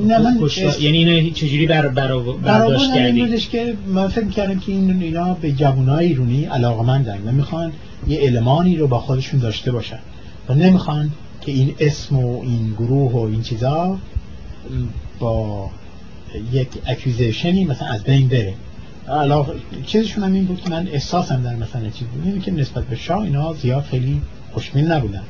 نه 0.06 0.18
من 0.18 0.38
یعنی 0.80 0.98
اینو 0.98 1.30
چجوری 1.30 1.66
بر 1.66 1.88
برداشت 1.88 2.94
کردی 2.94 3.38
که 3.38 3.76
من 3.86 4.08
فکر 4.08 4.28
کردم 4.28 4.58
که 4.58 4.72
این 4.72 5.02
اینا 5.02 5.34
به 5.34 5.52
جوانای 5.52 6.06
ایرونی 6.06 6.44
علاقمندن 6.44 7.18
و 7.26 7.32
می‌خوان 7.32 7.72
یه 8.06 8.20
المانی 8.22 8.76
رو 8.76 8.88
با 8.88 9.00
خودشون 9.00 9.40
داشته 9.40 9.72
باشن. 9.72 9.98
و 10.48 10.54
نمی‌خوان 10.54 11.12
که 11.40 11.52
این 11.52 11.74
اسم 11.78 12.18
و 12.18 12.42
این 12.42 12.72
گروه 12.72 13.12
و 13.12 13.18
این 13.18 13.42
چیزا 13.42 13.98
با 15.18 15.70
یک 16.52 16.68
اکوزیشنی 16.86 17.64
مثلا 17.64 17.88
از 17.88 18.04
بین 18.04 18.28
بره. 18.28 18.54
علاقه 19.08 19.52
چیزشون 19.86 20.24
هم 20.24 20.32
این 20.32 20.44
بود 20.44 20.60
که 20.60 20.70
من 20.70 20.88
احساسم 20.88 21.42
در 21.42 21.54
مثلا 21.54 21.90
چیز 21.90 22.08
بود. 22.08 22.26
اینه 22.26 22.40
که 22.40 22.50
نسبت 22.50 22.84
به 22.84 22.96
شاه 22.96 23.22
اینا 23.22 23.52
زیاد 23.52 23.82
خیلی 23.82 24.22
خوشبین 24.52 24.86
نبودن. 24.86 25.22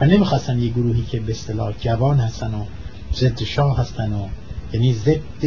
و 0.00 0.04
نمی‌خواستن 0.04 0.58
یه 0.58 0.68
گروهی 0.68 1.02
که 1.02 1.20
به 1.20 1.32
اصطلاح 1.32 1.74
جوان 1.80 2.20
هستن 2.20 2.54
و 2.54 2.64
ضد 3.14 3.42
شاه 3.42 3.78
هستن 3.78 4.12
و 4.12 4.26
یعنی 4.72 4.92
ضد 4.92 5.46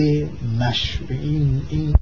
مش 0.60 1.00
این 1.10 1.62
این 1.70 1.94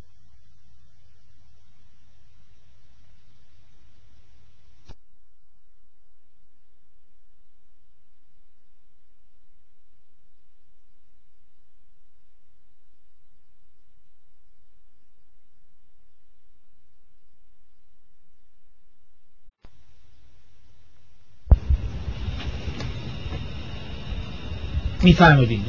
میفرمودین 25.13 25.61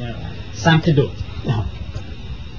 سمت 0.53 0.89
دو. 0.89 1.09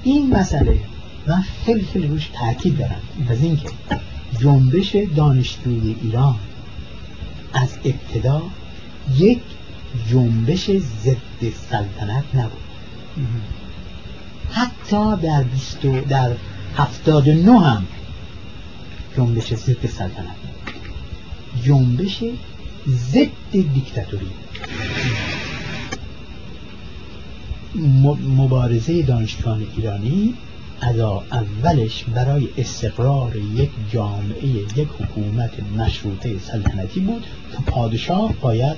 این 0.03 0.35
مسئله 0.37 0.79
من 1.27 1.43
خیلی 1.65 1.85
خیلی 1.85 2.07
روش 2.07 2.29
تاکید 2.33 2.77
دارم. 2.77 3.01
از 3.29 3.43
اینکه 3.43 3.69
جنبش 4.39 4.95
دانشجوی 5.15 5.95
ایران 6.01 6.35
از 7.53 7.69
ابتدا 7.85 8.41
یک 9.17 9.41
جنبش 10.09 10.71
ضد 11.03 11.51
سلطنت 11.69 12.23
نبود. 12.33 12.67
حتی 14.51 15.15
در 15.21 15.43
در 16.09 16.35
هفتاد 16.77 17.29
نه 17.29 17.59
هم 17.59 17.85
جنبش 19.17 19.53
ضد 19.53 19.85
سلطنت. 19.85 20.35
جنبش 21.63 22.23
ضد 22.87 23.51
دیکتاتوری. 23.51 24.27
مبارزه 28.37 29.01
دانشجویان 29.01 29.67
ایرانی 29.77 30.33
از 30.81 30.99
اولش 30.99 32.03
برای 32.03 32.47
استقرار 32.57 33.35
یک 33.35 33.69
جامعه 33.91 34.47
یک 34.47 34.87
حکومت 34.99 35.51
مشروطه 35.77 36.39
سلطنتی 36.39 36.99
بود 36.99 37.25
که 37.51 37.71
پادشاه 37.71 38.33
باید 38.41 38.77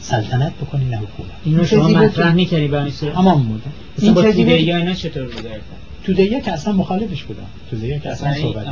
سلطنت 0.00 0.52
بکنی 0.54 0.84
نه 0.84 0.96
حکومت. 0.96 1.30
اینو 1.44 1.64
شما 1.64 1.88
مطرح 1.88 2.34
می‌کنی 2.34 2.90
صورت 2.90 3.14
تمام 3.14 3.42
بود. 3.42 3.62
این 3.98 4.14
توده 4.14 4.62
یا 4.62 4.76
اینا 4.76 4.94
چطور 4.94 5.26
بوده 5.26 5.60
توده 6.04 6.40
که 6.40 6.52
اصلا 6.52 6.72
مخالفش 6.72 7.22
بودم 7.24 7.46
توده 7.70 7.98
که 7.98 8.10
اصلا 8.10 8.34
صحبت 8.34 8.66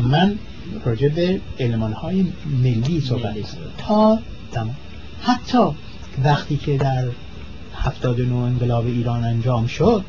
من 0.00 0.38
راجع 0.84 1.08
به 1.08 1.40
علمان 1.60 1.92
های 1.92 2.26
ملی 2.62 3.00
صحبت. 3.00 3.34
تا 3.78 4.18
تمام. 4.52 4.76
حتی 5.22 5.58
وقتی 6.24 6.56
که 6.56 6.76
در 6.76 7.04
79 7.80 8.36
انقلاب 8.36 8.86
ایران 8.86 9.24
انجام 9.24 9.66
شد 9.66 10.04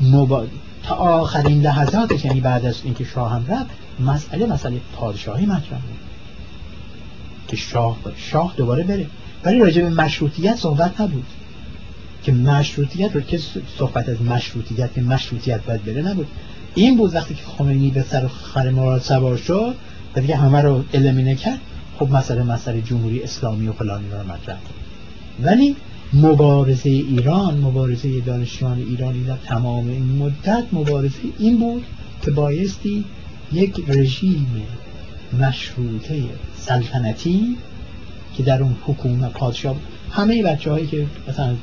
مبا... 0.00 0.46
تا 0.82 0.94
آخرین 0.94 1.62
لحظاتش 1.62 2.24
یعنی 2.24 2.40
بعد 2.40 2.66
از 2.66 2.80
اینکه 2.84 3.04
شاه 3.04 3.32
هم 3.32 3.44
رفت 3.48 3.70
مسئله 4.00 4.46
مسئله 4.46 4.80
پادشاهی 4.96 5.46
مطرح 5.46 5.78
بود. 5.78 5.98
که 7.48 7.56
شاه 7.56 7.96
شاه 8.16 8.54
دوباره 8.56 8.82
بره. 8.82 9.06
ولی 9.44 9.58
راجع 9.58 9.82
به 9.82 9.90
مشروطیت 9.90 10.56
صحبت 10.56 11.00
نبود. 11.00 11.26
که 12.22 12.32
مشروطیت 12.32 13.14
رو 13.14 13.20
که 13.20 13.40
صحبت 13.78 14.08
از 14.08 14.22
مشروطیت 14.22 14.94
که 14.94 15.00
مشروطیت 15.00 15.64
باید 15.64 15.84
بره 15.84 16.02
نبود. 16.02 16.26
این 16.74 16.96
بود 16.96 17.14
وقتی 17.14 17.34
که 17.34 17.42
خمینی 17.42 17.90
به 17.90 18.02
سر 18.02 18.28
خر 18.28 18.70
مراد 18.70 19.02
سوار 19.02 19.36
شد 19.36 19.74
و 20.16 20.20
دیگه 20.20 20.36
همه 20.36 20.60
رو 20.60 20.84
المینه 20.94 21.34
کرد 21.34 21.60
خب 21.98 22.10
مسئله 22.10 22.42
مسئله 22.42 22.82
جمهوری 22.82 23.22
اسلامی 23.22 23.68
و 23.68 23.72
فلانی 23.72 24.10
رو 24.10 24.32
مطرح 24.32 24.58
ولی 25.42 25.76
مبارزه 26.12 26.90
ایران 26.90 27.58
مبارزه 27.58 28.20
دانشجویان 28.20 28.78
ایرانی 28.78 29.24
در 29.24 29.36
تمام 29.36 29.88
این 29.88 30.16
مدت 30.18 30.64
مبارزه 30.72 31.18
این 31.38 31.58
بود 31.58 31.84
که 32.22 32.30
بایستی 32.30 33.04
یک 33.52 33.84
رژیم 33.88 34.62
مشروطه 35.40 36.22
سلطنتی 36.56 37.56
که 38.36 38.42
در 38.42 38.62
اون 38.62 38.76
حکومت 38.86 39.32
پادشاه 39.32 39.76
همه 40.10 40.42
بچه 40.42 40.70
هایی 40.70 40.86
که 40.86 41.06
مثلا 41.28 41.56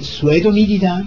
سوئد 0.00 0.44
رو 0.44 0.52
می‌دیدن 0.52 1.06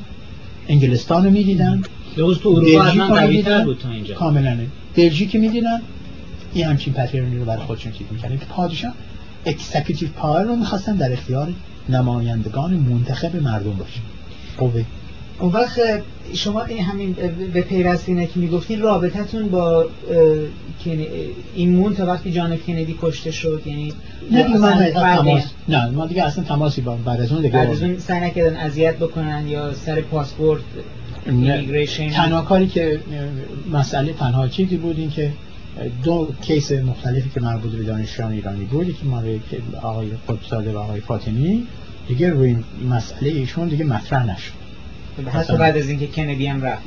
انگلستان 0.68 1.26
رو 1.26 1.32
می‌دیدن 1.32 1.82
تو 2.16 2.26
اروپا 2.26 3.64
بود 3.64 3.78
تا 3.78 3.90
اینجا. 3.90 4.16
کاملا. 4.16 4.58
بلژیک 4.96 5.36
می‌دیدن. 5.36 5.82
این 6.54 6.66
همچین 6.66 6.94
pattern 6.94 7.32
ی 7.32 7.38
رو 7.38 7.46
برای 7.46 7.64
خودشون 7.64 7.92
چیز 7.92 8.08
که 8.22 8.46
پادشاه 8.50 8.94
executive 9.46 10.10
power 10.10 10.44
رو 10.44 10.56
می‌خواستن 10.56 10.96
در 10.96 11.14
اختیار 11.14 11.54
نمایندگان 11.90 12.74
منتخب 12.74 13.36
مردم 13.36 13.74
باشه 13.74 14.00
قوه. 14.58 14.84
اون 15.40 15.52
وقت 15.52 15.80
شما 16.34 16.64
این 16.64 16.84
همین 16.84 17.16
به 17.54 17.62
پیوست 17.62 18.10
اینه 18.10 18.28
که 18.28 18.40
می‌گفتین 18.40 18.82
رابطتون 18.82 19.50
با 19.50 19.86
این 21.56 21.76
مون 21.76 21.96
تا 21.96 22.06
وقتی 22.06 22.32
جان 22.32 22.58
کندی 22.58 22.96
کشته 23.02 23.32
شد 23.32 23.62
یعنی 23.66 23.94
نه 24.32 24.58
من 24.58 24.92
تماس 24.92 25.44
نه 25.68 25.90
ما 25.90 26.06
دیگه 26.06 26.24
اصلا 26.24 26.44
تماسی 26.44 26.82
با 26.82 26.96
بعد 26.96 27.22
از 27.22 27.32
اون 27.32 27.42
دیگه 27.42 27.54
بعد 27.54 27.70
از 27.70 27.84
اون 27.84 28.00
سعی 28.00 28.22
نکردن 28.22 28.58
اذیت 28.58 28.96
بکنن 28.96 29.48
یا 29.48 29.74
سر 29.74 30.02
پاسپورت 30.02 30.62
immigration. 31.26 32.10
تنها 32.10 32.42
کاری 32.42 32.68
که 32.68 33.00
مسئله 33.72 34.14
تنها 34.14 34.48
چیزی 34.48 34.78
بود 34.78 35.00
این 35.00 35.10
که 35.10 35.32
دو 36.04 36.34
case 36.42 36.72
مختلفی 36.72 37.30
که 37.30 37.42
مربوط 37.42 37.72
به 37.72 37.84
دانشجویان 37.84 38.32
ایرانی 38.32 38.66
بود 38.66 38.88
که 38.88 39.06
مال 39.06 39.40
آقای 39.82 40.08
قطبزاده 40.30 40.72
و 40.72 40.78
آقای 40.78 41.00
فاطمی 41.00 41.68
دیگه 42.08 42.30
روی 42.30 42.56
مسئله 42.90 43.30
ایشون 43.30 43.68
دیگه 43.68 43.86
مطرح 43.86 44.26
نشد. 44.26 44.52
حتی 45.28 45.58
بعد 45.58 45.78
از 45.78 45.90
اینکه 45.90 46.08
کندی 46.08 46.48
هم 46.48 46.62
رفت. 46.62 46.84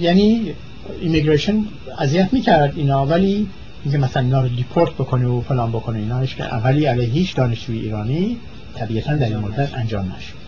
یعنی 0.00 0.52
immigration 1.00 1.64
اذیت 1.98 2.32
می‌کرد 2.32 2.72
اینا 2.76 3.06
ولی 3.06 3.46
اینکه 3.84 3.98
مثلا 3.98 4.22
اینا 4.22 4.42
رو 4.42 4.48
دیپورت 4.48 4.94
بکنه 4.94 5.26
و 5.26 5.40
فلان 5.40 5.70
بکنه 5.70 5.98
اینا 5.98 6.26
که 6.26 6.44
اولی 6.44 6.84
علیه 6.84 7.08
هیچ 7.08 7.36
دانشجوی 7.36 7.78
ایرانی 7.78 8.36
طبیعتا 8.74 9.16
در 9.16 9.26
این 9.26 9.38
مدت 9.38 9.74
انجام 9.74 10.14
نشد. 10.16 10.39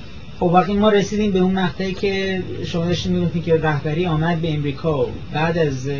خب 0.42 0.50
وقتی 0.52 0.72
ما 0.72 0.88
رسیدیم 0.88 1.32
به 1.32 1.38
اون 1.38 1.52
مقطعی 1.52 1.94
که 1.94 2.42
شما 2.66 2.84
داشتین 2.84 3.12
می‌گفتین 3.12 3.42
که 3.42 3.54
رهبری 3.54 4.06
آمد 4.06 4.40
به 4.40 4.54
امریکا 4.54 5.06
بعد 5.32 5.58
از 5.58 5.90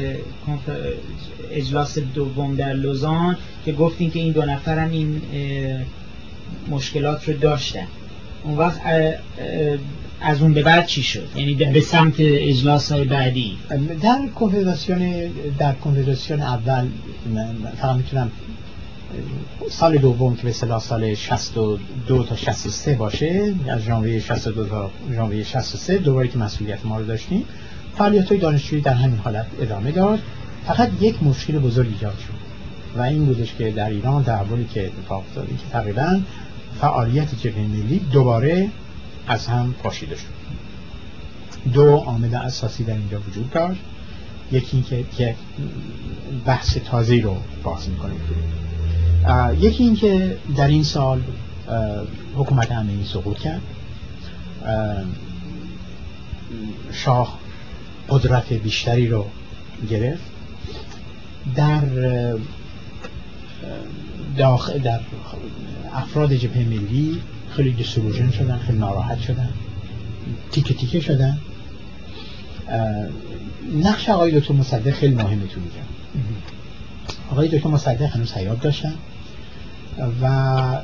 اجلاس 1.50 1.98
دوم 1.98 2.56
در 2.56 2.72
لوزان 2.72 3.36
که 3.64 3.72
گفتین 3.72 4.10
که 4.10 4.18
این 4.18 4.32
دو 4.32 4.44
نفرم 4.44 4.90
این 4.90 5.22
مشکلات 6.70 7.28
رو 7.28 7.34
داشتن. 7.34 7.86
اون 8.44 8.58
وقت 8.58 8.80
از 10.20 10.42
اون 10.42 10.54
به 10.54 10.62
بعد 10.62 10.86
چی 10.86 11.02
شد؟ 11.02 11.28
یعنی 11.36 11.54
به 11.54 11.80
سمت 11.80 12.14
اجلاس 12.18 12.92
های 12.92 13.04
بعدی. 13.04 13.58
در 14.02 14.18
کنفدراسیون 14.34 15.30
در 15.58 15.72
کنفدراسیون 15.72 16.40
اول 16.40 16.86
فقط 17.80 17.96
می‌تونم 17.96 18.30
سال 19.70 19.98
دوم 19.98 20.36
که 20.36 20.42
به 20.42 20.52
سال 20.52 21.14
62 21.14 22.24
تا 22.24 22.36
63 22.36 22.94
باشه 22.94 23.54
از 23.68 23.80
ژانویه 23.80 24.20
62 24.20 24.68
تا 24.68 24.90
ژانویه 25.12 25.44
63 25.44 25.98
دوباره 25.98 26.28
که 26.28 26.38
مسئولیت 26.38 26.86
ما 26.86 26.98
رو 26.98 27.04
داشتیم 27.04 27.44
فعالیت 27.96 28.28
های 28.28 28.38
دانشجویی 28.38 28.82
در 28.82 28.94
همین 28.94 29.18
حالت 29.18 29.46
ادامه 29.60 29.90
داد. 29.90 30.18
فقط 30.66 30.90
یک 31.00 31.22
مشکل 31.22 31.58
بزرگ 31.58 31.88
ایجاد 31.88 32.18
شد 32.18 32.42
و 32.98 33.02
این 33.02 33.24
بودش 33.24 33.54
که 33.54 33.70
در 33.70 33.90
ایران 33.90 34.22
در 34.22 34.44
که 34.74 34.86
اتفاق 34.86 35.24
افتاد 35.28 35.48
که 35.48 35.54
تقریبا 35.72 36.20
فعالیت 36.80 37.34
جبهه 37.34 37.66
ملی 37.66 37.98
دوباره 37.98 38.68
از 39.26 39.46
هم 39.46 39.74
پاشیده 39.82 40.16
شد. 40.16 40.42
دو 41.72 41.96
عامل 41.96 42.34
اساسی 42.34 42.84
در 42.84 42.94
اینجا 42.94 43.20
وجود 43.20 43.50
داشت. 43.50 43.80
یکی 44.52 44.76
اینکه 44.76 45.04
که 45.16 45.34
بحث 46.46 46.76
تازه 46.76 47.20
رو 47.20 47.36
باز 47.62 47.88
می‌کنه. 47.88 48.14
یکی 49.60 49.84
اینکه 49.84 50.38
در 50.56 50.66
این 50.68 50.84
سال 50.84 51.22
حکومت 52.36 52.72
امنی 52.72 53.04
سقوط 53.04 53.38
کرد. 53.38 53.62
شاه 56.92 57.38
قدرت 58.08 58.52
بیشتری 58.52 59.08
رو 59.08 59.26
گرفت. 59.90 60.22
در 61.54 61.82
داخل 64.36 64.78
در 64.78 65.00
افراد 65.94 66.34
جبهه 66.34 66.64
ملی 66.64 67.22
خیلی 67.56 67.72
دیسولوژن 67.72 68.30
شدن 68.30 68.58
خیلی 68.58 68.78
ناراحت 68.78 69.20
شدن. 69.20 69.50
تیکه 70.50 70.74
تیکه 70.74 71.00
شدن. 71.00 71.38
نقش 73.74 74.08
آقای 74.08 74.40
دکتر 74.40 74.54
مصدق 74.54 74.90
خیلی 74.90 75.14
مهمه 75.14 75.46
تو 75.46 75.60
میگم 75.60 75.86
آقای 77.30 77.48
دکتر 77.48 77.68
مصدق 77.68 78.02
هنوز 78.02 78.32
حیات 78.32 78.60
داشتن. 78.60 78.94
و 80.22 80.82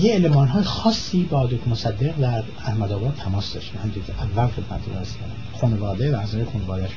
یه 0.00 0.14
علمان 0.14 0.48
های 0.48 0.62
خاصی 0.62 1.22
با 1.22 1.46
دکتر 1.46 1.70
مصدق 1.70 2.16
در 2.20 2.42
احمد 2.66 2.92
آباد 2.92 3.14
تماس 3.14 3.54
داشتن 3.54 3.78
هم 3.78 3.90
اول 4.18 4.46
خدمت 4.46 4.80
رو 4.86 5.24
خانواده 5.60 6.16
و 6.16 6.18
اعضای 6.18 6.44
خانواده 6.44 6.88
شد 6.88 6.94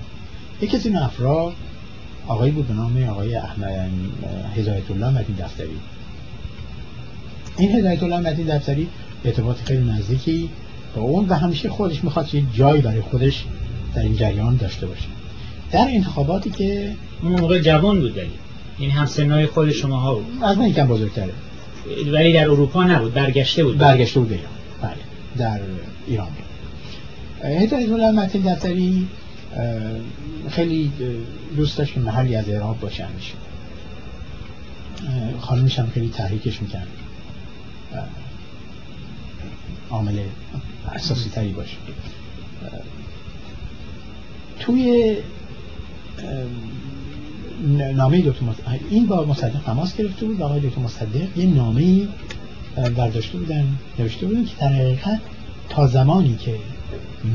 یکی 0.61 0.77
از 0.77 0.85
این 0.85 0.97
افراد 0.97 1.53
آقای 2.27 2.51
بود 2.51 2.67
به 2.67 2.73
نام 2.73 3.03
آقای 3.03 3.35
احمد 3.35 3.89
هدایت 4.55 4.91
الله 4.91 5.09
مدین 5.09 5.35
دفتری. 5.35 5.79
این 7.57 7.71
هدایت 7.71 8.03
الله 8.03 8.17
مدین 8.17 8.57
دفتری 8.57 8.87
ارتباط 9.25 9.57
خیلی 9.57 9.91
نزدیکی 9.91 10.49
با 10.95 11.01
اون 11.01 11.29
و 11.29 11.33
همیشه 11.33 11.69
خودش 11.69 12.03
می‌خواد 12.03 12.35
یه 12.35 12.43
جایی 12.53 12.81
برای 12.81 13.01
خودش 13.01 13.45
در 13.95 14.01
این 14.01 14.15
جریان 14.15 14.55
داشته 14.55 14.87
باشه. 14.87 15.07
در 15.71 15.87
انتخاباتی 15.87 16.49
که 16.49 16.95
اون 17.21 17.39
موقع 17.39 17.59
جوان 17.59 17.99
بود 17.99 18.15
داری 18.15 18.31
این 18.81 18.91
هم 18.91 19.05
سنای 19.05 19.45
خود 19.45 19.71
شما 19.71 19.99
ها 19.99 20.15
بود. 20.15 20.43
از 20.43 20.57
من 20.57 20.67
یکم 20.67 20.87
بزرگتره. 20.87 21.33
ولی 22.11 22.33
در 22.33 22.49
اروپا 22.49 22.83
نبود 22.83 23.13
برگشته 23.13 23.63
بود. 23.63 23.77
برگشته 23.77 24.19
بود 24.19 24.31
ایران. 24.31 24.51
بله 24.81 24.95
در 25.37 25.59
ایران. 26.07 26.27
هدایت 27.43 27.91
الله 27.91 28.11
مدین 28.11 28.53
دفتری 28.53 29.07
خیلی 30.49 30.91
دوست 31.55 31.77
داشت 31.77 31.93
که 31.93 31.99
محلی 31.99 32.35
از 32.35 32.49
عراق 32.49 32.79
باشه 32.79 33.05
همیشه 33.05 33.33
خانمش 35.39 35.79
هم 35.79 35.89
خیلی 35.89 36.09
تحریکش 36.09 36.61
می‌کرد. 36.61 36.87
عامل 39.89 40.19
اساسی 40.95 41.29
تری 41.29 41.53
باشه. 41.53 41.77
توی 44.59 45.17
نامه 47.95 48.21
دکتر 48.21 48.45
این 48.89 49.05
با 49.05 49.25
مصدق 49.25 49.61
تماس 49.65 49.97
گرفته 49.97 50.25
بود 50.25 50.39
و 50.39 50.43
آقای 50.43 50.59
دکتر 50.59 50.81
مصدق 50.81 51.37
یه 51.37 51.45
نامه 51.45 52.07
برداشته 52.75 53.37
بودن 53.37 53.65
نوشته 53.99 54.25
بودن 54.25 54.45
که 54.45 54.51
در 54.61 54.67
حقیقت 54.67 55.19
تا 55.69 55.87
زمانی 55.87 56.35
که 56.35 56.55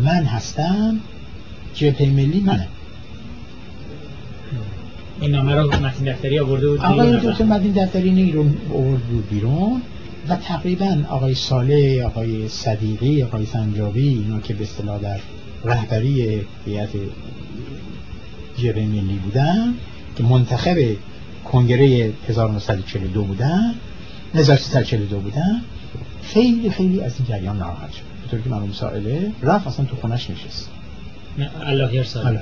من 0.04 0.24
هستم 0.24 1.00
جبهه 1.74 2.08
ملی 2.08 2.40
منه. 2.40 2.68
این 5.20 5.30
نامه 5.30 5.54
رو 5.54 5.70
متین 5.70 6.12
دفتری 6.12 6.38
آورده 6.38 6.68
بود 6.68 6.80
آقای 6.80 7.16
دکتر 7.16 7.44
متین 7.44 7.72
دفتری 7.72 8.08
این 8.08 8.32
رو 8.32 8.44
آورد 8.74 9.00
بود 9.00 9.28
بیرون 9.30 9.82
و 10.28 10.36
تقریبا 10.36 10.98
آقای 11.08 11.34
ساله 11.34 12.04
آقای 12.04 12.48
صدیقی 12.48 13.22
آقای 13.22 13.46
سنجابی 13.46 14.08
اینا 14.08 14.40
که 14.40 14.54
به 14.54 14.64
اصطلاح 14.64 15.00
در 15.00 15.20
رهبری 15.64 16.42
هیئت 16.66 16.88
جبهه 18.56 18.86
ملی 18.86 19.20
بودن 19.24 19.74
که 20.16 20.22
منتخب 20.22 20.96
کنگره 21.44 22.12
1942 22.28 23.24
بودن 23.24 23.74
1342 24.34 25.20
بودن 25.20 25.60
خیلی 26.22 26.70
خیلی 26.70 27.00
از 27.00 27.14
این 27.18 27.28
جریان 27.28 27.56
ناراحت 27.58 27.92
شد. 27.92 28.02
به 28.22 28.30
طور 28.30 28.40
که 28.40 28.50
مرحوم 28.50 28.72
سائله 28.72 29.32
رفت 29.42 29.66
اصلا 29.66 29.84
تو 29.84 29.96
خونش 29.96 30.30
نشست. 30.30 30.70
الله 31.62 31.94
یرسال 31.94 32.38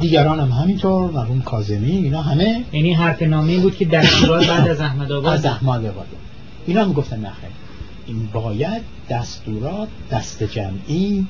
دیگران 0.00 0.40
هم 0.40 0.50
همینطور 0.50 1.10
مرحوم 1.10 1.42
کاظمی 1.42 1.90
اینا 1.90 2.22
همه 2.22 2.64
یعنی 2.72 2.92
حرف 2.92 3.22
نامه 3.22 3.58
بود 3.58 3.76
که 3.76 3.84
دستورات 3.84 4.46
بعد 4.46 4.68
از 4.68 4.80
احمد 4.80 5.12
آباد 5.12 5.32
از 5.32 5.46
احمد 5.46 5.84
آباد. 5.84 6.06
اینا 6.66 6.84
هم 6.84 6.92
گفتن 6.92 7.16
نخیر 7.16 7.50
این 8.06 8.28
باید 8.32 8.82
دستورات 9.10 9.88
دست 10.10 10.42
جمعی 10.42 11.26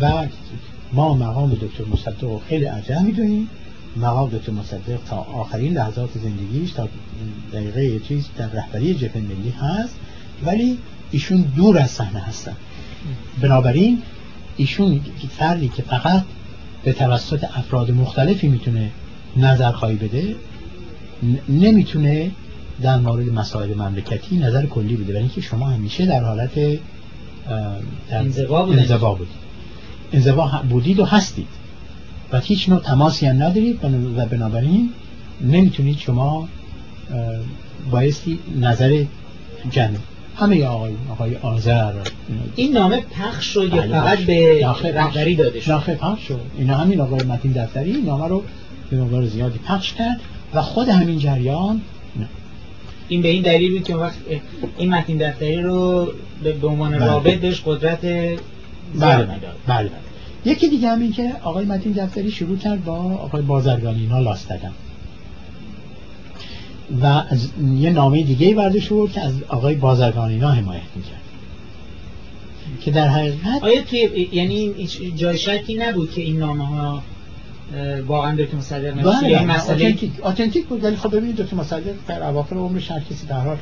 و 0.00 0.26
ما 0.92 1.14
مقام 1.14 1.50
دکتر 1.50 1.84
مصدق 1.92 2.40
خیلی 2.48 2.66
ارجح 2.66 3.02
می‌دونیم. 3.02 3.48
مقام 3.96 4.30
دکتر 4.30 4.52
مصدق 4.52 4.98
تا 5.10 5.16
آخرین 5.16 5.72
لحظات 5.72 6.10
زندگیش 6.14 6.72
تا 6.72 6.88
دقیقه 7.52 7.98
چیز 7.98 8.28
در 8.36 8.48
رهبری 8.48 8.94
جبهه 8.94 9.22
ملی 9.22 9.50
هست 9.50 9.96
ولی 10.44 10.78
ایشون 11.10 11.40
دور 11.40 11.78
از 11.78 11.90
صحنه 11.90 12.20
هستن. 12.20 12.56
بنابراین 13.40 14.02
ایشون 14.56 15.00
فردی 15.38 15.68
که 15.68 15.82
فقط 15.82 16.22
به 16.84 16.92
توسط 16.92 17.44
افراد 17.44 17.90
مختلفی 17.90 18.48
می‌تونه 18.48 18.90
نظر 19.36 19.72
خواهی 19.72 19.96
بده 19.96 20.34
نمی‌تونه 21.48 22.30
در 22.82 22.98
مورد 22.98 23.32
مسائل 23.32 23.74
مملکتی 23.74 24.36
نظر 24.36 24.66
کلی 24.66 24.96
بده 24.96 25.04
برای 25.04 25.18
اینکه 25.18 25.40
شما 25.40 25.68
همیشه 25.68 26.06
در 26.06 26.24
حالت 26.24 26.78
انزوا 28.10 28.64
بودید. 29.14 29.28
انزوا 30.12 30.62
بودید 30.68 31.00
و 31.00 31.04
هستید. 31.04 31.48
و 32.32 32.40
هیچ 32.40 32.68
نوع 32.68 32.80
تماسی 32.80 33.26
هم 33.26 33.42
ندارید 33.42 33.84
و 34.16 34.26
بنابراین 34.26 34.90
نمی‌تونید 35.40 35.98
شما 35.98 36.48
بایستی 37.90 38.38
نظر 38.60 39.04
جمعی 39.70 39.98
همه 40.36 40.64
آقای 40.64 40.92
آقای 41.10 41.36
آذر 41.36 41.92
این 42.56 42.72
نامه 42.72 43.00
پخش 43.00 43.44
شد 43.44 43.74
یا 43.74 43.82
فقط 43.82 44.18
به 44.18 44.66
رهبری 44.94 45.36
داده 45.36 45.60
شد 45.60 45.68
داخل 45.68 45.94
پخش 45.94 46.28
شد 46.28 46.40
اینا 46.58 46.76
همین 46.76 47.00
آقای 47.00 47.22
متین 47.22 47.52
دفتری 47.52 47.92
نامه 47.92 48.28
رو 48.28 48.44
به 48.90 48.96
مقدار 48.96 49.26
زیادی 49.26 49.58
پخش 49.58 49.92
کرد 49.92 50.20
و 50.54 50.62
خود 50.62 50.88
همین 50.88 51.18
جریان 51.18 51.80
نه. 52.16 52.26
این 53.08 53.22
به 53.22 53.28
این 53.28 53.42
دلیل 53.42 53.72
بود 53.72 53.84
که 53.84 53.96
وقت 53.96 54.16
این 54.78 54.94
متین 54.94 55.16
دفتری 55.30 55.62
رو 55.62 56.12
به 56.60 56.66
عنوان 56.66 56.90
بله. 56.90 57.06
رابط 57.06 57.40
بهش 57.40 57.62
قدرت 57.66 58.00
بله 59.00 59.28
بله. 59.66 59.90
بله 60.44 60.52
یکی 60.52 60.68
دیگه 60.68 60.88
هم 60.88 61.00
این 61.00 61.12
که 61.12 61.32
آقای 61.42 61.64
متین 61.64 61.92
دفتری 61.92 62.30
شروع 62.30 62.58
کرد 62.58 62.84
با 62.84 62.96
آقای 62.96 63.42
بازرگانی 63.42 64.00
اینا 64.00 64.18
لاست 64.18 64.48
دادن. 64.48 64.72
و 67.02 67.06
از 67.06 67.48
یه 67.74 67.90
نامه 67.90 68.22
دیگه 68.22 68.54
برداشت 68.54 68.88
بود 68.88 69.12
که 69.12 69.20
از 69.20 69.42
آقای 69.48 69.74
بازرگانی 69.74 70.34
اینا 70.34 70.50
حمایت 70.50 70.82
می‌کرد. 70.96 71.20
که 72.80 72.90
در 72.90 73.08
حقیقت 73.08 73.62
آیا 73.62 73.82
توی 73.82 74.28
یعنی 74.32 74.86
جای 75.16 75.38
شکی 75.38 75.74
نبود 75.74 76.10
که 76.10 76.22
این 76.22 76.38
نامه 76.38 76.66
ها 76.66 77.02
واقعا 78.06 78.36
دکتر 78.36 78.56
مصدق 78.56 78.96
نوشته 78.96 79.26
این 79.26 79.46
مسئله 79.46 79.96
آتنتیک 80.22 80.66
بود. 80.66 80.84
ولی 80.84 80.96
خب 80.96 81.16
ببینید 81.16 81.36
دکتر 81.36 81.56
مصدق 81.56 81.94
در 82.08 82.22
اواخر 82.22 82.56
عمرش 82.56 82.90
هر 82.90 83.00
کسی 83.00 83.26
در 83.26 83.40
حال 83.40 83.56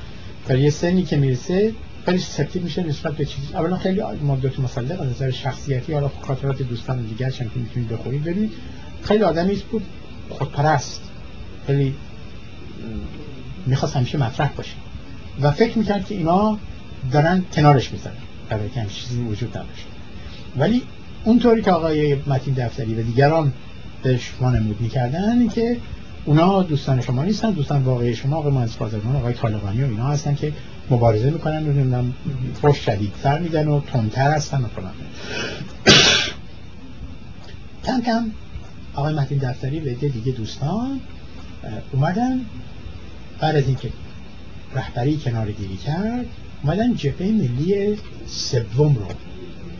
در 0.48 0.58
یه 0.58 0.70
سنی 0.70 1.02
که 1.02 1.16
می‌رسه 1.16 1.72
خیلی 2.08 2.20
سکتیو 2.20 2.62
میشه 2.62 2.82
نسبت 2.82 3.12
به 3.12 3.24
چیزی. 3.24 3.54
اولا 3.54 3.76
خیلی 3.76 4.02
ما 4.22 4.36
دکتر 4.36 4.62
مصدق 4.62 5.00
از 5.00 5.08
نظر 5.08 5.30
شخصیتی 5.30 5.92
حالا 5.92 6.10
خاطرات 6.22 6.62
دوستان 6.62 7.02
دیگه 7.02 7.30
که 7.30 7.44
می‌تونید 7.54 7.88
بخورید 7.88 8.24
ببینید 8.24 8.52
خیلی 9.02 9.24
آدمی 9.24 9.54
بود 9.54 9.82
خودپرست. 10.30 11.02
خیلی 11.66 11.94
می‌خواست 13.66 13.96
همیشه 13.96 14.18
مطرح 14.18 14.52
باشه. 14.52 14.74
و 15.42 15.50
فکر 15.50 15.78
می‌کرد 15.78 16.06
که 16.06 16.14
اینا 16.14 16.58
دارن 17.12 17.44
کنارش 17.52 17.92
می‌زنن 17.92 18.12
برای 18.48 18.68
که 18.68 18.86
چیزی 18.88 19.22
وجود 19.22 19.58
نداشت. 19.58 19.86
ولی 20.56 20.82
اونطوری 21.24 21.62
که 21.62 21.70
آقای 21.70 22.14
متین 22.14 22.54
دفتری 22.54 22.94
و 22.94 23.02
دیگران 23.02 23.52
بهش 24.02 24.32
وانمود 24.40 24.80
می‌کردن 24.80 25.48
که 25.48 25.76
اونا 26.24 26.62
دوستان 26.62 27.00
شما 27.00 27.24
نیستن 27.24 27.50
دوستان 27.50 27.82
واقعی 27.82 28.16
شما 28.16 28.36
آقای 28.36 28.52
مهندس 28.52 28.82
آقای 29.16 29.34
طالقانی 29.34 29.82
و 29.82 29.86
اینا 29.86 30.06
هستن 30.06 30.34
که 30.34 30.52
مبارزه 30.90 31.30
می‌کنن 31.30 31.66
و 31.66 31.72
نمی‌دونم 31.72 32.14
فوش 32.62 32.76
شدیدتر 32.76 33.38
میدن 33.38 33.68
و 33.68 33.80
تندتر 33.80 34.30
هستن 34.30 34.64
و 34.64 34.68
فلان. 34.68 34.94
کم 37.86 38.00
کم 38.00 38.30
آقای 38.94 39.14
متین 39.14 39.38
دفتری 39.38 39.80
و 39.80 39.94
دیگه 39.94 40.32
دوستان 40.32 41.00
اومدن. 41.92 42.40
بعد 43.40 43.56
از 43.56 43.66
اینکه 43.66 43.92
رهبری 44.74 45.16
کنار 45.16 45.52
گیری 45.52 45.76
کرد 45.76 46.26
اومدن 46.62 46.94
جبهه 46.94 47.28
ملی 47.28 47.96
سوم 48.26 48.94
رو 48.94 49.06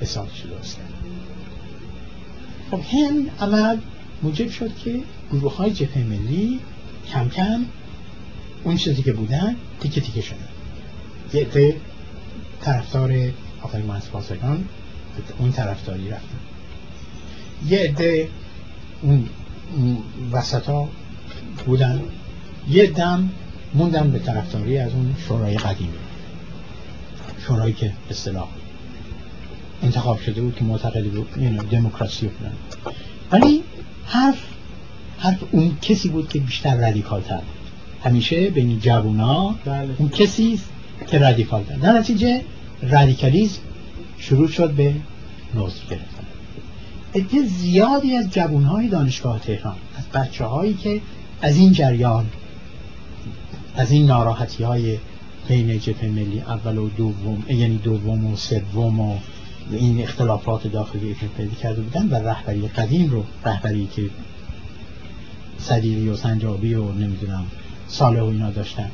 حسابش 0.01 0.41
درست 0.41 0.77
کرد 0.77 0.93
خب 2.71 2.81
هم 2.81 3.27
عمل 3.41 3.77
موجب 4.23 4.51
شد 4.51 4.77
که 4.77 5.01
گروه 5.33 5.57
های 5.57 5.71
جبهه 5.71 6.05
ملی 6.05 6.61
کم 7.13 7.29
کم 7.29 7.65
اون 8.65 8.77
چیزی 8.77 9.03
که 9.03 9.13
بودن 9.13 9.57
تیکه 9.81 10.01
تیکه 10.01 10.21
شدن. 10.21 10.49
یه 11.33 11.41
عده 11.41 11.77
طرفدار 12.61 13.13
آقای 13.63 13.83
مهندس 13.83 14.09
بازرگان 14.09 14.65
اون 15.39 15.53
طرفداری 15.53 16.09
رفتن 16.09 16.39
یه 17.69 17.79
عده 17.79 18.29
اون 19.03 19.29
وسط 20.33 20.65
ها 20.65 20.89
بودن. 21.67 22.03
یه 22.69 22.87
دم 22.87 23.31
موندن 23.75 24.11
به 24.11 24.19
طرفداری 24.19 24.79
از 24.79 24.93
اون 24.93 25.15
شورای 25.29 25.57
قدیمی. 25.57 25.93
شورایی 27.47 27.73
که 27.73 27.93
اصطلاح 28.11 28.49
انتخاب 29.83 30.21
شده 30.21 30.41
بود 30.41 30.57
که 30.57 30.65
معتقدی 30.65 31.09
بود 31.09 31.29
یعنی 31.43 31.59
دموکراسی 31.59 32.27
و 32.27 32.31
ولی 33.33 33.63
حرف 34.05 34.39
حرف 35.19 35.39
اون 35.51 35.77
کسی 35.83 36.09
بود 36.09 36.29
که 36.29 36.39
بیشتر 36.39 36.77
رادیکال 36.77 37.21
تر 37.21 37.37
بود. 37.37 37.47
همیشه 38.05 38.51
بین 38.51 38.81
جوونا 38.81 39.55
بله. 39.65 39.95
اون 39.99 40.09
کسی 40.09 40.61
که 41.11 41.19
رادیکال 41.19 41.63
در 41.63 41.93
نتیجه 41.93 42.43
رادیکالیزم 42.83 43.61
شروع 44.19 44.49
شد 44.49 44.71
به 44.71 44.95
نضج 45.55 45.81
گرفتن. 45.91 46.25
عده 47.15 47.47
زیادی 47.47 48.17
از 48.17 48.31
جوانهای 48.31 48.89
دانشگاه 48.89 49.41
تهران 49.41 49.77
از 49.97 50.05
بچه 50.09 50.45
هایی 50.45 50.75
که 50.75 51.01
از 51.43 51.57
این 51.57 51.73
جریان 51.73 52.27
از 53.77 53.91
این 53.91 54.07
ناراحتی 54.07 54.65
های 54.65 54.99
بین 55.49 55.79
جبهه 55.79 56.09
ملی 56.09 56.41
اول 56.41 56.79
و 56.79 56.89
دوم 56.89 57.45
یعنی 57.49 57.79
دوم 57.79 58.27
و 58.27 58.37
سوم 58.37 59.01
و 59.01 59.19
این 59.73 60.03
اختلافات 60.03 60.67
داخلی 60.67 61.15
که 61.15 61.27
پیدا 61.37 61.55
کرده 61.55 61.81
بودن 61.81 62.09
و 62.09 62.15
رهبری 62.15 62.69
قدیم 62.69 63.11
رو 63.11 63.25
رهبری 63.45 63.89
که 63.97 64.03
صدیقی 65.59 66.09
و 66.09 66.17
سنجابی 66.17 66.75
و 66.75 66.93
نمی‌دونم 66.93 67.47
ساله 67.89 68.21
و 68.21 68.25
اینا 68.25 68.51
داشتن. 68.51 68.91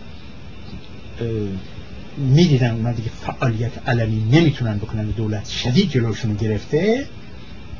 می‌دیدن 2.17 2.71
اومد 2.71 2.97
که 3.05 3.11
فعالیت 3.11 3.89
علمی 3.89 4.25
نمی‌تونن 4.33 4.79
بکنن 4.79 5.05
دولت 5.05 5.49
شدید 5.49 5.91
جلوشون 5.91 6.35
گرفته 6.35 7.07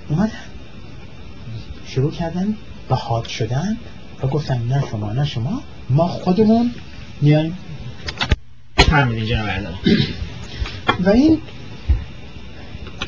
اومدن. 0.09 0.33
شروع 1.87 2.11
کردن 2.11 2.57
به 2.89 2.95
حاد 2.95 3.27
شدن 3.27 3.77
و 4.23 4.27
گفتن 4.27 4.63
نه 4.69 4.83
شما 4.91 5.13
نه 5.13 5.25
شما 5.25 5.63
ما 5.91 6.09
خودمون 6.09 6.71
میایم. 7.21 7.59
و 11.05 11.11
این 11.11 11.39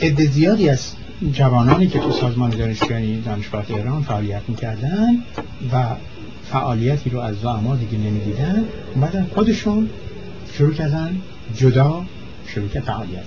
عده 0.03 0.27
زیادی 0.27 0.69
از 0.69 0.93
جوانانی 1.33 1.87
که 1.87 1.99
تو 1.99 2.13
سازمان 2.13 2.51
دانشگاهی 2.51 3.21
دانشگاه 3.21 3.65
ایران 3.69 4.03
فعالیت 4.03 4.43
می‌کردن 4.49 5.15
و 5.73 5.85
فعالیتی 6.53 7.11
رو 7.11 7.19
از 7.19 7.37
زعما 7.41 7.77
دیگه 7.77 7.99
نمی‌دیدن 7.99 8.65
اومدن 8.95 9.27
خودشون 9.35 9.91
شروع 10.59 10.75
کردن 10.75 11.21
جدا 11.57 12.05
شروع 12.47 12.69
که 12.69 12.81
فعالیت 12.81 13.25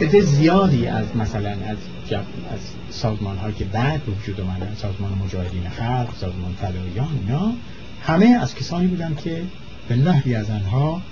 عده 0.00 0.20
زیادی 0.20 0.86
از 0.86 1.16
مثلا 1.16 1.50
از 1.50 1.76
جب... 2.08 2.24
از 2.52 2.60
سازمان 2.90 3.36
هایی 3.36 3.54
که 3.54 3.64
بعد 3.64 4.00
وجود 4.08 4.40
اومدن 4.40 4.74
سازمان 4.74 5.12
مجاهدین 5.24 5.68
خلق 5.68 6.08
سازمان 6.20 6.52
فدایان 6.52 7.18
اینا 7.26 7.52
همه 8.02 8.26
از 8.26 8.54
کسانی 8.54 8.86
بودن 8.86 9.14
که 9.14 9.42
به 9.88 9.96
نحوی 9.96 10.34
از 10.34 10.50
آنها 10.50 11.02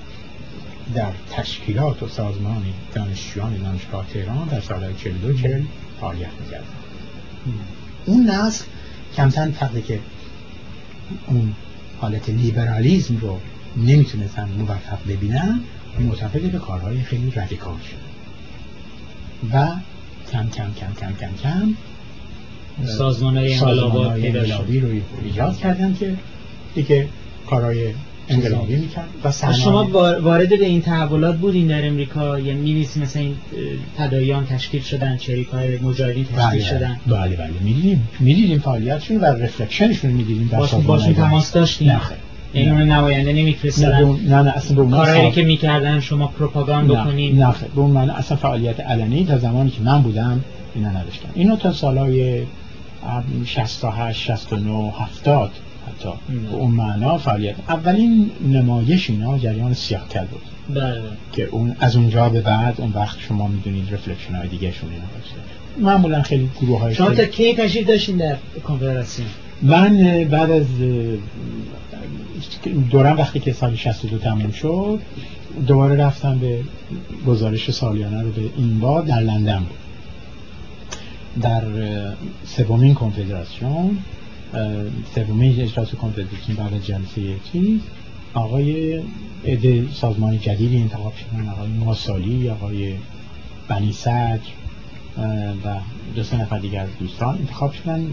در 0.95 1.13
تشکیلات 1.31 2.03
و 2.03 2.09
سازمان 2.09 2.63
دانشجویان 2.95 3.57
دانشگاه 3.57 4.07
تهران 4.07 4.49
در 4.49 4.61
سالهای 4.61 4.95
42 4.95 5.33
40 5.33 5.63
فعالیت 6.01 6.31
می‌کردن. 6.41 6.67
اون 8.07 8.31
نسل 8.31 8.65
کمتر 9.17 9.51
فقط 9.51 9.85
که 9.85 10.01
اون 11.27 11.55
حالت 12.01 12.29
لیبرالیزم 12.29 13.17
رو 13.17 13.41
نمی‌تونستن 13.87 14.49
موفق 14.59 14.99
ببینن 15.09 15.61
معتقد 16.01 16.41
به 16.41 16.59
کارهای 16.59 17.03
خیلی 17.03 17.31
رادیکال 17.31 17.77
شد. 17.91 18.09
و 19.55 19.67
کم 20.33 20.49
کم 20.49 20.73
کم 20.81 20.93
کم 21.01 21.13
کم 21.21 21.31
کم 21.43 21.75
سازمان 22.87 23.37
های 23.37 23.55
انقلابی 23.55 24.81
رو 24.81 24.89
ایجاد 25.25 25.57
کردن 25.57 25.97
که 26.01 26.15
دیگه 26.75 27.09
کارهای 27.47 27.95
انقلابی 28.29 28.77
می‌کرد. 28.77 29.09
و 29.25 29.53
شما 29.53 29.85
وارد 30.21 30.49
به 30.49 30.65
این 30.65 30.83
تحولات 30.83 31.37
بودین 31.37 31.67
در 31.67 31.87
امریکا؟ 31.87 32.39
یعنی 32.39 32.61
می‌بینید 32.61 32.89
مثلا 32.97 33.23
این 33.23 33.37
تداییان 33.99 34.47
تشکیل 34.47 34.83
شدن 34.83 35.17
چریک 35.17 35.49
های 35.49 35.79
مجاهدین 35.79 36.25
تشکیل 36.25 36.39
بله 36.39 36.61
شدن؟ 36.61 37.01
بله 37.07 37.37
بله. 37.37 37.51
می‌دیدیم. 37.61 38.09
می‌دیدیم 38.21 38.59
فعالیتشون 38.59 39.17
و 39.17 39.25
رفلکشنشون 39.25 40.11
می‌دیدیم 40.11 40.49
باشون, 40.49 41.15
تماس 41.15 41.53
داشتین؟ 41.53 42.01
این 42.53 42.73
اون 42.73 42.83
نماینده 42.83 43.33
نمیفرستدن 43.33 44.05
نه 44.05 44.43
نه 44.43 44.51
اصلا 44.51 44.77
به 44.77 44.83
اون 44.83 44.91
کارهایی 44.91 45.31
که 45.31 45.43
می‌کردن 45.43 46.01
شما 46.01 46.27
پروپاگاند 46.27 46.89
بکنین. 46.89 47.43
نه 47.43 47.55
به 47.75 47.81
اون 47.81 47.91
معنی 47.91 48.11
اصلا 48.11 48.37
فعالیت 48.37 48.81
علنی 48.81 49.25
تا 49.25 49.39
زمانی 49.39 49.71
که 49.71 49.83
من 49.83 50.03
بودم 50.03 50.45
اینا 50.75 50.89
نداشتن. 50.89 51.29
اینو 51.35 51.57
تا 51.57 51.73
سالهای 51.73 52.43
68 53.45 54.21
69 54.21 54.93
70 55.01 55.51
حتی 55.89 56.09
به 56.51 56.57
اون 56.57 56.71
معنا 56.71 57.19
فعالیت. 57.19 57.55
اولین 57.69 58.31
نمایش 58.49 59.11
اینا 59.11 59.39
جریان 59.39 59.75
سیاه 59.75 60.09
کل 60.09 60.25
بود. 60.25 60.43
بله. 60.75 61.01
که 61.33 61.45
اون 61.45 61.77
از 61.81 61.97
اونجا 61.97 62.29
به 62.29 62.41
بعد 62.41 62.75
اون 62.79 62.93
وقت 62.95 63.19
شما 63.21 63.49
می‌دونید 63.49 63.95
رفلکشن 63.95 64.35
های 64.35 64.49
دیگه 64.49 64.73
شون 64.73 64.91
اینا 64.91 65.05
باشه 65.05 65.35
معمولا 65.87 66.23
خیلی 66.23 66.51
گروه 66.61 66.81
های 66.81 66.95
شما 66.95 67.11
تا 67.11 67.25
کی 67.25 67.55
تشریف 67.55 67.87
داشتین 67.87 68.17
در 68.17 68.37
کنفدراسیون؟ 68.65 69.29
من 69.63 70.25
بعد 70.25 70.51
از 70.51 70.67
دورم 72.91 73.17
وقتی 73.17 73.41
که 73.41 73.53
سال 73.53 73.75
62 73.75 74.19
تموم 74.19 74.51
شد 74.51 75.01
دوباره 75.67 75.97
رفتم 75.97 76.39
به 76.39 76.61
گزارش 77.27 77.71
سالیانه 77.71 78.23
رو 78.23 78.31
به 78.31 78.43
این 78.57 78.81
بار 78.81 79.03
در 79.03 79.21
لندن. 79.21 79.59
بود 79.59 79.79
در 81.41 81.63
سومین 82.45 82.95
کنفدراسیون 82.95 83.99
سومین 85.15 85.61
اجلاس 85.61 85.95
کنفدراسیون 85.95 86.57
بعد 86.57 86.83
جلسه 86.83 87.35
چیز 87.53 87.81
آقای 88.35 89.01
عده 89.45 89.85
سازمان 89.93 90.39
جدیدی 90.39 90.77
انتخاب 90.77 91.13
شدن 91.17 91.49
آقای 91.49 91.69
ماسالی 91.69 92.49
آقای 92.49 92.95
بنی 93.69 93.93
سج 93.93 94.41
و 95.65 95.77
دو 96.15 96.23
سه 96.23 96.37
نفر 96.37 96.59
دیگر 96.59 96.81
از 96.81 96.89
دوستان 97.01 97.35
انتخاب 97.39 97.73
شدن 97.73 98.07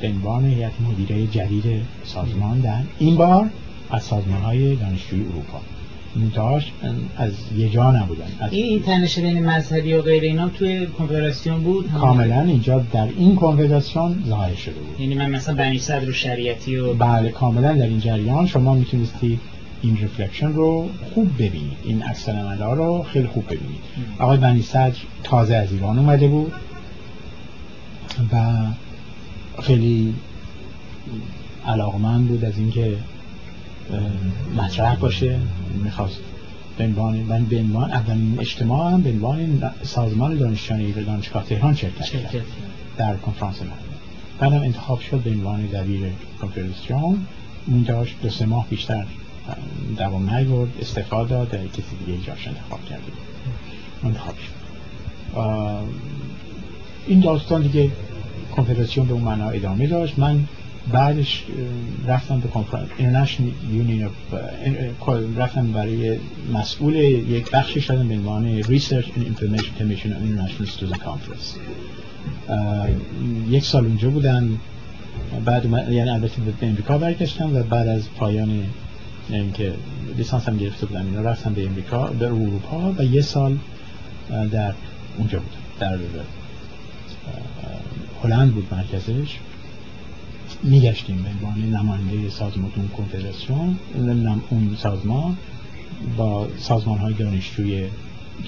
به 0.00 0.08
عنوان 0.08 0.46
هیئت 0.46 0.72
مدیره 0.80 1.26
جدید 1.26 1.64
سازمان 2.04 2.60
در 2.60 2.80
این 2.98 3.16
بار 3.16 3.50
از 3.90 4.02
سازمان 4.02 4.42
های 4.42 4.76
دانشجوی 4.76 5.20
اروپا. 5.20 5.60
داشت 6.34 6.72
از 7.16 7.32
یه 7.56 7.68
جا 7.68 7.90
نبودن. 7.90 8.26
از 8.40 8.52
این 8.52 8.82
تنش 8.82 9.18
بین 9.18 9.46
مذهبی 9.46 9.92
و 9.92 10.02
غیر 10.02 10.22
اینا 10.22 10.48
توی 10.48 10.86
کنفدراسیون 10.86 11.60
بود؟ 11.60 11.92
کاملا 11.92 12.40
اینجا 12.40 12.84
در 12.92 13.08
این 13.16 13.36
کنفدراسیون 13.36 14.24
ظاهر 14.28 14.54
شده 14.54 14.74
بود. 14.74 15.00
یعنی 15.00 15.14
من 15.14 15.30
مثلا 15.30 15.54
بنی 15.54 15.78
صدر 15.78 16.08
و 16.08 16.12
شریعتی 16.12 16.76
و 16.76 16.94
بله 16.94 17.30
کاملا 17.30 17.72
در 17.72 17.86
این 17.86 18.00
جریان 18.00 18.46
شما 18.46 18.74
می‌تونستی 18.74 19.40
این 19.82 19.98
رفلکشن 20.02 20.52
رو 20.52 20.88
خوب 21.14 21.34
ببینید. 21.34 21.76
این 21.84 22.02
عکس 22.02 22.28
ها 22.28 22.72
رو 22.72 23.02
خیلی 23.02 23.26
خوب 23.26 23.44
ببینید. 23.44 23.80
آقای 24.18 24.38
بنی 24.38 24.62
صدر 24.62 24.96
تازه 25.22 25.56
از 25.56 25.72
ایران 25.72 25.98
اومده 25.98 26.28
بود 26.28 26.52
و 28.32 28.36
خیلی 29.62 30.14
علاقمند 31.66 32.28
بود 32.28 32.44
از 32.44 32.58
اینکه 32.58 32.98
مطرح 34.56 34.96
باشه. 34.96 35.38
می‌خواست 35.84 36.18
به 36.78 36.84
عنوان 36.84 37.16
من 37.16 37.44
به 37.44 37.58
عنوان 37.58 37.92
اولین 37.92 38.36
اجتماع 38.40 38.92
هم 38.92 39.02
به 39.02 39.10
عنوان 39.10 39.70
سازمان 39.82 40.36
دانشجویان 40.36 41.04
دانشگاه 41.04 41.44
تهران 41.44 41.74
شرکت 41.74 42.04
کرد. 42.04 42.44
در 42.96 43.16
کنفرانس 43.16 43.62
من 43.62 43.68
بعدم 44.38 44.62
انتخاب 44.62 45.00
شد 45.00 45.20
به 45.20 45.30
عنوان 45.30 45.66
دبیر 45.66 46.00
کنفرانسیون 46.40 47.26
اون 47.66 47.82
داشت 47.82 48.14
دو 48.22 48.30
سه 48.30 48.46
ماه 48.46 48.66
بیشتر 48.68 49.06
دوام 49.96 50.34
نیورد. 50.34 50.70
استفاده 50.80 51.28
داد. 51.28 51.72
کسی 51.72 51.82
دیگه 52.06 52.18
جاش 52.26 52.46
انتخاب 52.46 52.84
کرده 52.84 53.12
انتخاب 54.04 54.34
شد. 54.38 54.58
این 57.06 57.20
داستان 57.20 57.62
دیگه 57.62 57.90
کنفدراسیون 58.56 59.06
به 59.06 59.12
اون 59.12 59.22
معنا 59.22 59.50
ادامه 59.50 59.86
داشت. 59.86 60.18
من 60.18 60.44
بعدش 60.92 61.44
رفتم 62.06 62.40
به 62.40 62.48
کنفرانس 62.48 62.88
Union 63.72 64.04
of 64.04 65.08
رفتم 65.36 65.72
برای 65.72 66.18
مسئول 66.52 66.94
یک 66.94 67.50
بخشی 67.50 67.80
شدم 67.80 68.08
به 68.08 68.14
عنوان 68.14 68.62
Research 68.62 69.04
and 69.04 69.24
Information 69.32 69.72
Commission 69.80 70.10
of 70.10 70.22
International 70.22 70.68
Student 70.68 70.98
یک 73.50 73.64
سال 73.64 73.84
اونجا 73.84 74.10
بودن 74.10 74.58
بعد 75.44 75.64
یعنی 75.64 76.10
البته 76.10 76.42
به 76.60 76.66
امریکا 76.66 76.98
برگشتم 76.98 77.56
و 77.56 77.62
بعد 77.62 77.88
از 77.88 78.02
پایان 78.16 78.64
اینکه 79.30 79.72
لیسانس 80.16 80.48
هم 80.48 80.56
گرفته 80.56 80.86
بودم 80.86 81.06
اینا 81.06 81.20
رفتم 81.20 81.54
به 81.54 81.66
امریکا 81.66 82.06
به 82.06 82.26
اروپا 82.26 82.94
و 82.98 83.04
یه 83.04 83.20
سال 83.20 83.58
در 84.52 84.74
اونجا 85.18 85.38
بودم 85.38 85.58
در 85.80 85.98
هلند 88.22 88.54
بود 88.54 88.74
مرکزش. 88.74 89.38
میگشتیم 90.62 91.22
به 91.22 91.28
عنوان 91.28 91.70
نماینده 91.76 92.28
سازمان 92.30 92.70
کنفدراسیون. 92.96 93.78
اون 94.50 94.76
سازمان 94.78 95.36
با 96.16 96.48
سازمان 96.58 96.98
های 96.98 97.14
دانشجوی 97.14 97.84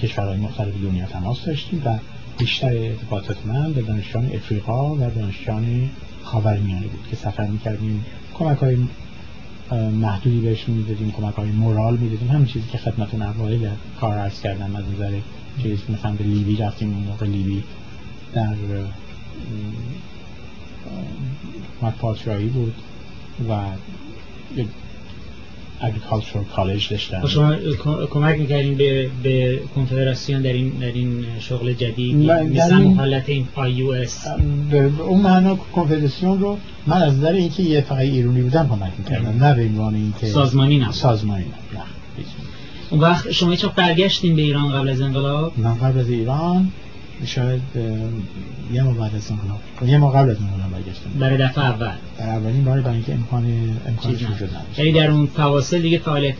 کشورهای 0.01 0.37
مختلف 0.37 0.73
دنیا 0.83 1.05
تماس 1.05 1.45
داشتیم 1.45 1.81
و 1.85 1.97
بیشتر 2.37 2.67
ارتباطات 2.67 3.45
من 3.45 3.73
به 3.73 3.81
دانشجویان 3.81 4.31
افریقا 4.35 4.95
و 4.95 4.99
دانشجویان 4.99 5.89
خاورمیانه 6.23 6.87
بود 6.87 7.07
که 7.09 7.15
سفر 7.15 7.47
می‌کردیم. 7.47 8.05
کمک 8.33 8.57
های 8.57 8.77
محدودی 9.91 10.39
بهشون 10.39 10.75
می‌دادیم 10.75 11.11
کمک 11.11 11.33
های 11.33 11.51
مورال 11.51 11.97
می‌دادیم. 11.97 12.27
همین 12.27 12.45
چیزی 12.45 12.65
که 12.71 12.77
خدمتون 12.77 13.21
اوایل 13.21 13.69
کار 13.99 14.17
عرض 14.17 14.41
کردم. 14.41 14.75
از 14.75 14.83
نظر 14.95 15.19
چیز 15.63 15.79
مثلا 15.89 16.11
به 16.11 16.23
لیبی 16.23 16.55
رفتیم 16.55 16.93
اون 16.93 17.03
موقع 17.03 17.25
لیبی 17.25 17.63
در 18.33 18.55
حکومت 21.77 21.97
پادشاهی 21.97 22.45
بود 22.45 22.73
و 23.49 23.65
یک 24.57 24.67
اگریکالچرال 25.81 26.43
کالج 26.43 26.89
داشتن 26.89 27.27
شما 27.27 27.55
کمک 28.05 28.39
می‌کردین 28.39 28.75
به, 28.75 29.09
به 29.23 29.61
کنفدراسیون 29.75 30.41
در 30.41 30.53
این, 30.53 30.69
در 30.69 30.91
این 30.91 31.25
شغل 31.39 31.73
جدید؟ 31.73 32.31
مثل 32.31 32.75
محالت 32.75 33.29
این 33.29 33.47
آی 33.55 33.71
یو 33.71 33.89
اس. 33.89 34.27
به 34.71 34.91
اون 34.99 35.21
معنا 35.21 35.55
کنفدراسیون 35.55 36.39
رو 36.39 36.57
من 36.87 37.01
از 37.01 37.17
نظر 37.17 37.31
اینکه 37.31 37.63
یه 37.63 37.81
فقط 37.81 37.99
ایرونی 37.99 38.41
بودم 38.41 38.67
کمک 38.67 38.91
می‌کردم 38.97 39.43
نه 39.43 39.53
به 39.55 39.61
عنوان 39.61 39.95
اینکه 39.95 40.27
سازمانی 40.27 40.79
نه 40.79 40.91
سازمانی 40.91 41.43
نه. 41.43 41.81
اون 42.89 42.99
وقت 42.99 43.31
شما 43.31 43.51
هیچ 43.51 43.65
برگشتین 43.65 44.35
به 44.35 44.41
ایران 44.41 44.71
قبل 44.71 44.89
از 44.89 45.01
انقلاب؟ 45.01 45.59
من 45.59 45.75
قبل 45.75 45.99
از 45.99 46.09
ایران 46.09 46.71
شاید 47.25 47.61
یه 48.73 48.83
ماه 48.83 48.93
بعد 48.93 49.15
از 49.15 49.31
انقلاب 49.31 49.89
یه 49.89 49.97
ماه 49.97 50.13
قبل 50.13 50.29
از 50.29 50.37
انقلاب 50.41 50.71
برگشتم. 50.71 51.09
برای 51.19 51.37
دفعه 51.37 51.65
اول. 51.65 51.91
در 52.17 52.29
اولین 52.29 52.63
بار 52.63 52.81
برای 52.81 52.95
اینکه 52.95 53.13
امکان 53.13 53.45
امکان 53.87 54.11
وجود 54.11 54.49
یعنی 54.77 54.91
در 54.91 55.11
اون 55.11 55.25
فواصل 55.25 55.81
دیگه 55.81 55.97
فعالیت 55.97 56.35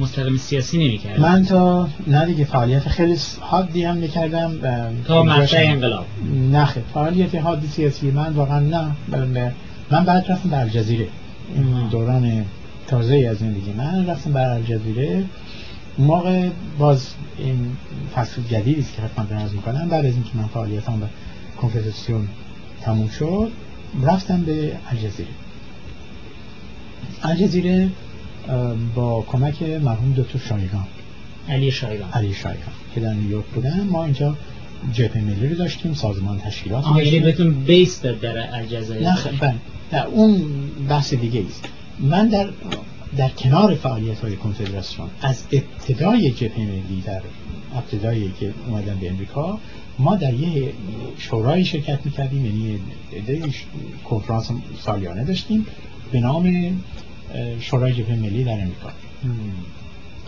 مستقیم 0.00 0.36
سیاسی 0.36 0.78
نمی‌کردم 0.78 1.22
من 1.22 1.44
تا 1.44 1.88
نه 2.06 2.26
دیگه 2.26 2.44
فعالیت 2.44 2.88
خیلی 2.88 3.16
حادی 3.40 3.84
هم 3.84 3.96
می‌کردم 3.96 4.52
تا 5.06 5.22
مقطع 5.22 5.58
انقلاب. 5.60 6.06
نه 6.50 6.64
خیلی 6.64 6.86
فعالیت 6.94 7.34
حادی 7.34 7.66
سیاسی 7.66 8.10
من 8.10 8.32
واقعا 8.32 8.60
نه. 8.60 9.52
من 9.90 10.04
بعد 10.04 10.30
رفتم 10.30 10.48
در 10.50 10.60
الجزیره. 10.60 11.08
دوران 11.90 12.44
تازه 12.86 13.28
از 13.30 13.36
زندگی. 13.36 13.72
من 13.72 14.06
رفتم 14.06 14.32
بر 14.32 14.50
الجزیره. 14.50 15.24
موقع 15.98 16.48
باز 16.78 17.06
این 17.38 17.76
فصل 18.14 18.42
جدیدی 18.42 18.80
است 18.80 18.96
که 18.96 19.02
حتما 19.02 19.24
درز 19.24 19.54
می‌کنم. 19.54 19.88
بعد 19.88 20.06
از 20.06 20.14
اینکه 20.14 20.30
من 20.34 20.46
فعالیتام 20.46 21.00
به 21.00 21.06
کنفدراسیون 21.60 22.28
تموم 22.82 23.08
شد 23.08 23.50
رفتم 24.02 24.40
به 24.40 24.72
الجزیره. 24.90 25.28
الجزیره 27.22 27.88
با 28.94 29.22
کمک 29.22 29.62
مرحوم 29.62 30.12
دکتر 30.12 30.38
شایگان. 30.38 30.86
علی 31.48 31.70
شایگان. 31.70 32.10
علی 32.10 32.34
شایگان 32.34 32.74
که 32.94 33.00
در 33.00 33.12
نیویورک 33.12 33.44
بودن. 33.44 33.86
ما 33.90 34.04
اینجا 34.04 34.36
جبهه 34.92 35.22
ملی 35.22 35.48
رو 35.48 35.54
داشتیم 35.54 35.94
سازمان 35.94 36.38
تشکیلات 36.38 36.84
آه 36.84 37.04
یعنی 37.04 37.20
بهتون 37.20 37.54
بیس 37.54 38.02
داد 38.02 38.20
در 38.20 38.54
الجزایر 38.54 39.02
نه 39.02 39.16
بله. 39.40 39.54
نه 39.92 40.04
اون 40.04 40.42
بحث 40.88 41.14
دیگه 41.14 41.44
است. 41.48 41.64
من 42.00 42.28
در 42.28 42.48
در 43.16 43.28
کنار 43.28 43.74
فعالیت 43.74 44.20
های 44.20 44.36
کنفدراسیون 44.36 45.10
از 45.20 45.44
ابتدای 45.52 46.30
جبهه 46.30 46.60
ملی 46.60 47.02
در 47.06 47.22
ابتدایی 47.74 48.32
که 48.40 48.54
اومدن 48.66 48.98
به 49.00 49.10
امریکا 49.10 49.58
ما 49.98 50.16
در 50.16 50.34
یه 50.34 50.72
شورای 51.18 51.64
شرکت 51.64 52.06
می‌کردیم 52.06 52.44
یعنی 52.46 52.80
کنفرانس 54.04 54.50
سالیانه 54.80 55.24
داشتیم 55.24 55.66
به 56.12 56.20
نام 56.20 56.76
شورای 57.60 57.92
جبهه 57.92 58.16
ملی 58.16 58.44
در 58.44 58.52
امریکا. 58.52 58.90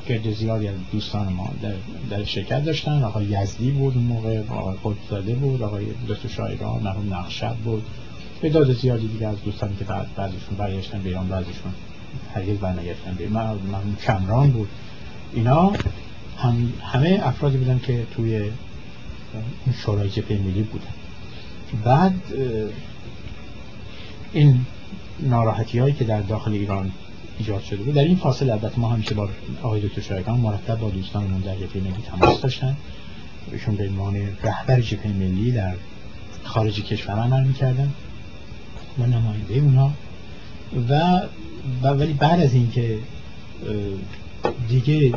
گرد 0.09 0.33
زیادی 0.33 0.69
از 0.69 0.75
دوستان 0.93 1.33
ما 1.33 1.51
در, 1.63 1.75
در 2.11 2.25
شرکت 2.25 2.65
داشتن. 2.65 3.03
آقای 3.03 3.27
یزدی 3.27 3.71
بود 3.71 3.97
اون 3.97 4.05
موقع 4.05 4.43
آقای 4.49 4.77
خودزاده 4.77 5.35
بود 5.35 5.63
آقای 5.63 5.87
دکتر 6.09 6.29
شایگان 6.29 6.83
مرحوم 6.83 7.15
نقشب 7.15 7.57
بود. 7.57 7.83
به 8.41 8.51
داد 8.51 8.73
زیادی 8.73 9.09
دیگه 9.09 9.27
از 9.27 9.43
دوستانی 9.45 9.77
که 9.77 9.85
بعد 9.85 10.15
بعضیشون 10.17 10.57
برگشتن 10.59 11.03
به 11.03 11.09
ایران 11.09 11.45
هرگز 12.35 12.59
برنگشتن 12.59 13.15
به 13.19 13.29
من 13.29 13.97
کمران 14.07 14.51
بود. 14.51 14.69
اینا 15.33 15.73
هم 16.39 16.73
همه 16.83 17.21
افرادی 17.23 17.57
بودن 17.57 17.79
که 17.79 18.07
توی 18.15 18.37
این 18.37 19.75
شورای 19.85 20.11
جبهه 20.11 20.39
ملی 20.39 20.63
بودن. 20.63 20.87
بعد 21.85 22.15
این 24.33 24.67
ناراحتی 25.21 25.79
هایی 25.79 25.95
که 25.95 26.05
در 26.05 26.21
داخل 26.21 26.53
ایران 26.53 26.93
ایجاد 27.39 27.63
شده 27.63 27.83
بود 27.83 27.95
در 27.95 28.05
این 28.05 28.17
فاصله 28.17 28.53
البته 28.53 28.81
ما 28.81 28.89
همیشه 28.89 29.15
با 29.15 29.29
آقای 29.63 29.81
دکتر 29.81 30.01
شایگان 30.01 30.41
مرتب 30.41 30.79
با 30.79 30.91
دوستانمون 30.91 31.41
در 31.41 31.55
جبهه 31.55 31.83
ملی 31.83 32.03
تماس 32.11 32.41
داشتن. 32.41 32.77
ایشون 33.53 33.75
به 33.75 33.89
عنوان 33.89 34.17
رهبر 34.43 34.81
جبهه 34.81 35.09
ملی 35.09 35.53
در 35.53 35.75
خارج 36.45 36.85
کشور 36.85 37.15
عمل 37.15 37.45
می‌کردن 37.45 37.93
و 38.99 39.07
نماینده 39.07 39.55
اونا. 39.55 39.93
و 40.89 41.21
ولی 41.83 42.13
بعد 42.13 42.41
از 42.41 42.55
اینکه 42.55 42.99
دیگه 44.69 45.13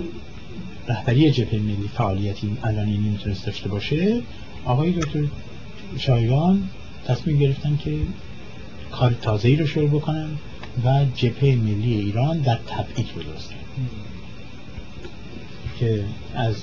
رهبری 0.87 1.31
جبهه 1.31 1.59
ملی 1.59 1.89
فعالیتی 1.93 2.57
علنی 2.63 2.97
نمی‌تونست 2.97 3.45
داشته 3.45 3.69
باشه 3.69 4.21
آقای 4.65 4.91
دکتر 4.91 5.23
شایگان 5.97 6.69
تصمیم 7.05 7.39
گرفتن 7.39 7.77
که 7.77 7.97
کار 8.91 9.15
تازه‌ای 9.21 9.55
رو 9.55 9.67
شروع 9.67 9.89
بکنن 9.89 10.29
و 10.85 11.05
جبهه 11.15 11.55
ملی 11.55 11.93
ایران 11.93 12.37
در 12.37 12.55
تبعید 12.67 13.07
بدرستن 13.15 13.55
که 15.79 16.03
از 16.35 16.55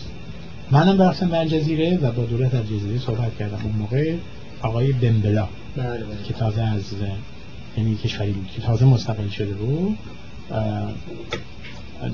منم 0.71 0.97
برفتم 0.97 1.29
به 1.29 1.39
الجزیره 1.39 1.99
و 1.99 2.13
با 2.13 2.25
دولت 2.25 2.55
الجزیره 2.55 2.99
صحبت 2.99 3.39
کردم 3.39 3.59
اون 3.65 3.73
موقع 3.73 4.15
آقای 4.63 4.93
بمبلا 4.93 5.49
بله 5.77 5.87
بله. 5.87 6.23
که 6.25 6.35
تازه 6.35 6.63
از 6.63 6.85
یعنی 7.77 7.97
کشوری 7.97 8.33
بود 8.33 8.51
که 8.55 8.61
تازه 8.61 8.85
مستقل 8.85 9.29
شده 9.29 9.55
بود. 9.55 9.99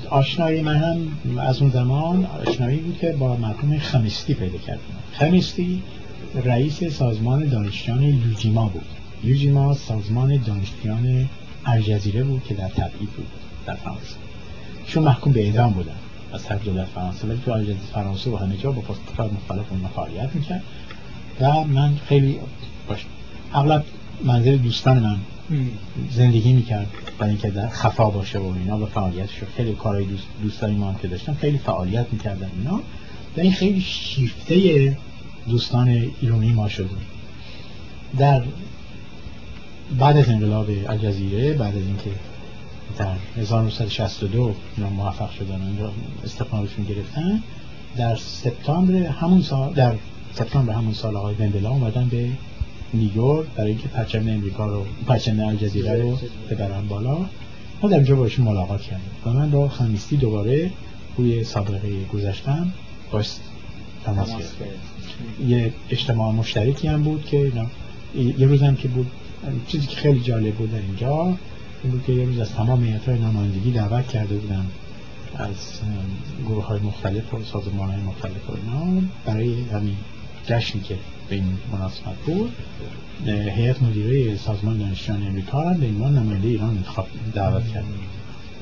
آشنایی 0.09 0.61
من 0.61 0.75
هم 0.75 1.37
از 1.37 1.61
اون 1.61 1.71
زمان 1.71 2.25
آشنایی 2.25 2.77
بود 2.77 2.97
که 2.97 3.11
با 3.11 3.35
مرحوم 3.35 3.77
خمیستی 3.77 4.33
پیدا 4.33 4.57
کردم 4.57 4.81
خمیستی 5.13 5.83
رئیس 6.43 6.83
سازمان 6.83 7.49
دانشجویان 7.49 8.03
یوجیما 8.03 8.67
بود. 8.67 8.85
یوجیما 9.23 9.73
سازمان 9.73 10.37
دانشجویان 10.37 11.29
الجزیره 11.65 12.23
بود 12.23 12.43
که 12.43 12.53
در 12.53 12.69
تبعید 12.69 13.09
بود 13.09 13.27
در 13.65 13.73
فرانسه. 13.73 14.15
چون 14.87 15.03
محکوم 15.03 15.33
به 15.33 15.45
اعدام 15.45 15.73
بودن. 15.73 15.95
از 16.33 16.43
طرف 16.43 16.63
دولت 16.63 16.85
فرانسه 16.85 17.27
ولی 17.27 17.41
تو 17.45 17.51
الجزیره 17.51 17.77
فرانسه 17.93 18.29
و 18.29 18.35
همه 18.35 18.57
جا 18.57 18.71
با 18.71 18.81
پاسپورت 18.81 19.33
مختلف 19.33 19.65
اون 19.71 19.81
فعالیت 19.95 20.35
می‌کرد. 20.35 20.63
و 21.41 21.63
من 21.63 21.95
خیلی 22.07 22.39
باش 22.87 23.05
اغلب 23.53 23.85
منزل 24.23 24.57
دوستان 24.57 24.99
من 24.99 25.17
زندگی 26.11 26.53
می‌کرد. 26.53 26.87
برای 27.19 27.31
اینکه 27.31 27.49
در 27.49 27.69
خفا 27.69 28.09
باشه 28.09 28.39
و 28.39 28.53
اینا 28.59 28.79
و 28.79 28.85
فعالیتش 28.85 29.43
خیلی 29.55 29.73
کارهای 29.73 30.05
دوست 30.05 30.27
دوستانی 30.41 30.75
ما 30.75 30.91
هم 30.91 30.95
که 30.95 31.07
داشتم 31.07 31.33
خیلی 31.33 31.57
فعالیت 31.57 32.05
می‌کردن 32.11 32.51
اینا. 32.57 32.75
و 33.37 33.39
این 33.41 33.51
خیلی 33.51 33.81
شیفته 33.81 34.97
دوستان 35.47 35.87
ایرانی 36.21 36.53
ما 36.53 36.69
شد. 36.69 36.89
در 38.17 38.43
بعد 39.99 40.17
از 40.17 40.29
انقلاب 40.29 40.69
الجزیره 40.87 41.53
بعد 41.53 41.75
از 41.75 41.83
اینکه 41.83 42.11
در 42.97 43.15
1962 43.37 44.55
اینا 44.77 44.89
موفق 44.89 45.31
شدن 45.31 45.61
اونجا 45.61 45.91
استقلالشون 46.23 46.85
گرفتن 46.85 47.43
در 47.97 48.15
سپتامبر 48.15 48.95
همون 48.95 49.41
سال 49.41 49.73
در 49.73 49.95
سپتامبر 50.33 50.73
همون 50.73 50.93
سال 50.93 51.17
آقای 51.17 51.35
بندلا 51.35 51.69
اومدن 51.69 52.07
به 52.07 52.29
نیویورک 52.93 53.47
برای 53.55 53.69
اینکه 53.69 53.87
پرچم 53.87 54.27
امریکا 54.27 54.65
رو 54.67 54.85
پرچم 55.07 55.39
الجزیره 55.39 56.01
رو 56.01 56.17
ببرن 56.49 56.87
بالا. 56.87 57.17
ما 57.81 57.89
در 57.89 57.95
اونجا 57.95 58.15
باشون 58.15 58.45
ملاقات 58.45 58.81
کردیم. 58.81 59.11
و 59.25 59.29
من 59.29 59.51
با 59.51 59.69
خمیستی 59.69 60.17
دوباره 60.17 60.71
روی 61.17 61.43
سابقه 61.43 62.05
گذشتم. 62.13 62.73
باش 63.11 63.29
تماس 64.05 64.29
گرفتم 64.29 64.65
یه 65.47 65.73
اجتماع 65.89 66.33
مشترکی 66.33 66.87
هم 66.87 67.03
بود 67.03 67.25
که 67.25 67.51
یه 68.15 68.47
روزم 68.47 68.75
که 68.75 68.87
بود 68.87 69.11
چیزی 69.67 69.87
که 69.87 69.95
خیلی 69.95 70.19
جالب 70.19 70.55
بود 70.55 70.71
در 70.71 70.79
اینجا 70.79 71.37
این 71.83 71.91
بود 71.91 72.03
که 72.05 72.13
یه 72.13 72.25
روز 72.25 72.39
از 72.39 72.49
تمام 72.49 72.83
های 72.83 73.19
نمایندگی 73.19 73.71
دعوت 73.71 74.07
کرده 74.07 74.35
بودم 74.35 74.65
از 75.35 75.55
گروه 76.47 76.65
های 76.65 76.79
مختلف 76.79 77.33
و 77.33 77.43
سازمان 77.43 77.89
های 77.89 78.01
مختلف 78.01 78.49
و 78.49 78.53
برای 79.25 79.63
همین 79.63 79.95
جشنی 80.47 80.81
که 80.81 80.97
به 81.29 81.35
این 81.35 81.57
مناسبت 81.71 82.15
بود. 82.15 82.55
هیئت 83.25 83.83
مدیره 83.83 84.37
سازمان 84.37 84.77
دانشجویان 84.77 85.27
امریکا 85.27 85.63
را 85.63 85.73
به 85.73 85.85
عنوان 85.85 86.17
نماینده 86.17 86.47
ایران 86.47 86.69
انتخاب 86.69 87.07
دعوت 87.33 87.67
کرد. 87.67 87.85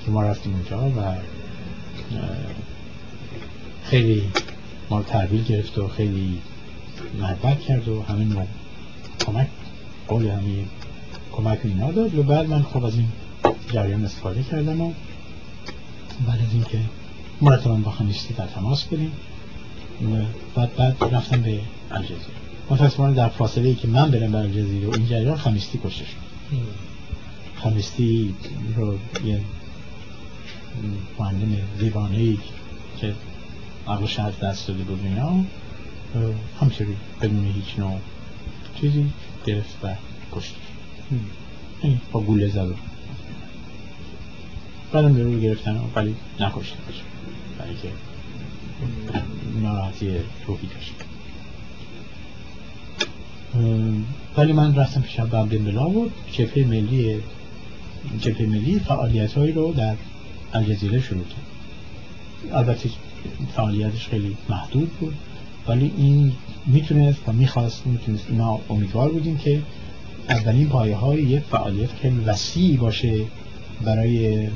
که 0.06 0.12
ما 0.12 0.24
رفتیم 0.24 0.54
اونجا 0.54 0.90
و 0.90 1.16
خیلی 3.84 4.24
ما 4.90 5.02
تحویل 5.02 5.44
گرفت 5.44 5.78
و 5.78 5.88
خیلی 5.88 6.42
محبت 7.20 7.60
کرد 7.60 7.88
و 7.88 8.04
همین 8.04 8.34
رو 8.34 8.42
کمک 9.26 9.48
قول 10.08 10.28
همین 10.28 10.68
کمک 11.32 11.60
اینا 11.64 11.92
داد. 11.92 12.16
و 12.16 12.24
بعد 12.24 12.50
من 12.50 12.64
خب 12.64 12.86
از 12.86 12.96
این 12.96 13.08
جریان 13.74 14.06
استفاده 14.06 14.44
کردم 14.44 14.82
و 14.82 14.94
بعد 16.28 16.42
از 16.42 16.54
اینکه 16.54 16.80
مرتبا 17.42 17.76
با 17.76 17.92
خمیستی 17.92 18.34
در 18.34 18.48
تماس 18.48 18.84
بودیم 18.84 19.12
بعد 20.56 20.76
بعد 20.76 20.98
رفتم 21.12 21.42
به 21.42 21.60
الجزیره. 21.92 22.20
متاسفانه 22.70 23.14
در 23.14 23.30
فاصله 23.30 23.70
ای 23.70 23.76
که 23.76 23.88
من 23.88 24.12
برم 24.12 24.32
به 24.32 24.38
الجزیره 24.38 24.88
و 24.88 24.94
این 24.94 25.08
جریان 25.08 25.38
خمیستی 25.38 25.80
کشته 25.84 26.06
شد. 26.06 26.18
خمیستی 27.56 28.36
رو 28.76 28.98
یه 29.26 29.42
معلم 31.20 31.58
زیبانه 31.80 32.18
ای 32.18 32.38
که 32.98 33.14
عقل 33.88 34.06
شهر 34.06 34.32
دست 34.32 34.68
داده 34.68 34.84
بود 34.84 35.00
اینا 35.04 35.46
همچنین 36.62 36.96
بدون 37.22 37.46
هیچ 37.46 37.80
نوع 37.80 38.00
چیزی 38.82 39.06
گرفت 39.46 39.76
و 39.84 39.96
کشته 40.32 40.56
شد. 40.56 42.00
با 42.12 42.20
گوله 42.20 42.48
زد 42.48 42.76
بعدم 44.92 45.14
به 45.14 45.24
رو 45.24 45.40
گرفتن 45.40 45.82
ولی 45.96 46.16
نکشته 46.40 46.78
برای 47.60 47.76
که 47.76 47.90
ناراحتی 49.62 50.10
روحی 50.48 50.68
داشت 50.68 50.94
ولی 54.38 54.54
من 54.54 54.76
رفتم 54.76 55.02
پیش 55.02 55.20
عبد 55.20 55.64
بلا 55.64 55.84
بود 55.84 56.12
جبهه 56.32 56.68
ملی 56.68 57.20
جبهه 58.22 58.48
ملی 58.48 58.80
فعالیت 58.80 59.34
هایی 59.34 59.52
رو 59.52 59.74
در 59.74 59.96
الجزیره 60.54 61.02
شروع 61.02 61.24
کرد. 61.24 62.54
البته 62.54 62.90
فعالیتش 63.56 64.08
خیلی 64.08 64.38
محدود 64.50 64.90
بود 65.00 65.14
ولی 65.68 65.92
این 65.98 66.32
می‌تونست 66.66 67.20
و 67.28 67.32
می‌خواست 67.32 67.88
می‌تونست. 67.88 68.26
اینا 68.30 68.60
امیدوار 68.70 69.10
بودیم 69.10 69.38
که 69.38 69.62
اولین 70.30 70.70
پایه 70.70 70.96
های 70.96 71.22
یک 71.22 71.44
فعالیت 71.44 71.90
خیلی 72.02 72.20
وسیعی 72.20 72.78
باشه 72.78 73.26
برای 73.84 74.48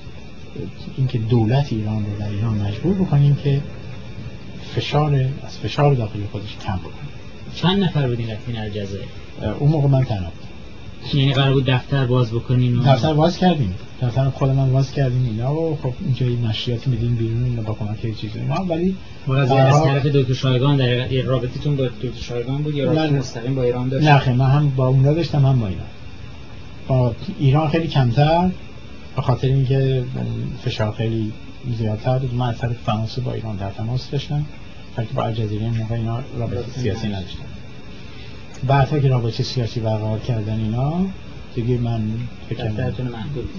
اینکه 0.97 1.17
دولت 1.17 1.73
ایران 1.73 2.05
رو 2.05 2.19
در 2.19 2.29
ایران 2.29 2.57
مجبور 2.57 2.93
بکنیم 2.93 3.35
که 3.35 3.61
فشار 4.75 5.13
از 5.43 5.57
فشار 5.57 5.93
داخلی 5.93 6.23
خودش 6.31 6.57
کم 6.65 6.77
بکنه. 6.77 7.08
چند 7.55 7.83
نفر 7.83 8.07
بودین 8.07 8.29
رفتین 8.29 8.57
الجزایر 8.57 9.05
اون 9.59 9.69
موقع 9.69 9.87
من 9.87 10.03
تنها 10.03 10.31
یعنی 11.13 11.33
قرار 11.33 11.53
بود 11.53 11.65
دفتر 11.65 12.05
باز 12.05 12.31
بکنین 12.31 12.79
و... 12.79 12.83
دفتر 12.83 13.13
باز 13.13 13.37
کردیم. 13.37 13.75
دفتر 14.01 14.29
خود 14.29 14.49
من 14.49 14.71
باز 14.71 14.91
کردیم 14.91 15.25
اینا 15.25 15.55
و 15.55 15.77
خب 15.83 15.93
اینجا 16.05 16.47
نشریاتی 16.49 16.89
میدیم 16.89 17.15
بیرون 17.15 17.55
با 17.55 17.73
کمک 17.73 18.17
چیزی. 18.17 18.39
اینا 18.39 18.65
ولی 18.65 18.95
از 19.37 19.51
از 19.51 19.83
طرف 19.83 20.05
دکتر 20.05 20.33
شایگان 20.33 20.77
در 20.77 21.21
رابطتون 21.21 21.75
با 21.75 21.85
دکتر 21.85 22.21
شایگان 22.21 22.57
بود 22.63 22.75
یا 22.75 22.85
رابطه 22.85 23.13
مستقیم 23.13 23.55
با 23.55 23.63
ایران 23.63 23.89
داشت؟ 23.89 24.07
نه 24.07 24.33
من 24.33 24.49
هم 24.49 24.69
با 24.69 24.87
اون 24.87 25.01
داشتم 25.01 25.45
هم 25.45 25.59
با 25.59 25.67
ایران 25.67 25.85
با 26.87 27.15
ایران 27.39 27.69
خیلی 27.69 27.87
کمتر 27.87 28.49
به 29.15 29.21
خاطر 29.21 29.47
اینکه 29.47 30.03
فشار 30.63 30.91
خیلی 30.91 31.31
زیادتر 31.77 32.19
بود. 32.19 32.33
من 32.33 32.49
از 32.49 32.57
طرف 32.57 32.77
فرانسه 32.85 33.21
با 33.21 33.33
ایران 33.33 33.55
در 33.55 33.71
تماس 33.71 34.11
داشتم. 34.11 34.45
که 35.05 35.13
با 35.13 35.23
الجزیره 35.23 35.69
موقع 35.69 35.95
اینا 35.95 36.19
رابطه 36.37 36.71
سیاسی 36.81 37.07
نداشتن. 37.07 37.43
بعد 38.67 39.01
که 39.01 39.07
رابطه 39.07 39.43
سیاسی 39.43 39.79
برقرار 39.79 40.19
کردن 40.19 40.59
اینا 40.59 41.05
دیگه 41.55 41.77
من 41.77 42.01
فکر 42.49 42.71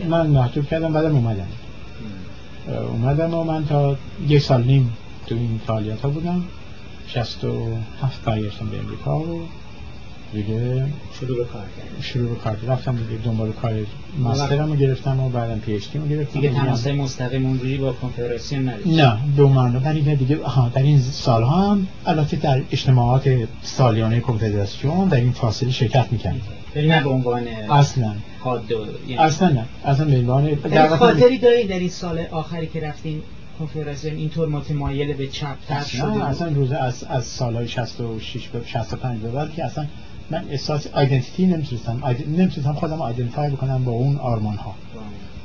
من 0.08 0.26
محدود 0.26 0.66
کردم 0.66 0.92
بعدم 0.92 1.16
اومدم. 1.16 1.46
اومدم 2.88 3.34
و 3.34 3.44
من 3.44 3.66
تا 3.66 3.96
یک 4.28 4.42
سال 4.42 4.64
نیم 4.64 4.92
تو 5.26 5.34
این 5.34 5.60
فعالیت 5.66 6.00
ها 6.00 6.08
بودم. 6.08 6.44
شست 7.06 7.44
و 7.44 7.76
هفت 8.02 8.24
برگشتم 8.24 8.66
به 8.66 8.78
امریکا 8.78 9.20
و 9.20 9.48
دیگه 10.32 10.86
شروع 11.20 11.36
به 11.36 11.44
کار 11.44 11.62
کردم 11.62 12.00
شروع 12.02 12.28
به 12.28 12.34
کار 12.34 12.56
رفتم 12.66 12.96
دیگه 12.96 13.24
دنبال 13.24 13.52
کار 13.52 13.72
ماسترم 14.18 14.68
رو 14.68 14.76
گرفتم 14.76 15.20
و 15.20 15.28
بعدم 15.28 15.58
پی 15.58 15.74
اچ 15.74 15.84
رو 15.94 16.06
گرفتم. 16.06 16.40
دیگه 16.40 16.54
تماس 16.54 16.86
مستقیم 16.86 17.46
اونجوری 17.46 17.76
با 17.76 17.92
کنفدراسیون 17.92 18.68
نداشت. 18.68 18.86
نه 18.86 19.18
دو 19.36 19.48
معنا 19.48 19.80
ولی 19.80 20.16
دیگه 20.16 20.44
ها 20.44 20.68
در 20.74 20.82
این 20.82 21.00
سالها 21.00 21.70
هم 21.70 21.86
البته 22.06 22.36
در 22.36 22.62
اجتماعات 22.72 23.30
سالیانه 23.62 24.20
کنفدراسیون 24.20 25.08
در 25.08 25.20
این 25.20 25.32
فاصله 25.32 25.70
شرکت 25.70 26.12
می‌کردم 26.12 26.40
ولی 26.76 26.88
نه 26.88 27.02
به 27.02 27.08
عنوان 27.08 27.46
اصلا. 27.70 28.12
یعنی 29.08 29.16
اصلا 29.18 29.48
نه. 29.48 29.64
اصلا 29.84 30.06
به 30.06 30.18
عنوان 30.18 30.54
در 30.54 30.96
خاطری 30.96 31.38
دارید 31.38 31.68
در 31.68 31.78
این 31.78 31.88
سال 31.88 32.20
آخری 32.30 32.66
که 32.66 32.80
رفتین 32.80 33.22
کنفدراسیون 33.58 34.16
اینطور 34.16 34.48
متمایل 34.48 35.12
به 35.12 35.26
چپ 35.26 35.56
تر 35.68 35.84
شده 35.84 36.24
اصلا 36.24 36.48
روز 36.48 36.72
از 36.72 37.04
از 37.04 37.24
سالهای 37.24 37.68
66 37.68 38.48
به 38.48 38.60
65 38.66 39.20
به 39.20 39.28
بعد 39.28 39.54
که 39.54 39.64
اصلا 39.64 39.86
من 40.30 40.44
احساس 40.50 40.86
آیدنتیتی 40.86 41.46
نمی‌تونستم. 41.46 42.02
نمی‌تونستم 42.28 42.72
خودم 42.72 43.02
آیدنتیفای 43.02 43.50
بکنم 43.50 43.84
با 43.84 43.92
اون 43.92 44.16
آرمان 44.16 44.56
ها 44.56 44.74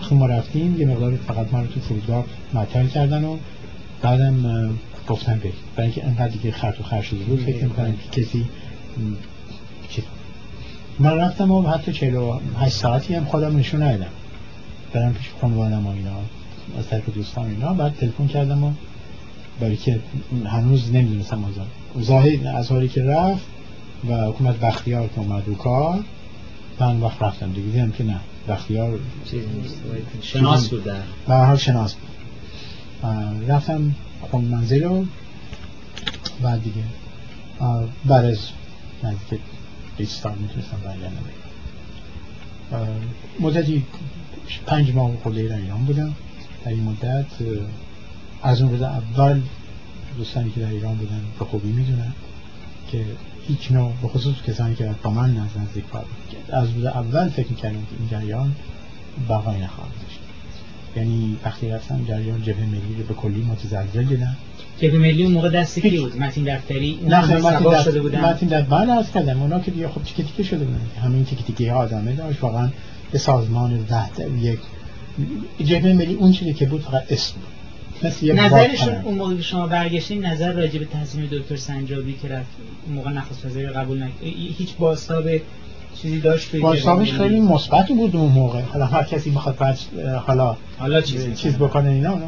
وقتی 0.00 0.14
ما 0.14 0.26
رفتیم 0.26 0.80
یه 0.80 0.86
مقدار 0.86 1.16
فقط 1.16 1.52
ما 1.52 1.60
رو 1.60 1.66
تو 1.66 1.80
فرودگاه 1.80 2.24
معطل 2.54 2.86
کردن 2.86 3.24
و 3.24 3.36
بعدم 4.02 4.70
گفتم 5.08 5.38
بگیر 5.38 5.52
برای 5.76 5.90
اینکه 5.90 6.06
انقدر 6.06 6.28
دیگه 6.28 6.52
خرط 6.52 6.80
و 6.80 6.82
خرد 6.82 7.02
شده 7.02 7.24
بود 7.24 7.40
فکر 7.40 7.64
می‌کنم 7.64 7.94
که 8.12 8.22
کسی 8.22 8.44
من 10.98 11.10
رفتم 11.10 11.50
و 11.50 11.62
حتی 11.62 11.92
48 11.92 12.74
ساعتی 12.74 13.14
هم 13.14 13.24
خودم 13.24 13.56
نشون 13.56 13.82
ندادم. 13.82 14.10
برم 14.92 15.14
پیش 15.14 15.30
خانوادم 15.40 15.86
و 15.86 15.90
اینا 15.90 16.10
از 16.78 16.88
طرف 16.88 17.08
دوستان 17.08 17.50
اینا. 17.50 17.74
بعد 17.74 17.96
تلفن 17.96 18.26
کردم 18.26 18.64
و 18.64 18.72
برای 19.60 19.76
که 19.76 20.00
هنوز 20.46 20.92
نمی‌دونستم 20.92 21.44
از 21.44 21.52
زاهد 22.04 22.46
از 22.46 22.68
که 22.68 23.02
رفت 23.04 23.46
و 24.08 24.24
حکومت 24.24 24.60
بختیار 24.60 25.08
که 25.08 25.18
اومد 25.18 25.42
رو 25.46 25.54
کار 25.54 26.04
من 26.80 27.00
وقت 27.00 27.22
رفتم 27.22 27.52
دیگه. 27.52 27.68
دیدم 27.68 27.90
که 27.90 28.04
نه 28.04 28.20
بختیار 28.48 28.98
شناس 30.22 30.68
بود 30.68 30.84
در 31.28 31.44
حال 31.44 31.56
شناس 31.56 31.94
بود. 31.94 32.08
رفتم 33.48 33.94
خون 34.30 34.44
منزل 34.44 34.82
رو. 34.82 35.06
بعد 36.42 36.62
دیگه 36.62 36.82
بعد 38.04 38.24
از 38.24 38.38
نزدیک 39.04 39.40
20 39.96 40.22
سال 40.22 40.32
می‌تونستم 40.38 40.76
برگردم. 40.84 41.16
مدتی 43.40 43.84
پنج 44.66 44.94
ماه 44.94 45.16
خورده 45.22 45.40
ایران 45.40 45.84
بودم. 45.84 46.14
در 46.64 46.70
این 46.70 46.82
مدت 46.82 47.26
از 48.42 48.62
اون 48.62 48.70
روز 48.70 48.82
اول 48.82 49.40
دوستانی 50.16 50.50
که 50.50 50.60
در 50.60 50.70
ایران 50.70 50.94
بودن 50.94 51.20
به 51.38 51.44
خوبی 51.44 51.68
می‌دونن 51.68 52.12
که 52.92 53.04
هیچ 53.48 53.72
نوع 53.72 53.92
به 54.02 54.08
خصوص 54.08 54.34
کسانی 54.46 54.74
که 54.74 54.90
با 55.02 55.10
من 55.10 55.36
نزدیک 55.56 55.90
کار 55.90 56.04
از 56.52 56.70
روز 56.70 56.84
اول 56.84 57.28
فکر 57.28 57.48
می‌کردم 57.48 57.80
که 57.80 57.96
این 57.98 58.08
جریان 58.08 58.54
بقای 59.28 59.60
نخواهد 59.60 59.92
داشت. 60.02 60.18
یعنی 60.96 61.36
وقتی 61.44 61.68
رفتم 61.68 62.04
جریان 62.08 62.42
جبهه 62.42 62.66
ملی 62.66 62.94
رو 62.98 63.04
به 63.04 63.14
کلی 63.14 63.42
متزلزل 63.42 64.02
دیدم. 64.02 64.36
جبهه 64.80 64.98
ملی 64.98 65.24
اون 65.24 65.32
موقع 65.32 65.50
دست 65.50 65.78
کی 65.78 65.98
بود 65.98 66.16
متین 66.16 66.56
دفتری 66.56 66.98
اون 67.02 67.14
نه 67.14 67.38
متین 67.38 67.82
شده 67.82 68.00
بودن. 68.00 68.20
متین 68.20 68.48
دفتری 68.48 68.62
بله 68.62 68.92
از 68.92 69.12
کردم 69.12 69.42
اونا 69.42 69.60
که 69.60 69.70
دیگه 69.70 69.88
خب 69.88 70.02
تیکه 70.02 70.22
تیکه 70.22 70.42
شده 70.42 70.64
بودن. 70.64 70.80
همین 71.02 71.24
تیکه 71.24 71.42
تیکه 71.42 71.72
آدمه 71.72 72.12
داشت 72.12 72.42
واقعا 72.42 72.68
به 73.12 73.18
سازمان 73.18 73.86
وحدت 73.90 74.26
یک 74.40 74.58
جبهه 75.64 75.92
ملی 75.92 76.14
اون 76.14 76.32
چیزی 76.32 76.52
که 76.52 76.66
بود 76.66 76.82
فقط 76.82 77.12
اسم 77.12 77.34
بود. 77.34 77.57
نظرشون 78.34 78.94
اون 78.94 79.14
موقع 79.14 79.36
که 79.36 79.42
شما 79.42 79.66
برگشتین 79.66 80.26
نظر 80.26 80.52
راجع 80.52 80.78
به 80.78 80.84
تصمیم 80.84 81.28
دکتر 81.32 81.56
سنجابی 81.56 82.18
که 82.22 82.28
رفت 82.28 82.48
اون 82.86 82.94
موقع 82.94 83.10
نخست 83.10 83.46
وزیر 83.46 83.70
قبول 83.70 84.02
نکرد. 84.02 84.22
هیچ 84.58 84.76
بازتاب 84.78 85.24
چیزی 86.02 86.20
داشت 86.20 86.56
بازتابش 86.56 87.12
خیلی 87.12 87.40
مثبتی 87.40 87.94
بود 87.94 88.16
اون 88.16 88.32
موقع. 88.32 88.60
حالا 88.60 88.86
هر 88.86 89.02
کسی 89.02 89.30
می‌خواد 89.30 89.56
بعد 89.56 89.78
حالا 90.26 90.56
حالا 90.78 91.00
چیز 91.00 91.34
چیز 91.34 91.56
بکنه 91.56 91.90
اینا 91.90 92.18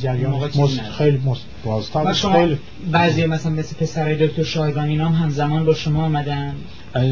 جریان 0.00 0.50
مست... 0.56 0.80
خیلی 0.80 1.20
بازتابش 1.64 2.26
خیلی 2.26 2.58
بعضی 2.92 3.26
مثلا 3.26 3.52
مثل 3.52 3.76
پسر 3.76 4.14
دکتر 4.14 4.42
شایگان 4.42 4.88
اینا 4.88 5.08
هم 5.08 5.24
همزمان 5.24 5.64
با 5.64 5.74
شما 5.74 6.04
آمدن. 6.04 6.54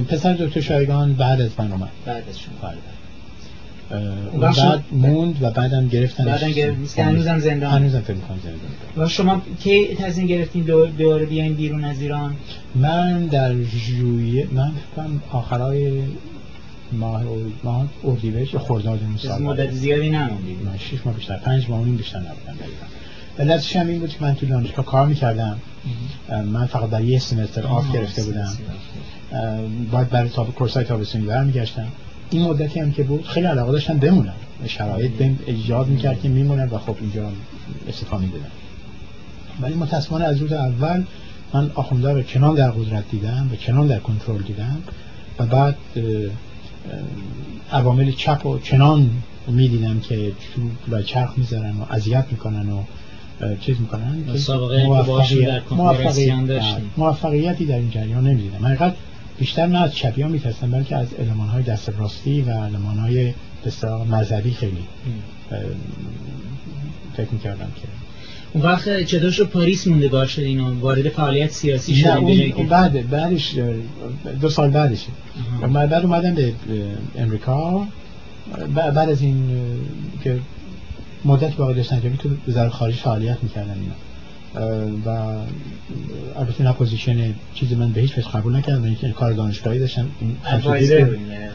پسر 0.08 0.32
دکتر 0.32 0.60
شایگان 0.60 1.14
بعد 1.14 1.40
از 1.40 1.50
من 1.58 1.72
اومد. 1.72 1.90
بعد 2.06 2.24
از 2.28 2.38
شما. 2.38 2.54
بله 2.62 2.97
و 4.38 4.52
بعد 4.52 4.84
موند 4.92 5.42
و 5.42 5.50
بعدم 5.50 5.88
گرفتن 5.88 6.24
بعدم 6.24 6.50
گرفت 6.50 6.98
هنوزم 6.98 7.38
زندان. 7.38 7.72
هنوزم 7.72 8.00
فکر 8.00 8.14
کنم 8.14 8.38
زندان. 8.44 9.06
و 9.06 9.08
شما 9.08 9.42
کی 9.60 9.94
تصمیم 9.94 10.26
گرفتین 10.26 10.62
دوباره 10.98 11.26
بیاین 11.26 11.54
بیرون 11.54 11.84
از 11.84 12.00
ایران؟ 12.00 12.36
من 12.74 13.26
در 13.26 13.54
ژوئیه 13.62 14.48
من 14.52 14.72
فکرم 14.92 15.22
آخرای 15.32 16.02
ماه 16.92 17.22
ماه 17.64 17.86
اردیبهشت 18.04 18.58
خرداد 18.58 19.00
اون 19.02 19.16
سال 19.16 19.42
مدت 19.42 19.70
زیادی 19.70 20.10
نموندید 20.10 20.58
من 20.64 20.78
6 20.78 21.06
ماه 21.06 21.14
بیشتر 21.14 21.36
5 21.36 21.70
ماه 21.70 21.84
بیشتر 21.84 22.18
نبودم 22.18 22.34
در 22.44 22.50
ایران. 22.52 22.88
علتش 23.38 23.76
هم 23.76 23.88
این 23.88 23.98
بود 23.98 24.10
که 24.10 24.16
من 24.20 24.34
تو 24.34 24.46
دانشگاه 24.46 24.84
کار 24.84 25.06
می‌کردم. 25.06 25.58
من 26.28 26.66
فقط 26.66 26.90
برای 26.90 27.06
یه 27.06 27.18
سمستر 27.18 27.66
آف 27.66 27.92
گرفته 27.92 28.22
بودم. 28.22 28.52
باید 29.90 30.10
برای 30.10 30.28
تاب 30.28 30.54
کورسای 30.54 30.84
تابستونی 30.84 31.26
برمیگشتم. 31.26 31.86
این 32.30 32.42
مدتی 32.42 32.80
هم 32.80 32.92
که 32.92 33.02
بود 33.02 33.24
خیلی 33.24 33.46
علاقه 33.46 33.72
داشتن 33.72 33.98
بمونن. 33.98 34.32
شرایط 34.66 35.12
بهم 35.12 35.38
ایجاد 35.46 35.88
می‌کرد 35.88 36.20
که 36.20 36.28
میمونن 36.28 36.68
و 36.68 36.78
خب 36.78 36.96
اینجا 37.00 37.30
استفاده 37.88 38.24
می‌دادن. 38.24 38.50
ولی 39.60 39.74
متاسفانه 39.74 40.24
از 40.24 40.38
روز 40.38 40.52
اول 40.52 41.04
من 41.54 41.70
آخونده 41.74 42.12
رو 42.12 42.22
کنان 42.22 42.54
در 42.54 42.70
قدرت 42.70 43.10
دیدم 43.10 43.50
و 43.52 43.56
کنان 43.56 43.86
در 43.86 43.98
کنترل 43.98 44.42
دیدم 44.42 44.82
و 45.38 45.46
بعد 45.46 45.76
عوامل 47.72 48.12
چپ 48.12 48.46
و 48.46 48.58
چنان 48.58 49.10
می‌دیدم 49.48 50.00
که 50.00 50.32
چوب 50.40 50.70
و 50.90 51.02
چرخ 51.02 51.32
می‌ذارن 51.36 51.70
و 51.70 51.84
اذیت 51.90 52.24
می‌کنن 52.30 52.70
و 52.70 52.82
چیز 53.60 53.80
می‌کنن 53.80 54.24
موفقیت 54.86 55.62
موفقیتی 56.96 57.66
در 57.66 57.76
این 57.76 57.90
جریان 57.90 58.26
نمی‌دیدم. 58.26 58.66
حقیقت 58.66 58.94
بیشتر 59.38 59.66
نه 59.66 59.82
از 59.82 59.94
چپی 59.94 60.22
ها 60.22 60.28
میترسن 60.28 60.70
بلکه 60.70 60.96
از 60.96 61.14
علمان 61.14 61.48
های 61.48 61.62
دست 61.62 61.88
راستی 61.98 62.42
و 62.42 62.50
علمان 62.50 62.98
های 62.98 63.34
مذهبی 64.10 64.50
خیلی 64.50 64.84
فکر 67.16 67.28
می‌کردم 67.32 67.72
که. 67.76 67.88
اون 68.52 68.64
وقت 68.64 69.04
چطور 69.04 69.30
شد 69.30 69.44
پاریس 69.44 69.86
موندگار 69.86 70.26
شدین 70.26 70.60
و 70.60 70.80
وارد 70.80 71.08
فعالیت 71.08 71.50
سیاسی 71.50 71.94
شدین 71.94 72.52
اون 72.52 72.68
بعد 72.68 73.10
بعدش 73.10 73.54
دو 74.40 74.48
سال 74.48 74.70
بعدش. 74.70 75.06
بعد 75.72 75.92
اومدم 75.92 76.34
به 76.34 76.52
امریکا. 77.18 77.86
بعد 78.74 78.98
از 78.98 79.22
این 79.22 79.60
که 80.24 80.38
مدت 81.24 81.56
باقی 81.56 81.74
داشتن 81.74 82.00
که 82.00 82.10
تو 82.10 82.28
وزارت 82.48 82.72
خارج 82.72 82.94
فعالیت 82.94 83.42
می‌کردم 83.42 83.70
اینا. 83.80 83.94
و 85.04 85.08
البته 86.36 86.64
نه 86.64 86.72
position 86.72 87.34
چیزی 87.54 87.74
من 87.74 87.92
به 87.92 88.00
هیچ 88.00 88.18
وجه 88.18 88.28
قبول 88.28 88.56
نکردم 88.56 88.82
اینکه 88.82 89.10
کار 89.10 89.32
دانشگاهی 89.32 89.78
داشتم 89.78 90.06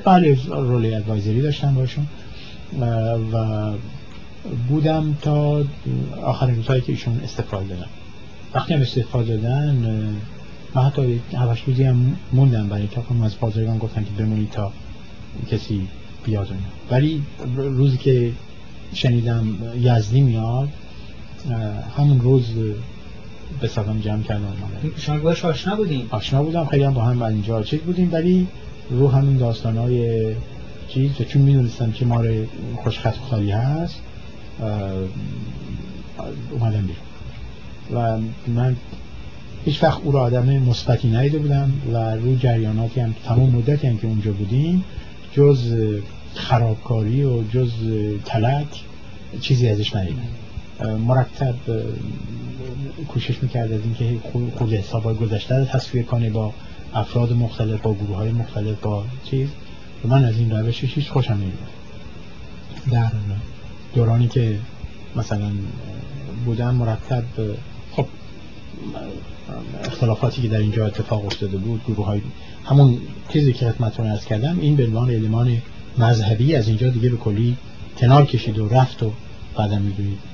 بله 0.05 0.37
role 0.47 0.93
ی 0.93 0.99
advisory 0.99 1.41
داشتم 1.41 1.75
باشون. 1.75 2.07
و 3.33 3.71
بودم 4.67 5.17
تا 5.21 5.63
آخرین 6.23 6.55
روزهایی 6.55 6.81
که 6.81 6.91
ایشون 6.91 7.19
استعفا 7.23 7.67
دادن. 7.67 7.87
وقتی 8.53 8.73
هم 8.73 8.81
استعفا 8.81 9.37
دادن 9.37 9.75
من 10.75 10.81
حتی 10.81 11.21
هفتش 11.33 11.63
روزی 11.63 11.83
هم 11.83 12.15
موندم 12.33 12.67
برای 12.67 12.87
که 12.87 13.23
از 13.23 13.39
بازرگان 13.39 13.77
گفتن 13.77 14.03
که 14.03 14.23
بمونی 14.23 14.47
تا 14.51 14.71
کسی 15.51 15.87
بیاد 16.25 16.47
ولی 16.91 17.23
روزی 17.55 17.97
که 17.97 18.31
شنیدم 18.93 19.57
یزدی 19.79 20.21
میاد 20.21 20.69
همون 21.97 22.21
روز 22.21 22.45
به 23.61 23.67
سلام 23.67 23.99
جمع 23.99 24.23
کردم 24.23 24.53
شما 24.97 25.17
باش 25.17 25.45
آشنا 25.45 25.75
بودیم 25.75 26.07
آشنا 26.09 26.43
بودم 26.43 26.65
خیلی 26.65 26.83
هم 26.83 26.93
با 26.93 27.01
هم 27.01 27.21
اینجا 27.21 27.63
چیز 27.63 27.79
بودیم 27.79 28.09
ولی 28.11 28.47
رو 28.89 29.11
همین 29.11 29.37
داستان 29.37 29.77
های 29.77 30.35
چیز 30.87 31.11
چون 31.11 31.41
می‌دونستم 31.41 31.91
که 31.91 32.05
ما 32.05 32.23
خوشخط 32.83 33.17
خالی 33.17 33.51
هست 33.51 33.95
اومدم 36.51 36.81
بیرون. 36.81 37.13
و 37.93 38.21
من 38.47 38.75
هیچ 39.65 39.83
وقت 39.83 40.01
او 40.03 40.11
را 40.11 40.21
آدم 40.21 40.45
مثبتی 40.45 41.09
ندیده 41.09 41.37
بودم 41.37 41.73
و 41.93 42.15
رو 42.15 42.35
جریاناتی 42.35 42.99
هم 42.99 43.15
تمام 43.25 43.49
مدتی 43.49 43.87
هم 43.87 43.97
که 43.97 44.07
اونجا 44.07 44.31
بودیم 44.31 44.83
جز 45.33 45.75
خرابکاری 46.35 47.23
و 47.23 47.43
جز 47.43 47.71
تلک 48.25 48.67
چیزی 49.41 49.69
ازش 49.69 49.95
ندیدم. 49.95 50.42
مرتب 50.83 51.55
کوشش 53.07 53.43
می‌کرد 53.43 53.71
از 53.71 53.81
اینکه 53.81 54.19
خود 54.57 54.73
حساب 54.73 55.19
گذشته 55.19 55.59
رو 55.59 55.65
تصویر 55.65 56.03
کنه 56.03 56.29
با 56.29 56.53
افراد 56.93 57.33
مختلف 57.33 57.81
با 57.81 57.93
گروه 57.93 58.17
های 58.17 58.31
مختلف 58.31 58.79
با 58.81 59.05
چیز. 59.23 59.49
و 60.03 60.07
من 60.07 60.25
از 60.25 60.37
این 60.37 60.51
روشش 60.51 60.93
هیچ 60.93 61.09
خوشم 61.09 61.33
نمیاد 61.33 61.73
در 62.91 63.11
دورانی 63.95 64.27
که 64.27 64.59
مثلا 65.15 65.51
بودم 66.45 66.75
مرتب 66.75 67.23
خب 67.91 68.05
اختلافاتی 69.85 70.41
که 70.41 70.47
در 70.47 70.57
اینجا 70.57 70.85
اتفاق 70.85 71.25
افتاده 71.25 71.57
بود 71.57 71.81
گروه 71.87 72.05
های 72.05 72.21
همون 72.65 72.97
چیزی 73.29 73.53
که 73.53 73.71
خدمت 73.71 73.99
رو 73.99 74.05
از 74.05 74.25
کردم 74.25 74.59
این 74.59 74.75
به 74.75 74.85
عنوان 74.85 75.09
علمان 75.09 75.61
مذهبی 75.97 76.55
از 76.55 76.67
اینجا 76.67 76.89
دیگه 76.89 77.09
به 77.09 77.17
کلی 77.17 77.57
کنار 77.97 78.25
کشید 78.25 78.59
و 78.59 78.69
رفت 78.69 79.03
و 79.03 79.11
بعدم 79.57 79.81
می‌دونید. 79.81 80.32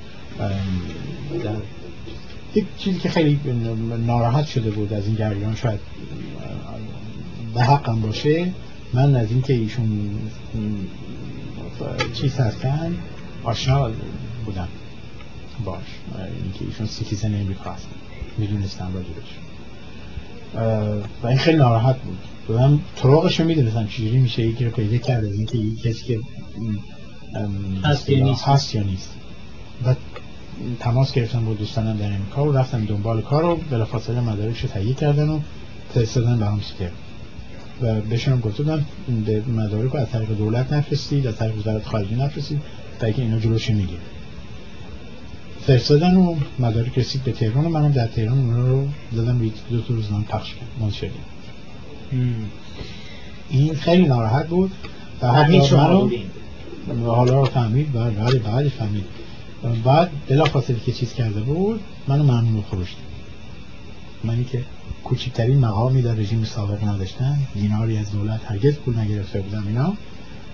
یک 2.56 2.66
چیزی 2.78 3.00
که 3.00 3.10
خیلی 3.10 3.40
ناراحت 4.06 4.46
شده 4.46 4.72
بود 4.72 4.94
از 4.94 5.06
این 5.06 5.16
جریان 5.16 5.56
شاید 5.56 5.80
به 7.54 7.64
حقم 7.64 8.02
باشه 8.02 8.54
من 8.94 9.16
از 9.16 9.32
اینکه 9.32 9.54
ایشون 9.54 10.20
چیز 12.14 12.36
هستن 12.36 12.98
آشنا 13.44 13.92
بودم. 14.46 14.68
باش 15.66 15.84
اینکه 16.44 16.66
ایشون 16.66 16.88
سیتیزن 16.88 17.42
امریکا 17.42 17.72
هستن. 17.72 17.90
می‌دونستم 18.38 18.92
راجبش. 18.94 19.30
و 21.24 21.28
این 21.28 21.38
خیلی 21.38 21.58
ناراحت 21.58 21.98
بود. 22.02 22.18
بودم 22.48 22.80
طرقش 22.96 23.40
رو 23.40 23.46
می‌دونستم 23.46 23.88
چجوری 23.88 24.18
میشه 24.18 24.48
یکی 24.48 24.66
رو 24.66 24.72
پیدا 24.72 24.98
کرد 24.98 25.26
از 25.26 25.34
اینکه 25.34 25.58
یک 25.58 25.82
کسی 25.82 26.06
که 26.06 26.20
هست 27.84 28.10
یا 28.10 28.26
نیست. 28.26 28.44
هست 28.44 28.76
یا 28.76 28.84
نیست. 28.84 29.16
و 29.86 29.96
تماس 30.80 31.14
گرفتم 31.14 31.45
با 31.45 31.53
دوستانم 31.53 31.98
در 31.98 32.06
امریکا 32.06 32.45
و 32.45 32.52
رفتم 32.52 32.86
دنبال 32.86 33.22
کار 33.22 33.44
رو 33.44 33.56
بلافاصله 33.56 34.22
مدارکش 34.22 34.61
رو 34.61 34.69
تهیه 34.69 34.94
کردن 34.94 35.30
و 35.30 35.40
فرستادن 35.94 36.40
به 36.40 36.45
هم 36.45 36.60
سیتر 36.61 36.90
و 37.81 38.02
بهشون 38.02 38.40
گفتم 38.40 38.86
به 39.26 39.41
مدارک 39.41 39.91
رو 39.91 39.99
از 39.99 40.10
طریق 40.10 40.30
دولت 40.30 40.73
نفرستید 40.73 41.27
از 41.27 41.36
طریق 41.36 41.57
وزارت 41.57 41.86
خارجه 41.86 42.15
نفرستید 42.15 42.61
تا 42.99 43.11
که 43.11 43.22
اینا 43.22 43.40
جلوش 43.40 43.69
می‌گیره 43.69 43.99
فرستادن 45.68 46.18
و 46.18 46.36
مدارک 46.60 46.98
رسید 46.98 47.23
به 47.23 47.31
تهران 47.31 47.65
و 47.65 47.69
منم 47.69 47.91
در 47.91 48.07
تهران 48.07 48.38
اونا 48.40 48.68
رو 48.68 48.88
دادم 49.15 49.40
روی 49.40 49.52
دو 49.69 49.81
تا 49.81 49.94
روزنامه 49.94 50.23
پخش 50.23 50.53
کردم. 50.53 51.14
این 53.49 53.76
خیلی 53.76 54.06
ناراحت 54.06 54.48
بود. 54.48 54.72
و 55.22 55.31
حتی 55.31 55.76
منو 55.76 56.10
حالا 57.06 57.44
فهمید. 57.44 57.91
بعد 57.91 58.15
بعد 58.15 58.44
بعد 58.44 58.68
فهمید. 58.68 59.06
بعد 59.84 60.11
بلافاصله 60.27 60.80
که 60.80 60.91
چیز 60.91 61.14
کرده 61.14 61.40
بود 61.40 61.80
منو 62.07 62.23
ممنون 62.23 62.64
خروج 62.69 62.88
منی 64.23 64.44
که 64.44 64.64
کوچکترین 65.03 65.60
مقامی 65.60 66.02
در 66.02 66.14
رژیم 66.14 66.44
سابق 66.44 66.84
نداشتن 66.84 67.40
دیناری 67.53 67.98
از 67.98 68.11
دولت 68.11 68.40
هرگز 68.45 68.76
پول 68.76 68.99
نگرفته 68.99 69.41
بودم 69.41 69.68
اینا. 69.68 69.94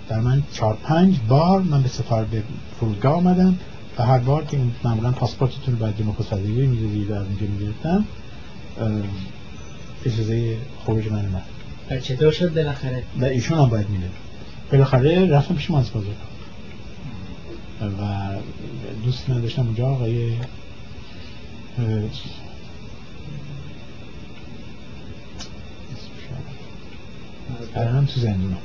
در 0.10 0.20
من 0.20 0.44
چهار 0.54 0.78
پنج 0.84 1.16
بار 1.28 1.62
من 1.62 1.82
به 1.82 1.90
سفارت 1.90 2.28
به 2.28 2.44
فرودگاه 2.80 3.14
آمدم 3.14 3.60
و 3.98 4.04
هر 4.04 4.18
بار 4.18 4.46
که 4.46 4.58
معمولا 4.84 5.12
پاسپورتتون 5.12 5.74
رو 5.74 5.80
باید 5.80 5.96
نخست 6.08 6.34
وزیری 6.34 6.68
می‌دادید 6.68 7.12
و 7.12 7.14
اونجا 7.14 7.46
می‌گرفتم 7.46 8.06
اجازه 10.06 10.58
خروج 10.86 11.08
من 11.08 11.26
و 11.90 12.00
چطور 12.00 12.32
شد 12.32 12.54
بالاخره؟ 12.54 13.04
و 13.20 13.26
ایشون 13.26 13.58
هم 13.58 13.70
باید 13.70 13.90
میده 13.90 14.10
بالاخره 14.72 15.26
رفتم 15.26 15.56
پیش 15.56 15.72
از 15.72 15.92
بازار. 15.94 16.16
و 17.82 18.30
دوست 19.06 19.30
من 19.30 19.42
داشتم 19.42 19.66
اونجا 19.66 19.88
آقای 19.88 20.34
هم 27.76 28.06
تو 28.06 28.20
زندون. 28.20 28.56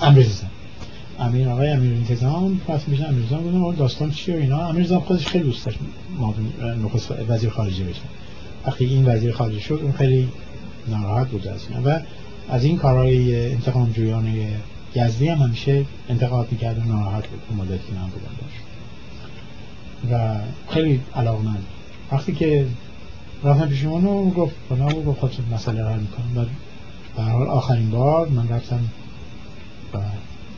امیر 0.00 0.26
امیر 1.18 1.48
آقای 1.48 1.68
امیر 1.68 1.92
انتظام 1.92 2.60
پس 2.68 2.88
میشه 2.88 3.04
امیر 3.04 3.22
انتظام 3.22 3.42
بودم 3.42 3.76
داستان 3.76 4.10
چی 4.10 4.32
و 4.32 4.36
اینا؟ 4.36 4.68
امیر 4.68 4.80
انتظام 4.80 5.00
خودش 5.00 5.26
خیلی 5.26 5.44
دوست 5.44 5.66
داشت 5.66 5.78
نخست 6.84 7.12
وزیر 7.28 7.50
خارجه 7.50 7.84
بشه. 7.84 8.00
وقتی 8.66 8.84
این 8.84 9.06
وزیر 9.06 9.32
خارجه 9.32 9.60
شد 9.60 9.80
اون 9.82 9.92
خیلی 9.92 10.28
ناراحت 10.88 11.28
بود 11.28 11.48
از 11.48 11.60
این 11.70 11.82
و 11.82 12.00
از 12.48 12.64
این 12.64 12.78
کارهای 12.78 13.52
انتقام 13.52 13.92
جویانه 13.92 14.56
یزدی 14.94 15.28
هم 15.28 15.38
همیشه 15.38 15.84
انتقاد 16.08 16.52
می‌کرد 16.52 16.78
و 16.78 16.84
ناراحت 16.84 17.26
بود 17.26 17.40
اون 17.48 17.58
مدتی 17.58 17.86
که 17.86 17.92
من 17.92 18.08
بودم 18.08 18.34
داشت 18.40 18.62
و 20.10 20.40
خیلی 20.72 21.00
علاقمند. 21.14 21.64
وقتی 22.12 22.32
که 22.32 22.66
رفتم 23.44 23.66
پیش 23.66 23.84
اونو 23.84 24.30
گفت 24.30 24.54
بنا 24.70 24.88
گفت 24.88 25.20
خود 25.20 25.36
مسئله 25.52 25.84
حل 25.84 25.98
می‌کنم. 25.98 26.36
و 26.36 26.44
به 27.16 27.22
حال 27.22 27.48
آخرین 27.48 27.90
بار 27.90 28.28
من 28.28 28.48
رفتم 28.48 28.88
و 29.94 29.98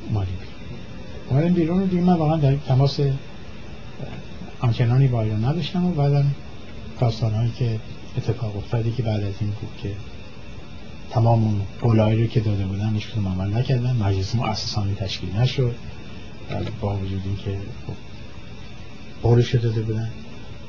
اومدیم. 0.09 0.39
بیرون 0.39 1.31
اومدیم 1.31 1.55
بیرون 1.55 1.82
و 1.82 1.86
دیگه 1.86 2.02
من 2.02 2.15
واقعا 2.15 2.36
در 2.36 2.56
تماس 2.56 3.01
آنچنانی 4.61 5.09
با 5.09 5.23
ایران 5.23 5.44
نداشتم 5.44 5.85
و 5.85 5.90
بعدم 5.90 6.35
داستانهایی 7.01 7.52
که 7.59 7.81
اتفاق 8.16 8.56
افتادی 8.56 8.93
که 8.93 9.02
بعد 9.02 9.23
از 9.23 9.35
این 9.40 9.51
بود 9.51 9.70
که 9.82 9.90
تمام 11.10 11.44
اون 11.44 11.60
قولایی 11.81 12.22
رو 12.22 12.26
که 12.26 12.40
داده 12.40 12.64
بودن 12.64 12.94
هیچ 12.94 13.10
کدوم 13.10 13.28
عمل 13.28 13.56
نکردن. 13.56 13.97
مجلس 13.97 14.35
مؤسسانی 14.35 14.94
تشکیل 14.94 15.36
نشد. 15.36 15.74
با 16.81 16.97
وجود 16.97 17.22
اینکه 17.26 17.59
قولش 19.22 19.55
داده 19.55 19.82
بودن. 19.82 20.10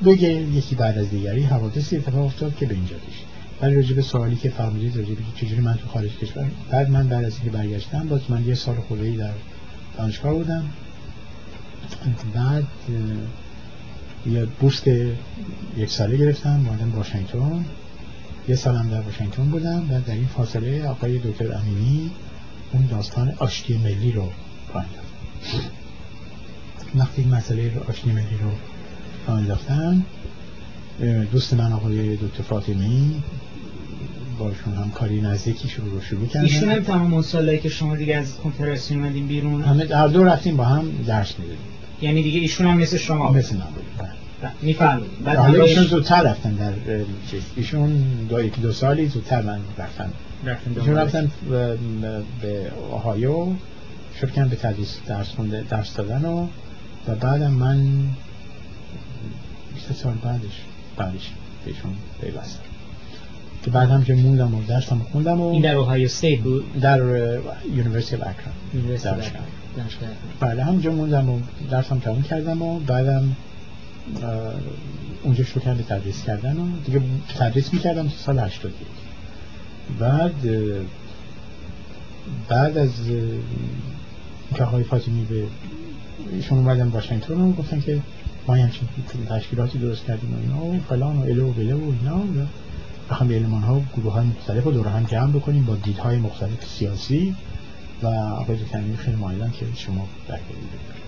بگه 0.04 0.30
یکی 0.30 0.74
بعد 0.74 0.98
از 0.98 1.10
دیگری 1.10 1.42
حوادثی 1.42 1.96
اتفاق 1.96 2.24
افتاد 2.24 2.56
که 2.56 2.66
به 2.66 2.74
اینجا 2.74 2.96
دیش 2.96 3.16
ولی 3.62 3.74
راجع 3.74 3.94
به 3.94 4.02
سوالی 4.02 4.36
که 4.36 4.50
فرمودید 4.50 4.96
راجع 4.96 5.08
به 5.08 5.22
چجوری 5.36 5.60
من 5.60 5.74
تو 5.74 5.88
خارج 5.88 6.10
کشور 6.10 6.50
بعد 6.70 6.90
من 6.90 7.08
بعد 7.08 7.24
از 7.24 7.34
اینکه 7.34 7.50
برگشتم 7.50 8.08
باز 8.08 8.20
من 8.28 8.46
یه 8.46 8.54
سال 8.54 8.74
خودی 8.74 9.16
در 9.16 9.30
دانشگاه 9.98 10.34
بودم. 10.34 10.64
بعد 12.34 12.64
یه 14.26 14.44
بورس 14.44 14.82
یک 15.76 15.90
ساله 15.90 16.16
گرفتم 16.16 16.56
مادم 16.56 16.92
واشنگتن. 16.94 17.64
یه 18.48 18.56
سالم 18.56 18.88
در 18.88 19.00
واشنگتن 19.00 19.44
بودم 19.44 19.90
و 19.90 20.00
در 20.00 20.14
این 20.14 20.26
فاصله 20.26 20.88
آقای 20.88 21.18
دکتر 21.18 21.52
امینی 21.54 22.10
اون 22.72 22.86
داستان 22.86 23.32
آشتی 23.38 23.78
ملی 23.78 24.12
رو 24.12 24.30
پایین 24.72 24.88
وقتی 26.94 27.22
این 27.22 27.34
مسئله 27.34 27.74
رو 27.74 27.80
آشتی 27.88 28.12
ملی 28.12 28.38
رو 28.42 28.50
پایین 29.26 30.04
دوست 31.32 31.54
من 31.54 31.72
آقای 31.72 32.16
دکتر 32.16 32.42
فاطمی 32.42 33.22
باشون 34.38 34.74
هم 34.74 34.90
کاری 34.90 35.20
نزدیکی 35.20 35.68
شروع 35.68 35.90
رو 35.90 36.00
شروع 36.00 36.26
کردن. 36.26 36.44
ایشون 36.44 36.68
هم 36.68 36.82
تمام 36.82 37.14
اون 37.14 37.22
سالایی 37.22 37.58
که 37.58 37.68
شما 37.68 37.96
دیگه 37.96 38.16
از 38.16 38.36
کنفرانس 38.36 38.92
اومدین 38.92 39.26
بیرون. 39.26 39.62
همه 39.62 39.94
هر 39.94 40.08
دو 40.08 40.24
رفتیم 40.24 40.56
با 40.56 40.64
هم 40.64 40.90
درس 41.06 41.38
می‌دادیم. 41.38 41.58
یعنی 42.02 42.22
دیگه 42.22 42.40
ایشون 42.40 42.66
هم 42.66 42.78
مثل 42.78 42.96
شما 42.96 43.32
مثل 43.32 43.56
من 43.56 43.64
بود. 43.64 43.84
بله. 43.98 44.25
می‌فهمید. 44.62 45.10
حالا 45.26 45.64
ایشون 45.64 45.84
زودتر 45.84 46.22
رفتن 46.22 46.54
در 46.54 46.72
چیز. 47.30 47.42
ایشون 47.56 48.02
دو 48.28 48.42
یک 48.42 48.60
دو 48.60 48.72
سالی 48.72 49.06
زودتر 49.06 49.42
من 49.42 49.60
رفتن 49.78 50.10
ایشون 50.76 50.94
رفتن 50.96 51.30
به 52.42 52.72
آهایو 52.92 53.46
شروع 54.14 54.32
کردن 54.32 54.48
به 54.48 54.56
تدریس 54.56 54.98
درس 55.06 55.28
خونده 55.28 55.64
درس 55.68 55.94
دادن 55.96 56.24
و 56.24 56.46
و 57.08 57.14
بعدم 57.14 57.52
من 57.52 57.86
20 59.74 59.92
سال 59.92 60.14
بعدش 60.14 60.60
بعدش 60.96 61.30
بهشون 61.64 61.92
پیوستم 62.20 62.60
که 63.64 63.70
بعد 63.70 63.90
هم 63.90 64.04
که 64.04 64.14
موندم 64.14 64.54
و 64.54 64.62
درسم 64.68 64.98
خوندم 65.12 65.40
و 65.40 65.48
این 65.48 65.62
در 65.62 65.74
Ohio 65.74 66.04
State 66.04 66.40
بود؟ 66.40 66.80
در 66.80 67.00
University 67.74 68.22
of 68.22 68.28
Akron 68.28 68.54
بله 70.40 70.64
همونجا 70.64 70.92
موندم 70.92 71.28
و 71.28 71.40
درسم 71.70 71.98
تموم 71.98 72.22
کردم 72.22 72.62
و 72.62 72.78
بعدم 72.78 73.36
اونجا 75.22 75.44
شروع 75.44 75.64
کردم 75.64 75.82
تدریس 75.82 76.24
کردن 76.24 76.56
و 76.56 76.66
دیگه 76.84 77.00
تدریس 77.38 77.72
می‌کردم 77.72 78.08
سال 78.08 78.38
81 78.38 78.74
بعد 79.98 80.34
بعد 82.48 82.78
از 82.78 82.92
که 84.54 84.64
آقای 84.64 84.84
فاطمی 84.84 85.24
به 85.24 85.46
ایشون 86.32 86.58
اومدن 86.58 86.88
واشنگتن 86.88 87.34
و 87.34 87.52
گفتن 87.52 87.80
که 87.80 88.02
ما 88.46 88.54
همچین 88.54 88.88
تشکیلاتی 89.28 89.78
درست 89.78 90.04
کردیم 90.04 90.34
و 90.34 90.38
اینا 90.40 90.64
و 90.64 90.80
فلان 90.88 91.16
و 91.16 91.20
الو 91.20 91.50
و 91.50 91.52
بله 91.52 91.74
و 91.74 91.92
اینا. 92.00 92.18
و 92.18 92.46
بخوام 93.10 93.32
علمان 93.32 93.62
ها 93.62 93.82
گروه 93.96 94.12
های 94.12 94.26
مختلف 94.26 94.64
رو 94.64 94.72
دور 94.72 94.88
هم 94.88 95.04
جمع 95.04 95.32
بکنیم 95.32 95.64
با 95.64 95.74
دیدهای 95.74 96.16
مختلف 96.16 96.64
سیاسی 96.78 97.34
و 98.02 98.06
آقای 98.06 98.56
دکتر 98.56 98.80
خیلی 98.96 99.16
مایلن 99.16 99.50
که 99.50 99.66
شما 99.76 100.08
برگردید 100.28 101.05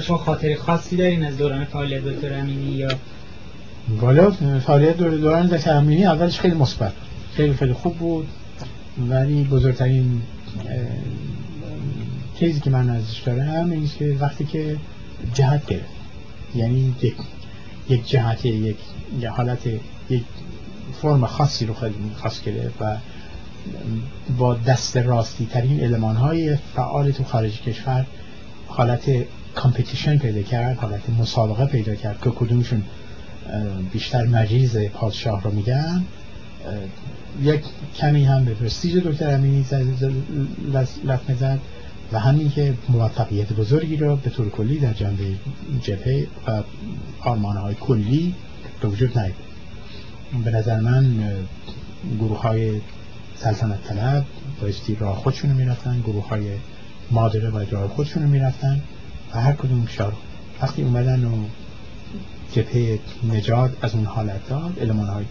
شما 0.00 0.16
خاطر 0.16 0.54
خاصی 0.54 0.96
دارین 0.96 1.24
از 1.24 1.36
دوران 1.36 1.64
فعالیت 1.64 2.04
دکتر 2.04 2.38
امینی 2.38 2.72
یا 2.72 2.88
والا 4.00 4.30
فعالیت 4.66 4.96
دوران 4.96 5.46
دکتر 5.46 5.76
امینی 5.76 6.04
اولش 6.04 6.40
خیلی 6.40 6.54
مثبت. 6.54 6.92
خیلی 7.34 7.54
خیلی 7.54 7.72
خوب 7.72 7.96
بود. 7.96 8.28
ولی 9.08 9.44
بزرگترین 9.44 10.22
چیزی 12.38 12.60
که 12.60 12.70
من 12.70 12.90
ازش 12.90 13.18
دارم 13.20 13.70
این 13.70 13.88
که 13.98 14.16
وقتی 14.20 14.44
که 14.44 14.76
جهت 15.34 15.66
گرفت. 15.66 15.84
یعنی 16.54 16.94
یک 17.02 17.14
یک 17.88 18.08
جهت 18.08 18.44
یک 18.44 18.76
حالت 19.36 19.66
یک 20.10 20.24
فرم 21.02 21.26
خاصی 21.26 21.66
رو 21.66 21.74
خیلی 21.74 21.94
خاص 22.16 22.42
گرفت 22.42 22.82
و 22.82 22.96
با 24.38 24.54
دست 24.54 24.96
راستی 24.96 25.46
ترین 25.46 25.80
علمان 25.80 26.16
های 26.16 26.56
فعال 26.56 27.10
تو 27.10 27.24
خارج 27.24 27.60
کشور 27.60 28.06
حالت 28.66 29.10
کامپیتیشن 29.54 30.18
پیدا 30.18 30.42
کرد 30.42 30.78
حالت 30.78 31.10
مسابقه 31.10 31.66
پیدا 31.66 31.94
کرد 31.94 32.20
که 32.22 32.30
کدومشون 32.30 32.82
بیشتر 33.92 34.24
مریض 34.24 34.76
پادشاه 34.76 35.42
رو 35.42 35.50
میگن. 35.50 36.04
یک 37.42 37.60
کمی 37.96 38.24
هم 38.24 38.44
به 38.44 38.54
پرستیج 38.54 38.96
دکتر 38.96 39.34
امینی 39.34 39.66
لطمه 41.04 41.36
زد 41.36 41.58
و 42.12 42.18
همین 42.18 42.50
که 42.50 42.74
موفقیت 42.88 43.52
بزرگی 43.52 43.96
رو 43.96 44.16
به 44.16 44.30
طور 44.30 44.48
کلی 44.48 44.78
در 44.78 44.92
جنبه 44.92 45.24
جبهه 45.82 46.26
و 47.26 47.36
های 47.36 47.74
کلی 47.74 48.34
به 48.80 48.88
وجود 48.88 49.18
نیاد 49.18 49.32
به 50.44 50.50
نظر 50.50 50.80
من 50.80 51.14
گروه 52.18 52.40
های 52.40 52.80
سلطنت 53.36 53.84
طلب 53.84 54.24
بایستی 54.60 54.94
راه 54.94 55.16
خودشونو 55.16 55.54
می‌رفتن 55.54 56.00
گروه 56.00 56.28
های 56.28 56.44
مادره 57.10 57.50
باید 57.50 57.72
راه 57.72 57.88
خودشونو 57.88 58.28
می‌رفتن. 58.28 58.80
و 59.34 59.40
هر 59.40 59.52
کدوم 59.52 59.86
شار 59.86 60.12
وقتی 60.62 60.82
اومدن 60.82 61.24
و 61.24 61.44
جبهه 62.52 62.98
نجات 63.32 63.72
از 63.82 63.94
اون 63.94 64.04
حالت 64.04 64.48
داد 64.48 64.78
علمان 64.80 65.06
های 65.06 65.24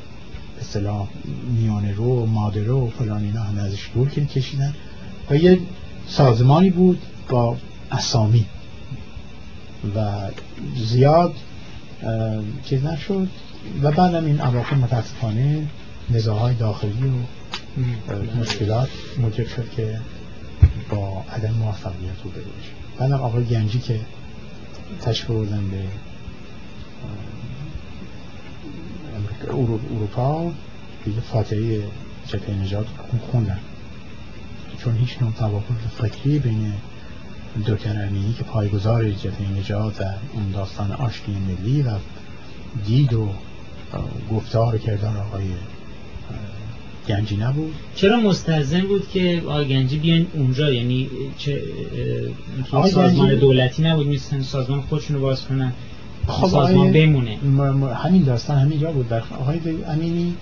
اصطلاح 0.61 1.07
میانه 1.55 1.93
رو 1.93 2.25
مادره 2.25 2.71
و 2.71 2.89
فلان 2.89 3.23
اینا 3.23 3.41
همه 3.41 3.61
ازش 3.61 3.89
دور 3.93 4.09
کشیدن 4.09 4.73
و 5.29 5.35
یه 5.35 5.59
سازمانی 6.07 6.69
بود 6.69 7.01
با 7.29 7.57
اسامی 7.91 8.45
و 9.95 10.29
زیاد 10.75 11.35
چیز 12.65 12.85
نشد 12.85 13.27
و 13.81 13.91
بعدم 13.91 14.25
این 14.25 14.41
اواخر 14.41 14.75
متاسفانه 14.75 15.67
نزاهای 16.09 16.55
داخلی 16.55 17.13
و 18.07 18.39
مشکلات 18.39 18.89
موجب 19.17 19.47
شد 19.47 19.69
که 19.75 19.99
با 20.89 21.23
عدم 21.31 21.53
موفقیت 21.53 22.21
رو 22.23 22.29
بده 22.29 22.80
بعدم 23.01 23.21
آقای 23.21 23.45
گنجی 23.45 23.79
که 23.79 23.99
تشکر 25.01 25.33
بردن 25.33 25.69
به 25.69 25.83
اروپا 29.47 30.51
دیگه 31.05 31.19
فاتحه 31.21 31.83
جبهه 32.27 32.55
نجات 32.55 32.85
خوندن. 33.31 33.59
چون 34.77 34.97
هیچ 34.97 35.21
نوع 35.21 35.31
توافق 35.31 35.75
فکری 35.97 36.39
بین 36.39 36.73
دکتر 37.67 38.05
امینی 38.05 38.33
که 38.33 38.43
پایگزار 38.43 39.11
جبهه 39.11 39.51
نجات 39.59 40.01
و 40.01 40.03
اون 40.33 40.51
داستان 40.51 40.91
آشتی 40.91 41.31
ملی 41.31 41.81
و 41.81 41.89
دید 42.85 43.13
و 43.13 43.29
گفتار 44.31 44.77
کردار 44.77 45.17
آقای 45.17 45.47
گنجی 47.11 47.37
نبود. 47.37 47.73
چرا 47.95 48.19
مستلزم 48.19 48.81
بود 48.81 49.09
که 49.09 49.41
آقای 49.47 49.67
گنجی 49.67 49.97
بیان 49.97 50.27
اونجا؟ 50.33 50.71
یعنی 50.73 51.09
چه 51.37 51.61
سازمان 52.71 53.35
دولتی 53.35 53.83
نبود 53.83 54.07
نیستن 54.07 54.41
سازمان 54.41 54.81
خودشون 54.81 55.15
رو 55.15 55.21
باز 55.21 55.45
کنن 55.45 55.73
خب 56.27 56.47
سازمان 56.47 56.91
بمونه. 56.91 57.37
همین 57.95 58.23
داستان 58.23 58.57
همینجا 58.57 58.91
بود. 58.91 59.13
آقای 59.13 59.59
امینی 59.87 60.33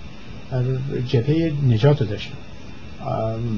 جبهه 1.08 1.52
نجات 1.68 2.00
رو 2.00 2.06
داشتن 2.06 2.34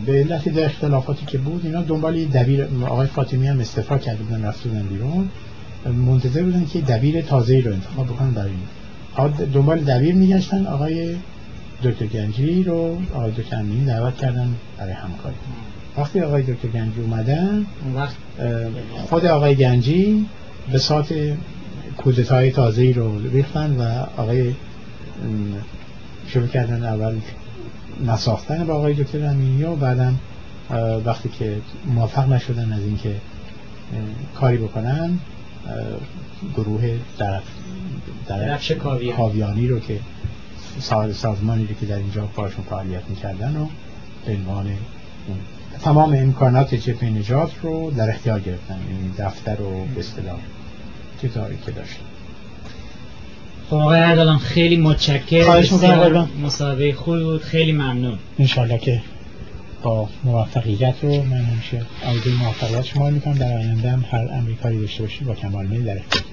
به 0.06 0.12
علت 0.12 0.48
در 0.48 0.64
اختلافاتی 0.64 1.26
که 1.26 1.38
بود 1.38 1.60
اینا 1.64 1.82
دنبال 1.82 2.24
دبیر 2.24 2.66
آقای 2.86 3.06
فاطمی 3.06 3.46
هم 3.46 3.60
استفا 3.60 3.98
کرده 3.98 4.22
بودن 4.22 4.44
رفته 4.44 4.68
بودن 4.68 4.82
بیرون. 4.82 5.28
منتظر 6.06 6.42
بودن 6.42 6.66
که 6.72 6.80
دبیر 6.80 7.20
تازه 7.20 7.60
رو 7.60 7.72
انتخاب 7.72 8.06
بکنن 8.06 8.30
برای 8.30 8.50
این. 8.50 9.46
دنبال 9.52 9.80
دبیر 9.80 10.14
میگشتن 10.14 10.66
آقای 10.66 11.14
دکتر 11.84 12.06
گنجی 12.06 12.62
رو 12.62 12.98
آقای 13.14 13.30
دکتر 13.30 13.56
امینی 13.56 13.84
دعوت 13.84 14.16
کردن 14.16 14.54
برای 14.78 14.92
همکاری. 14.92 15.34
وقتی 15.98 16.20
آقای 16.20 16.42
دکتر 16.42 16.68
گنجی 16.68 17.00
اومدن 17.00 17.66
خود 19.08 19.26
آقای 19.26 19.54
گنجی 19.54 20.26
به 20.72 20.78
سات 20.78 21.14
کودتای 21.96 22.50
تازه 22.50 22.92
رو 22.96 23.18
ریختن 23.18 23.76
و 23.76 24.06
آقای 24.22 24.54
شروع 26.26 26.46
کردن 26.46 26.84
اول 26.84 27.14
نساختن 28.06 28.66
با 28.66 28.74
آقای 28.74 28.94
دکتر 28.94 29.24
امینی 29.24 29.62
و 29.62 29.76
بعدم 29.76 30.18
وقتی 31.04 31.28
که 31.28 31.58
موفق 31.86 32.32
نشدن 32.32 32.72
از 32.72 32.82
اینکه 32.82 33.16
کاری 34.34 34.56
بکنن 34.56 35.18
گروه 36.56 36.98
در 37.18 37.40
درفش 38.28 38.72
کاویانی 39.16 39.68
رو 39.68 39.80
که 39.80 40.00
سازمانی 41.12 41.66
رو 41.66 41.74
که 41.80 41.86
در 41.86 41.96
اینجا 41.96 42.28
باشون 42.36 42.64
فعالیت 42.70 43.02
می‌کردن 43.08 43.56
و 43.56 43.66
به 44.26 44.32
عنوان 44.32 44.66
تمام 45.82 46.14
امکانات 46.14 46.74
جبهه 46.74 47.10
نجات 47.10 47.52
رو 47.62 47.90
در 47.90 48.10
اختیار 48.10 48.40
گرفتن. 48.40 48.78
یعنی 48.90 49.14
دفتر 49.18 49.62
و 49.62 49.84
به 49.94 50.00
اصطلاح 50.00 50.38
چیزهایی 51.20 51.58
که 51.66 51.72
داشتن. 51.72 52.02
خب 53.70 53.76
آقای 53.76 54.00
اردلان 54.00 54.38
خیلی 54.38 54.76
متشکرم. 54.76 56.28
مصاحبه 56.42 56.92
خوبی 56.92 57.22
بود. 57.22 57.42
خیلی 57.42 57.72
ممنون. 57.72 58.18
انشالله 58.38 58.78
که 58.78 59.02
با 59.82 60.08
موفقیت 60.24 60.94
رو 61.02 61.22
من 61.22 61.44
همیشه 61.44 61.82
آیده 62.06 62.30
موفقیت 62.30 62.84
شما 62.84 63.10
می‌کنم. 63.10 63.34
در 63.34 63.56
آینده 63.56 63.90
هم 63.90 64.04
هر 64.10 64.28
امریکایی 64.32 64.80
داشته 64.80 65.02
باشی 65.02 65.24
با 65.24 65.34
کمال 65.34 65.66
میل 65.66 65.84
در 65.84 65.98
اختیار 65.98 66.24